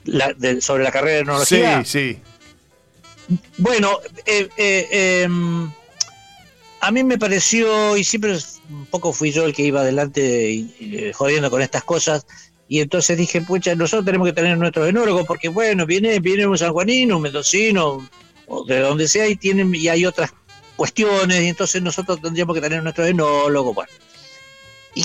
la- 0.04 0.32
de- 0.34 0.60
sobre 0.60 0.84
la 0.84 0.92
carrera 0.92 1.16
de 1.16 1.20
enología. 1.22 1.84
Sí, 1.84 2.20
sí. 3.28 3.38
Bueno, 3.58 3.98
eh, 4.24 4.48
eh, 4.56 5.22
em, 5.24 5.68
a 6.80 6.90
mí 6.92 7.02
me 7.02 7.18
pareció, 7.18 7.96
y 7.96 8.04
siempre 8.04 8.36
un 8.70 8.86
poco 8.86 9.12
fui 9.12 9.32
yo 9.32 9.44
el 9.44 9.52
que 9.52 9.62
iba 9.64 9.80
adelante 9.80 10.52
eh, 10.80 11.12
jodiendo 11.12 11.50
con 11.50 11.60
estas 11.60 11.82
cosas, 11.82 12.24
y 12.68 12.78
entonces 12.80 13.18
dije, 13.18 13.40
pucha, 13.40 13.74
nosotros 13.74 14.04
tenemos 14.04 14.28
que 14.28 14.32
tener 14.32 14.56
nuestro 14.56 14.86
enólogo, 14.86 15.24
porque 15.24 15.48
bueno, 15.48 15.86
viene, 15.86 16.20
viene 16.20 16.46
un 16.46 16.56
sanjuanino, 16.56 17.16
un 17.16 17.22
mendocino, 17.22 18.08
o 18.46 18.64
de 18.64 18.78
donde 18.78 19.08
sea, 19.08 19.26
y, 19.26 19.34
tienen, 19.34 19.74
y 19.74 19.88
hay 19.88 20.06
otras 20.06 20.32
cuestiones, 20.76 21.42
y 21.42 21.48
entonces 21.48 21.82
nosotros 21.82 22.20
tendríamos 22.20 22.54
que 22.54 22.60
tener 22.60 22.82
nuestro 22.82 23.06
enólogo, 23.06 23.74
bueno. 23.74 23.90
¿Y 24.94 25.04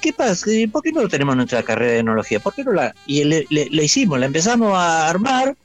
qué, 0.00 0.12
pasa? 0.12 0.46
¿Por 0.70 0.82
qué 0.82 0.92
no 0.92 1.08
tenemos 1.08 1.34
nuestra 1.34 1.62
carrera 1.62 1.92
de 1.92 1.98
enología? 2.00 2.40
¿Por 2.40 2.54
qué 2.54 2.62
no 2.62 2.72
la...? 2.72 2.94
Y 3.06 3.24
le, 3.24 3.46
hicimos, 3.50 4.18
la 4.18 4.26
empezamos 4.26 4.76
a 4.76 5.08
armar, 5.08 5.56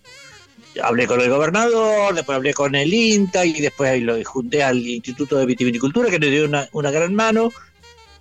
hablé 0.81 1.07
con 1.07 1.19
el 1.19 1.29
gobernador, 1.29 2.15
después 2.15 2.37
hablé 2.37 2.53
con 2.53 2.73
el 2.75 2.93
INTA 2.93 3.45
y 3.45 3.59
después 3.59 3.89
ahí 3.89 3.99
lo 3.99 4.23
junté 4.23 4.63
al 4.63 4.77
Instituto 4.77 5.37
de 5.37 5.45
Vitivinicultura 5.45 6.09
que 6.09 6.19
nos 6.19 6.29
dio 6.29 6.45
una, 6.45 6.69
una 6.71 6.89
gran 6.89 7.13
mano 7.13 7.51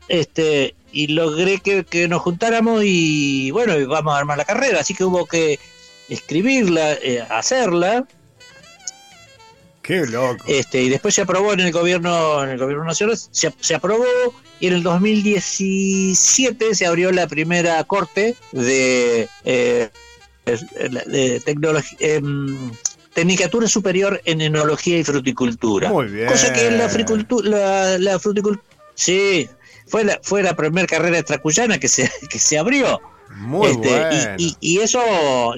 este 0.08 0.74
y 0.90 1.08
logré 1.08 1.58
que, 1.58 1.84
que, 1.84 2.08
nos 2.08 2.22
juntáramos 2.22 2.82
y 2.84 3.50
bueno, 3.50 3.74
vamos 3.88 4.14
a 4.14 4.18
armar 4.18 4.38
la 4.38 4.44
carrera, 4.44 4.80
así 4.80 4.94
que 4.94 5.04
hubo 5.04 5.26
que 5.26 5.60
escribirla, 6.08 6.94
eh, 6.94 7.22
hacerla 7.28 8.06
Qué 9.88 10.04
loco. 10.04 10.44
Este, 10.46 10.82
y 10.82 10.90
después 10.90 11.14
se 11.14 11.22
aprobó 11.22 11.54
en 11.54 11.60
el 11.60 11.72
gobierno, 11.72 12.44
en 12.44 12.50
el 12.50 12.58
gobierno 12.58 12.84
nacional, 12.84 13.16
se, 13.16 13.74
aprobó 13.74 14.04
y 14.60 14.66
en 14.66 14.74
el 14.74 14.82
2017 14.82 16.74
se 16.74 16.84
abrió 16.84 17.10
la 17.10 17.26
primera 17.26 17.82
corte 17.84 18.36
de, 18.52 19.30
eh, 19.46 19.88
de 20.44 21.40
tecnología. 21.40 21.96
Em, 22.00 22.70
Tecnicatura 23.14 23.66
Superior 23.66 24.20
en 24.26 24.42
Enología 24.42 24.98
y 24.98 25.04
Fruticultura. 25.04 25.88
Muy 25.88 26.08
bien. 26.08 26.28
Cosa 26.28 26.52
que 26.52 26.70
la, 26.70 26.86
la, 27.44 27.98
la 27.98 28.18
fruticultura. 28.18 28.62
Sí, 28.94 29.48
fue 29.86 30.04
la, 30.04 30.20
fue 30.22 30.42
la 30.42 30.54
primera 30.54 30.86
carrera 30.86 31.16
extracuyana 31.16 31.78
que 31.78 31.88
se, 31.88 32.12
que 32.30 32.38
se 32.38 32.58
abrió. 32.58 33.00
Muy 33.36 33.70
este, 33.70 33.88
bueno. 33.88 34.34
y, 34.36 34.54
y, 34.60 34.80
eso, 34.80 35.00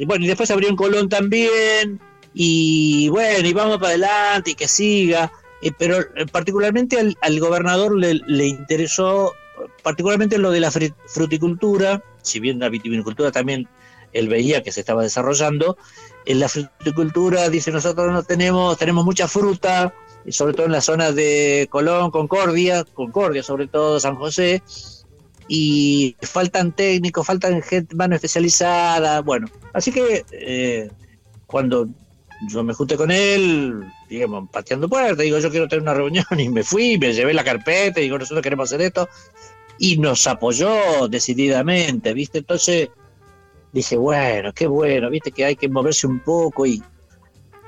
bueno, 0.06 0.24
y 0.24 0.28
después 0.28 0.46
se 0.46 0.52
abrió 0.52 0.68
en 0.68 0.76
Colón 0.76 1.08
también 1.08 2.00
y 2.32 3.08
bueno, 3.08 3.46
y 3.46 3.52
vamos 3.52 3.78
para 3.78 3.88
adelante 3.88 4.52
y 4.52 4.54
que 4.54 4.68
siga. 4.68 5.32
Eh, 5.62 5.72
pero 5.76 6.00
eh, 6.00 6.26
particularmente 6.30 6.98
al, 7.20 7.40
gobernador 7.40 7.94
le, 7.96 8.46
interesó, 8.46 9.34
particularmente 9.82 10.38
lo 10.38 10.50
de 10.50 10.60
la 10.60 10.70
fruticultura, 10.70 12.02
si 12.22 12.40
bien 12.40 12.58
la 12.58 12.68
vitivinicultura 12.68 13.30
también 13.30 13.68
él 14.12 14.28
veía 14.28 14.62
que 14.62 14.72
se 14.72 14.80
estaba 14.80 15.02
desarrollando, 15.02 15.76
en 16.24 16.40
la 16.40 16.48
fruticultura 16.48 17.48
dice 17.48 17.70
nosotros 17.70 18.12
no 18.12 18.22
tenemos, 18.22 18.76
tenemos 18.78 19.04
mucha 19.04 19.28
fruta, 19.28 19.94
sobre 20.28 20.54
todo 20.54 20.66
en 20.66 20.72
la 20.72 20.80
zona 20.80 21.12
de 21.12 21.68
Colón, 21.70 22.10
Concordia, 22.10 22.84
Concordia 22.84 23.42
sobre 23.42 23.68
todo, 23.68 24.00
San 24.00 24.16
José, 24.16 24.62
y 25.46 26.16
faltan 26.22 26.72
técnicos, 26.72 27.26
faltan 27.26 27.60
gente 27.62 27.94
mano 27.94 28.14
especializada, 28.14 29.20
bueno, 29.20 29.48
así 29.72 29.92
que 29.92 30.24
eh, 30.32 30.90
cuando 31.46 31.88
yo 32.48 32.64
me 32.64 32.74
junté 32.74 32.96
con 32.96 33.10
él, 33.10 33.84
digamos, 34.08 34.48
pateando 34.50 34.88
puertas, 34.88 35.18
digo, 35.18 35.38
yo 35.38 35.50
quiero 35.50 35.68
tener 35.68 35.82
una 35.82 35.94
reunión 35.94 36.24
y 36.38 36.48
me 36.48 36.62
fui, 36.62 36.98
me 36.98 37.12
llevé 37.12 37.34
la 37.34 37.44
carpeta 37.44 38.00
y 38.00 38.04
digo, 38.04 38.18
nosotros 38.18 38.42
queremos 38.42 38.68
hacer 38.68 38.82
esto. 38.82 39.08
Y 39.78 39.96
nos 39.96 40.26
apoyó 40.26 41.08
decididamente, 41.08 42.12
¿viste? 42.12 42.38
Entonces 42.38 42.90
dije, 43.72 43.96
bueno, 43.96 44.52
qué 44.52 44.66
bueno, 44.66 45.08
¿viste? 45.08 45.32
Que 45.32 45.46
hay 45.46 45.56
que 45.56 45.68
moverse 45.68 46.06
un 46.06 46.20
poco 46.20 46.66
y, 46.66 46.82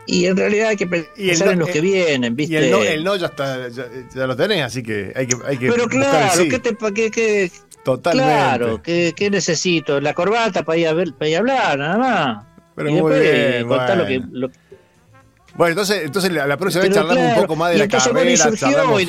y 0.06 0.26
en 0.26 0.36
realidad 0.36 0.68
hay 0.68 0.76
que 0.76 0.86
pensar 0.86 1.52
en 1.52 1.58
los 1.58 1.70
que 1.70 1.80
vienen, 1.80 2.36
¿viste? 2.36 2.54
Y 2.54 2.56
el 2.56 3.04
no, 3.04 3.16
ya, 3.16 3.26
está, 3.26 3.68
ya, 3.68 4.26
lo 4.26 4.36
tenés, 4.36 4.62
así 4.62 4.82
que 4.82 5.12
hay 5.14 5.26
que. 5.26 5.36
Hay 5.46 5.56
que 5.56 5.70
Pero 5.70 5.88
claro, 5.88 6.44
¿qué 6.50 6.58
te, 6.58 6.76
qué, 6.94 7.10
qué, 7.10 7.50
Totalmente. 7.82 8.32
Claro, 8.32 8.82
¿qué, 8.82 9.12
¿qué, 9.16 9.30
necesito? 9.30 10.00
La 10.00 10.14
corbata 10.14 10.64
para 10.64 10.78
ir 10.78 10.86
a, 10.86 10.92
ver, 10.92 11.14
para 11.14 11.28
ir 11.28 11.36
a 11.36 11.38
hablar, 11.40 11.78
nada 11.78 11.98
más. 11.98 12.44
Pero 12.76 12.90
muy 12.90 13.20
bien, 13.20 13.68
bueno. 13.68 13.96
lo 14.32 14.48
que, 14.48 14.58
bueno, 15.54 15.72
entonces, 15.72 16.02
entonces 16.04 16.32
la, 16.32 16.56
próxima 16.56 16.84
vez 16.84 16.94
charlamos 16.94 17.36
un 17.36 17.42
poco 17.42 17.56
más 17.56 17.72
de 17.72 17.78
la 17.78 17.88
carrera, 17.88 18.52
charlamos 18.54 19.02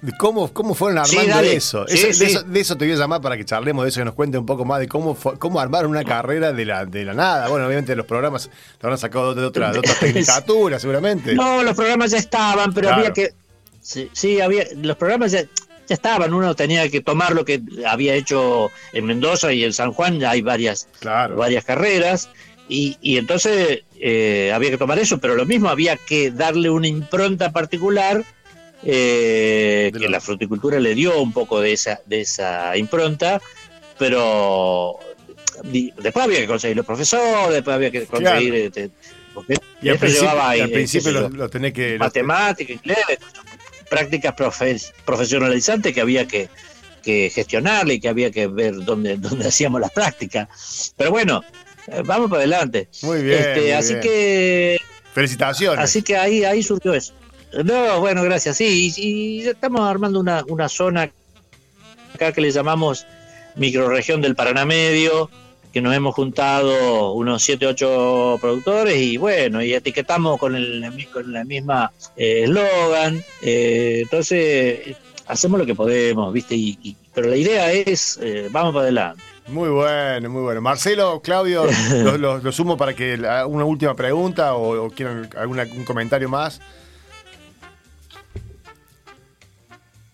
de 0.00 0.12
cómo, 0.16 0.52
cómo 0.52 0.74
fueron 0.74 0.98
armando 0.98 1.40
eso. 1.40 1.84
de 1.84 2.60
eso. 2.60 2.76
te 2.76 2.84
voy 2.84 2.94
a 2.94 2.96
llamar 2.96 3.20
para 3.20 3.36
que 3.36 3.44
charlemos 3.44 3.84
de 3.84 3.90
eso, 3.90 4.00
que 4.00 4.04
nos 4.04 4.14
cuente 4.14 4.38
un 4.38 4.46
poco 4.46 4.64
más 4.64 4.80
de 4.80 4.88
cómo 4.88 5.16
cómo 5.38 5.60
armaron 5.60 5.90
una 5.90 6.04
carrera 6.04 6.52
de 6.52 6.64
la, 6.64 6.86
de 6.86 7.04
la 7.04 7.14
nada. 7.14 7.48
Bueno, 7.48 7.66
obviamente 7.66 7.96
los 7.96 8.06
programas 8.06 8.48
lo 8.80 8.86
habrán 8.86 8.98
sacado 8.98 9.34
de 9.34 9.44
otra, 9.44 9.72
de 9.72 9.80
otra 9.80 9.94
tecnicatura, 10.00 10.78
seguramente. 10.78 11.34
No, 11.34 11.62
los 11.62 11.74
programas 11.74 12.12
ya 12.12 12.18
estaban, 12.18 12.72
pero 12.72 12.90
había 12.90 13.12
que. 13.12 13.32
Sí, 13.80 14.40
había. 14.40 14.64
Los 14.76 14.96
programas 14.96 15.32
ya, 15.32 15.42
ya 15.42 15.94
estaban, 15.94 16.32
uno 16.32 16.54
tenía 16.54 16.88
que 16.88 17.00
tomar 17.00 17.34
lo 17.34 17.44
que 17.44 17.60
había 17.86 18.14
hecho 18.14 18.70
en 18.92 19.06
Mendoza 19.06 19.52
y 19.52 19.64
en 19.64 19.72
San 19.72 19.92
Juan, 19.92 20.20
ya 20.20 20.30
hay 20.30 20.42
varias, 20.42 20.88
varias 21.02 21.64
carreras. 21.64 22.28
Y, 22.68 22.98
y 23.00 23.16
entonces 23.16 23.82
eh, 24.00 24.52
había 24.54 24.70
que 24.70 24.78
tomar 24.78 24.98
eso, 24.98 25.18
pero 25.18 25.34
lo 25.34 25.46
mismo 25.46 25.68
había 25.68 25.96
que 25.96 26.30
darle 26.30 26.70
una 26.70 26.88
impronta 26.88 27.52
particular 27.52 28.24
eh, 28.84 29.90
que 29.92 30.08
la 30.08 30.20
fruticultura 30.20 30.78
le 30.78 30.94
dio 30.94 31.20
un 31.20 31.32
poco 31.32 31.60
de 31.60 31.72
esa, 31.72 32.00
de 32.06 32.20
esa 32.20 32.76
impronta, 32.76 33.40
pero 33.98 34.98
después 35.64 36.24
había 36.24 36.38
que 36.38 36.46
conseguir 36.46 36.76
los 36.76 36.86
profesores, 36.86 37.54
después 37.54 37.74
había 37.74 37.90
que 37.90 38.06
conseguir... 38.06 38.54
Este, 38.54 38.90
y 39.80 39.88
al 39.88 39.98
principio, 39.98 40.30
al 40.30 40.70
principio 40.70 41.12
lo, 41.12 41.48
tenés 41.48 41.72
que... 41.72 41.98
Matemática, 41.98 42.72
inglés, 42.72 42.98
prácticas 43.88 44.34
profesionalizantes 45.04 45.92
que 45.92 46.00
había 46.00 46.26
que, 46.26 46.48
que 47.02 47.30
gestionarle 47.30 47.94
y 47.94 48.00
que 48.00 48.08
había 48.08 48.30
que 48.30 48.46
ver 48.48 48.84
dónde, 48.84 49.16
dónde 49.18 49.48
hacíamos 49.48 49.80
las 49.80 49.90
prácticas. 49.92 50.92
Pero 50.96 51.10
bueno, 51.10 51.42
eh, 51.42 51.67
vamos 52.04 52.30
para 52.30 52.42
adelante. 52.42 52.88
Muy 53.02 53.22
bien. 53.22 53.38
Este, 53.38 53.74
así 53.74 53.94
que. 54.00 54.78
Felicitaciones. 55.14 55.84
Así 55.84 56.02
que 56.02 56.16
ahí, 56.16 56.44
ahí 56.44 56.62
surgió 56.62 56.94
eso. 56.94 57.12
No, 57.64 58.00
bueno, 58.00 58.22
gracias. 58.22 58.56
Sí, 58.56 58.92
y, 58.96 59.46
estamos 59.46 59.80
armando 59.80 60.20
una, 60.20 60.44
una 60.48 60.68
zona 60.68 61.10
acá 62.14 62.32
que 62.32 62.40
le 62.40 62.50
llamamos 62.50 63.06
microregión 63.56 64.20
del 64.20 64.34
Paraná 64.34 64.64
Medio, 64.64 65.30
que 65.72 65.80
nos 65.80 65.94
hemos 65.94 66.14
juntado 66.14 67.12
unos 67.12 67.42
7, 67.42 67.66
8 67.66 68.38
productores 68.40 68.96
y 68.96 69.16
bueno, 69.16 69.62
y 69.62 69.74
etiquetamos 69.74 70.38
con 70.38 70.54
el, 70.54 71.08
con 71.12 71.32
la 71.32 71.44
misma 71.44 71.92
eh, 72.16 72.44
eslogan. 72.44 73.24
Eh, 73.42 74.00
entonces, 74.02 74.96
hacemos 75.26 75.58
lo 75.58 75.66
que 75.66 75.74
podemos, 75.74 76.32
¿viste? 76.32 76.54
Y, 76.54 76.96
pero 77.14 77.28
la 77.28 77.36
idea 77.36 77.72
es, 77.72 78.20
vamos 78.50 78.72
para 78.72 78.84
adelante. 78.84 79.22
Muy 79.48 79.70
bueno, 79.70 80.28
muy 80.28 80.42
bueno. 80.42 80.60
Marcelo, 80.60 81.22
Claudio, 81.22 81.64
lo, 82.18 82.52
sumo 82.52 82.76
para 82.76 82.94
que 82.94 83.14
una 83.46 83.64
última 83.64 83.94
pregunta 83.94 84.54
o, 84.54 84.90
quieran 84.90 85.28
alguna, 85.36 85.64
un 85.74 85.84
comentario 85.84 86.28
más. 86.28 86.60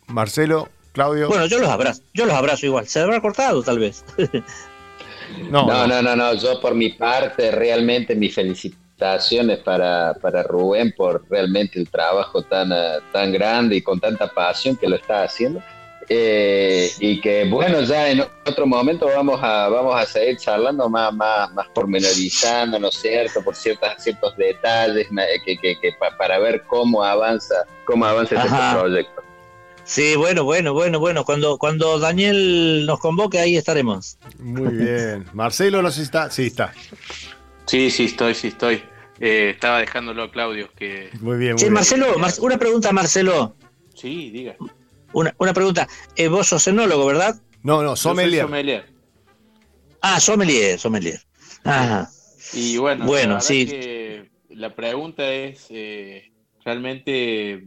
Marcelo, 0.06 0.68
Claudio. 0.92 1.28
Bueno, 1.28 1.46
yo 1.46 1.58
los 1.58 1.68
abrazo, 1.68 2.02
yo 2.12 2.26
los 2.26 2.34
abrazo 2.34 2.66
igual. 2.66 2.86
Se 2.86 3.00
habrá 3.00 3.20
cortado 3.20 3.62
tal 3.62 3.80
vez. 3.80 4.04
no, 5.50 5.66
no, 5.66 5.86
no, 5.88 6.02
no, 6.02 6.14
no. 6.14 6.34
Yo 6.34 6.60
por 6.60 6.74
mi 6.74 6.90
parte 6.90 7.50
realmente 7.50 8.14
mis 8.14 8.34
felicitaciones 8.34 9.58
para, 9.58 10.14
para 10.14 10.44
Rubén 10.44 10.94
por 10.96 11.24
realmente 11.28 11.80
el 11.80 11.90
trabajo 11.90 12.42
tan, 12.42 12.70
tan 13.12 13.32
grande 13.32 13.76
y 13.76 13.82
con 13.82 13.98
tanta 13.98 14.28
pasión 14.28 14.76
que 14.76 14.88
lo 14.88 14.94
está 14.94 15.24
haciendo 15.24 15.60
eh, 16.08 16.90
y 16.98 17.20
que 17.20 17.44
bueno, 17.44 17.82
ya 17.82 18.10
en 18.10 18.22
otro 18.46 18.66
momento 18.66 19.06
vamos 19.06 19.40
a, 19.42 19.68
vamos 19.68 19.94
a 19.94 20.06
seguir 20.06 20.36
charlando 20.36 20.88
más, 20.88 21.12
más, 21.14 21.52
más 21.52 21.68
pormenorizando, 21.68 22.78
¿no 22.78 22.88
es 22.88 22.96
cierto? 22.96 23.42
Por 23.42 23.54
ciertas, 23.54 24.02
ciertos 24.02 24.36
detalles 24.36 25.08
que, 25.44 25.56
que, 25.58 25.78
que 25.80 25.92
para 26.18 26.38
ver 26.38 26.62
cómo 26.66 27.02
avanza, 27.02 27.54
cómo 27.84 28.04
avanza 28.04 28.36
este 28.36 28.78
proyecto. 28.78 29.22
Sí, 29.84 30.16
bueno, 30.16 30.44
bueno, 30.44 30.72
bueno, 30.72 30.98
bueno. 30.98 31.24
Cuando, 31.24 31.58
cuando 31.58 31.98
Daniel 31.98 32.86
nos 32.86 32.98
convoque, 33.00 33.38
ahí 33.38 33.56
estaremos. 33.56 34.18
Muy 34.38 34.74
bien. 34.74 35.26
Marcelo, 35.34 35.82
no 35.82 35.90
sé 35.90 35.96
si 35.96 36.02
está. 36.04 36.30
Sí, 36.30 36.46
está. 36.46 36.72
Sí, 37.66 37.90
sí, 37.90 38.06
estoy, 38.06 38.34
sí, 38.34 38.48
estoy. 38.48 38.82
Eh, 39.20 39.50
estaba 39.54 39.80
dejándolo 39.80 40.22
a 40.24 40.30
Claudio. 40.30 40.70
Que... 40.74 41.10
Muy 41.20 41.36
bien. 41.36 41.58
sí, 41.58 41.68
Marcelo, 41.68 42.16
una 42.40 42.58
pregunta, 42.58 42.92
Marcelo. 42.92 43.54
Sí, 43.94 44.30
diga. 44.30 44.56
Una, 45.14 45.34
una 45.38 45.54
pregunta. 45.54 45.88
Eh, 46.16 46.28
vos 46.28 46.48
sos 46.48 46.66
enólogo, 46.68 47.06
¿verdad? 47.06 47.40
No, 47.62 47.82
no, 47.82 47.96
sommelier. 47.96 48.42
sommelier. 48.42 48.86
Ah, 50.02 50.20
sommelier, 50.20 50.78
sommelier. 50.78 51.20
Ajá. 51.64 52.10
Y 52.52 52.76
bueno, 52.76 53.06
bueno 53.06 53.34
la 53.34 53.40
sí. 53.40 53.66
Que 53.66 54.30
la 54.50 54.74
pregunta 54.74 55.32
es 55.32 55.66
eh, 55.70 56.30
realmente 56.64 57.64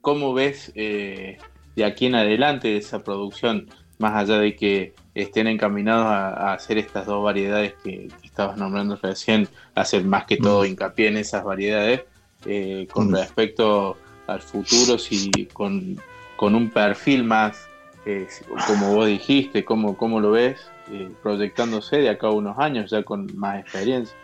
cómo 0.00 0.34
ves 0.34 0.72
eh, 0.74 1.38
de 1.76 1.84
aquí 1.84 2.06
en 2.06 2.16
adelante 2.16 2.76
esa 2.76 3.02
producción, 3.02 3.68
más 3.98 4.14
allá 4.14 4.38
de 4.38 4.56
que 4.56 4.94
estén 5.14 5.46
encaminados 5.46 6.06
a, 6.06 6.52
hacer 6.52 6.78
estas 6.78 7.06
dos 7.06 7.24
variedades 7.24 7.74
que, 7.82 8.08
estabas 8.22 8.56
nombrando 8.56 8.96
recién, 8.96 9.48
hacer 9.74 10.04
más 10.04 10.24
que 10.24 10.36
todo 10.36 10.62
mm. 10.62 10.66
hincapié 10.66 11.08
en 11.08 11.16
esas 11.16 11.44
variedades. 11.44 12.02
eh, 12.46 12.86
con 12.90 13.12
respecto 13.12 13.96
al 14.26 14.40
futuro, 14.40 14.98
si 14.98 15.30
con, 15.52 16.00
un 16.46 16.70
perfil 16.70 17.24
más, 17.24 17.68
eh, 18.06 18.26
como 18.66 18.94
vos 18.94 19.06
dijiste, 19.06 19.64
cómo, 19.64 19.96
cómo 19.96 20.20
lo 20.20 20.30
ves, 20.30 20.58
eh, 20.90 21.10
proyectándose 21.22 21.96
de 21.96 22.08
acá 22.08 22.28
a 22.28 22.30
unos 22.30 22.58
años, 22.58 22.90
ya 22.90 23.02
con 23.02 23.30
más 23.36 23.60
experiencia. 23.60 24.16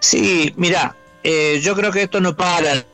Sí, 0.00 0.52
mira, 0.56 0.96
yo 1.60 1.74
creo 1.74 1.92
que 1.92 2.02
esto 2.02 2.20
no 2.20 2.34
para, 2.34 2.84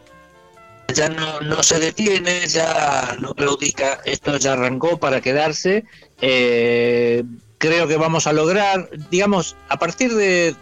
ya 0.92 1.08
no, 1.08 1.40
no 1.40 1.62
se 1.62 1.78
detiene, 1.78 2.46
ya 2.48 3.16
no 3.20 3.34
claudica, 3.34 4.00
esto 4.04 4.36
ya 4.36 4.54
arrancó 4.54 4.98
para 4.98 5.20
quedarse. 5.20 5.84
creo 6.18 7.86
que 7.86 7.96
vamos 7.96 8.26
a 8.26 8.32
lograr, 8.32 8.90
digamos, 9.10 9.54
a 9.68 9.78
partir 9.78 10.12
de, 10.14 10.56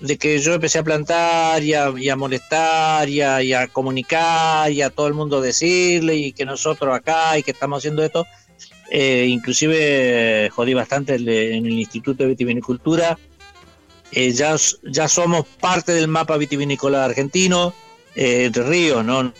de 0.00 0.16
que 0.16 0.38
yo 0.38 0.54
empecé 0.54 0.78
a 0.78 0.84
plantar 0.84 1.62
y 1.62 1.74
a, 1.74 2.16
molestar 2.16 3.08
y 3.08 3.20
a, 3.20 3.66
comunicar 3.68 4.70
y 4.70 4.82
a 4.82 4.90
todo 4.90 5.06
el 5.08 5.14
mundo 5.14 5.40
decirle 5.40 6.16
y 6.16 6.32
que 6.32 6.44
nosotros 6.44 6.94
acá 6.94 7.38
y 7.38 7.42
que 7.42 7.50
estamos 7.50 7.78
haciendo 7.78 8.04
esto, 8.04 8.26
eh, 8.90 9.26
inclusive 9.28 10.50
jodí 10.50 10.74
bastante 10.74 11.16
en 11.16 11.66
el 11.66 11.72
Instituto 11.72 12.22
de 12.22 12.30
Vitivinicultura, 12.30 13.18
eh, 14.12 14.32
ya, 14.32 14.56
ya 14.84 15.08
somos 15.08 15.46
parte 15.60 15.92
del 15.92 16.08
mapa 16.08 16.36
vitivinícola 16.36 17.04
argentino, 17.04 17.74
eh, 18.14 18.46
Entre 18.46 18.62
Ríos, 18.62 19.04
¿no? 19.04 19.32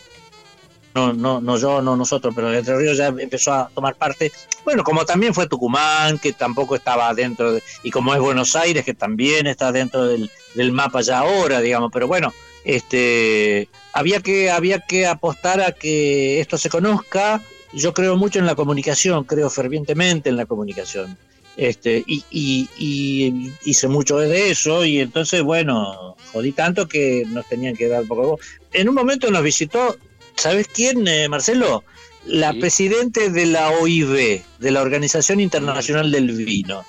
No, 0.95 1.13
no, 1.13 1.39
no 1.39 1.57
yo, 1.57 1.81
no 1.81 1.95
nosotros, 1.95 2.33
pero 2.35 2.53
Entre 2.53 2.75
Ríos 2.75 2.97
ya 2.97 3.07
empezó 3.07 3.53
a 3.53 3.69
tomar 3.73 3.95
parte. 3.95 4.31
Bueno, 4.65 4.83
como 4.83 5.05
también 5.05 5.33
fue 5.33 5.47
Tucumán, 5.47 6.17
que 6.19 6.33
tampoco 6.33 6.75
estaba 6.75 7.13
dentro, 7.13 7.53
de, 7.53 7.63
y 7.83 7.91
como 7.91 8.13
es 8.13 8.19
Buenos 8.19 8.55
Aires, 8.55 8.83
que 8.83 8.93
también 8.93 9.47
está 9.47 9.71
dentro 9.71 10.07
del, 10.07 10.29
mapa 10.71 11.01
ya 11.01 11.19
ahora, 11.19 11.61
digamos, 11.61 11.91
pero 11.93 12.07
bueno, 12.07 12.33
este, 12.63 13.69
había 13.93 14.21
que, 14.21 14.49
había 14.49 14.79
que 14.79 15.05
apostar 15.05 15.61
a 15.61 15.71
que 15.71 16.39
esto 16.39 16.57
se 16.57 16.69
conozca. 16.69 17.41
Yo 17.71 17.93
creo 17.93 18.17
mucho 18.17 18.39
en 18.39 18.47
la 18.47 18.55
comunicación, 18.55 19.23
creo 19.25 19.49
fervientemente 19.49 20.29
en 20.29 20.37
la 20.37 20.45
comunicación. 20.45 21.17
Este, 21.55 22.03
y, 22.07 22.23
y, 22.31 22.69
y 22.77 23.53
hice 23.63 23.87
mucho 23.87 24.17
de 24.17 24.49
eso, 24.49 24.85
y 24.85 24.99
entonces, 24.99 25.43
bueno, 25.43 26.15
jodí 26.31 26.51
tanto 26.53 26.87
que 26.87 27.25
nos 27.27 27.47
tenían 27.47 27.75
que 27.75 27.87
dar 27.87 28.05
poco. 28.05 28.39
En 28.71 28.87
un 28.87 28.95
momento 28.95 29.29
nos 29.29 29.43
visitó 29.43 29.97
¿Sabes 30.39 30.69
quién, 30.69 31.05
eh, 31.05 31.27
Marcelo? 31.27 31.83
La 32.25 32.53
presidente 32.53 33.29
de 33.29 33.45
la 33.45 33.71
OIV, 33.71 34.41
de 34.59 34.71
la 34.71 34.81
Organización 34.81 35.41
Internacional 35.41 36.13
del 36.13 36.31
Vino. 36.31 36.85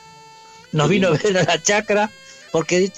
Nos 0.70 0.88
vino 0.88 1.08
a 1.08 1.10
ver 1.10 1.36
a 1.36 1.42
la 1.42 1.60
chacra 1.60 2.10
porque 2.52 2.92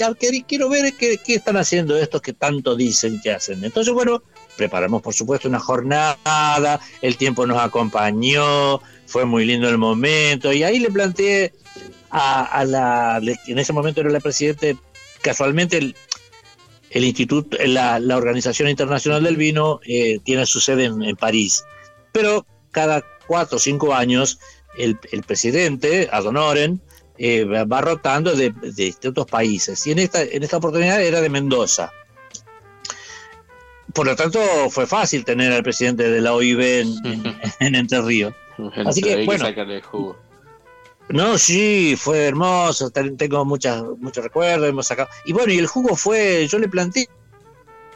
quiero 0.47 0.69
ver 0.69 0.93
qué, 0.93 1.19
están 1.27 1.57
haciendo 1.57 1.97
estos 1.97 2.21
que 2.21 2.35
tanto 2.35 2.77
dicen 2.77 3.19
que 3.23 3.31
hacen. 3.31 3.65
Entonces, 3.65 3.95
bueno, 3.95 4.23
preparamos 4.57 5.01
por 5.01 5.15
supuesto 5.15 5.49
una 5.49 5.59
jornada, 5.59 6.81
el 7.01 7.17
tiempo 7.17 7.47
nos 7.47 7.59
acompañó, 7.59 8.83
fue 9.07 9.25
muy 9.25 9.47
lindo 9.47 9.71
el 9.71 9.79
momento, 9.79 10.53
y 10.53 10.65
ahí 10.65 10.79
le 10.79 10.91
planteé 10.91 11.55
a, 12.11 12.63
la, 12.67 13.23
en 13.47 13.59
ese 13.59 13.73
momento 13.73 14.03
era 14.03 14.11
la 14.11 14.21
presidente, 14.21 14.77
casualmente 15.23 15.95
el, 16.93 17.03
el 17.03 17.05
instituto, 17.05 17.57
la, 17.67 17.99
la 17.99 18.17
Organización 18.17 18.69
Internacional 18.69 19.23
del 19.23 19.37
Vino 19.37 19.81
eh, 19.87 20.19
tiene 20.25 20.47
su 20.47 20.61
sede 20.61 20.85
en, 20.85 21.17
París, 21.17 21.65
pero 22.13 22.47
cada 22.71 23.05
cuatro 23.27 23.57
o 23.57 23.61
cinco 23.61 23.95
años 23.95 24.39
el, 24.77 24.97
presidente, 25.27 26.09
Adonoren, 26.13 26.81
eh, 27.19 27.45
va 27.45 27.81
rotando 27.81 28.35
de, 28.35 28.55
distintos 28.75 29.27
países 29.27 29.87
y 29.87 29.93
en 29.93 29.99
esta, 29.99 30.23
en 30.23 30.43
esta 30.43 30.57
oportunidad 30.57 31.03
era 31.03 31.21
de 31.21 31.29
Mendoza. 31.29 31.93
Por 33.93 34.07
lo 34.07 34.17
tanto, 34.17 34.41
fue 34.71 34.87
fácil 34.87 35.25
tener 35.25 35.53
al 35.53 35.63
presidente 35.63 36.09
de 36.09 36.21
la 36.21 36.33
OIB 36.33 36.61
en, 37.61 37.75
Entre 37.75 38.01
Ríos. 38.01 38.35
Así 38.87 39.03
que, 39.03 39.25
bueno, 39.27 39.47
no, 41.13 41.39
sí, 41.39 41.95
fue 41.97 42.27
hermoso, 42.27 42.91
tengo 42.91 43.45
muchas, 43.45 43.83
muchos 43.99 44.25
recuerdos, 44.25 44.69
hemos 44.69 44.87
sacado. 44.87 45.09
Y 45.25 45.33
bueno, 45.33 45.53
y 45.53 45.59
el 45.59 45.67
jugo 45.67 45.95
fue, 45.97 46.47
yo 46.49 46.59
le 46.59 46.69
planteé, 46.69 47.09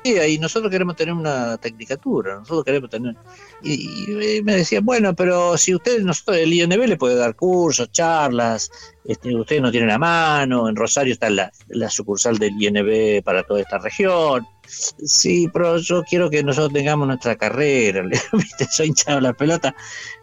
y 0.06 0.38
nosotros 0.38 0.70
queremos 0.70 0.94
tener 0.96 1.14
una 1.14 1.56
tecnicatura, 1.58 2.36
nosotros 2.36 2.64
queremos 2.64 2.90
tener... 2.90 3.16
Y, 3.62 4.42
me 4.44 4.56
decían, 4.56 4.84
bueno, 4.84 5.14
pero 5.14 5.56
si 5.58 5.74
usted, 5.74 6.02
nosotros, 6.02 6.36
el 6.36 6.52
INB 6.52 6.86
le 6.86 6.96
puede 6.96 7.16
dar 7.16 7.34
cursos, 7.34 7.90
charlas, 7.90 8.70
este, 9.04 9.34
ustedes 9.34 9.62
no 9.62 9.70
tienen 9.72 9.90
a 9.90 9.98
mano, 9.98 10.68
en 10.68 10.76
Rosario 10.76 11.12
está 11.12 11.30
la, 11.30 11.50
la 11.68 11.90
sucursal 11.90 12.38
del 12.38 12.60
INB 12.60 13.22
para 13.24 13.42
toda 13.42 13.60
esta 13.60 13.78
región. 13.78 14.46
Sí, 14.66 15.48
pero 15.52 15.78
yo 15.78 16.02
quiero 16.02 16.28
que 16.30 16.42
nosotros 16.42 16.72
tengamos 16.72 17.06
nuestra 17.06 17.36
carrera, 17.36 18.02
¿viste? 18.32 18.66
Soy 18.70 18.88
hinchado 18.88 19.20
la 19.20 19.32
pelota. 19.32 19.74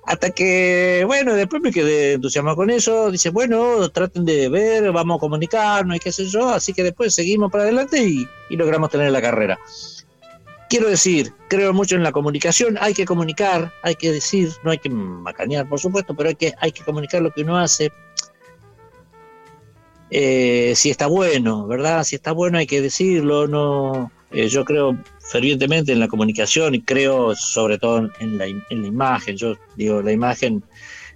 Hasta 0.05 0.31
que, 0.31 1.03
bueno, 1.05 1.33
después 1.33 1.61
me 1.61 1.71
quedé 1.71 2.13
entusiasmado 2.13 2.57
con 2.57 2.69
eso. 2.69 3.09
Dice, 3.11 3.29
bueno, 3.29 3.89
traten 3.89 4.25
de 4.25 4.49
ver, 4.49 4.91
vamos 4.91 5.17
a 5.17 5.19
comunicarnos 5.19 5.95
y 5.95 5.99
qué 5.99 6.11
sé 6.11 6.25
yo. 6.25 6.49
Así 6.49 6.73
que 6.73 6.83
después 6.83 7.13
seguimos 7.13 7.51
para 7.51 7.63
adelante 7.63 8.03
y, 8.03 8.27
logramos 8.49 8.89
tener 8.89 9.11
la 9.11 9.21
carrera. 9.21 9.57
Quiero 10.69 10.87
decir, 10.89 11.33
creo 11.47 11.73
mucho 11.73 11.95
en 11.95 12.03
la 12.03 12.11
comunicación. 12.11 12.77
Hay 12.81 12.93
que 12.93 13.05
comunicar, 13.05 13.71
hay 13.83 13.95
que 13.95 14.11
decir, 14.11 14.51
no 14.63 14.71
hay 14.71 14.79
que 14.79 14.89
macanear, 14.89 15.67
por 15.69 15.79
supuesto, 15.79 16.15
pero 16.15 16.29
hay 16.29 16.35
que, 16.35 16.53
hay 16.59 16.71
que 16.71 16.83
comunicar 16.83 17.21
lo 17.21 17.31
que 17.31 17.43
uno 17.43 17.57
hace. 17.57 17.91
Eh, 20.09 20.73
si 20.75 20.91
está 20.91 21.07
bueno, 21.07 21.65
¿verdad? 21.65 22.03
Si 22.03 22.15
está 22.15 22.33
bueno 22.33 22.59
hay 22.59 22.67
que 22.67 22.81
decirlo, 22.81 23.47
no 23.47 24.11
eh, 24.33 24.47
yo 24.49 24.65
creo 24.65 24.97
fervientemente 25.19 25.91
en 25.91 25.99
la 25.99 26.07
comunicación 26.07 26.73
y 26.75 26.81
creo 26.81 27.35
sobre 27.35 27.77
todo 27.77 28.09
en 28.19 28.37
la, 28.37 28.45
en 28.47 28.81
la 28.81 28.87
imagen. 28.87 29.37
Yo 29.37 29.55
digo, 29.75 30.01
la 30.01 30.11
imagen 30.11 30.63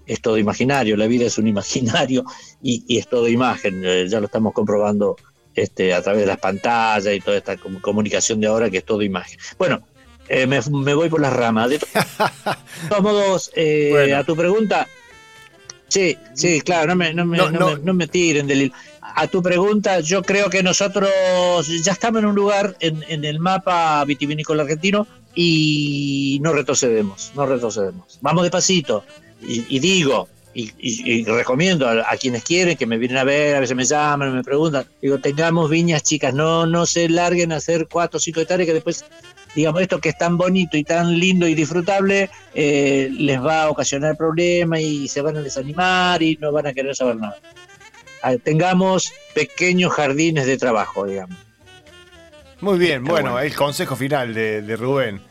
es 0.05 0.21
todo 0.21 0.37
imaginario, 0.37 0.95
la 0.95 1.07
vida 1.07 1.25
es 1.25 1.37
un 1.37 1.47
imaginario 1.47 2.23
y, 2.61 2.97
es 2.97 3.07
todo 3.07 3.27
imagen. 3.27 3.81
Eh, 3.83 4.05
ya 4.07 4.19
lo 4.19 4.27
estamos 4.27 4.53
comprobando 4.53 5.17
este, 5.55 5.93
a 5.93 6.01
través 6.01 6.21
de 6.21 6.27
las 6.27 6.37
pantallas 6.37 7.13
y 7.13 7.19
toda 7.19 7.37
esta 7.37 7.57
comunicación 7.57 8.39
de 8.39 8.47
ahora 8.47 8.69
que 8.69 8.77
es 8.77 8.85
todo 8.85 9.01
imagen. 9.01 9.39
Bueno, 9.57 9.81
eh, 10.29 10.45
me, 10.45 10.93
voy 10.93 11.09
por 11.09 11.19
las 11.19 11.33
ramas. 11.33 11.69
De 11.69 11.79
todos 12.89 13.01
modos, 13.01 13.51
a 14.15 14.23
tu 14.23 14.35
pregunta, 14.35 14.87
sí, 15.87 16.17
sí, 16.33 16.61
claro, 16.61 16.89
no 16.89 16.95
me, 16.95 17.13
no 17.13 17.25
me, 17.25 17.37
no, 17.37 17.93
me, 17.93 18.07
tiren 18.07 18.45
del 18.45 18.71
a 19.15 19.27
tu 19.27 19.41
pregunta, 19.41 19.99
yo 19.99 20.21
creo 20.21 20.49
que 20.49 20.63
nosotros 20.63 21.09
ya 21.83 21.91
estamos 21.91 22.19
en 22.19 22.27
un 22.27 22.35
lugar 22.35 22.75
en, 22.79 23.25
el 23.25 23.39
mapa 23.39 24.03
vitivinícola 24.05 24.63
argentino 24.63 25.07
y 25.35 26.39
no 26.41 26.53
retrocedemos, 26.53 27.31
no 27.35 27.45
retrocedemos. 27.45 28.19
Vamos 28.21 28.43
despacito. 28.43 29.03
Y, 29.41 29.79
digo, 29.79 30.27
y, 30.53 31.23
recomiendo 31.25 31.87
a, 31.87 32.17
quienes 32.19 32.43
quieren 32.43 32.75
que 32.75 32.87
me 32.87 32.97
vienen 32.97 33.17
a 33.17 33.23
ver, 33.23 33.55
a 33.55 33.59
veces 33.59 33.75
me 33.75 33.85
llaman, 33.85 34.35
me 34.35 34.43
preguntan, 34.43 34.85
digo, 35.01 35.19
tengamos 35.19 35.69
viñas 35.69 36.03
chicas, 36.03 36.33
no, 36.33 36.65
no 36.65 36.85
se 36.85 37.07
larguen 37.07 37.51
a 37.51 37.57
hacer 37.57 37.87
cuatro 37.87 38.17
o 38.17 38.19
cinco 38.19 38.41
hectáreas 38.41 38.65
que 38.65 38.73
después, 38.73 39.05
digamos, 39.55 39.81
esto 39.81 39.99
que 39.99 40.09
es 40.09 40.17
tan 40.17 40.37
bonito 40.37 40.75
y 40.75 40.83
tan 40.83 41.19
lindo 41.19 41.47
y 41.47 41.53
disfrutable, 41.53 42.31
eh, 42.55 43.09
les 43.11 43.39
va 43.39 43.63
a 43.63 43.69
ocasionar 43.69 44.17
problemas 44.17 44.81
y 44.81 45.07
se 45.07 45.21
van 45.21 45.37
a 45.37 45.41
desanimar 45.41 46.21
y 46.23 46.35
no 46.37 46.51
van 46.51 46.67
a 46.67 46.73
querer 46.73 46.95
saber 46.95 47.17
nada 47.17 47.37
tengamos 48.43 49.13
pequeños 49.33 49.93
jardines 49.93 50.45
de 50.45 50.57
trabajo, 50.57 51.05
digamos. 51.05 51.37
Muy 52.59 52.79
bien, 52.79 53.03
bueno, 53.03 53.39
el 53.39 53.55
consejo 53.55 53.95
final 53.95 54.33
de, 54.33 54.75
Rubén. 54.75 55.21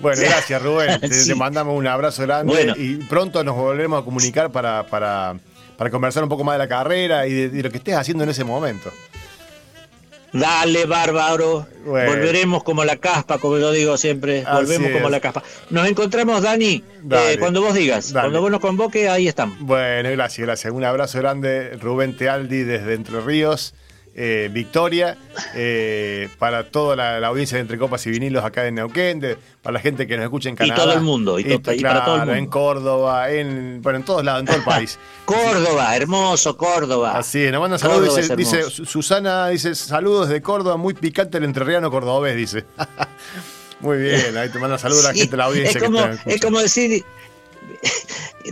Bueno, 0.00 0.22
gracias 0.22 0.62
Rubén, 0.62 1.00
te, 1.26 1.34
mandamos 1.34 1.76
un 1.76 1.86
abrazo 1.86 2.22
grande 2.22 2.72
y 2.76 2.96
pronto 2.96 3.42
nos 3.42 3.56
volveremos 3.56 4.00
a 4.00 4.04
comunicar 4.04 4.52
para, 4.52 4.86
para, 4.86 5.36
para 5.76 5.90
conversar 5.90 6.22
un 6.22 6.28
poco 6.28 6.44
más 6.44 6.54
de 6.54 6.58
la 6.58 6.68
carrera 6.68 7.26
y 7.26 7.48
de, 7.48 7.62
lo 7.62 7.70
que 7.70 7.78
estés 7.78 7.96
haciendo 7.96 8.22
en 8.22 8.30
ese 8.30 8.44
momento. 8.44 8.92
Dale, 10.32 10.84
bárbaro. 10.86 11.66
Volveremos 11.84 12.62
como 12.62 12.84
la 12.84 12.96
caspa, 12.96 13.38
como 13.38 13.58
yo 13.58 13.72
digo 13.72 13.96
siempre. 13.96 14.44
Volvemos 14.44 14.90
como 14.90 15.08
la 15.08 15.20
caspa. 15.20 15.42
Nos 15.70 15.88
encontramos, 15.88 16.42
Dani, 16.42 16.84
eh, 17.10 17.36
cuando 17.38 17.62
vos 17.62 17.74
digas. 17.74 18.12
Cuando 18.12 18.40
vos 18.40 18.50
nos 18.50 18.60
convoques, 18.60 19.08
ahí 19.08 19.28
estamos. 19.28 19.58
Bueno, 19.60 20.10
gracias, 20.10 20.46
gracias. 20.46 20.72
Un 20.72 20.84
abrazo 20.84 21.18
grande, 21.18 21.76
Rubén 21.80 22.16
Tealdi, 22.16 22.62
desde 22.64 22.94
Entre 22.94 23.20
Ríos. 23.20 23.74
Eh, 24.20 24.48
Victoria, 24.50 25.16
eh, 25.54 26.28
para 26.40 26.64
toda 26.64 26.96
la, 26.96 27.24
audiencia 27.24 27.54
de 27.54 27.60
Entre 27.60 27.78
Copas 27.78 28.04
y 28.08 28.10
Vinilos 28.10 28.44
acá 28.44 28.66
en 28.66 28.74
Neuquén, 28.74 29.20
para 29.62 29.74
la 29.74 29.78
gente 29.78 30.08
que 30.08 30.16
nos 30.16 30.24
escucha 30.24 30.48
en 30.48 30.56
Canadá. 30.56 30.74
Y 30.74 30.84
todo 30.84 30.92
el 30.92 31.02
mundo, 31.02 31.38
y, 31.38 31.44
para 31.80 32.04
todo 32.04 32.14
el 32.16 32.20
mundo. 32.22 32.34
En 32.34 32.46
Córdoba, 32.46 33.30
en, 33.30 33.80
bueno, 33.80 34.00
en 34.00 34.04
todos 34.04 34.24
lados, 34.24 34.40
en 34.40 34.46
todo 34.46 34.56
el 34.56 34.64
país. 34.64 34.98
Córdoba, 35.24 35.94
hermoso 35.94 36.56
Córdoba. 36.56 37.16
Así 37.16 37.44
es, 37.44 37.52
nos 37.52 37.60
manda 37.60 37.78
saludos, 37.78 38.36
dice, 38.36 38.68
Susana, 38.68 39.50
dice, 39.50 39.76
saludos 39.76 40.28
de 40.28 40.42
Córdoba, 40.42 40.76
muy 40.76 40.94
picante 40.94 41.38
el 41.38 41.44
entrerriano 41.44 41.88
cordobés, 41.88 42.34
dice. 42.34 42.64
muy 43.78 43.98
bien, 43.98 44.36
ahí 44.36 44.48
te 44.48 44.58
manda 44.58 44.78
saludos 44.78 45.04
a 45.04 45.08
la 45.10 45.14
gente 45.14 45.30
de 45.30 45.36
la 45.36 45.44
audiencia. 45.44 45.78
Es 45.78 45.84
como, 45.84 46.00
es 46.26 46.40
como 46.40 46.58
decir, 46.58 47.04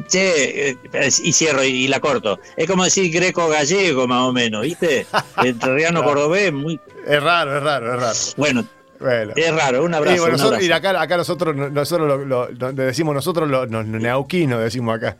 Che, 0.08 0.70
eh, 0.70 0.78
y 1.22 1.32
cierro 1.32 1.64
y, 1.64 1.88
la 1.88 2.00
corto. 2.00 2.38
Es 2.56 2.68
como 2.68 2.84
decir 2.84 3.12
greco-gallego, 3.12 4.06
más 4.06 4.22
o 4.22 4.32
menos, 4.32 4.62
¿viste? 4.62 5.06
Entrerriano 5.42 6.04
cordobés, 6.04 6.52
muy. 6.52 6.80
Es 7.06 7.22
raro, 7.22 7.56
es 7.56 7.62
raro, 7.62 7.94
es 7.94 8.00
raro. 8.00 8.18
Bueno, 8.36 8.64
Bueno. 8.98 9.32
Es 9.36 9.54
raro, 9.54 9.84
un 9.84 9.94
abrazo. 9.94 10.16
Y, 10.16 10.18
un 10.20 10.40
abrazo. 10.40 10.60
y 10.60 10.72
acá, 10.72 11.00
acá 11.00 11.16
nosotros, 11.16 11.54
nosotros 11.54 12.08
lo, 12.08 12.24
lo, 12.24 12.50
lo, 12.50 12.72
decimos 12.72 13.14
nosotros 13.14 13.48
los, 13.48 13.70
los 13.70 13.86
neuquinos, 13.86 14.60
decimos 14.60 14.96
acá. 14.96 15.16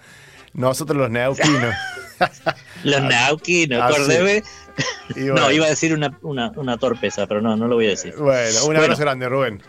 Nosotros 0.55 0.97
los 0.97 1.11
neuquinos. 1.11 1.75
los 2.85 3.03
neuquinos, 3.03 3.95
Cordebe. 3.95 4.43
No, 5.17 5.51
iba 5.51 5.67
a 5.67 5.69
decir 5.69 5.95
una, 5.95 6.17
una, 6.23 6.51
una, 6.57 6.77
torpeza, 6.77 7.27
pero 7.27 7.41
no, 7.41 7.57
no 7.57 7.69
lo 7.69 7.77
voy 7.77 7.87
a 7.87 7.91
decir. 7.91 8.15
Bueno, 8.17 8.65
un 8.65 8.77
abrazo 8.77 9.03
grande, 9.03 9.29
Rubén. 9.29 9.63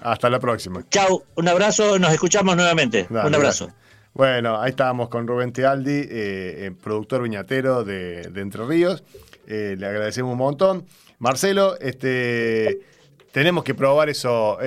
Hasta 0.00 0.28
la 0.28 0.40
próxima. 0.40 0.82
Chau, 0.90 1.24
un 1.34 1.48
abrazo, 1.48 1.98
nos 1.98 2.12
escuchamos 2.12 2.56
nuevamente. 2.56 3.06
un 3.10 3.34
abrazo. 3.34 3.72
Bueno, 4.18 4.60
ahí 4.60 4.70
estábamos 4.70 5.10
con 5.10 5.28
Rubén 5.28 5.52
Tealdi, 5.52 5.92
eh, 5.92 6.06
eh, 6.10 6.72
productor 6.82 7.22
viñatero 7.22 7.84
de, 7.84 8.22
Entre 8.34 8.66
Ríos. 8.66 9.04
Eh, 9.46 9.76
le 9.78 9.86
agradecemos 9.86 10.32
un 10.32 10.38
montón. 10.38 10.84
Marcelo, 11.20 11.78
este, 11.78 12.80
tenemos 13.30 13.62
que 13.62 13.76
probar 13.76 14.08
eso, 14.08 14.58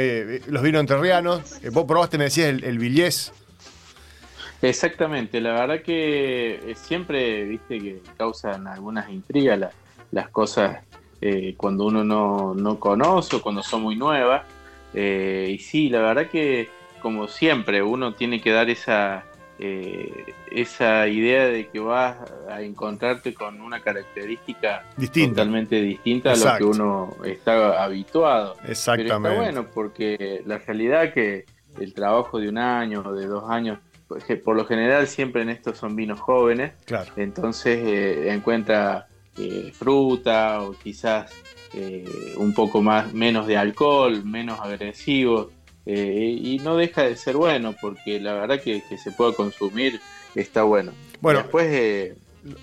los 0.48 0.64
vinos 0.64 0.80
entrerrianos. 0.80 1.60
vos 1.74 1.84
probaste, 1.84 2.18
me 2.18 2.24
decías, 2.24 2.48
el, 2.48 2.64
el. 2.64 3.14
Exactamente, 4.62 5.42
la 5.42 5.52
verdad 5.52 5.82
que 5.82 6.74
siempre, 6.78 7.44
viste, 7.44 7.78
que 7.80 8.02
causan 8.16 8.68
algunas 8.68 9.10
intrigas 9.10 9.74
las 10.14 10.30
cosas 10.30 10.78
cuando 11.58 11.88
uno 11.88 12.06
no, 12.06 12.54
no, 12.54 12.80
conoce 12.80 13.36
o 13.36 13.42
cuando 13.42 13.64
son 13.64 13.82
muy 13.82 13.98
nuevas. 13.98 14.44
y 14.94 15.58
sí, 15.58 15.90
la 15.90 16.00
verdad 16.00 16.30
que 16.30 16.70
como 17.02 17.28
siempre, 17.28 17.84
uno 17.84 18.14
tiene 18.14 18.40
que 18.40 18.52
dar 18.52 18.70
esa, 18.70 19.26
eh, 19.64 20.34
esa 20.50 21.08
idea 21.08 21.46
de 21.46 21.68
que 21.68 21.80
vas 21.80 22.18
a 22.50 22.64
encontrarte 22.64 23.36
con 23.36 23.62
una 23.62 23.80
característica 23.80 24.84
totalmente 25.14 25.80
distinta 25.80 26.32
a 26.32 26.36
lo 26.36 26.58
que 26.58 26.64
uno 26.64 27.16
está 27.24 27.84
habituado. 27.84 28.56
Exactamente. 28.68 29.14
Pero 29.14 29.30
está 29.30 29.40
bueno 29.40 29.68
porque 29.72 30.42
la 30.48 30.58
realidad 30.58 31.14
que 31.14 31.46
el 31.80 31.94
trabajo 31.94 32.40
de 32.40 32.50
un 32.50 32.58
año 32.58 33.04
o 33.06 33.14
de 33.14 33.28
dos 33.28 33.52
años, 33.52 33.78
pues, 34.08 34.24
por 34.44 34.56
lo 34.56 34.66
general 34.66 35.06
siempre 35.06 35.44
en 35.44 35.50
estos 35.50 35.78
son 35.78 35.96
vinos 35.96 36.20
jóvenes, 36.20 36.74
claro. 36.86 37.14
entonces 37.16 37.80
eh, 37.84 38.34
encuentra 38.34 39.10
eh, 39.38 39.72
fruta 39.76 40.64
o 40.64 40.74
quizás 40.74 41.32
un 42.36 42.54
poco 42.54 42.82
más 42.82 43.14
menos 43.14 43.48
de 43.48 43.56
alcohol, 43.56 44.26
menos 44.26 44.60
agresivo 44.60 45.52
eh, 45.86 46.40
y 46.42 46.60
no 46.60 46.78
deja 46.78 47.04
de 47.04 47.16
ser 47.16 47.36
bueno, 47.36 47.76
porque 47.80 48.20
la 48.20 48.34
verdad 48.34 48.62
que, 48.62 48.84
que 48.88 48.98
se 48.98 49.12
pueda 49.12 49.34
consumir 49.34 50.00
está 50.36 50.64
bueno. 50.64 50.92
Bueno, 51.20 51.40
después 51.40 51.68
eh, 51.68 52.16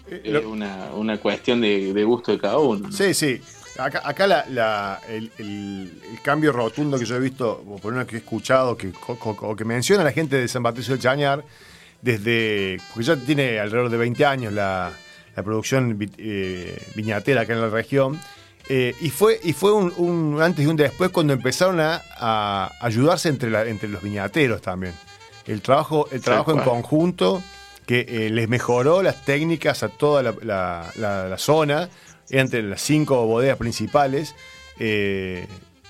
eh, 0.09 0.23
es 0.25 0.45
una, 0.45 0.91
una, 0.95 1.19
cuestión 1.19 1.61
de, 1.61 2.05
gusto 2.05 2.33
de 2.33 2.39
cada 2.39 2.59
uno. 2.59 2.93
Sí, 2.93 3.15
sí. 3.15 3.41
Acá, 3.79 4.03
acá 4.05 4.27
la, 4.27 5.01
el, 5.09 5.31
el, 5.39 5.91
cambio 6.23 6.53
rotundo 6.53 6.99
que 6.99 7.05
yo 7.05 7.17
he 7.17 7.21
visto, 7.21 7.65
o 7.69 7.77
por 7.77 7.93
lo 7.93 8.07
que 8.07 8.17
he 8.17 8.19
escuchado, 8.19 8.77
que, 8.77 8.93
o, 9.07 9.57
que 9.57 9.65
menciona 9.65 10.03
la 10.03 10.13
gente 10.13 10.37
de 10.37 10.49
San 10.49 10.63
Patricio 10.63 10.95
del 10.95 11.03
Chañar, 11.03 11.45
desde. 12.03 12.79
porque 12.89 13.05
ya 13.05 13.17
tiene 13.17 13.59
alrededor 13.59 13.91
de 13.91 13.97
20 13.97 14.25
años 14.25 14.53
la, 14.53 14.93
la 15.37 15.43
producción 15.43 15.97
viñatera 16.97 17.43
acá 17.43 17.53
en 17.53 17.61
la 17.61 17.69
región 17.69 18.19
eh, 18.69 18.95
y 19.01 19.11
fue, 19.11 19.41
y 19.43 19.53
fue 19.53 19.73
un, 19.73 20.39
antes 20.43 20.65
y 20.65 20.69
un 20.69 20.77
después 20.77 21.11
cuando 21.11 21.33
empezaron 21.33 21.81
a, 21.81 22.71
ayudarse 22.81 23.29
entre, 23.29 23.71
entre 23.71 23.89
los 23.89 24.03
viñateros 24.03 24.61
también. 24.61 24.95
El 25.47 25.63
trabajo, 25.63 26.07
el 26.13 26.21
trabajo 26.21 26.53
en 26.53 26.59
conjunto 26.61 27.43
que 27.87 28.05
eh, 28.07 28.31
les 28.31 28.51
mejoró 28.51 29.03
las 29.03 29.25
técnicas 29.25 29.83
a 29.83 29.89
toda 29.89 30.23
la, 30.23 31.35
zona, 31.39 31.89
entre 32.29 32.63
las 32.63 32.83
cinco 32.83 33.25
bodegas 33.27 33.57
principales, 33.57 34.35
eh, 34.79 35.47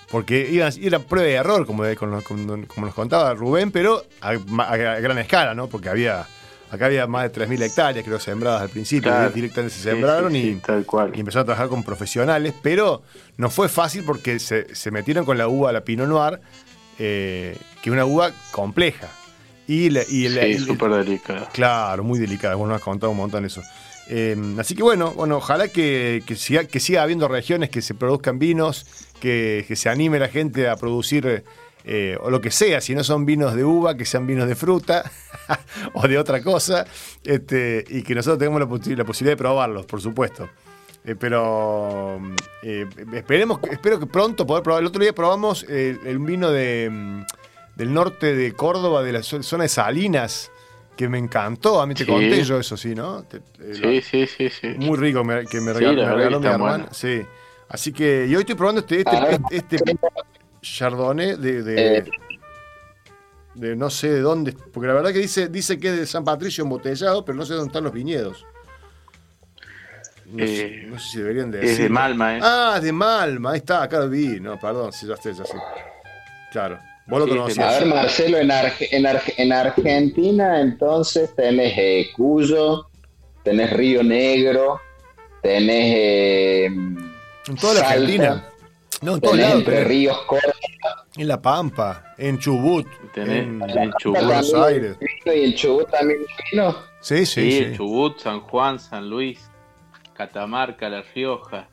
porque 0.09 0.49
iban, 0.49 0.73
era 0.81 1.01
prueba 1.01 1.27
de 1.27 1.35
error, 1.35 1.67
como, 1.67 1.83
como, 1.97 2.87
nos 2.87 2.95
contaba 2.95 3.35
Rubén, 3.35 3.73
pero 3.73 4.05
a, 4.21 4.29
a, 4.31 4.77
gran 4.77 5.19
escala, 5.19 5.57
¿no? 5.57 5.67
Porque 5.67 5.89
había 5.89 6.29
Acá 6.71 6.87
había 6.87 7.07
más 7.07 7.33
de 7.33 7.47
3.000 7.47 7.63
hectáreas, 7.63 8.05
creo, 8.05 8.21
sembradas 8.21 8.63
al 8.63 8.69
principio. 8.69 9.13
Directamente 9.31 9.75
se 9.75 9.83
sembraron 9.83 10.37
y, 10.37 10.49
empezaron 10.51 11.43
a 11.43 11.45
trabajar 11.45 11.69
con 11.69 11.83
profesionales. 11.83 12.53
Pero 12.63 13.03
no 13.37 13.49
fue 13.49 13.69
fácil 13.69 14.05
porque 14.05 14.39
se, 14.39 14.91
metieron 14.91 15.25
con 15.25 15.39
la 15.39 15.49
uva, 15.49 15.73
la 15.73 15.83
Pinot 15.83 16.09
Noir, 16.09 16.41
eh, 16.99 17.57
que 17.83 17.91
es 17.91 17.93
una 17.93 18.05
uva 18.05 18.33
compleja. 18.51 19.09
Y, 19.67 19.91
sí, 19.91 20.59
súper 20.59 20.91
delicada. 20.93 21.49
Claro, 21.53 22.05
muy 22.05 22.19
delicada. 22.19 22.55
Bueno, 22.55 22.73
nos 22.73 22.81
has 22.81 22.85
contado 22.85 23.13
un 23.13 23.19
montón 23.19 23.45
eso. 23.45 23.63
Em, 24.09 24.59
así 24.59 24.75
que 24.75 24.83
bueno, 24.83 25.13
bueno 25.13 25.37
ojalá 25.37 25.69
que, 25.69 26.23
siga, 26.37 26.65
que 26.65 26.81
siga 26.81 27.03
habiendo 27.03 27.29
regiones 27.29 27.69
que 27.69 27.83
se 27.83 27.93
produzcan 27.93 28.39
vinos, 28.39 28.87
que, 29.21 29.67
que 29.69 29.77
se 29.77 29.91
anime 29.91 30.19
la 30.19 30.29
gente 30.29 30.69
a 30.69 30.77
producir 30.77 31.45
eh, 31.91 32.19
o 32.21 32.31
lo 32.31 32.39
que 32.43 32.51
sea, 32.51 32.83
si 32.83 32.95
no 32.95 33.03
son 33.03 33.25
vinos 33.25 33.55
de 33.55 33.65
uva, 33.65 33.97
que 33.97 34.05
sean 34.05 34.27
vinos 34.27 34.47
de 34.47 34.55
fruta 34.55 35.11
o 35.95 36.07
de 36.07 36.19
otra 36.19 36.43
cosa, 36.43 36.87
este, 37.25 37.83
y 37.89 38.03
que 38.03 38.15
nosotros 38.15 38.39
tengamos 38.39 38.61
la, 38.61 38.69
posibilidad 38.69 39.33
de 39.33 39.37
probarlos, 39.39 39.87
por 39.87 40.03
supuesto. 40.03 40.51
Eh, 41.03 41.15
pero 41.19 42.21
eh, 42.63 42.87
esperemos, 43.15 43.61
espero 43.71 43.99
que 43.99 44.05
pronto 44.05 44.47
poder 44.47 44.63
probar. 44.63 44.83
El 44.83 44.89
otro 44.89 45.01
día 45.01 45.15
probamos 45.15 45.63
el 45.63 46.19
vino 46.19 46.51
de, 46.51 46.91
mm, 46.93 47.23
del 47.77 47.95
norte 47.95 48.35
de 48.35 48.53
Córdoba, 48.53 49.03
de 49.03 49.13
la 49.13 49.23
zona 49.23 49.63
de 49.63 49.69
Salinas, 49.71 50.51
que 50.95 51.09
me 51.09 51.17
encantó. 51.17 51.81
A 51.81 51.87
mí 51.87 51.95
te 51.95 52.05
conté 52.05 52.45
yo 52.45 52.61
eso, 52.61 52.77
sí, 52.77 52.95
¿no? 52.95 53.25
sí, 53.73 54.03
sí, 54.03 54.27
sí, 54.27 54.51
sí. 54.51 54.69
Muy 54.77 54.99
rico 54.99 55.23
que 55.51 55.61
me 55.63 55.73
regaló, 55.73 56.39
mi 56.39 56.47
hermana. 56.49 56.89
Sí. 56.91 57.23
Así 57.71 57.93
que, 57.93 58.27
y 58.29 58.35
hoy 58.35 58.41
estoy 58.41 58.55
probando 58.55 58.81
este, 58.81 59.01
este, 59.51 59.77
este 59.77 59.99
Chardonnay 60.63 61.37
de, 61.37 61.63
de, 61.63 61.97
eh. 61.99 62.05
de, 63.55 63.77
no 63.77 63.91
sé 63.91 64.11
de 64.11 64.21
dónde, 64.21 64.55
porque 64.73 64.87
la 64.87 64.95
verdad 64.95 65.13
que 65.13 65.19
dice, 65.19 65.49
dice 65.49 65.79
que 65.79 65.89
es 65.89 65.97
de 65.97 66.07
San 66.07 66.25
Patricio 66.25 66.65
embotellado, 66.65 67.25
pero 67.25 67.37
no 67.37 67.45
sé 67.45 67.55
dónde 67.55 67.69
están 67.69 67.85
los 67.85 67.93
viñedos. 67.93 68.45
No, 70.27 70.47
sé, 70.47 70.67
eh, 70.67 70.91
si 70.99 71.19
deberían 71.19 71.51
de 71.51 71.65
Es 71.65 71.79
de 71.79 71.89
Malma, 71.89 72.37
¿eh? 72.37 72.41
Ah, 72.43 72.79
de 72.83 72.93
Malma, 72.93 73.53
ahí 73.53 73.59
está, 73.59 73.83
acá 73.83 74.01
lo 74.01 74.11
vi. 74.11 74.41
No, 74.41 74.59
perdón, 74.59 74.93
sí, 74.93 75.07
ya 75.07 75.17
sé, 75.17 75.33
ya 75.33 75.45
sé. 75.45 75.57
Claro. 76.53 76.79
Vos 77.07 77.21
lo 77.21 77.29
conocías. 77.29 77.75
A 77.75 77.79
ver, 77.79 77.87
Marcelo, 77.87 78.37
en, 78.37 78.51
en, 78.51 79.53
Argentina 79.53 80.61
entonces 80.61 81.35
tenés 81.35 81.73
eh, 81.79 82.11
Cuyo, 82.15 82.87
tenés 83.43 83.73
Río 83.73 84.03
Negro, 84.03 84.79
tenés... 85.43 85.95
Eh, 85.97 86.65
en 86.67 87.57
toda 87.59 87.81
la 87.81 87.89
Argentina. 87.89 88.48
No, 89.01 89.15
en 89.15 89.21
todos 89.21 89.39
lados. 89.39 89.65
Ríos 89.65 90.19
En 91.17 91.29
La 91.29 91.41
Pampa, 91.41 92.15
en 92.19 92.39
Chubut. 92.39 92.87
en, 93.15 93.61
Chubut. 94.01 94.21
Buenos 94.21 94.55
Aires. 94.55 94.97
¿Y 95.25 95.29
el 95.29 95.55
Chubut 95.55 95.89
también 95.91 96.21
vino? 96.51 96.77
Sí, 97.01 97.25
sí, 97.25 97.53
sí. 97.53 97.77
Chubut, 97.77 98.19
San 98.19 98.41
Juan, 98.41 98.81
San 98.81 99.09
Luis, 99.09 99.39
Catamarca, 100.15 100.89
La 100.89 101.03
Rioja. 101.15 101.69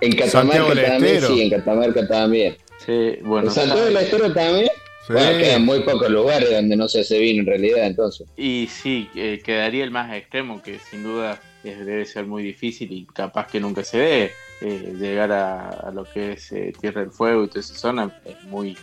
En 0.00 0.14
Catamarca 0.14 0.74
también, 0.74 1.22
sí, 1.22 1.42
en 1.42 1.50
Catamarca 1.50 2.06
también. 2.06 2.56
Sí, 2.84 3.18
bueno. 3.22 3.48
¿En 3.48 3.54
Santiago 3.54 3.84
del 3.84 3.96
Estero 3.96 4.32
también? 4.32 4.68
Sí. 5.06 5.12
Bueno, 5.14 5.38
quedan 5.38 5.64
muy 5.64 5.80
pocos 5.80 6.10
lugares 6.10 6.50
donde 6.50 6.76
no 6.76 6.86
se 6.86 7.00
hace 7.00 7.18
vino 7.18 7.40
en 7.40 7.46
realidad, 7.46 7.86
entonces. 7.86 8.28
Y 8.36 8.68
sí, 8.70 9.08
eh, 9.14 9.40
quedaría 9.42 9.84
el 9.84 9.90
más 9.90 10.12
extremo, 10.14 10.62
que 10.62 10.78
sin 10.78 11.02
duda 11.02 11.40
debe 11.62 12.04
ser 12.04 12.26
muy 12.26 12.42
difícil 12.42 12.92
y 12.92 13.06
capaz 13.06 13.46
que 13.46 13.60
nunca 13.60 13.84
se 13.84 13.98
ve 13.98 14.32
eh, 14.64 14.94
llegar 14.96 15.32
a, 15.32 15.90
lo 15.92 16.04
que 16.04 16.32
es 16.32 16.52
eh, 16.52 16.72
Tierra 16.80 17.00
del 17.00 17.10
Fuego 17.10 17.42
y 17.42 17.48
toda 17.48 17.60
esa 17.60 17.74
zona 17.74 18.16
es 18.24 18.42
muy 18.44 18.76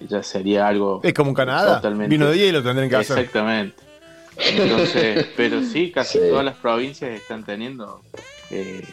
ya 0.00 0.20
sería 0.22 0.66
algo 0.66 1.00
es 1.04 1.14
como 1.14 1.30
un 1.30 1.34
Canadá 1.36 1.76
totalmente, 1.76 2.10
vino 2.10 2.28
de 2.28 2.36
hielo 2.36 2.60
tendrían 2.62 2.90
que 2.90 2.96
hacer. 2.96 3.18
Exactamente. 3.18 3.82
Entonces 4.36 5.28
pero 5.36 5.62
sí 5.62 5.92
casi 5.92 6.18
todas 6.18 6.44
las 6.44 6.56
provincias 6.56 7.12
están 7.12 7.44
teniendo 7.44 8.02
eh, 8.50 8.84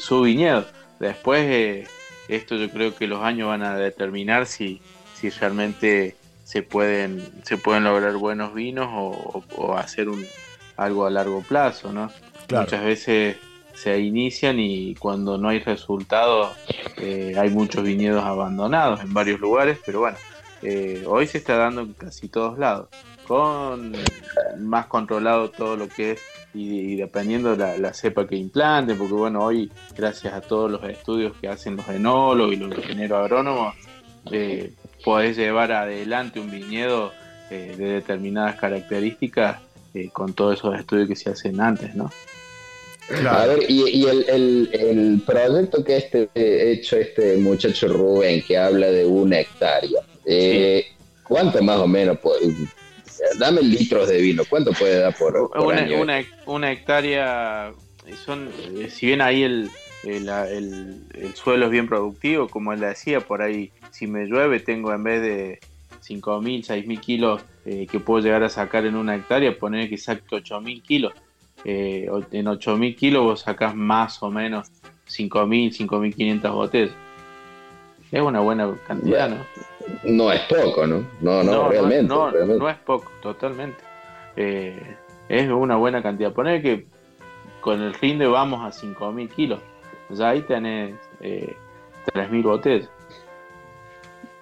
su 0.00 0.22
viñedo. 0.22 0.66
Después 0.98 1.88
esto 2.26 2.56
yo 2.56 2.68
creo 2.70 2.94
que 2.94 3.06
los 3.06 3.22
años 3.22 3.48
van 3.48 3.62
a 3.62 3.76
determinar 3.76 4.46
si 4.46 4.82
si 5.14 5.30
realmente 5.30 6.16
se 6.42 6.64
pueden 6.64 7.22
se 7.44 7.58
pueden 7.58 7.84
lograr 7.84 8.14
buenos 8.14 8.54
vinos 8.54 8.88
o, 8.90 9.76
hacer 9.76 10.08
un 10.08 10.26
algo 10.76 11.06
a 11.06 11.10
largo 11.10 11.42
plazo 11.42 11.92
no 11.92 12.10
muchas 12.50 12.84
veces 12.84 13.36
se 13.82 13.98
inician 13.98 14.60
y 14.60 14.94
cuando 14.94 15.38
no 15.38 15.48
hay 15.48 15.58
resultados 15.58 16.56
eh, 16.98 17.34
hay 17.36 17.50
muchos 17.50 17.82
viñedos 17.82 18.22
abandonados 18.22 19.00
en 19.00 19.12
varios 19.12 19.40
lugares, 19.40 19.78
pero 19.84 20.00
bueno, 20.00 20.16
eh, 20.62 21.02
hoy 21.06 21.26
se 21.26 21.38
está 21.38 21.56
dando 21.56 21.88
casi 21.94 22.28
todos 22.28 22.58
lados, 22.58 22.88
con 23.26 23.92
más 24.60 24.86
controlado 24.86 25.50
todo 25.50 25.76
lo 25.76 25.88
que 25.88 26.12
es 26.12 26.20
y, 26.54 26.94
dependiendo 26.94 27.56
la, 27.56 27.76
la, 27.76 27.92
cepa 27.92 28.28
que 28.28 28.36
implanten, 28.36 28.96
porque 28.96 29.14
bueno, 29.14 29.42
hoy 29.42 29.72
gracias 29.96 30.32
a 30.32 30.40
todos 30.40 30.70
los 30.70 30.84
estudios 30.84 31.32
que 31.40 31.48
hacen 31.48 31.76
los 31.76 31.88
enólogos 31.88 32.54
y 32.54 32.56
los 32.58 32.78
ingenieros 32.78 33.18
agrónomos, 33.18 33.74
eh, 34.30 34.74
podés 35.04 35.36
llevar 35.36 35.72
adelante 35.72 36.38
un 36.38 36.52
viñedo 36.52 37.12
eh, 37.50 37.74
de 37.76 37.86
determinadas 37.94 38.56
características 38.56 39.60
con 40.12 40.32
todos 40.32 40.58
esos 40.58 40.78
estudios 40.78 41.06
que 41.06 41.16
se 41.16 41.28
hacen 41.28 41.60
antes, 41.60 41.94
¿no? 41.94 42.10
A 43.10 43.46
ver, 43.46 43.64
y, 43.68 44.06
el, 44.06 45.22
proyecto 45.26 45.84
que 45.84 45.96
este 45.96 46.28
hecho 46.34 46.96
este 46.96 47.36
muchacho 47.36 47.88
Rubén, 47.88 48.42
que 48.42 48.56
habla 48.56 48.86
de 48.86 49.04
una 49.04 49.40
hectárea, 49.40 50.00
eh, 50.24 50.86
¿cuánto 51.24 51.62
más 51.62 51.78
o 51.78 51.86
menos 51.86 52.18
puede, 52.18 52.54
dame 53.38 53.62
litros 53.62 54.08
de 54.08 54.18
vino, 54.20 54.44
¿cuánto 54.48 54.72
puede 54.72 54.98
dar 55.00 55.16
por, 55.16 55.36
una, 55.36 55.82
año? 55.82 56.24
Una, 56.46 56.72
hectárea, 56.72 57.72
son, 58.24 58.50
eh, 58.78 58.88
si 58.88 59.06
bien 59.06 59.20
ahí 59.20 59.42
el, 59.42 59.70
el, 60.04 61.34
suelo 61.34 61.66
es 61.66 61.70
bien 61.70 61.88
productivo, 61.88 62.48
como 62.48 62.72
él 62.72 62.80
decía, 62.80 63.20
por 63.20 63.42
ahí 63.42 63.72
si 63.90 64.06
me 64.06 64.26
llueve 64.26 64.60
tengo 64.60 64.92
en 64.94 65.02
vez 65.02 65.22
de 65.22 65.58
5.000, 66.06 66.66
6.000 66.66 67.00
kilos 67.00 67.42
eh, 67.66 67.86
que 67.90 68.00
puedo 68.00 68.24
llegar 68.24 68.42
a 68.42 68.48
sacar 68.48 68.86
en 68.86 68.96
una 68.96 69.16
hectárea, 69.16 69.58
poner 69.58 69.88
que 69.88 69.98
saque 69.98 70.22
8.000 70.28 70.82
kilos 70.82 71.12
eh, 71.64 72.08
en 72.32 72.46
8.000 72.46 72.96
kilos 72.96 73.24
vos 73.24 73.40
sacás 73.40 73.74
más 73.74 74.22
o 74.22 74.30
menos 74.30 74.68
5.000, 75.08 75.88
5.500 75.88 76.52
botellas. 76.52 76.94
Es 78.10 78.20
una 78.20 78.40
buena 78.40 78.74
cantidad, 78.86 79.28
¿no? 79.30 79.36
No 80.04 80.32
es 80.32 80.40
poco, 80.42 80.86
¿no? 80.86 81.04
No, 81.20 81.42
no, 81.42 81.68
realmente, 81.68 82.02
no, 82.04 82.68
es 82.68 82.76
poco, 82.78 83.10
totalmente. 83.22 83.82
Eh, 84.36 84.96
es 85.28 85.48
una 85.50 85.76
buena 85.76 86.02
cantidad. 86.02 86.32
Poner 86.32 86.62
que 86.62 86.86
con 87.60 87.80
el 87.80 87.94
rinde 87.94 88.26
vamos 88.26 88.60
a 88.60 88.78
5.000 88.86 89.28
kilos. 89.30 89.60
Ya 90.10 90.30
ahí 90.30 90.42
tenés 90.42 90.94
eh, 91.20 91.56
3.000 92.12 92.42
botellas. 92.42 92.88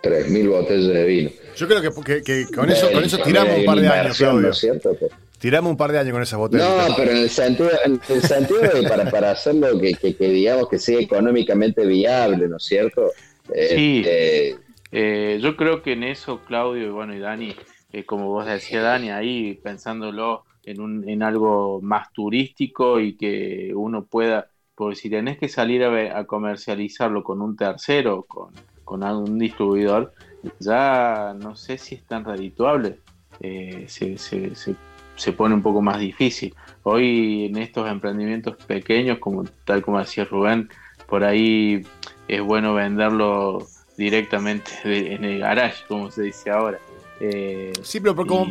3.000 0.03 0.49
botellas 0.49 0.87
de 0.87 1.05
vino. 1.05 1.31
Yo 1.57 1.69
creo 1.69 1.83
que, 1.83 2.23
que, 2.23 2.47
con, 2.55 2.71
eso, 2.71 2.91
con 2.91 3.05
eso 3.05 3.19
tiramos 3.19 3.59
un 3.59 3.65
par 3.65 3.79
de 3.79 3.89
años, 3.89 4.17
Claudio. 4.17 4.41
¿no 4.41 4.51
es 4.51 4.59
cierto? 4.59 4.97
Tiramos 5.41 5.71
un 5.71 5.77
par 5.79 5.91
de 5.91 5.99
años 5.99 6.13
con 6.13 6.23
esas 6.23 6.39
botellas. 6.39 6.69
No, 6.69 6.95
pero 6.97 7.13
en 7.13 7.17
el 7.17 7.31
sentido, 7.31 7.71
en 7.87 7.99
el 8.11 8.21
sentido 8.21 8.61
de 8.61 8.87
para, 8.87 9.11
para 9.11 9.31
hacerlo 9.31 9.81
que, 9.81 9.95
que, 9.95 10.29
digamos 10.29 10.69
que 10.69 10.79
sea 10.79 11.01
económicamente 11.01 11.87
viable, 11.87 12.47
¿no 12.47 12.59
es 12.59 12.65
cierto? 12.65 13.11
Sí. 13.47 14.03
Este, 14.05 14.57
eh, 14.93 15.39
yo 15.41 15.57
creo 15.57 15.83
que 15.83 15.95
en 15.95 16.05
eso, 16.05 16.41
Claudio 16.47 16.89
y 16.89 16.91
bueno, 16.91 17.15
y 17.15 17.21
Dani, 17.21 17.57
eh, 17.91 18.05
como 18.05 18.27
vos 18.27 18.45
decías, 18.45 18.83
Dani, 18.83 19.13
ahí 19.13 19.55
pensándolo 19.55 20.45
en, 20.63 20.79
un, 20.79 21.09
en 21.09 21.23
algo 21.23 21.81
más 21.81 22.13
turístico 22.13 23.01
y 23.01 23.17
que 23.17 23.73
uno 23.75 24.05
pueda, 24.05 24.51
porque 24.75 24.97
si 24.97 25.09
tenés 25.09 25.39
que 25.39 25.49
salir 25.49 25.83
a, 25.85 26.25
comercializarlo 26.27 27.25
con 27.25 27.41
un 27.41 27.57
tercero, 27.57 28.25
con, 28.25 28.53
con 28.85 29.03
algún 29.03 29.39
distribuidor, 29.39 30.13
ya 30.59 31.35
no 31.41 31.57
sé 31.57 31.79
si 31.79 31.95
es 31.95 32.03
tan 32.05 32.27
redituable. 32.27 32.99
Eh, 33.43 33.87
se, 33.89 34.19
se, 34.19 34.55
se 34.55 34.75
se 35.21 35.33
pone 35.33 35.55
un 35.55 35.61
poco 35.61 35.83
más 35.83 36.01
difícil. 36.01 36.55
Hoy 36.83 37.47
en 37.47 37.59
estos 37.59 37.87
emprendimientos 37.91 38.57
pequeños, 38.57 39.19
como 39.19 39.45
tal 39.67 39.83
como 39.83 39.99
decía 39.99 40.25
Rubén, 40.25 40.71
por 41.07 41.25
ahí 41.25 41.85
es 42.27 42.41
bueno 42.41 42.73
venderlo 42.73 43.67
directamente 43.99 44.71
en 45.15 45.25
el 45.25 45.41
garage, 45.41 45.85
como 45.87 46.11
se 46.11 46.23
dice 46.23 46.51
ahora. 46.51 46.79
Eh, 47.21 47.71
sí, 47.83 48.01
pero, 48.01 48.17
como, 48.17 48.47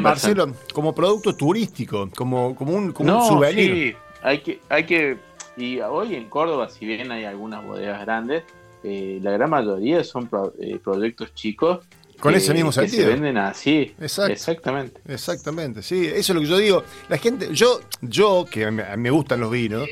Marcelo, 0.00 0.52
como 0.74 0.92
producto 0.92 1.36
turístico, 1.36 2.10
como, 2.16 2.56
como 2.56 2.72
un, 2.72 2.90
como 2.90 3.24
souvenir. 3.28 3.72
Sí, 3.72 3.96
hay 4.24 4.38
que, 4.40 4.60
hay 4.68 4.84
que, 4.84 5.18
y 5.56 5.78
hoy 5.78 6.16
en 6.16 6.28
Córdoba, 6.28 6.68
si 6.68 6.84
bien 6.84 7.12
hay 7.12 7.26
algunas 7.26 7.64
bodegas 7.64 8.00
grandes, 8.00 8.42
eh, 8.82 9.20
la 9.22 9.30
gran 9.30 9.50
mayoría 9.50 10.02
son 10.02 10.28
eh, 10.58 10.80
proyectos 10.82 11.32
chicos 11.34 11.86
con 12.22 12.36
ese 12.36 12.54
mismo 12.54 12.70
sentido. 12.70 13.02
se 13.02 13.08
venden 13.08 13.36
así. 13.36 13.94
Exactamente. 14.00 15.00
Exactamente, 15.08 15.82
sí. 15.82 16.06
Eso 16.06 16.32
es 16.32 16.34
lo 16.36 16.40
que 16.40 16.46
yo 16.46 16.58
digo. 16.58 16.84
La 17.08 17.18
gente, 17.18 17.48
yo, 17.52 17.80
yo 18.00 18.46
que 18.48 18.70
me, 18.70 19.10
gustan 19.10 19.40
los 19.40 19.50
vinos, 19.50 19.88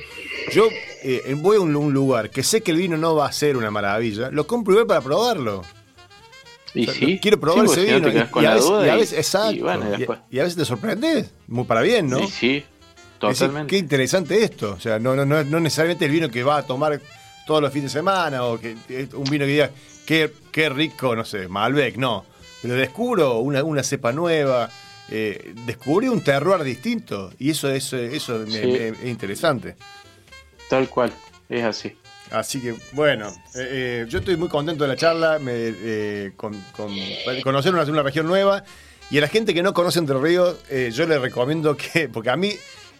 yo 0.52 0.68
eh, 1.02 1.34
voy 1.36 1.56
a 1.56 1.60
un, 1.60 1.92
lugar 1.92 2.30
que 2.30 2.44
sé 2.44 2.60
que 2.60 2.70
el 2.70 2.76
vino 2.76 2.96
no 2.96 3.16
va 3.16 3.26
a 3.26 3.32
ser 3.32 3.56
una 3.56 3.72
maravilla, 3.72 4.30
lo 4.30 4.46
compro 4.46 4.74
igual 4.74 4.86
para 4.86 5.00
probarlo. 5.00 5.64
Y 6.72 6.86
sí. 6.86 7.18
Quiero 7.20 7.40
probar 7.40 7.64
ese 7.64 7.82
vino. 7.82 8.08
y, 8.08 8.46
a 8.46 8.94
veces, 8.94 9.18
exacto. 9.18 10.24
Y, 10.30 10.38
a 10.38 10.44
veces 10.44 10.56
te 10.56 10.64
sorprendes, 10.64 11.32
muy 11.48 11.64
para 11.64 11.82
bien, 11.82 12.08
¿no? 12.08 12.20
Sí, 12.20 12.28
sí. 12.28 12.64
Totalmente. 13.18 13.70
qué 13.70 13.78
interesante 13.78 14.42
esto. 14.44 14.74
O 14.74 14.80
sea, 14.80 15.00
no, 15.00 15.16
no, 15.16 15.26
no, 15.26 15.42
no 15.42 15.58
necesariamente 15.58 16.04
el 16.04 16.12
vino 16.12 16.30
que 16.30 16.44
va 16.44 16.58
a 16.58 16.62
tomar 16.62 17.00
todos 17.44 17.60
los 17.60 17.72
fines 17.72 17.92
de 17.92 17.98
semana 17.98 18.44
o 18.44 18.60
que 18.60 18.76
un 19.14 19.24
vino 19.24 19.44
que 19.44 19.50
diga 19.50 19.70
qué, 20.06 20.68
rico, 20.68 21.14
no 21.16 21.24
sé, 21.24 21.48
Malbec, 21.48 21.96
no. 21.96 22.24
Pero 22.62 22.74
descubro 22.74 23.38
una, 23.38 23.64
una 23.64 23.82
cepa 23.82 24.12
nueva, 24.12 24.70
eh, 25.12 25.54
descubrí 25.66 26.06
un 26.08 26.20
terror 26.20 26.62
distinto 26.62 27.32
y 27.36 27.50
eso, 27.50 27.68
eso, 27.68 27.96
eso 27.96 28.44
es 28.44 29.04
interesante. 29.04 29.76
Tal 30.68 30.88
cual, 30.88 31.12
es 31.48 31.64
así. 31.64 31.96
Así 32.30 32.60
que, 32.60 32.76
bueno, 32.92 33.28
eh, 33.56 34.04
eh, 34.04 34.06
yo 34.08 34.20
estoy 34.20 34.36
muy 34.36 34.48
contento 34.48 34.84
de 34.84 34.88
la 34.88 34.96
charla, 34.96 35.40
me, 35.40 36.32
con, 36.36 36.54
conocer 37.42 37.74
una, 37.74 37.82
una, 37.82 38.02
región 38.04 38.26
nueva. 38.28 38.62
Y 39.10 39.18
a 39.18 39.22
la 39.22 39.26
gente 39.26 39.52
que 39.52 39.64
no 39.64 39.74
conoce 39.74 39.98
Entre 39.98 40.16
Ríos, 40.16 40.58
yo 40.92 41.06
le 41.06 41.18
recomiendo 41.18 41.76
que, 41.76 42.08
porque 42.12 42.30
a 42.30 42.36
mí, 42.36 42.52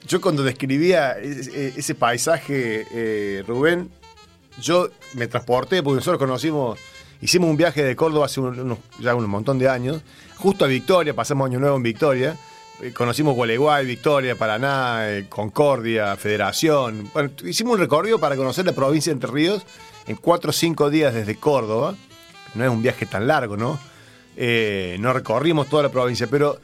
yo 0.09 0.21
cuando 0.21 0.43
describía 0.43 1.13
ese, 1.13 1.75
ese 1.77 1.95
paisaje, 1.95 3.45
Rubén, 3.47 3.89
yo 4.61 4.91
me 5.15 5.29
transporté, 5.29 5.81
porque 5.85 5.97
nosotros 5.97 6.19
conocimos 6.19 6.77
Hicimos 7.23 7.51
un 7.51 7.57
viaje 7.57 7.85
de 7.85 7.95
Córdoba 7.97 8.27
hace 8.27 8.41
ya 8.99 9.15
un 9.15 9.29
montón 9.29 9.59
de 9.59 9.69
años, 9.69 10.01
justo 10.37 10.65
a 10.65 10.69
Victoria, 10.69 11.13
pasamos 11.13 11.47
Año 11.47 11.61
Nuevo 11.61 11.77
en 11.77 11.83
Victoria. 11.83 12.37
Eh, 12.81 12.93
conocimos 12.93 13.35
Gualeguay, 13.35 13.85
Victoria, 13.85 14.37
Paraná, 14.37 15.01
eh, 15.03 15.27
Concordia, 15.29 16.17
Federación. 16.17 17.11
Bueno, 17.13 17.31
hicimos 17.45 17.75
un 17.75 17.81
recorrido 17.81 18.19
para 18.19 18.37
conocer 18.37 18.65
la 18.65 18.73
provincia 18.73 19.11
de 19.11 19.15
Entre 19.15 19.31
Ríos 19.31 19.67
en 20.07 20.17
cuatro 20.17 20.49
o 20.49 20.53
cinco 20.53 20.89
días 20.89 21.13
desde 21.13 21.37
Córdoba. 21.37 21.95
No 22.55 22.65
es 22.65 22.71
un 22.71 22.81
viaje 22.81 23.05
tan 23.05 23.27
largo, 23.27 23.59
¿no? 23.59 23.79
Eh, 24.37 24.97
no 24.99 25.13
recorrimos 25.13 25.69
toda 25.69 25.83
la 25.83 25.89
provincia, 25.91 26.27
pero 26.27 26.59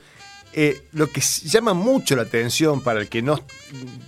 lo 0.92 1.08
que 1.08 1.20
llama 1.20 1.74
mucho 1.74 2.16
la 2.16 2.22
atención 2.22 2.80
para 2.80 3.00
el 3.00 3.10
que 3.10 3.20
no, 3.20 3.38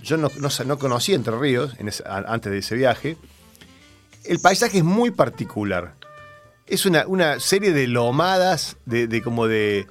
yo 0.01 0.17
no, 0.17 0.31
no, 0.65 0.79
conocía 0.79 1.13
Entre 1.13 1.37
Ríos 1.37 1.75
antes 2.05 2.51
de 2.51 2.57
ese 2.57 2.73
viaje, 2.73 3.17
el 4.23 4.39
paisaje 4.39 4.79
es 4.79 4.83
muy 4.83 5.11
particular 5.11 5.98
es 6.69 6.85
una, 6.85 7.39
serie 7.39 7.73
de 7.73 7.87
lomadas, 7.87 8.77
de, 8.85 9.21
como 9.21 9.47
de. 9.47 9.87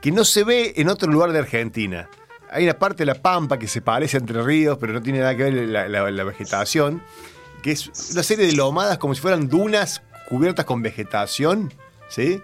que 0.00 0.10
no 0.10 0.24
se 0.24 0.44
ve 0.44 0.74
en 0.76 0.88
otro 0.88 1.10
lugar 1.10 1.32
de 1.32 1.38
Argentina. 1.38 2.08
Hay 2.50 2.64
una 2.64 2.78
parte 2.78 3.02
de 3.02 3.06
la 3.06 3.14
pampa 3.14 3.58
que 3.58 3.68
se 3.68 3.82
parece 3.82 4.16
Entre 4.16 4.42
Ríos, 4.42 4.78
pero 4.80 4.94
no 4.94 5.02
tiene 5.02 5.18
nada 5.18 5.36
que 5.36 5.44
ver 5.44 5.68
la, 5.68 5.86
la, 5.88 6.24
vegetación. 6.24 7.02
Que 7.62 7.72
es 7.72 8.12
una 8.12 8.22
serie 8.22 8.46
de 8.46 8.52
lomadas 8.52 8.98
como 8.98 9.14
si 9.14 9.20
fueran 9.20 9.48
dunas 9.48 10.02
cubiertas 10.28 10.64
con 10.64 10.80
vegetación, 10.80 11.72
¿sí? 12.08 12.40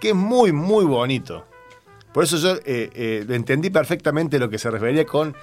Que 0.00 0.10
es 0.10 0.14
muy, 0.14 0.52
muy 0.52 0.84
bonito. 0.84 1.46
Por 2.12 2.24
eso 2.24 2.36
yo 2.36 2.56
eh, 2.64 2.90
eh, 2.94 3.26
entendí 3.28 3.70
perfectamente 3.70 4.38
lo 4.38 4.50
que 4.50 4.58
se 4.58 4.70
refería 4.70 5.06
con 5.06 5.36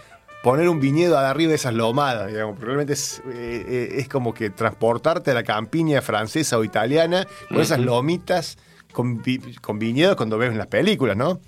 poner 0.45 0.69
un 0.69 0.79
viñedo 0.79 1.17
arriba 1.17 1.49
de 1.49 1.55
esas 1.55 1.73
lomadas, 1.73 2.27
digamos, 2.27 2.59
realmente 2.59 2.93
es, 2.93 3.19
eh, 3.25 3.65
eh, 3.67 3.95
es, 3.97 4.07
como 4.07 4.31
que 4.31 4.51
transportarte 4.51 5.31
a 5.31 5.33
la 5.33 5.41
campiña 5.41 6.03
francesa 6.03 6.59
o 6.59 6.63
italiana 6.63 7.25
con 7.49 7.61
esas 7.61 7.79
lomitas 7.79 8.59
con, 8.91 9.23
viñedos 9.23 10.15
cuando 10.15 10.37
ves 10.37 10.51
en 10.51 10.59
las 10.59 10.67
películas, 10.67 11.17
¿no? 11.17 11.39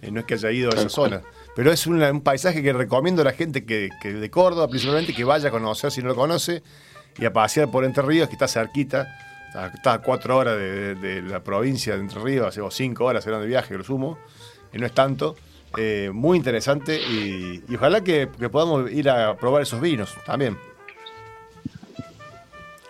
Eh, 0.00 0.10
no 0.10 0.20
es 0.20 0.26
que 0.26 0.34
haya 0.34 0.50
ido 0.52 0.70
a 0.70 0.74
esa 0.74 0.88
zona. 0.88 1.20
Pero 1.54 1.70
es 1.70 1.86
un, 1.86 2.22
paisaje 2.22 2.62
que 2.62 2.72
recomiendo 2.72 3.20
a 3.20 3.26
la 3.26 3.32
gente 3.32 3.66
que, 3.66 3.90
de 4.02 4.30
Córdoba, 4.30 4.68
principalmente, 4.68 5.12
que 5.12 5.24
vaya 5.24 5.48
a 5.48 5.52
conocer 5.52 5.90
si 5.90 6.00
no 6.00 6.08
lo 6.08 6.14
conoce 6.14 6.62
y 7.18 7.26
a 7.26 7.34
pasear 7.34 7.70
por 7.70 7.84
Entre 7.84 8.02
Ríos, 8.02 8.26
que 8.26 8.36
está 8.36 8.48
cerquita. 8.48 9.06
Está, 9.74 9.92
a 9.92 9.98
cuatro 10.00 10.34
horas 10.34 10.56
de, 10.56 11.22
la 11.28 11.40
provincia 11.40 11.94
de 11.94 12.00
Entre 12.00 12.22
Ríos, 12.22 12.56
o 12.56 12.70
cinco 12.70 13.04
horas 13.04 13.22
serán 13.22 13.42
de 13.42 13.48
viaje, 13.48 13.76
lo 13.76 13.84
sumo, 13.84 14.16
y 14.72 14.78
no 14.78 14.86
es 14.86 14.92
tanto. 14.92 15.36
Eh, 15.76 16.10
muy 16.12 16.38
interesante 16.38 17.00
y, 17.00 17.62
ojalá 17.74 18.02
que, 18.02 18.26
podamos 18.26 18.90
ir 18.90 19.10
a 19.10 19.36
probar 19.36 19.62
esos 19.62 19.80
vinos 19.80 20.14
también. 20.24 20.56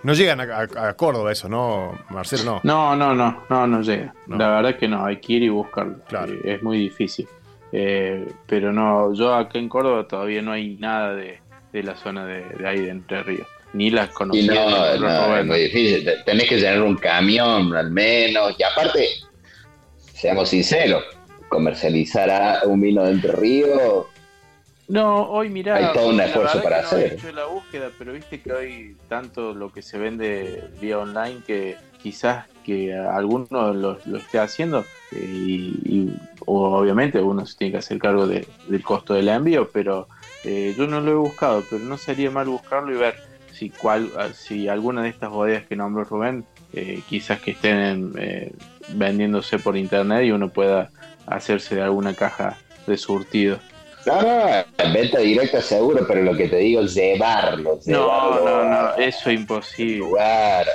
No 0.03 0.13
llegan 0.13 0.41
a, 0.41 0.93
Córdoba 0.95 1.33
eso, 1.33 1.49
¿no, 1.49 1.99
Marcelo? 2.11 2.61
No, 2.63 2.95
no, 2.95 3.13
no, 3.13 3.15
no, 3.15 3.43
no, 3.49 3.67
no 3.67 3.83
llega. 3.83 4.15
La 4.29 4.49
verdad 4.49 4.77
que 4.77 4.87
no, 4.87 5.05
hay 5.05 5.17
que 5.17 5.33
ir 5.33 5.43
y 5.43 5.49
buscarlo. 5.49 5.97
Eh, 6.11 6.41
es 6.45 6.63
muy 6.63 6.79
difícil. 6.79 7.27
Eh, 7.73 8.27
pero 8.47 8.73
no, 8.73 9.13
yo 9.15 9.35
acá 9.35 9.59
en 9.59 9.69
Córdoba 9.69 10.07
todavía 10.07 10.43
no 10.43 10.53
hay 10.53 10.77
nada 10.77 11.15
de, 11.15 11.41
la 11.73 11.97
zona 11.97 12.25
de, 12.25 12.45
ahí 12.65 12.83
de 12.83 12.91
Entre 12.91 13.23
Ríos. 13.23 13.49
Ni 13.73 13.91
las 13.91 14.11
conocí. 14.11 14.47
No, 14.47 14.97
no, 14.99 15.37
es 15.37 15.45
muy 15.45 15.59
difícil. 15.59 16.09
Tenés 16.25 16.49
que 16.49 16.57
tener 16.59 16.81
un 16.81 16.97
camión 16.97 17.75
al 17.75 17.91
menos. 17.91 18.55
Y 18.59 18.63
aparte, 18.63 19.09
seamos 19.97 20.49
sinceros, 20.51 21.05
comercializar 21.49 22.67
un 22.67 22.81
vino 22.81 23.05
de 23.05 23.13
Entre 23.13 23.33
Ríos. 23.33 24.07
No, 24.89 25.29
hoy 25.29 25.49
mira, 25.49 25.77
hay 25.77 25.93
todo 25.93 26.11
un 26.11 26.21
esfuerzo 26.21 26.63
para 26.63 26.81
hacer. 26.81 27.15
hecho 27.15 27.33
la 27.33 27.47
búsqueda, 27.47 27.91
pero 27.99 28.13
viste 28.13 28.41
que 28.41 28.53
hoy 28.53 28.97
tanto 29.09 29.53
lo 29.53 29.73
que 29.73 29.83
se 29.83 29.99
vende 29.99 30.63
vía 30.81 30.99
online 30.99 31.43
que 31.45 31.77
quizás 32.01 32.47
que 32.65 32.95
alguno 32.95 33.73
lo, 33.73 33.99
esté 34.17 34.39
haciendo 34.39 34.87
eh, 35.13 35.25
y, 35.25 36.13
obviamente 36.47 37.21
uno 37.21 37.45
se 37.47 37.57
tiene 37.57 37.73
que 37.73 37.79
hacer 37.79 37.99
cargo 37.99 38.27
del 38.29 38.83
costo 38.85 39.15
del 39.15 39.29
envío, 39.29 39.69
pero 39.73 40.07
Eh, 40.47 40.75
yo 40.79 40.87
no 40.87 41.01
lo 41.01 41.11
he 41.11 41.15
buscado, 41.15 41.65
pero 41.69 41.83
no 41.83 41.99
sería 41.99 42.31
mal 42.31 42.47
buscarlo 42.47 42.95
y 42.95 42.97
ver 42.97 43.17
si, 43.53 43.69
cual, 43.71 44.13
si 44.33 44.69
alguna 44.69 45.03
de 45.03 45.09
estas 45.09 45.31
bodegas 45.31 45.65
que 45.67 45.75
nombró 45.75 46.05
Rubén, 46.05 46.45
eh, 46.73 47.03
quizás 47.09 47.41
que 47.41 47.51
estén 47.51 48.13
eh, 48.17 48.53
vendiéndose 48.91 49.59
por 49.59 49.77
internet 49.77 50.25
y 50.25 50.31
uno 50.31 50.49
pueda 50.49 50.91
hacerse 51.27 51.75
de 51.75 51.83
alguna 51.83 52.15
caja 52.15 52.57
de 52.87 52.97
surtido. 52.97 53.59
No, 54.07 54.23
no, 54.23 54.93
venta 54.93 55.19
directa 55.19 55.61
seguro, 55.61 56.07
pero 56.07 56.23
lo 56.23 56.37
que 56.37 56.49
te 56.49 56.59
digo 56.59 56.83
es 56.83 56.95
llevarlo. 56.95 57.81
no, 57.87 58.41
no, 58.45 58.65
no, 58.65 58.95
eso 58.95 59.31
es 59.31 59.37
imposible. 59.37 59.99
Lugar, 59.99 60.67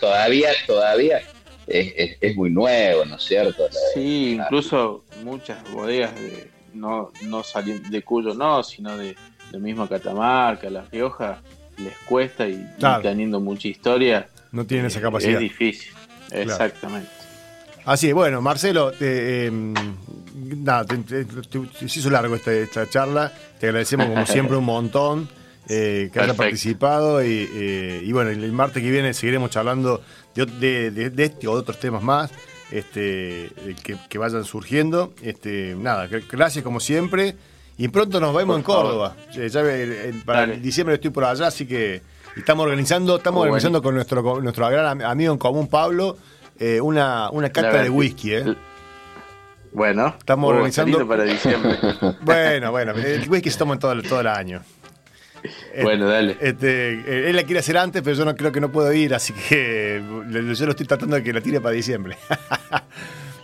todavía, 0.00 0.48
todavía 0.66 1.20
es, 1.66 2.36
muy 2.36 2.50
nuevo, 2.50 3.04
¿no 3.04 3.16
es 3.16 3.22
cierto? 3.22 3.68
Sí, 3.94 4.38
incluso 4.40 5.04
muchas 5.24 5.58
bodegas 5.70 6.14
de, 6.14 6.50
no, 6.72 7.12
no 7.22 7.42
salen 7.42 7.82
de 7.90 8.02
Cuyo, 8.02 8.34
no, 8.34 8.62
sino 8.62 8.96
de, 8.96 9.14
de 9.50 9.58
mismo 9.58 9.86
Catamarca, 9.86 10.70
La 10.70 10.82
Rioja, 10.90 11.42
les 11.76 11.96
cuesta 12.08 12.48
y, 12.48 12.66
teniendo 13.02 13.40
mucha 13.40 13.68
historia. 13.68 14.28
No 14.52 14.64
tienen 14.64 14.86
esa 14.86 15.00
capacidad. 15.00 15.34
Es 15.34 15.40
difícil, 15.40 15.92
exactamente. 16.30 17.15
Así, 17.86 18.12
bueno, 18.12 18.42
Marcelo, 18.42 18.90
te, 18.90 19.46
em, 19.46 19.72
nada, 20.34 20.84
te, 20.84 21.24
hizo 21.82 22.10
largo 22.10 22.34
esta, 22.34 22.52
esta, 22.52 22.90
charla. 22.90 23.32
Te 23.60 23.66
agradecemos 23.68 24.08
como 24.08 24.26
siempre 24.26 24.56
un 24.56 24.64
montón 24.64 25.28
eh, 25.68 26.10
que 26.12 26.18
hayas 26.18 26.34
participado. 26.34 27.24
Y, 27.24 27.48
eh, 27.54 28.02
y, 28.02 28.10
bueno, 28.10 28.30
el 28.30 28.50
martes 28.50 28.82
que 28.82 28.90
viene 28.90 29.14
seguiremos 29.14 29.50
charlando 29.50 30.02
de, 30.34 30.90
de, 30.90 31.24
este 31.24 31.46
o 31.46 31.54
de 31.54 31.60
otros 31.60 31.78
temas 31.78 32.02
más 32.02 32.32
este, 32.72 33.52
que, 34.08 34.18
vayan 34.18 34.44
surgiendo. 34.44 35.14
Este, 35.22 35.76
nada, 35.78 36.08
gracias 36.08 36.64
como 36.64 36.80
siempre. 36.80 37.36
Y 37.78 37.86
pronto 37.86 38.18
nos 38.18 38.34
vemos 38.34 38.56
en 38.56 38.64
Córdoba. 38.64 39.14
Ya, 39.32 39.62
para 40.24 40.46
diciembre 40.46 40.96
estoy 40.96 41.10
por 41.10 41.22
allá, 41.22 41.46
así 41.46 41.66
que 41.66 42.02
estamos 42.34 42.64
organizando, 42.64 43.18
estamos 43.18 43.42
organizando 43.42 43.80
con 43.80 43.94
nuestro, 43.94 44.40
nuestro 44.40 44.68
gran 44.70 45.02
amigo 45.02 45.32
en 45.32 45.38
común, 45.38 45.68
Pablo 45.68 46.16
eh, 46.58 46.80
una, 46.80 47.30
una 47.30 47.50
cata 47.50 47.82
de 47.82 47.90
whisky, 47.90 48.34
¿eh? 48.34 48.54
Bueno, 49.72 50.14
estamos 50.18 50.50
organizando. 50.50 51.06
para 51.06 51.24
diciembre. 51.24 51.76
bueno, 52.22 52.70
bueno, 52.70 52.92
el 52.92 53.28
whisky 53.28 53.50
se 53.50 53.58
toma 53.58 53.78
todo, 53.78 54.00
todo 54.02 54.20
el 54.20 54.26
año. 54.28 54.62
Bueno, 55.80 56.08
dale. 56.08 56.36
Este, 56.40 56.94
eh, 56.94 57.30
él 57.30 57.36
la 57.36 57.44
quiere 57.44 57.60
hacer 57.60 57.76
antes, 57.76 58.02
pero 58.02 58.16
yo 58.16 58.24
no 58.24 58.34
creo 58.34 58.50
que 58.50 58.60
no 58.60 58.72
puedo 58.72 58.92
ir, 58.92 59.14
así 59.14 59.32
que 59.32 60.02
yo 60.30 60.42
lo 60.64 60.70
estoy 60.70 60.86
tratando 60.86 61.14
de 61.14 61.22
que 61.22 61.32
la 61.32 61.40
tire 61.40 61.60
para 61.60 61.72
diciembre. 61.72 62.16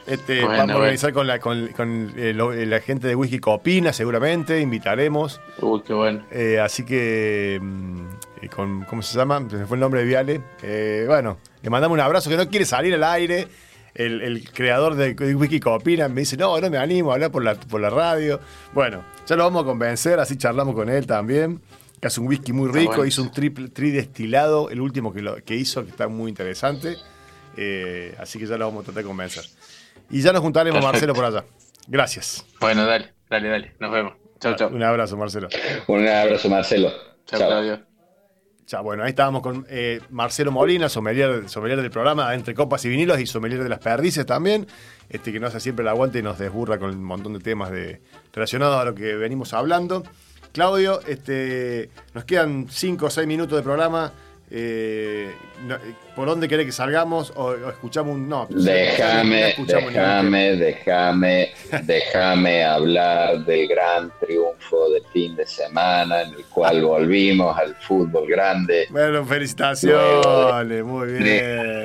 Este, 0.04 0.42
vamos 0.44 0.70
a 0.70 0.76
organizar 0.78 1.12
con 1.12 1.28
la, 1.28 1.38
con, 1.38 1.70
la 2.16 2.80
gente 2.80 3.06
de 3.06 3.14
Whisky 3.14 3.38
Copina, 3.38 3.92
seguramente, 3.92 4.60
invitaremos. 4.60 5.40
Uy, 5.60 5.82
qué 5.86 5.92
bueno. 5.92 6.24
así 6.60 6.84
que, 6.84 7.60
con, 8.48 8.84
¿cómo 8.84 9.02
se 9.02 9.16
llama? 9.16 9.44
Se 9.50 9.66
fue 9.66 9.76
el 9.76 9.80
nombre 9.80 10.00
de 10.00 10.06
Viale. 10.06 10.40
bueno, 11.06 11.38
le 11.62 11.70
mandamos 11.70 11.96
un 11.96 12.00
abrazo 12.00 12.30
que 12.30 12.36
no 12.36 12.48
quiere 12.48 12.64
salir 12.64 12.94
al 12.94 13.04
aire. 13.04 13.48
El, 13.94 14.48
creador 14.52 14.94
de 14.94 15.34
Wiki 15.34 15.60
Copina 15.60 16.08
me 16.08 16.22
dice, 16.22 16.36
no, 16.36 16.58
no 16.58 16.70
me 16.70 16.78
animo 16.78 17.10
a 17.10 17.14
hablar 17.14 17.30
por 17.30 17.44
la, 17.44 17.54
por 17.54 17.80
la 17.80 17.90
radio. 17.90 18.40
Bueno, 18.72 19.04
ya 19.26 19.36
lo 19.36 19.44
vamos 19.44 19.62
a 19.62 19.66
convencer, 19.66 20.18
así 20.18 20.36
charlamos 20.36 20.74
con 20.74 20.88
él 20.88 21.06
también. 21.06 21.60
Que 22.00 22.08
hace 22.08 22.20
un 22.20 22.26
whisky 22.26 22.52
muy 22.52 22.68
rico, 22.70 23.04
hizo 23.04 23.22
un 23.22 23.30
triple 23.30 23.68
tridestilado, 23.68 24.70
el 24.70 24.80
último 24.80 25.12
que, 25.12 25.22
lo, 25.22 25.36
que 25.36 25.54
hizo, 25.54 25.84
que 25.84 25.90
está 25.90 26.08
muy 26.08 26.30
interesante. 26.30 26.96
Eh, 27.56 28.16
así 28.18 28.38
que 28.38 28.46
ya 28.46 28.56
lo 28.56 28.66
vamos 28.66 28.82
a 28.82 28.84
tratar 28.86 29.04
de 29.04 29.08
convencer. 29.08 29.44
Y 30.10 30.20
ya 30.20 30.32
nos 30.32 30.42
juntaremos, 30.42 30.82
Marcelo, 30.82 31.14
por 31.14 31.26
allá. 31.26 31.44
Gracias. 31.86 32.44
Bueno, 32.60 32.84
dale, 32.86 33.12
dale, 33.30 33.48
dale. 33.48 33.72
Nos 33.78 33.92
vemos. 33.92 34.14
Chao, 34.40 34.56
chao. 34.56 34.68
Un 34.70 34.82
abrazo, 34.82 35.16
Marcelo. 35.16 35.48
Un 35.86 36.08
abrazo, 36.08 36.48
Marcelo. 36.48 36.90
Chao, 37.26 37.38
chao. 37.38 37.91
Bueno, 38.80 39.02
ahí 39.02 39.10
estábamos 39.10 39.42
con 39.42 39.66
eh, 39.68 40.00
Marcelo 40.10 40.50
Molina, 40.50 40.88
sommelier, 40.88 41.42
del 41.42 41.90
programa 41.90 42.34
Entre 42.34 42.54
Copas 42.54 42.84
y 42.84 42.88
Vinilos 42.88 43.20
y 43.20 43.26
sommelier 43.26 43.62
de 43.62 43.68
las 43.68 43.80
perdices 43.80 44.24
también, 44.24 44.66
este 45.10 45.32
que 45.32 45.40
nos 45.40 45.50
hace 45.50 45.60
siempre 45.60 45.82
el 45.82 45.88
aguante 45.88 46.20
y 46.20 46.22
nos 46.22 46.38
desburra 46.38 46.78
con 46.78 46.90
un 46.90 47.04
montón 47.04 47.34
de 47.34 47.40
temas 47.40 47.70
de, 47.70 48.00
relacionados 48.32 48.80
a 48.80 48.84
lo 48.84 48.94
que 48.94 49.14
venimos 49.14 49.52
hablando. 49.52 50.02
Claudio, 50.52 51.00
este, 51.06 51.90
nos 52.14 52.24
quedan 52.24 52.66
5 52.70 53.06
o 53.06 53.10
6 53.10 53.26
minutos 53.26 53.56
de 53.56 53.62
programa. 53.62 54.12
Eh, 54.54 55.34
¿Por 56.14 56.28
dónde 56.28 56.46
querés 56.46 56.66
que 56.66 56.72
salgamos? 56.72 57.32
¿O, 57.36 57.54
escuchamos 57.70 58.16
un.? 58.16 58.28
No, 58.28 58.46
déjame, 58.50 59.54
déjame, 59.66 60.56
déjame, 60.56 61.52
déjame 61.84 62.62
hablar 62.62 63.46
del 63.46 63.66
gran 63.66 64.12
triunfo 64.20 64.90
del 64.90 65.04
fin 65.10 65.34
de 65.36 65.46
semana 65.46 66.20
en 66.20 66.34
el 66.34 66.44
cual 66.44 66.82
volvimos 66.82 67.56
al 67.56 67.74
fútbol 67.76 68.28
grande. 68.28 68.88
Bueno, 68.90 69.24
felicitaciones, 69.24 70.84
muy 70.84 71.12
bien. 71.14 71.84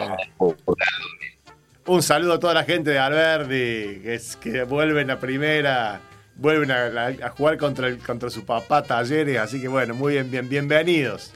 Un 1.86 2.04
saludo 2.04 2.34
a 2.34 2.40
toda 2.40 2.54
la 2.54 2.66
gente 2.66 2.90
de 2.90 3.00
Alberdi, 3.00 4.02
que, 4.02 4.14
es, 4.16 4.36
que 4.36 4.64
vuelven 4.64 5.10
a 5.10 5.18
primera, 5.18 6.02
vuelven 6.36 6.72
a, 6.72 7.30
jugar 7.30 7.58
contra, 7.58 7.88
el, 7.88 8.00
contra 8.00 8.30
su 8.30 8.44
papá 8.44 8.84
Talleres, 8.84 9.38
así 9.38 9.62
que 9.62 9.70
bueno, 9.70 9.94
muy 9.94 10.16
bien, 10.16 10.30
bien 10.30 10.50
bienvenidos. 10.50 11.32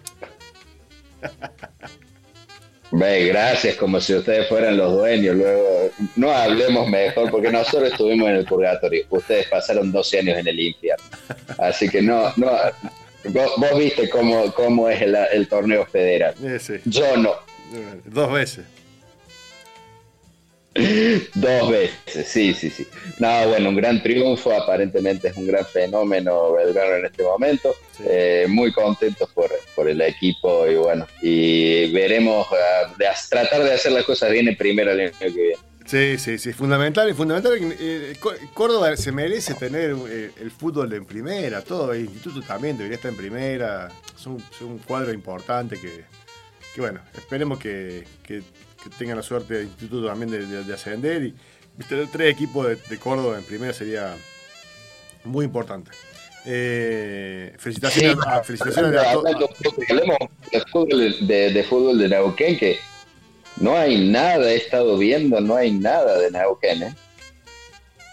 Ve, 2.91 3.27
gracias, 3.27 3.77
como 3.77 4.02
si 4.02 4.14
ustedes 4.14 4.49
fueran 4.49 4.76
los 4.76 4.91
dueños. 4.91 5.35
Luego, 5.38 5.91
no 6.18 6.31
hablemos 6.31 6.89
mejor, 6.89 7.31
porque 7.31 7.49
nosotros 7.49 7.91
estuvimos 7.91 8.30
en 8.30 8.35
el 8.38 8.45
purgatorio. 8.45 9.06
Ustedes 9.10 9.48
pasaron 9.48 9.91
12 9.91 10.19
años 10.19 10.38
en 10.39 10.48
el 10.48 10.60
infierno. 10.60 11.06
Así 11.57 11.88
que 11.88 12.02
no, 12.02 12.34
no. 12.35 12.52
Vos, 13.26 13.77
viste 13.77 14.10
cómo, 14.10 14.52
cómo 14.53 14.89
es 14.89 15.02
el, 15.02 15.48
torneo 15.48 15.85
federal. 15.85 16.35
Yo 16.85 17.15
no. 17.15 17.35
Dos 18.06 18.34
veces. 18.34 18.65
Dos 21.36 21.70
veces, 21.70 22.28
sí, 22.28 22.53
sí, 22.53 22.70
sí. 22.70 22.88
No, 23.20 23.48
bueno, 23.49 23.70
un 23.70 23.76
gran 23.76 24.02
triunfo, 24.02 24.53
aparentemente 24.53 25.30
es 25.30 25.38
un 25.38 25.48
gran 25.48 25.66
fenómeno 25.66 26.53
Belgrano 26.53 26.95
en 26.95 27.06
este 27.06 27.24
momento. 27.24 27.76
Eh, 28.06 28.45
muy 28.49 28.72
contentos 28.72 29.30
por, 29.32 29.52
por, 29.76 29.88
el 29.88 30.02
equipo 30.02 30.68
y 30.68 30.76
bueno, 30.76 31.06
y 31.22 31.91
veremos, 31.91 32.48
uh, 32.49 32.98
de, 32.98 33.06
tratar 33.30 33.64
de 33.64 33.74
hacer 33.74 33.91
las 33.91 34.06
cosas 34.06 34.32
bien 34.32 34.48
en 34.48 34.58
primera 34.58 34.91
año 34.91 35.12
que 35.20 35.30
viene. 35.30 35.72
Sí, 35.86 36.18
sí, 36.18 36.38
sí, 36.38 36.53
fundamental 36.53 37.10
y 37.10 37.14
fundamental. 37.14 37.58
Eh, 37.60 38.14
Córdoba 38.53 38.95
se 38.95 39.12
merece 39.12 39.56
tener 39.56 39.95
eh, 40.10 40.32
el 40.40 40.52
fútbol 40.52 40.94
en 40.94 41.06
primera, 41.06 41.62
todo, 41.62 41.94
el 41.94 42.06
instituto 42.06 42.41
también 42.41 42.78
debería 42.78 42.95
estar 42.95 43.12
en 43.12 43.18
primera. 43.18 43.90
Es 44.16 44.26
un, 44.26 44.41
un 44.62 44.78
cuadro 44.80 45.12
importante 45.12 45.80
que, 45.80 46.06
que, 46.74 46.82
bueno, 46.82 47.02
esperemos 47.14 47.60
que, 47.60 48.06
que 48.24 48.41
que 48.84 48.90
tengan 48.90 49.18
la 49.18 49.24
suerte 49.24 49.56
del 49.56 49.68
instituto 49.68 50.08
también 50.08 50.32
de, 50.68 50.74
ascender. 50.74 51.24
Y 51.24 51.34
tener 51.88 52.08
tres 52.12 52.34
equipos 52.34 52.68
de, 52.68 52.98
Córdoba 52.98 53.38
en 53.38 53.44
primera 53.44 53.74
sería 53.74 54.16
muy 55.24 55.45
importante. 55.45 55.91
Eh, 56.45 57.53
felicitaciones, 57.58 58.18
a, 58.26 58.44
felicitaciones 58.44 58.99
a. 58.99 59.16
De, 61.22 61.52
de, 61.52 61.64
fútbol 61.64 61.99
de 61.99 62.10
Neuquén, 62.10 62.58
que 62.58 62.80
no 63.58 63.78
hay 63.78 64.10
nada, 64.10 64.52
he 64.52 64.56
estado 64.56 64.98
viendo, 64.98 65.40
no 65.40 65.56
hay 65.56 65.72
nada 65.72 66.18
de 66.18 66.32
Neuquén. 66.32 66.84
¿eh? 66.84 66.95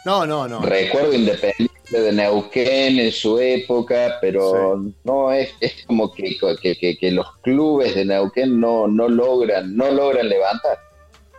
No, 0.05 0.27
no, 0.27 0.47
no. 0.47 0.61
Recuerdo 0.61 1.15
Independiente 1.15 1.78
de 1.91 2.13
Neuquén 2.13 2.99
en 2.99 3.13
su 3.13 3.39
época, 3.39 4.19
pero 4.21 4.85
no 5.05 5.33
es, 5.33 5.51
es 5.61 5.85
como 5.87 6.13
que, 6.13 6.37
que, 6.61 7.11
los 7.11 7.37
clubes 7.39 7.95
de 7.95 8.05
Neuquén 8.05 8.61
no, 8.61 8.87
no 8.87 9.09
logran 9.09 9.77
no 9.77 9.91
logran 9.91 10.29
levantar. 10.29 10.79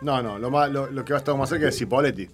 No, 0.00 0.22
no, 0.22 0.38
lo, 0.38 0.50
más, 0.50 0.70
lo, 0.70 1.04
que 1.04 1.12
va 1.12 1.18
a 1.18 1.20
estar 1.20 1.36
más 1.36 1.48
cerca 1.48 1.68
es 1.68 1.78
Cipoletti. 1.78 2.28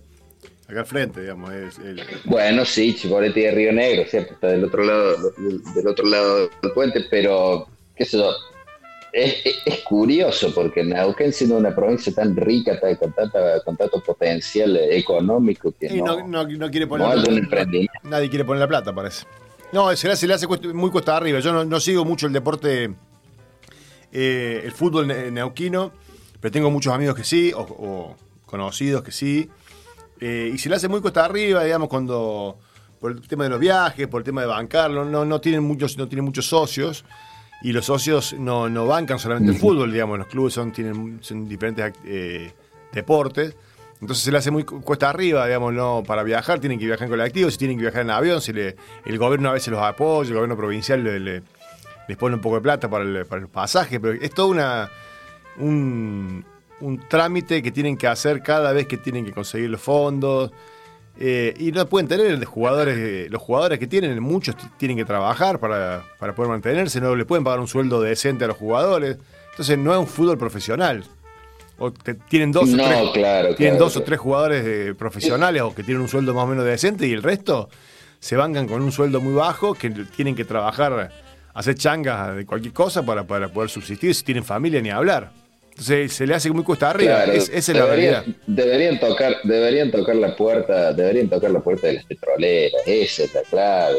Acá 0.68 0.80
al 0.80 0.86
frente, 0.86 1.20
digamos. 1.20 1.52
Es 1.52 1.78
Bueno, 2.24 2.64
sí, 2.64 2.92
Cipoletti 2.92 3.42
de 3.42 3.50
Río 3.52 3.72
Negro, 3.72 4.04
¿cierto? 4.08 4.34
Está 4.34 4.48
del 4.48 4.64
otro 4.64 4.82
lado, 4.82 5.32
del 5.36 5.86
otro 5.86 6.06
lado 6.06 6.48
del 6.62 6.72
puente, 6.72 7.04
pero 7.10 7.68
qué 7.94 8.04
sé 8.04 8.18
yo, 8.18 8.32
es, 9.16 9.80
curioso 9.84 10.52
porque 10.54 10.84
Neuquén 10.84 11.32
siendo 11.32 11.56
una 11.56 11.74
provincia 11.74 12.12
tan 12.12 12.36
rica, 12.36 12.78
con, 12.78 13.14
con 13.64 13.76
tanto 13.76 14.02
potencial 14.04 14.76
económico 14.76 15.72
que 15.78 15.88
no, 15.88 16.70
quiere 16.70 16.86
poner 16.86 17.08
Nadie 18.02 18.28
quiere 18.28 18.44
poner 18.44 18.60
la 18.60 18.68
plata, 18.68 18.94
parece. 18.94 19.26
No, 19.72 19.94
se 19.96 20.06
le 20.06 20.12
hace, 20.12 20.26
le 20.26 20.34
hace 20.34 20.46
muy 20.46 20.90
cuesta 20.90 21.16
arriba. 21.16 21.40
Yo 21.40 21.64
no, 21.64 21.80
sigo 21.80 22.04
mucho 22.04 22.26
el 22.26 22.32
deporte, 22.32 22.94
eh, 24.12 24.60
el 24.64 24.72
fútbol 24.72 25.06
neuquino, 25.32 25.92
pero 26.38 26.52
tengo 26.52 26.70
muchos 26.70 26.92
amigos 26.92 27.16
que 27.16 27.24
sí, 27.24 27.52
o, 27.54 28.14
conocidos 28.44 29.02
que 29.02 29.12
sí. 29.12 29.48
Eh, 30.20 30.50
y 30.54 30.58
se 30.58 30.68
le 30.68 30.76
hace 30.76 30.88
muy 30.88 31.00
cuesta 31.00 31.24
arriba, 31.24 31.64
digamos, 31.64 31.88
cuando 31.88 32.58
por 33.00 33.12
el 33.12 33.26
tema 33.26 33.44
de 33.44 33.50
los 33.50 33.60
viajes, 33.60 34.06
por 34.08 34.20
el 34.20 34.24
tema 34.24 34.42
de 34.42 34.46
bancarlo, 34.46 35.04
no, 35.04 35.24
no 35.24 35.40
tienen 35.40 35.62
muchos, 35.62 35.96
no 35.96 36.06
tienen 36.06 36.24
muchos 36.24 36.46
socios 36.46 37.04
y 37.68 37.72
los 37.72 37.84
socios 37.86 38.34
no, 38.38 38.68
no 38.68 38.86
bancan 38.86 39.18
solamente 39.18 39.50
el 39.52 39.58
fútbol, 39.58 39.92
digamos, 39.92 40.18
los 40.18 40.28
clubes 40.28 40.54
son, 40.54 40.70
tienen 40.72 41.18
diferentes 41.48 41.92
eh, 42.04 42.52
deportes. 42.92 43.56
Entonces 44.00 44.24
se 44.24 44.30
le 44.30 44.38
hace 44.38 44.50
muy 44.50 44.62
cuesta 44.62 45.08
arriba, 45.10 45.46
digamos, 45.46 45.72
no 45.72 46.02
para 46.06 46.22
viajar, 46.22 46.60
tienen 46.60 46.78
que 46.78 46.86
viajar 46.86 47.04
en 47.06 47.10
colectivo, 47.10 47.50
si 47.50 47.58
tienen 47.58 47.76
que 47.78 47.82
viajar 47.82 48.02
en 48.02 48.10
avión, 48.10 48.40
si 48.40 48.52
le, 48.52 48.76
el 49.04 49.18
gobierno 49.18 49.48
a 49.48 49.52
veces 49.52 49.68
los 49.68 49.82
apoya, 49.82 50.28
el 50.28 50.34
gobierno 50.34 50.56
provincial 50.56 51.02
le, 51.02 51.18
le- 51.18 51.42
les 52.06 52.16
pone 52.16 52.36
un 52.36 52.40
poco 52.40 52.56
de 52.56 52.60
plata 52.62 52.88
para 52.88 53.02
el, 53.04 53.26
para 53.26 53.42
el 53.42 53.48
pasaje, 53.48 53.98
pero 53.98 54.12
es 54.12 54.30
todo 54.32 54.46
una, 54.48 54.88
un, 55.58 56.44
un 56.80 57.08
trámite 57.08 57.62
que 57.62 57.72
tienen 57.72 57.96
que 57.96 58.06
hacer 58.06 58.42
cada 58.42 58.72
vez 58.72 58.86
que 58.86 58.96
tienen 58.96 59.24
que 59.24 59.32
conseguir 59.32 59.70
los 59.70 59.80
fondos. 59.80 60.52
Eh, 61.18 61.54
y 61.58 61.72
no 61.72 61.86
pueden 61.86 62.08
tener 62.08 62.44
jugadores, 62.44 62.96
eh, 62.98 63.26
los 63.30 63.40
jugadores 63.42 63.78
que 63.78 63.86
tienen, 63.86 64.20
muchos 64.22 64.54
tienen 64.76 64.96
que 64.96 65.04
trabajar 65.04 65.58
para, 65.58 66.04
para 66.18 66.34
poder 66.34 66.50
mantenerse, 66.50 67.00
no 67.00 67.14
le 67.16 67.24
pueden 67.24 67.42
pagar 67.44 67.60
un 67.60 67.68
sueldo 67.68 68.00
decente 68.00 68.44
a 68.44 68.48
los 68.48 68.56
jugadores. 68.56 69.16
Entonces 69.50 69.78
no 69.78 69.92
es 69.92 69.98
un 69.98 70.06
fútbol 70.06 70.36
profesional. 70.36 71.04
O 71.78 71.90
te- 71.92 72.14
tienen 72.14 72.52
dos, 72.52 72.72
o 72.72 72.76
tres, 72.76 73.10
claro, 73.12 73.54
tienen 73.54 73.74
claro, 73.76 73.84
dos 73.84 73.96
o 73.96 74.02
tres 74.02 74.18
jugadores 74.18 74.64
eh, 74.66 74.94
profesionales 74.98 75.62
o 75.62 75.74
que 75.74 75.82
tienen 75.82 76.02
un 76.02 76.08
sueldo 76.08 76.32
más 76.34 76.44
o 76.44 76.46
menos 76.46 76.64
decente 76.64 77.06
y 77.06 77.12
el 77.12 77.22
resto 77.22 77.68
se 78.18 78.36
bancan 78.36 78.66
con 78.66 78.80
un 78.82 78.92
sueldo 78.92 79.20
muy 79.20 79.34
bajo 79.34 79.74
que 79.74 79.90
tienen 79.90 80.34
que 80.34 80.44
trabajar, 80.46 81.10
hacer 81.52 81.74
changas 81.74 82.34
de 82.34 82.46
cualquier 82.46 82.72
cosa 82.72 83.04
para, 83.04 83.24
para 83.26 83.48
poder 83.48 83.68
subsistir. 83.70 84.14
Si 84.14 84.24
tienen 84.24 84.42
familia, 84.44 84.80
ni 84.80 84.88
hablar. 84.90 85.32
Entonces 85.78 86.12
se 86.14 86.26
le 86.26 86.34
hace 86.34 86.50
muy 86.50 86.64
cuesta 86.64 86.88
arriba. 86.90 87.16
Claro, 87.16 87.32
Es- 87.32 87.50
esa 87.50 87.72
es 87.72 87.78
la 87.78 87.84
realidad. 87.86 88.24
Deberían 88.46 88.98
tocar, 88.98 89.36
deberían 89.44 89.90
tocar 89.90 90.16
la 90.16 90.34
puerta, 90.34 90.92
deberían 90.94 91.28
tocar 91.28 91.50
la 91.50 91.60
puerta 91.60 91.86
de 91.88 91.92
las 91.94 92.04
petroleras, 92.06 92.80
esa 92.86 93.24
es 93.24 93.34
la 93.34 93.42
clave. 93.42 93.98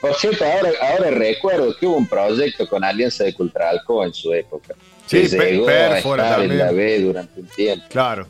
Por 0.00 0.14
cierto, 0.14 0.44
ahora, 0.44 0.70
ahora 0.80 1.10
recuerdo 1.10 1.74
que 1.76 1.86
hubo 1.86 1.96
un 1.96 2.06
proyecto 2.06 2.66
con 2.68 2.82
Alianza 2.84 3.24
de 3.24 3.34
Cultralco 3.34 4.04
en 4.04 4.12
su 4.14 4.32
época. 4.32 4.74
Sí, 5.06 5.28
que 5.30 5.36
Pe- 5.36 5.50
llegó 5.52 5.66
Pérfora 5.66 6.24
a 6.24 6.26
estar 6.28 6.40
en 6.44 6.48
también. 6.48 6.66
la 6.66 6.72
B 6.72 7.00
durante 7.00 7.40
un 7.40 7.46
tiempo. 7.46 7.84
Claro. 7.90 8.26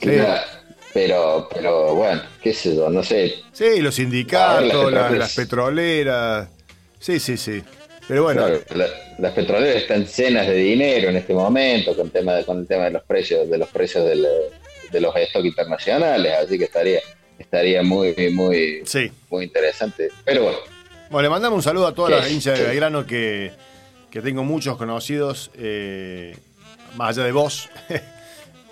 Sí. 0.00 0.10
Pero, 0.92 1.48
pero 1.54 1.94
bueno, 1.94 2.22
qué 2.42 2.52
sé 2.52 2.74
yo, 2.74 2.88
no 2.90 3.02
sé. 3.04 3.34
Sí, 3.52 3.80
los 3.80 3.94
sindicatos, 3.94 4.90
las 4.92 5.34
petroleras. 5.34 6.48
Sí, 6.98 7.20
sí, 7.20 7.36
sí. 7.36 7.62
Pero 8.10 8.24
bueno, 8.24 8.42
Claro, 8.44 8.60
la- 8.74 8.88
las 9.18 9.32
petroleras 9.32 9.76
están 9.82 10.04
llenas 10.04 10.46
de 10.48 10.54
dinero 10.54 11.10
en 11.10 11.16
este 11.16 11.32
momento 11.32 11.94
con, 11.94 12.10
tema 12.10 12.34
de- 12.34 12.44
con 12.44 12.58
el 12.58 12.66
tema 12.66 12.84
de 12.86 12.90
los 12.90 13.02
precios, 13.04 13.48
de 13.48 13.56
los 13.56 13.68
precios 13.68 14.04
del, 14.04 14.26
de 14.90 15.00
los 15.00 15.14
stocks 15.14 15.44
internacionales, 15.46 16.32
así 16.44 16.58
que 16.58 16.64
estaría, 16.64 16.98
estaría 17.38 17.82
muy, 17.84 18.14
muy, 18.32 18.82
sí. 18.84 19.10
muy 19.30 19.44
interesante. 19.44 20.08
Pero 20.24 20.42
bueno, 20.42 20.58
Bueno, 21.08 21.22
le 21.22 21.30
mandamos 21.30 21.56
un 21.58 21.62
saludo 21.62 21.86
a 21.86 21.94
todas 21.94 22.10
las 22.20 22.30
hinchas 22.30 22.58
de. 22.58 22.64
Belgrano 22.66 23.06
que, 23.06 23.52
que 24.10 24.20
tengo 24.20 24.42
muchos 24.42 24.76
conocidos, 24.76 25.52
eh, 25.56 26.36
más 26.96 27.16
allá 27.16 27.26
de 27.26 27.32
vos. 27.32 27.68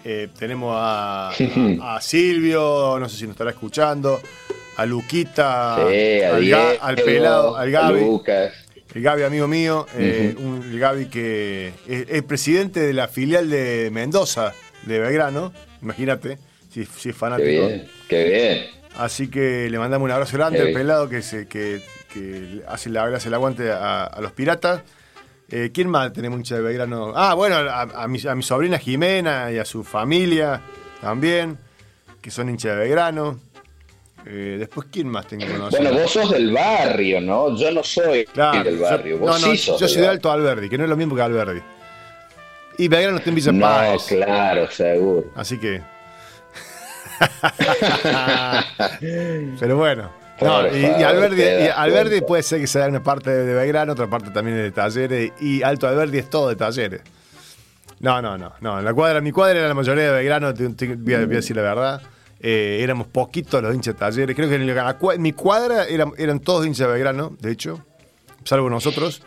Eh, 0.05 0.29
tenemos 0.39 0.75
a, 0.75 1.31
a- 1.31 1.97
a 1.97 2.01
Silvio, 2.01 2.97
no 2.99 3.09
sé 3.09 3.17
si 3.17 3.25
nos 3.25 3.33
estará 3.33 3.51
escuchando, 3.51 4.21
a 4.77 4.87
Luquita, 4.87 5.75
sí, 5.77 6.23
al, 6.23 6.41
Diego, 6.41 6.57
Ga- 6.59 6.79
al 6.81 6.95
pelado, 6.97 7.57
al 7.57 7.71
Gaby. 7.71 8.01
Lucas. 8.01 8.53
El 8.95 9.03
Gaby, 9.03 9.23
amigo 9.23 9.47
mío, 9.49 9.87
eh, 9.95 10.35
un- 10.39 10.63
el 10.63 10.79
Gaby 10.79 11.07
que 11.07 11.73
es, 11.87 12.07
es 12.09 12.23
presidente 12.23 12.81
de 12.81 12.93
la 12.93 13.07
filial 13.09 13.51
de 13.51 13.91
Mendoza, 13.93 14.55
de 14.85 14.99
Belgrano, 14.99 15.53
imagínate, 15.83 16.39
si, 16.73 16.85
si 16.85 16.87
es 16.87 17.03
Qué 17.03 17.13
fanático. 17.13 17.67
bien, 17.69 17.89
qué 18.09 18.25
bien. 18.25 18.67
Así 18.97 19.29
que 19.29 19.69
le 19.71 19.79
mandamos 19.79 20.07
un 20.07 20.11
abrazo 20.11 20.37
grande 20.39 20.59
Qué 20.61 20.69
al 20.69 20.73
pelado 20.73 21.09
que, 21.09 21.23
se, 21.23 21.47
que, 21.47 21.81
que 22.13 22.63
hace, 22.67 22.89
la, 22.91 23.05
hace 23.05 23.29
el 23.29 23.35
aguante 23.35 23.71
a, 23.71 24.05
a 24.05 24.21
los 24.21 24.33
piratas. 24.33 24.83
Eh, 25.51 25.71
¿Quién 25.73 25.89
más 25.89 26.13
tenemos 26.13 26.39
hincha 26.39 26.57
de 26.57 26.63
Belgrano? 26.63 27.13
Ah, 27.15 27.35
bueno, 27.35 27.57
a, 27.57 27.83
a 27.83 28.09
mi, 28.09 28.19
a 28.27 28.35
mi 28.35 28.43
sobrina 28.43 28.79
Jimena 28.79 29.53
y 29.53 29.59
a 29.59 29.65
su 29.65 29.85
familia 29.85 30.61
también, 31.01 31.59
que 32.21 32.31
son 32.31 32.49
hinchas 32.49 32.73
de 32.77 32.79
Belgrano. 32.85 33.39
Eh, 34.27 34.57
después, 34.59 34.89
¿quién 34.93 35.09
más 35.09 35.27
tengo 35.27 35.47
conocido? 35.47 35.83
Bueno, 35.83 35.99
vos 36.01 36.11
sos 36.13 36.31
del 36.31 36.53
barrio, 36.53 37.21
¿no? 37.21 37.57
Yo 37.57 37.71
no 37.71 37.83
soy 37.83 38.25
Claro, 38.27 38.63
del 38.65 38.77
yo- 38.79 38.83
barrio. 38.83 39.19
Vos 39.19 39.41
no, 39.41 39.47
no, 39.47 39.53
sí 39.53 39.59
sos 39.59 39.81
yo 39.81 39.89
soy 39.89 40.03
de. 40.03 40.09
Alto 40.09 40.31
Alberdi, 40.31 40.69
que 40.69 40.77
no 40.77 40.85
es 40.85 40.91
lo 40.91 40.97
mismo 40.97 41.15
que 41.17 41.23
Alberdi. 41.23 41.61
Y 42.79 42.89
Belgrano 42.89 43.19
está 43.19 43.31
en 43.31 43.37
Villa 43.37 43.53
No, 43.53 43.97
claro, 44.07 44.71
seguro. 44.71 45.31
Así 45.35 45.59
que. 45.59 45.81
Pero 49.61 49.77
bueno. 49.77 50.11
No, 50.41 50.69
y, 50.69 50.81
y 50.83 51.03
Alberdi, 51.03 51.43
y 51.43 51.69
Alberdi 51.75 52.21
puede 52.21 52.45
ser 52.45 52.61
que 52.61 52.69
sea 52.69 52.87
una 52.87 53.03
parte 53.03 53.29
de 53.31 53.55
Belgrano, 53.55 53.93
otra 53.93 54.07
parte 54.09 54.31
también 54.31 54.57
de 54.57 54.71
talleres. 54.71 55.33
Y 55.41 55.63
Alto 55.63 55.89
Alberdi 55.89 56.19
es 56.19 56.31
todo 56.31 56.49
de 56.49 56.57
talleres. 56.57 57.01
No, 58.01 58.23
no, 58.23 58.39
no. 58.39 58.53
no. 58.61 58.81
La 58.81 58.95
cuadra, 58.95 59.21
mi 59.21 59.33
cuadra 59.33 59.59
era 59.59 59.69
la 59.69 59.75
mayoría 59.75 60.05
de 60.05 60.11
Belgrano, 60.13 60.55
te- 60.55 60.69
te- 60.71 60.95
voy, 60.95 61.15
a, 61.15 61.19
voy 61.27 61.33
a 61.33 61.37
decir 61.39 61.57
la 61.57 61.63
verdad. 61.63 62.03
Eh, 62.41 62.79
éramos 62.83 63.09
poquitos 63.09 63.63
los 63.63 63.75
hinchas 63.75 63.95
de 63.95 63.99
talleres. 64.01 64.37
Creo 64.37 64.49
que 64.49 64.55
en, 64.57 65.23
mi 65.23 65.33
cuadra 65.33 65.87
eran, 65.87 66.13
eran 66.19 66.41
todos 66.41 66.67
hinchas 66.67 66.87
de 66.87 66.93
Belgrano, 66.95 67.37
de 67.41 67.51
hecho, 67.53 67.85
salvo 68.45 68.71
nosotros. 68.71 69.23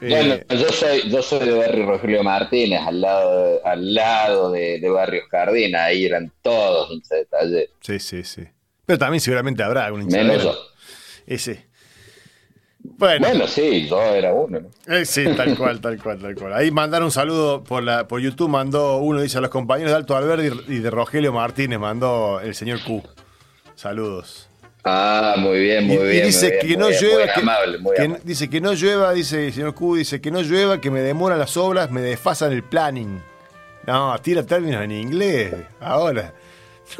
Eh, 0.00 0.08
Bueno, 0.08 0.62
yo 0.62 0.72
soy, 0.72 1.10
yo 1.10 1.22
soy 1.22 1.46
de 1.46 1.52
barrio 1.52 1.86
Rogelio 1.86 2.22
Martínez, 2.24 2.80
al 2.84 3.00
lado, 3.02 3.44
de- 3.44 3.60
al 3.64 3.94
lado 3.94 4.50
de, 4.50 4.80
de 4.80 4.88
barrio 4.90 5.22
Jardín, 5.30 5.76
ahí 5.76 6.06
eran 6.06 6.32
todos 6.42 6.90
hinchas 6.90 7.18
de 7.18 7.24
taller. 7.26 7.68
Sí, 7.80 7.98
sí, 7.98 8.24
sí. 8.24 8.42
Pero 8.86 8.98
también 8.98 9.20
seguramente 9.20 9.62
habrá 9.62 9.84
algún 9.86 10.02
hincha 10.02 10.16
de 10.16 10.24
Menos 10.24 10.38
Belgrano. 10.38 10.58
yo. 10.58 10.70
Ese. 11.26 11.69
Bueno, 12.98 13.26
Bueno, 13.28 13.46
sí, 13.46 13.88
yo 13.88 14.00
era 14.02 14.32
uno, 14.32 14.60
¿no? 14.60 14.94
eh, 14.94 15.04
sí, 15.06 15.24
tal 15.36 15.56
cual, 15.56 15.80
tal 15.82 16.02
cual, 16.02 16.18
tal 16.18 16.34
cual. 16.34 16.52
Ahí 16.52 16.70
mandaron 16.70 17.06
un 17.06 17.10
saludo 17.12 17.62
por 17.64 17.82
la 17.82 18.06
por 18.06 18.20
YouTube, 18.20 18.48
mandó 18.48 18.98
uno, 18.98 19.20
dice 19.22 19.38
a 19.38 19.40
los 19.40 19.50
compañeros 19.50 19.90
de 19.92 19.96
Alto 19.96 20.16
Alberdi 20.16 20.50
y 20.68 20.78
de 20.80 20.90
Rogelio 20.90 21.32
Martínez, 21.32 21.78
mandó 21.78 22.40
el 22.40 22.54
señor 22.54 22.82
Q. 22.84 23.02
Saludos. 23.74 24.48
Ah, 24.84 25.34
muy 25.38 25.58
bien, 25.60 25.86
muy 25.86 25.96
y, 25.96 26.00
y 26.00 26.08
bien. 26.10 26.26
dice 26.26 26.46
muy 26.46 26.50
bien, 26.56 26.66
que 26.68 26.76
no 26.78 26.88
bien, 26.88 27.00
llueva, 27.02 27.32
amable, 27.36 27.78
que- 27.96 28.02
amable. 28.02 28.20
dice 28.24 28.48
que 28.50 28.60
no 28.60 28.72
llueva, 28.72 29.12
dice 29.12 29.46
el 29.46 29.52
señor 29.52 29.74
Q, 29.74 29.96
dice 29.96 30.20
que 30.20 30.30
no 30.30 30.40
llueva, 30.42 30.80
que 30.80 30.90
me 30.90 31.00
demoran 31.00 31.38
las 31.38 31.56
obras, 31.56 31.90
me 31.90 32.00
desfasan 32.00 32.52
el 32.52 32.62
planning. 32.62 33.22
No, 33.86 34.16
tira 34.20 34.42
términos 34.44 34.82
en 34.82 34.90
inglés, 34.92 35.54
ahora. 35.80 36.34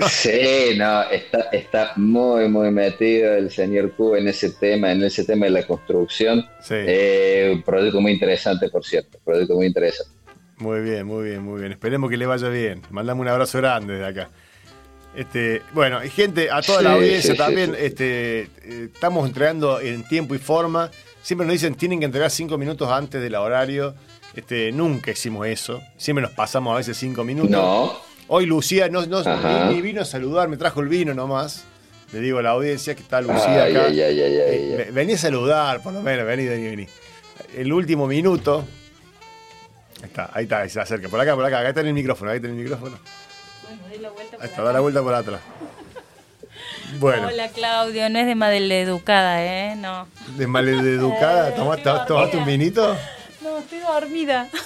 Sí, 0.09 0.77
no, 0.77 1.03
está, 1.11 1.49
está 1.53 1.93
muy, 1.97 2.49
muy 2.49 2.71
metido 2.71 3.35
el 3.35 3.51
señor 3.51 3.93
Q 3.93 4.17
en 4.17 4.29
ese 4.29 4.51
tema, 4.51 4.93
en 4.93 5.03
ese 5.03 5.25
tema 5.25 5.47
de 5.47 5.53
la 5.53 5.67
construcción. 5.67 6.47
Sí. 6.61 6.75
Eh, 6.77 7.51
un 7.53 7.63
proyecto 7.63 8.01
muy 8.01 8.13
interesante, 8.13 8.69
por 8.69 8.85
cierto, 8.85 9.19
un 9.19 9.25
proyecto 9.25 9.55
muy 9.55 9.67
interesante. 9.67 10.13
Muy 10.59 10.81
bien, 10.81 11.07
muy 11.07 11.25
bien, 11.25 11.43
muy 11.43 11.61
bien. 11.61 11.73
Esperemos 11.73 12.11
que 12.11 12.17
le 12.17 12.27
vaya 12.27 12.49
bien. 12.49 12.83
Mandamos 12.91 13.23
un 13.23 13.29
abrazo 13.29 13.59
grande 13.59 13.95
desde 13.95 14.07
acá. 14.07 14.31
Este, 15.17 15.63
bueno, 15.73 16.05
y 16.05 16.11
gente, 16.11 16.51
a 16.51 16.63
toda 16.63 16.83
la 16.83 16.93
audiencia 16.93 17.33
sí, 17.33 17.37
también, 17.37 17.75
este, 17.79 18.49
estamos 18.65 19.27
entregando 19.27 19.81
en 19.81 20.07
tiempo 20.07 20.35
y 20.35 20.39
forma. 20.39 20.91
Siempre 21.23 21.47
nos 21.47 21.55
dicen 21.55 21.75
tienen 21.75 21.99
que 21.99 22.05
entregar 22.05 22.31
cinco 22.31 22.59
minutos 22.59 22.89
antes 22.91 23.21
del 23.21 23.35
horario. 23.35 23.95
Este, 24.35 24.71
nunca 24.71 25.11
hicimos 25.11 25.47
eso. 25.47 25.81
Siempre 25.97 26.23
nos 26.23 26.33
pasamos 26.33 26.75
a 26.75 26.77
veces 26.77 26.97
cinco 26.97 27.25
minutos. 27.25 27.51
No, 27.51 27.99
Hoy 28.33 28.47
Lucía 28.47 28.89
no, 28.89 29.05
ni, 29.05 29.75
ni 29.75 29.83
vino 29.83 30.03
a 30.03 30.05
saludar, 30.05 30.47
me 30.49 30.57
trajo 30.57 30.81
el 30.81 30.89
vino 30.89 31.13
nomás. 31.15 31.65
Le 32.13 32.21
digo 32.21 32.39
a 32.39 32.43
la 32.43 32.51
audiencia 32.51 32.95
que 32.95 33.03
está 33.03 33.21
Lucía 33.21 33.65
Ay, 33.65 33.75
acá. 33.77 33.87
ay, 33.89 34.01
ay, 34.01 34.21
Eh, 34.23 34.91
vení 34.93 35.15
a 35.15 35.19
saludar, 35.19 35.83
por 35.83 35.93
lo 35.93 36.01
menos, 36.01 36.25
vení, 36.25 36.47
vení, 36.47 36.69
vení. 36.69 36.87
El 37.57 37.73
último 37.73 38.07
minuto. 38.07 38.65
Ahí 40.01 40.05
está, 40.05 40.31
ahí 40.33 40.45
está, 40.45 40.59
ahí 40.61 40.71
se 40.71 40.81
acerca. 40.81 41.09
Por 41.09 41.19
acá, 41.21 41.35
por 41.35 41.45
acá, 41.45 41.59
acá 41.59 41.69
está 41.71 41.81
en 41.81 41.89
el 41.89 41.95
micrófono, 41.95 42.31
ahí 42.31 42.37
está 42.37 42.47
en 42.47 42.55
el 42.57 42.63
micrófono. 42.63 42.97
Bueno, 43.65 43.83
doy 43.89 43.99
la 43.99 44.11
vuelta 44.11 44.37
por 44.37 44.45
Ahí 44.45 44.49
está, 44.51 44.63
da 44.63 44.73
la 44.75 44.81
vuelta 44.81 45.03
por 45.03 45.15
atrás. 45.15 45.41
Bueno, 47.01 47.27
Hola 47.27 47.49
Claudio, 47.49 48.09
no 48.11 48.19
es 48.21 48.27
de 48.27 48.35
maleducada, 48.37 49.43
¿eh? 49.45 49.75
No. 49.77 50.07
de 50.37 50.47
maleducada, 50.47 51.53
¿tomaste, 51.57 51.91
tomaste 52.07 52.37
un 52.37 52.45
vinito? 52.47 52.97
No, 53.43 53.59
estoy 53.59 53.81
dormida. 53.81 54.49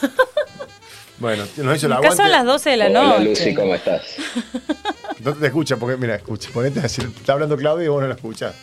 Bueno, 1.25 1.45
nos 1.57 1.77
hizo 1.79 1.89
la 1.89 1.97
Acá 1.97 2.15
son 2.15 2.31
las 2.31 2.45
12 2.45 2.69
de 2.69 2.77
la 2.77 2.85
Hola 2.89 3.03
noche. 3.03 3.25
Lucy, 3.25 3.55
¿cómo 3.55 3.75
estás? 3.75 4.03
No 5.21 5.33
te 5.33 5.47
escucha, 5.47 5.79
porque 5.79 5.97
mira, 5.97 6.17
escucha, 6.17 6.51
ponete 6.53 6.81
a 6.81 6.83
decir, 6.83 7.11
está 7.17 7.33
hablando 7.33 7.57
Claudio 7.57 7.87
y 7.87 7.89
vos 7.89 8.03
no 8.03 8.09
lo 8.09 8.13
escuchás. 8.15 8.55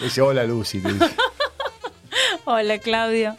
Dice, 0.00 0.20
hola 0.22 0.42
Lucy, 0.42 0.80
te 0.80 0.92
dice. 0.92 1.06
Hola 2.46 2.78
Claudio. 2.78 3.36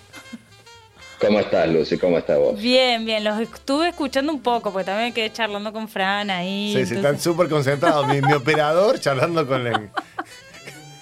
¿Cómo 1.20 1.42
estás, 1.42 1.68
Lucy? 1.68 1.98
¿Cómo 1.98 2.18
estás 2.18 2.38
vos? 2.40 2.58
Bien, 2.58 3.06
bien, 3.06 3.26
los 3.26 3.38
estuve 3.42 3.90
escuchando 3.90 4.32
un 4.32 4.42
poco, 4.42 4.72
porque 4.72 4.86
también 4.86 5.10
me 5.10 5.14
quedé 5.14 5.34
charlando 5.34 5.74
con 5.74 5.90
Fran 5.90 6.30
ahí. 6.30 6.68
Sí, 6.70 6.74
sí, 6.74 6.80
entonces- 6.80 6.98
están 6.98 7.20
súper 7.20 7.50
concentrados. 7.50 8.08
Mi, 8.08 8.22
mi 8.22 8.32
operador 8.32 9.02
charlando 9.02 9.46
con 9.46 9.66
la, 9.66 9.82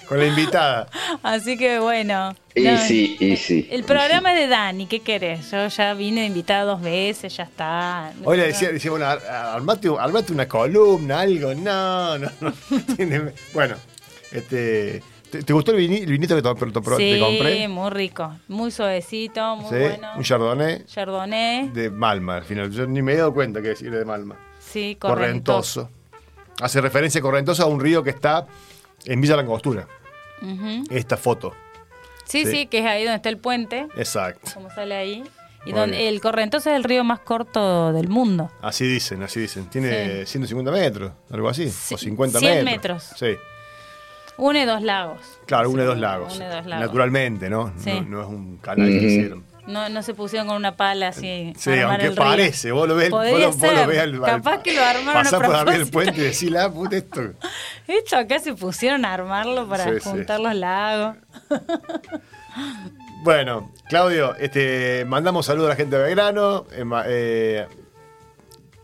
con 0.08 0.18
la 0.18 0.26
invitada. 0.26 0.88
Así 1.22 1.56
que 1.56 1.78
bueno. 1.78 2.34
Y 2.54 2.62
no, 2.62 2.78
sí, 2.78 3.16
y 3.18 3.36
sí. 3.36 3.68
El 3.70 3.84
programa 3.84 4.32
es 4.32 4.38
de 4.40 4.46
Dani, 4.48 4.86
¿qué 4.86 5.00
querés? 5.00 5.50
Yo 5.50 5.66
ya 5.66 5.94
vine 5.94 6.24
invitada 6.26 6.64
dos 6.64 6.80
veces, 6.82 7.36
ya 7.36 7.42
está. 7.44 8.12
Hoy 8.24 8.36
le 8.36 8.46
decía, 8.48 8.70
decía 8.70 8.90
bueno, 8.90 9.06
ar- 9.06 9.24
armate, 9.26 9.88
armate 9.98 10.32
una 10.32 10.46
columna, 10.46 11.20
algo. 11.20 11.54
No, 11.54 12.18
no, 12.18 12.30
no. 12.40 12.52
Tiene- 12.96 13.32
bueno, 13.52 13.74
este, 14.30 15.02
¿te, 15.30 15.42
te 15.42 15.52
gustó 15.52 15.72
el, 15.72 15.78
vini- 15.78 16.02
el 16.02 16.10
vinito 16.12 16.36
que 16.36 16.42
to- 16.42 16.56
sí, 16.96 17.12
te 17.14 17.18
compré? 17.18 17.66
muy 17.68 17.90
rico, 17.90 18.34
muy 18.48 18.70
suavecito, 18.70 19.56
muy 19.56 19.70
Sí, 19.70 19.76
bueno. 19.80 20.08
un 20.16 20.22
chardonnay 20.22 20.84
Chardonnay, 20.86 21.68
de 21.70 21.90
Malma, 21.90 22.36
al 22.36 22.44
final. 22.44 22.70
Yo 22.70 22.86
ni 22.86 23.02
me 23.02 23.14
he 23.14 23.16
dado 23.16 23.34
cuenta 23.34 23.60
que 23.62 23.68
decir 23.68 23.90
de 23.90 24.04
Malma. 24.04 24.36
sí, 24.60 24.96
correntoso. 24.98 25.88
Correntoso. 25.88 25.90
hace 26.62 26.80
referencia 26.80 27.20
Correntosa 27.20 27.64
a 27.64 27.66
un 27.66 27.80
río 27.80 28.02
que 28.04 28.10
está 28.10 28.46
en 29.06 29.20
Villa 29.20 29.36
Langostura. 29.36 29.86
Ujú. 30.42 30.84
Esta 30.90 31.16
foto. 31.16 31.54
Sí, 32.24 32.44
Sí. 32.44 32.50
sí, 32.50 32.66
que 32.66 32.78
es 32.78 32.86
ahí 32.86 33.04
donde 33.04 33.16
está 33.16 33.28
el 33.28 33.38
puente, 33.38 33.86
Exacto. 33.96 34.50
como 34.54 34.70
sale 34.70 34.94
ahí. 34.94 35.24
Y 35.66 35.70
Muy 35.70 35.80
donde 35.80 35.96
bien. 35.96 36.08
el 36.14 36.20
Correntosa 36.20 36.70
es 36.72 36.76
el 36.76 36.84
río 36.84 37.04
más 37.04 37.20
corto 37.20 37.92
del 37.94 38.08
mundo. 38.08 38.50
Así 38.60 38.86
dicen, 38.86 39.22
así 39.22 39.40
dicen. 39.40 39.70
Tiene 39.70 40.26
150 40.26 40.70
metros, 40.70 41.12
algo 41.30 41.48
así. 41.48 41.70
Sí, 41.70 41.94
o 41.94 41.98
50 41.98 42.38
100 42.38 42.64
metros. 42.64 43.10
metros. 43.10 43.18
Sí. 43.18 43.36
Une 44.36 44.66
dos 44.66 44.82
lagos. 44.82 45.20
Claro, 45.46 45.70
une 45.70 45.82
Sí, 45.82 45.86
dos 45.86 45.98
lagos. 45.98 46.36
une 46.36 46.48
dos 46.48 46.66
lagos. 46.66 46.86
Naturalmente, 46.86 47.48
¿no? 47.48 47.72
Sí. 47.78 47.92
No, 47.92 48.02
no 48.02 48.20
es 48.22 48.26
un 48.28 48.56
canal 48.58 48.88
que 48.88 48.96
hicieron. 49.06 49.44
No, 49.66 49.88
no 49.88 50.02
se 50.02 50.12
pusieron 50.12 50.46
con 50.48 50.56
una 50.56 50.76
pala 50.76 51.08
así. 51.08 51.54
Sí, 51.56 51.78
aunque 51.80 52.10
parece, 52.10 52.70
vos 52.72 52.86
lo 52.86 52.96
ves, 52.96 53.08
vos 53.10 53.24
lo, 53.26 53.30
vos 53.32 53.40
lo 53.40 53.52
ser. 53.52 53.86
ves 53.88 53.98
al, 53.98 54.14
al- 54.14 54.20
Capaz 54.22 54.62
que 54.62 54.74
lo 54.74 54.84
armaron 54.84 55.26
a 55.26 55.30
por 55.30 55.44
arriba 55.56 55.72
del 55.78 55.86
puente 55.90 56.20
y 56.20 56.24
decís, 56.24 56.50
la 56.50 56.70
puta 56.70 56.96
esto. 56.96 57.22
Esto 57.86 58.16
acá 58.18 58.38
se 58.40 58.54
pusieron 58.54 59.04
a 59.06 59.14
armarlo 59.14 59.66
para 59.68 59.84
Sí, 59.84 59.90
sí. 59.94 60.00
juntar 60.10 60.40
los 60.40 60.54
lagos. 60.54 61.16
Bueno, 63.22 63.72
Claudio, 63.88 64.34
este, 64.36 65.04
mandamos 65.06 65.46
saludos 65.46 65.68
a 65.68 65.70
la 65.70 65.76
gente 65.76 65.96
de 65.96 66.02
Belgrano. 66.02 66.66
eh, 66.72 66.84
eh, 67.06 67.66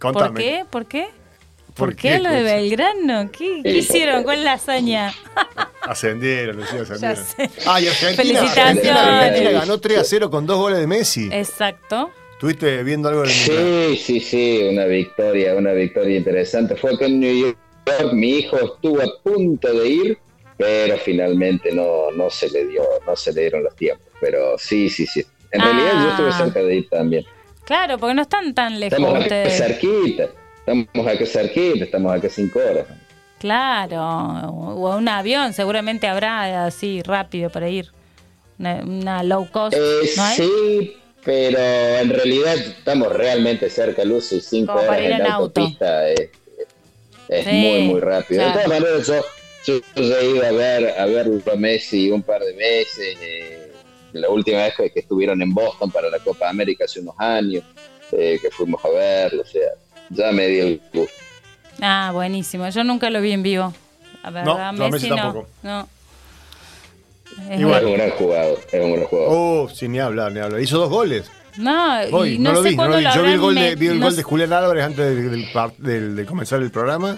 contame. 0.01 0.29
¿Por 0.31 0.39
qué? 0.39 0.65
¿Por 0.71 0.87
qué? 0.87 1.11
¿Por 1.75 1.89
¿Por, 1.91 1.97
qué, 1.97 2.09
qué, 2.13 2.19
lo 2.19 2.31
de? 2.31 2.43
Belgrano? 2.43 3.31
¿Qué, 3.31 3.61
qué 3.63 3.71
hicieron 3.79 4.25
con 4.25 4.43
la 4.45 4.55
hazaña? 4.55 5.13
Ascendieron, 5.83 6.57
Lucía, 6.57 6.83
ascendieron. 6.83 7.17
sé. 7.25 7.51
Ah, 7.67 7.81
y 7.81 7.87
Argentina, 7.89 8.17
Felicitaciones. 8.17 8.59
Argentina, 8.87 9.19
Argentina 9.27 9.51
ganó 9.61 9.79
3 9.81 9.99
a 9.99 10.05
0 10.05 10.31
con 10.31 10.47
dos 10.47 10.59
goles 10.59 10.79
de 10.79 10.87
Messi. 10.87 11.29
Exacto. 11.33 12.11
¿Estuviste 12.33 12.83
viendo 12.83 13.09
algo 13.09 13.23
del? 13.23 13.31
Sí, 13.31 13.97
sí, 14.03 14.21
sí, 14.21 14.69
una 14.71 14.85
victoria, 14.87 15.55
una 15.55 15.73
victoria 15.73 16.17
interesante. 16.17 16.75
Fue 16.77 16.95
acá 16.95 17.07
en 17.07 17.21
New 17.21 17.35
York, 17.89 18.13
mi 18.13 18.39
hijo 18.39 18.57
estuvo 18.57 19.01
a 19.03 19.23
punto 19.23 19.73
de 19.73 19.89
ir, 19.89 20.19
pero 20.57 20.97
finalmente 20.99 21.73
no, 21.73 22.11
no 22.13 22.31
se 22.31 22.49
le 22.51 22.67
dio, 22.67 22.83
no 23.07 23.15
se 23.17 23.33
le 23.33 23.43
dieron 23.43 23.65
los 23.65 23.75
tiempos. 23.77 24.07
Pero 24.21 24.57
sí, 24.59 24.89
sí, 24.91 25.07
sí. 25.07 25.25
En 25.53 25.61
Ah. 25.61 25.65
realidad 25.65 25.93
yo 26.05 26.11
estuve 26.11 26.33
cerca 26.33 26.61
de 26.63 26.77
ir 26.77 26.89
también. 26.89 27.25
Claro, 27.65 27.99
porque 27.99 28.15
no 28.15 28.23
están 28.23 28.55
tan 28.55 28.81
lejos 28.81 28.99
Estamos 28.99 29.21
ustedes. 29.23 29.57
cerquita, 29.59 30.29
estamos 30.73 31.07
acá 31.07 31.27
cerquita, 31.27 31.85
estamos 31.85 32.13
acá 32.13 32.29
cinco 32.29 32.59
horas. 32.59 32.87
Claro, 33.39 34.01
o 34.51 34.97
un 34.97 35.09
avión, 35.09 35.53
seguramente 35.55 36.07
habrá 36.07 36.67
así 36.67 37.03
rápido 37.03 37.49
para 37.51 37.69
ir. 37.71 37.91
Una, 38.59 38.75
una 38.85 39.23
low 39.23 39.49
cost, 39.51 39.77
Eh, 39.77 40.07
sí, 40.07 40.97
pero 41.25 41.59
en 41.59 42.11
realidad 42.11 42.55
estamos 42.59 43.11
realmente 43.13 43.71
cerca, 43.71 44.05
Lucy, 44.05 44.41
cinco 44.41 44.75
Como 44.75 44.85
horas 44.85 44.99
en 45.01 45.13
en 45.13 45.27
auto. 45.27 45.61
autopista 45.61 46.09
es, 46.11 46.29
es 47.29 47.45
Sí, 47.45 47.51
muy, 47.53 47.83
muy 47.85 48.01
rápido. 48.01 48.43
claro. 48.43 48.59
De 48.59 48.65
todas 48.65 48.81
maneras, 48.81 49.07
yo, 49.07 49.25
yo, 49.65 50.03
yo 50.03 50.19
he 50.19 50.27
ido 50.31 50.45
a 50.47 50.51
ver 50.53 50.95
a 50.99 51.07
ver 51.07 51.27
a 51.53 51.57
Messi 51.57 52.11
un 52.11 52.23
par 52.23 52.43
de 52.43 52.53
veces. 52.53 53.17
eh, 53.23 53.73
la 54.13 54.29
última 54.29 54.59
vez 54.65 54.75
que, 54.77 54.91
que 54.91 55.01
estuvieron 55.01 55.41
en 55.41 55.55
Boston 55.55 55.91
para 55.91 56.11
la 56.11 56.19
Copa 56.19 56.49
América 56.49 56.85
hace 56.85 56.99
unos 57.01 57.15
años, 57.19 57.63
eh, 58.13 58.39
que 58.43 58.51
fuimos 58.51 58.85
a 58.85 58.89
verlo, 58.91 59.43
o 59.43 59.47
sea, 59.47 59.69
ya 60.11 60.33
me 60.33 60.47
di 60.47 60.59
el 60.59 60.81
gusto. 60.93 61.13
Ah, 61.81 62.11
buenísimo. 62.13 62.69
Yo 62.69 62.85
nunca 62.85 63.09
lo 63.11 63.21
vi 63.21 63.33
en 63.33 63.43
vivo. 63.43 63.73
La 64.23 64.31
verdad, 64.31 64.69
a 64.69 64.73
Messi 64.73 64.91
Messi 64.93 65.09
no. 65.11 65.17
tampoco. 65.17 65.49
no. 65.63 65.89
Es 67.49 67.61
Igual. 67.61 67.79
Es 67.83 67.87
un 67.89 67.95
gran 67.95 68.11
jugador, 68.11 68.59
es 68.73 68.85
un 68.85 68.93
gran 68.93 69.05
jugador. 69.07 69.29
Oh, 69.33 69.69
sí, 69.73 69.89
ni 69.89 69.99
hablar, 69.99 70.33
ni 70.33 70.41
hablar. 70.41 70.61
Hizo 70.61 70.79
dos 70.79 70.91
goles. 70.91 71.31
No, 71.57 71.99
Hoy, 72.13 72.35
y 72.35 72.39
no, 72.39 72.51
no, 72.51 72.57
lo 72.57 72.63
sé 72.63 72.71
vi, 72.71 72.77
no 72.77 72.89
lo 72.89 72.97
vi. 72.99 73.03
lo 73.05 73.15
Yo 73.15 73.23
vi 73.23 73.31
el 73.33 73.39
gol 73.41 73.55
de, 73.55 73.75
vi 73.77 73.87
el 73.89 73.99
no 73.99 74.07
gol 74.07 74.17
de 74.17 74.23
Julián 74.23 74.53
Álvarez 74.53 74.85
antes 74.85 74.99
del, 75.17 75.31
del 75.31 75.51
par- 75.53 75.77
del- 75.79 76.17
de 76.17 76.27
comenzar 76.27 76.61
el 76.63 76.71
programa. 76.71 77.17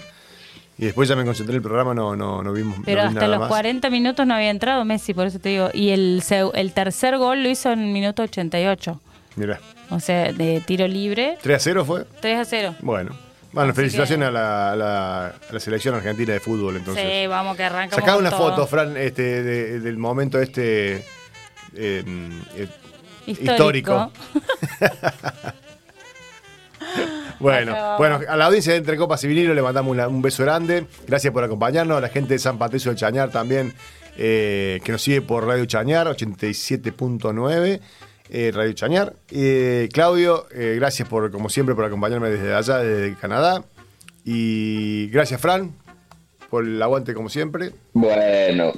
Y 0.77 0.85
después 0.85 1.07
ya 1.07 1.15
me 1.15 1.23
concentré 1.23 1.53
en 1.53 1.57
el 1.57 1.61
programa, 1.61 1.93
no, 1.93 2.15
no, 2.15 2.41
no 2.41 2.51
vimos. 2.51 2.79
no 2.79 2.83
Pero 2.83 3.01
vi 3.01 3.07
hasta 3.09 3.19
nada 3.19 3.27
los 3.27 3.39
más. 3.41 3.49
40 3.49 3.89
minutos 3.91 4.25
no 4.25 4.33
había 4.33 4.49
entrado 4.49 4.83
Messi, 4.85 5.13
por 5.13 5.27
eso 5.27 5.37
te 5.39 5.49
digo. 5.49 5.69
Y 5.73 5.89
el, 5.89 6.23
el 6.55 6.73
tercer 6.73 7.17
gol 7.17 7.43
lo 7.43 7.49
hizo 7.49 7.71
en 7.71 7.79
el 7.81 7.91
minuto 7.91 8.23
88. 8.23 8.99
Mira, 9.35 9.59
O 9.93 9.99
sea, 9.99 10.31
de 10.33 10.61
tiro 10.65 10.87
libre, 10.87 11.37
3 11.41 11.55
a 11.55 11.59
0 11.59 11.85
fue. 11.85 12.05
3 12.21 12.39
a 12.39 12.45
0. 12.45 12.75
Bueno. 12.81 13.17
Bueno, 13.51 13.69
Así 13.69 13.75
felicitaciones 13.81 14.27
a, 14.29 14.31
la, 14.31 14.71
a 14.71 14.75
la- 14.75 15.27
a 15.27 15.33
la 15.53 15.59
selección 15.59 15.93
argentina 15.93 16.33
de 16.33 16.39
fútbol, 16.39 16.75
entonces. 16.77 17.05
sí, 17.07 17.27
vamos 17.27 17.55
que 17.55 17.63
arrancamos. 17.63 18.03
Sacá 18.03 18.17
una 18.17 18.31
todo. 18.31 18.49
foto, 18.49 18.65
Fran, 18.67 18.97
este, 18.97 19.43
de- 19.43 19.79
del 19.79 19.97
momento 19.97 20.41
este 20.41 20.95
eh, 21.75 22.03
eh, 22.55 22.67
Histórico. 23.27 24.11
Bueno, 27.39 27.97
bueno, 27.97 28.19
a 28.27 28.37
la 28.37 28.45
audiencia 28.45 28.71
de 28.73 28.79
Entre 28.79 28.95
Copas 28.97 29.23
y 29.23 29.27
Vinilo 29.27 29.53
le 29.53 29.61
mandamos 29.61 29.91
una- 29.91 30.07
un 30.07 30.21
beso 30.21 30.43
grande. 30.43 30.85
Gracias 31.07 31.33
por 31.33 31.43
acompañarnos. 31.43 31.97
A 31.97 32.01
la 32.01 32.09
gente 32.09 32.33
de 32.35 32.39
San 32.39 32.57
Patricio 32.57 32.91
del 32.91 32.97
Chañar 32.97 33.31
también, 33.31 33.73
eh, 34.17 34.79
que 34.83 34.91
nos 34.91 35.01
sigue 35.01 35.21
por 35.21 35.45
Radio 35.45 35.65
Chañar, 35.65 36.07
87.9. 36.07 37.81
eh, 38.33 38.51
Radio 38.53 38.73
Chañar. 38.73 39.13
Eh, 39.29 39.87
Claudio, 39.93 40.47
eh, 40.51 40.73
gracias 40.77 41.07
por, 41.07 41.31
como 41.31 41.49
siempre, 41.49 41.75
por 41.75 41.85
acompañarme 41.85 42.29
desde 42.29 42.53
allá, 42.53 42.79
desde 42.79 43.15
Canadá. 43.15 43.63
Y 44.25 45.07
gracias, 45.09 45.39
Fran, 45.39 45.71
por 46.49 46.65
el 46.65 46.81
aguante, 46.81 47.13
como 47.13 47.29
siempre. 47.29 47.71
Bueno, 47.93 48.73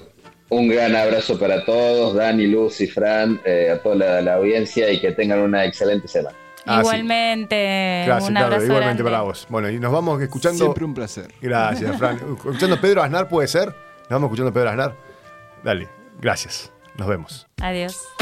un 0.50 0.68
gran 0.68 0.96
abrazo 0.96 1.40
para 1.40 1.64
todos, 1.64 2.16
Dani, 2.16 2.48
Lucy, 2.48 2.88
Fran, 2.88 3.40
eh, 3.46 3.72
a 3.72 3.82
toda 3.82 3.96
la, 3.96 4.22
la 4.22 4.34
audiencia 4.36 4.92
y 4.92 5.00
que 5.00 5.14
tengan 5.14 5.40
una 5.40 5.64
excelente 5.66 6.08
semana. 6.08 6.36
Ah, 6.66 6.78
sí. 6.78 6.80
Igualmente, 6.82 8.04
Gracias, 8.08 8.28
un 8.30 8.34
claro, 8.34 8.46
abrazo 8.48 8.66
igualmente 8.66 9.04
grande. 9.04 9.12
para 9.18 9.22
vos. 9.22 9.46
Bueno, 9.50 9.70
y 9.70 9.80
nos 9.80 9.92
vamos 9.94 10.22
escuchando. 10.22 10.58
Siempre 10.58 10.84
un 10.84 10.94
placer. 10.96 11.28
Gracias, 11.42 11.96
Fran. 12.00 12.16
Escuchando 12.16 12.82
Pedro 12.82 13.04
Aznar, 13.04 13.30
¿puede 13.30 13.48
ser? 13.48 13.68
Nos 13.68 14.10
vamos 14.10 14.28
escuchando 14.28 14.52
Pedro 14.52 14.72
Aznar. 14.72 14.96
Dale, 15.64 15.88
gracias. 16.20 16.72
Nos 16.98 17.08
vemos. 17.08 17.48
Adiós. 17.62 18.15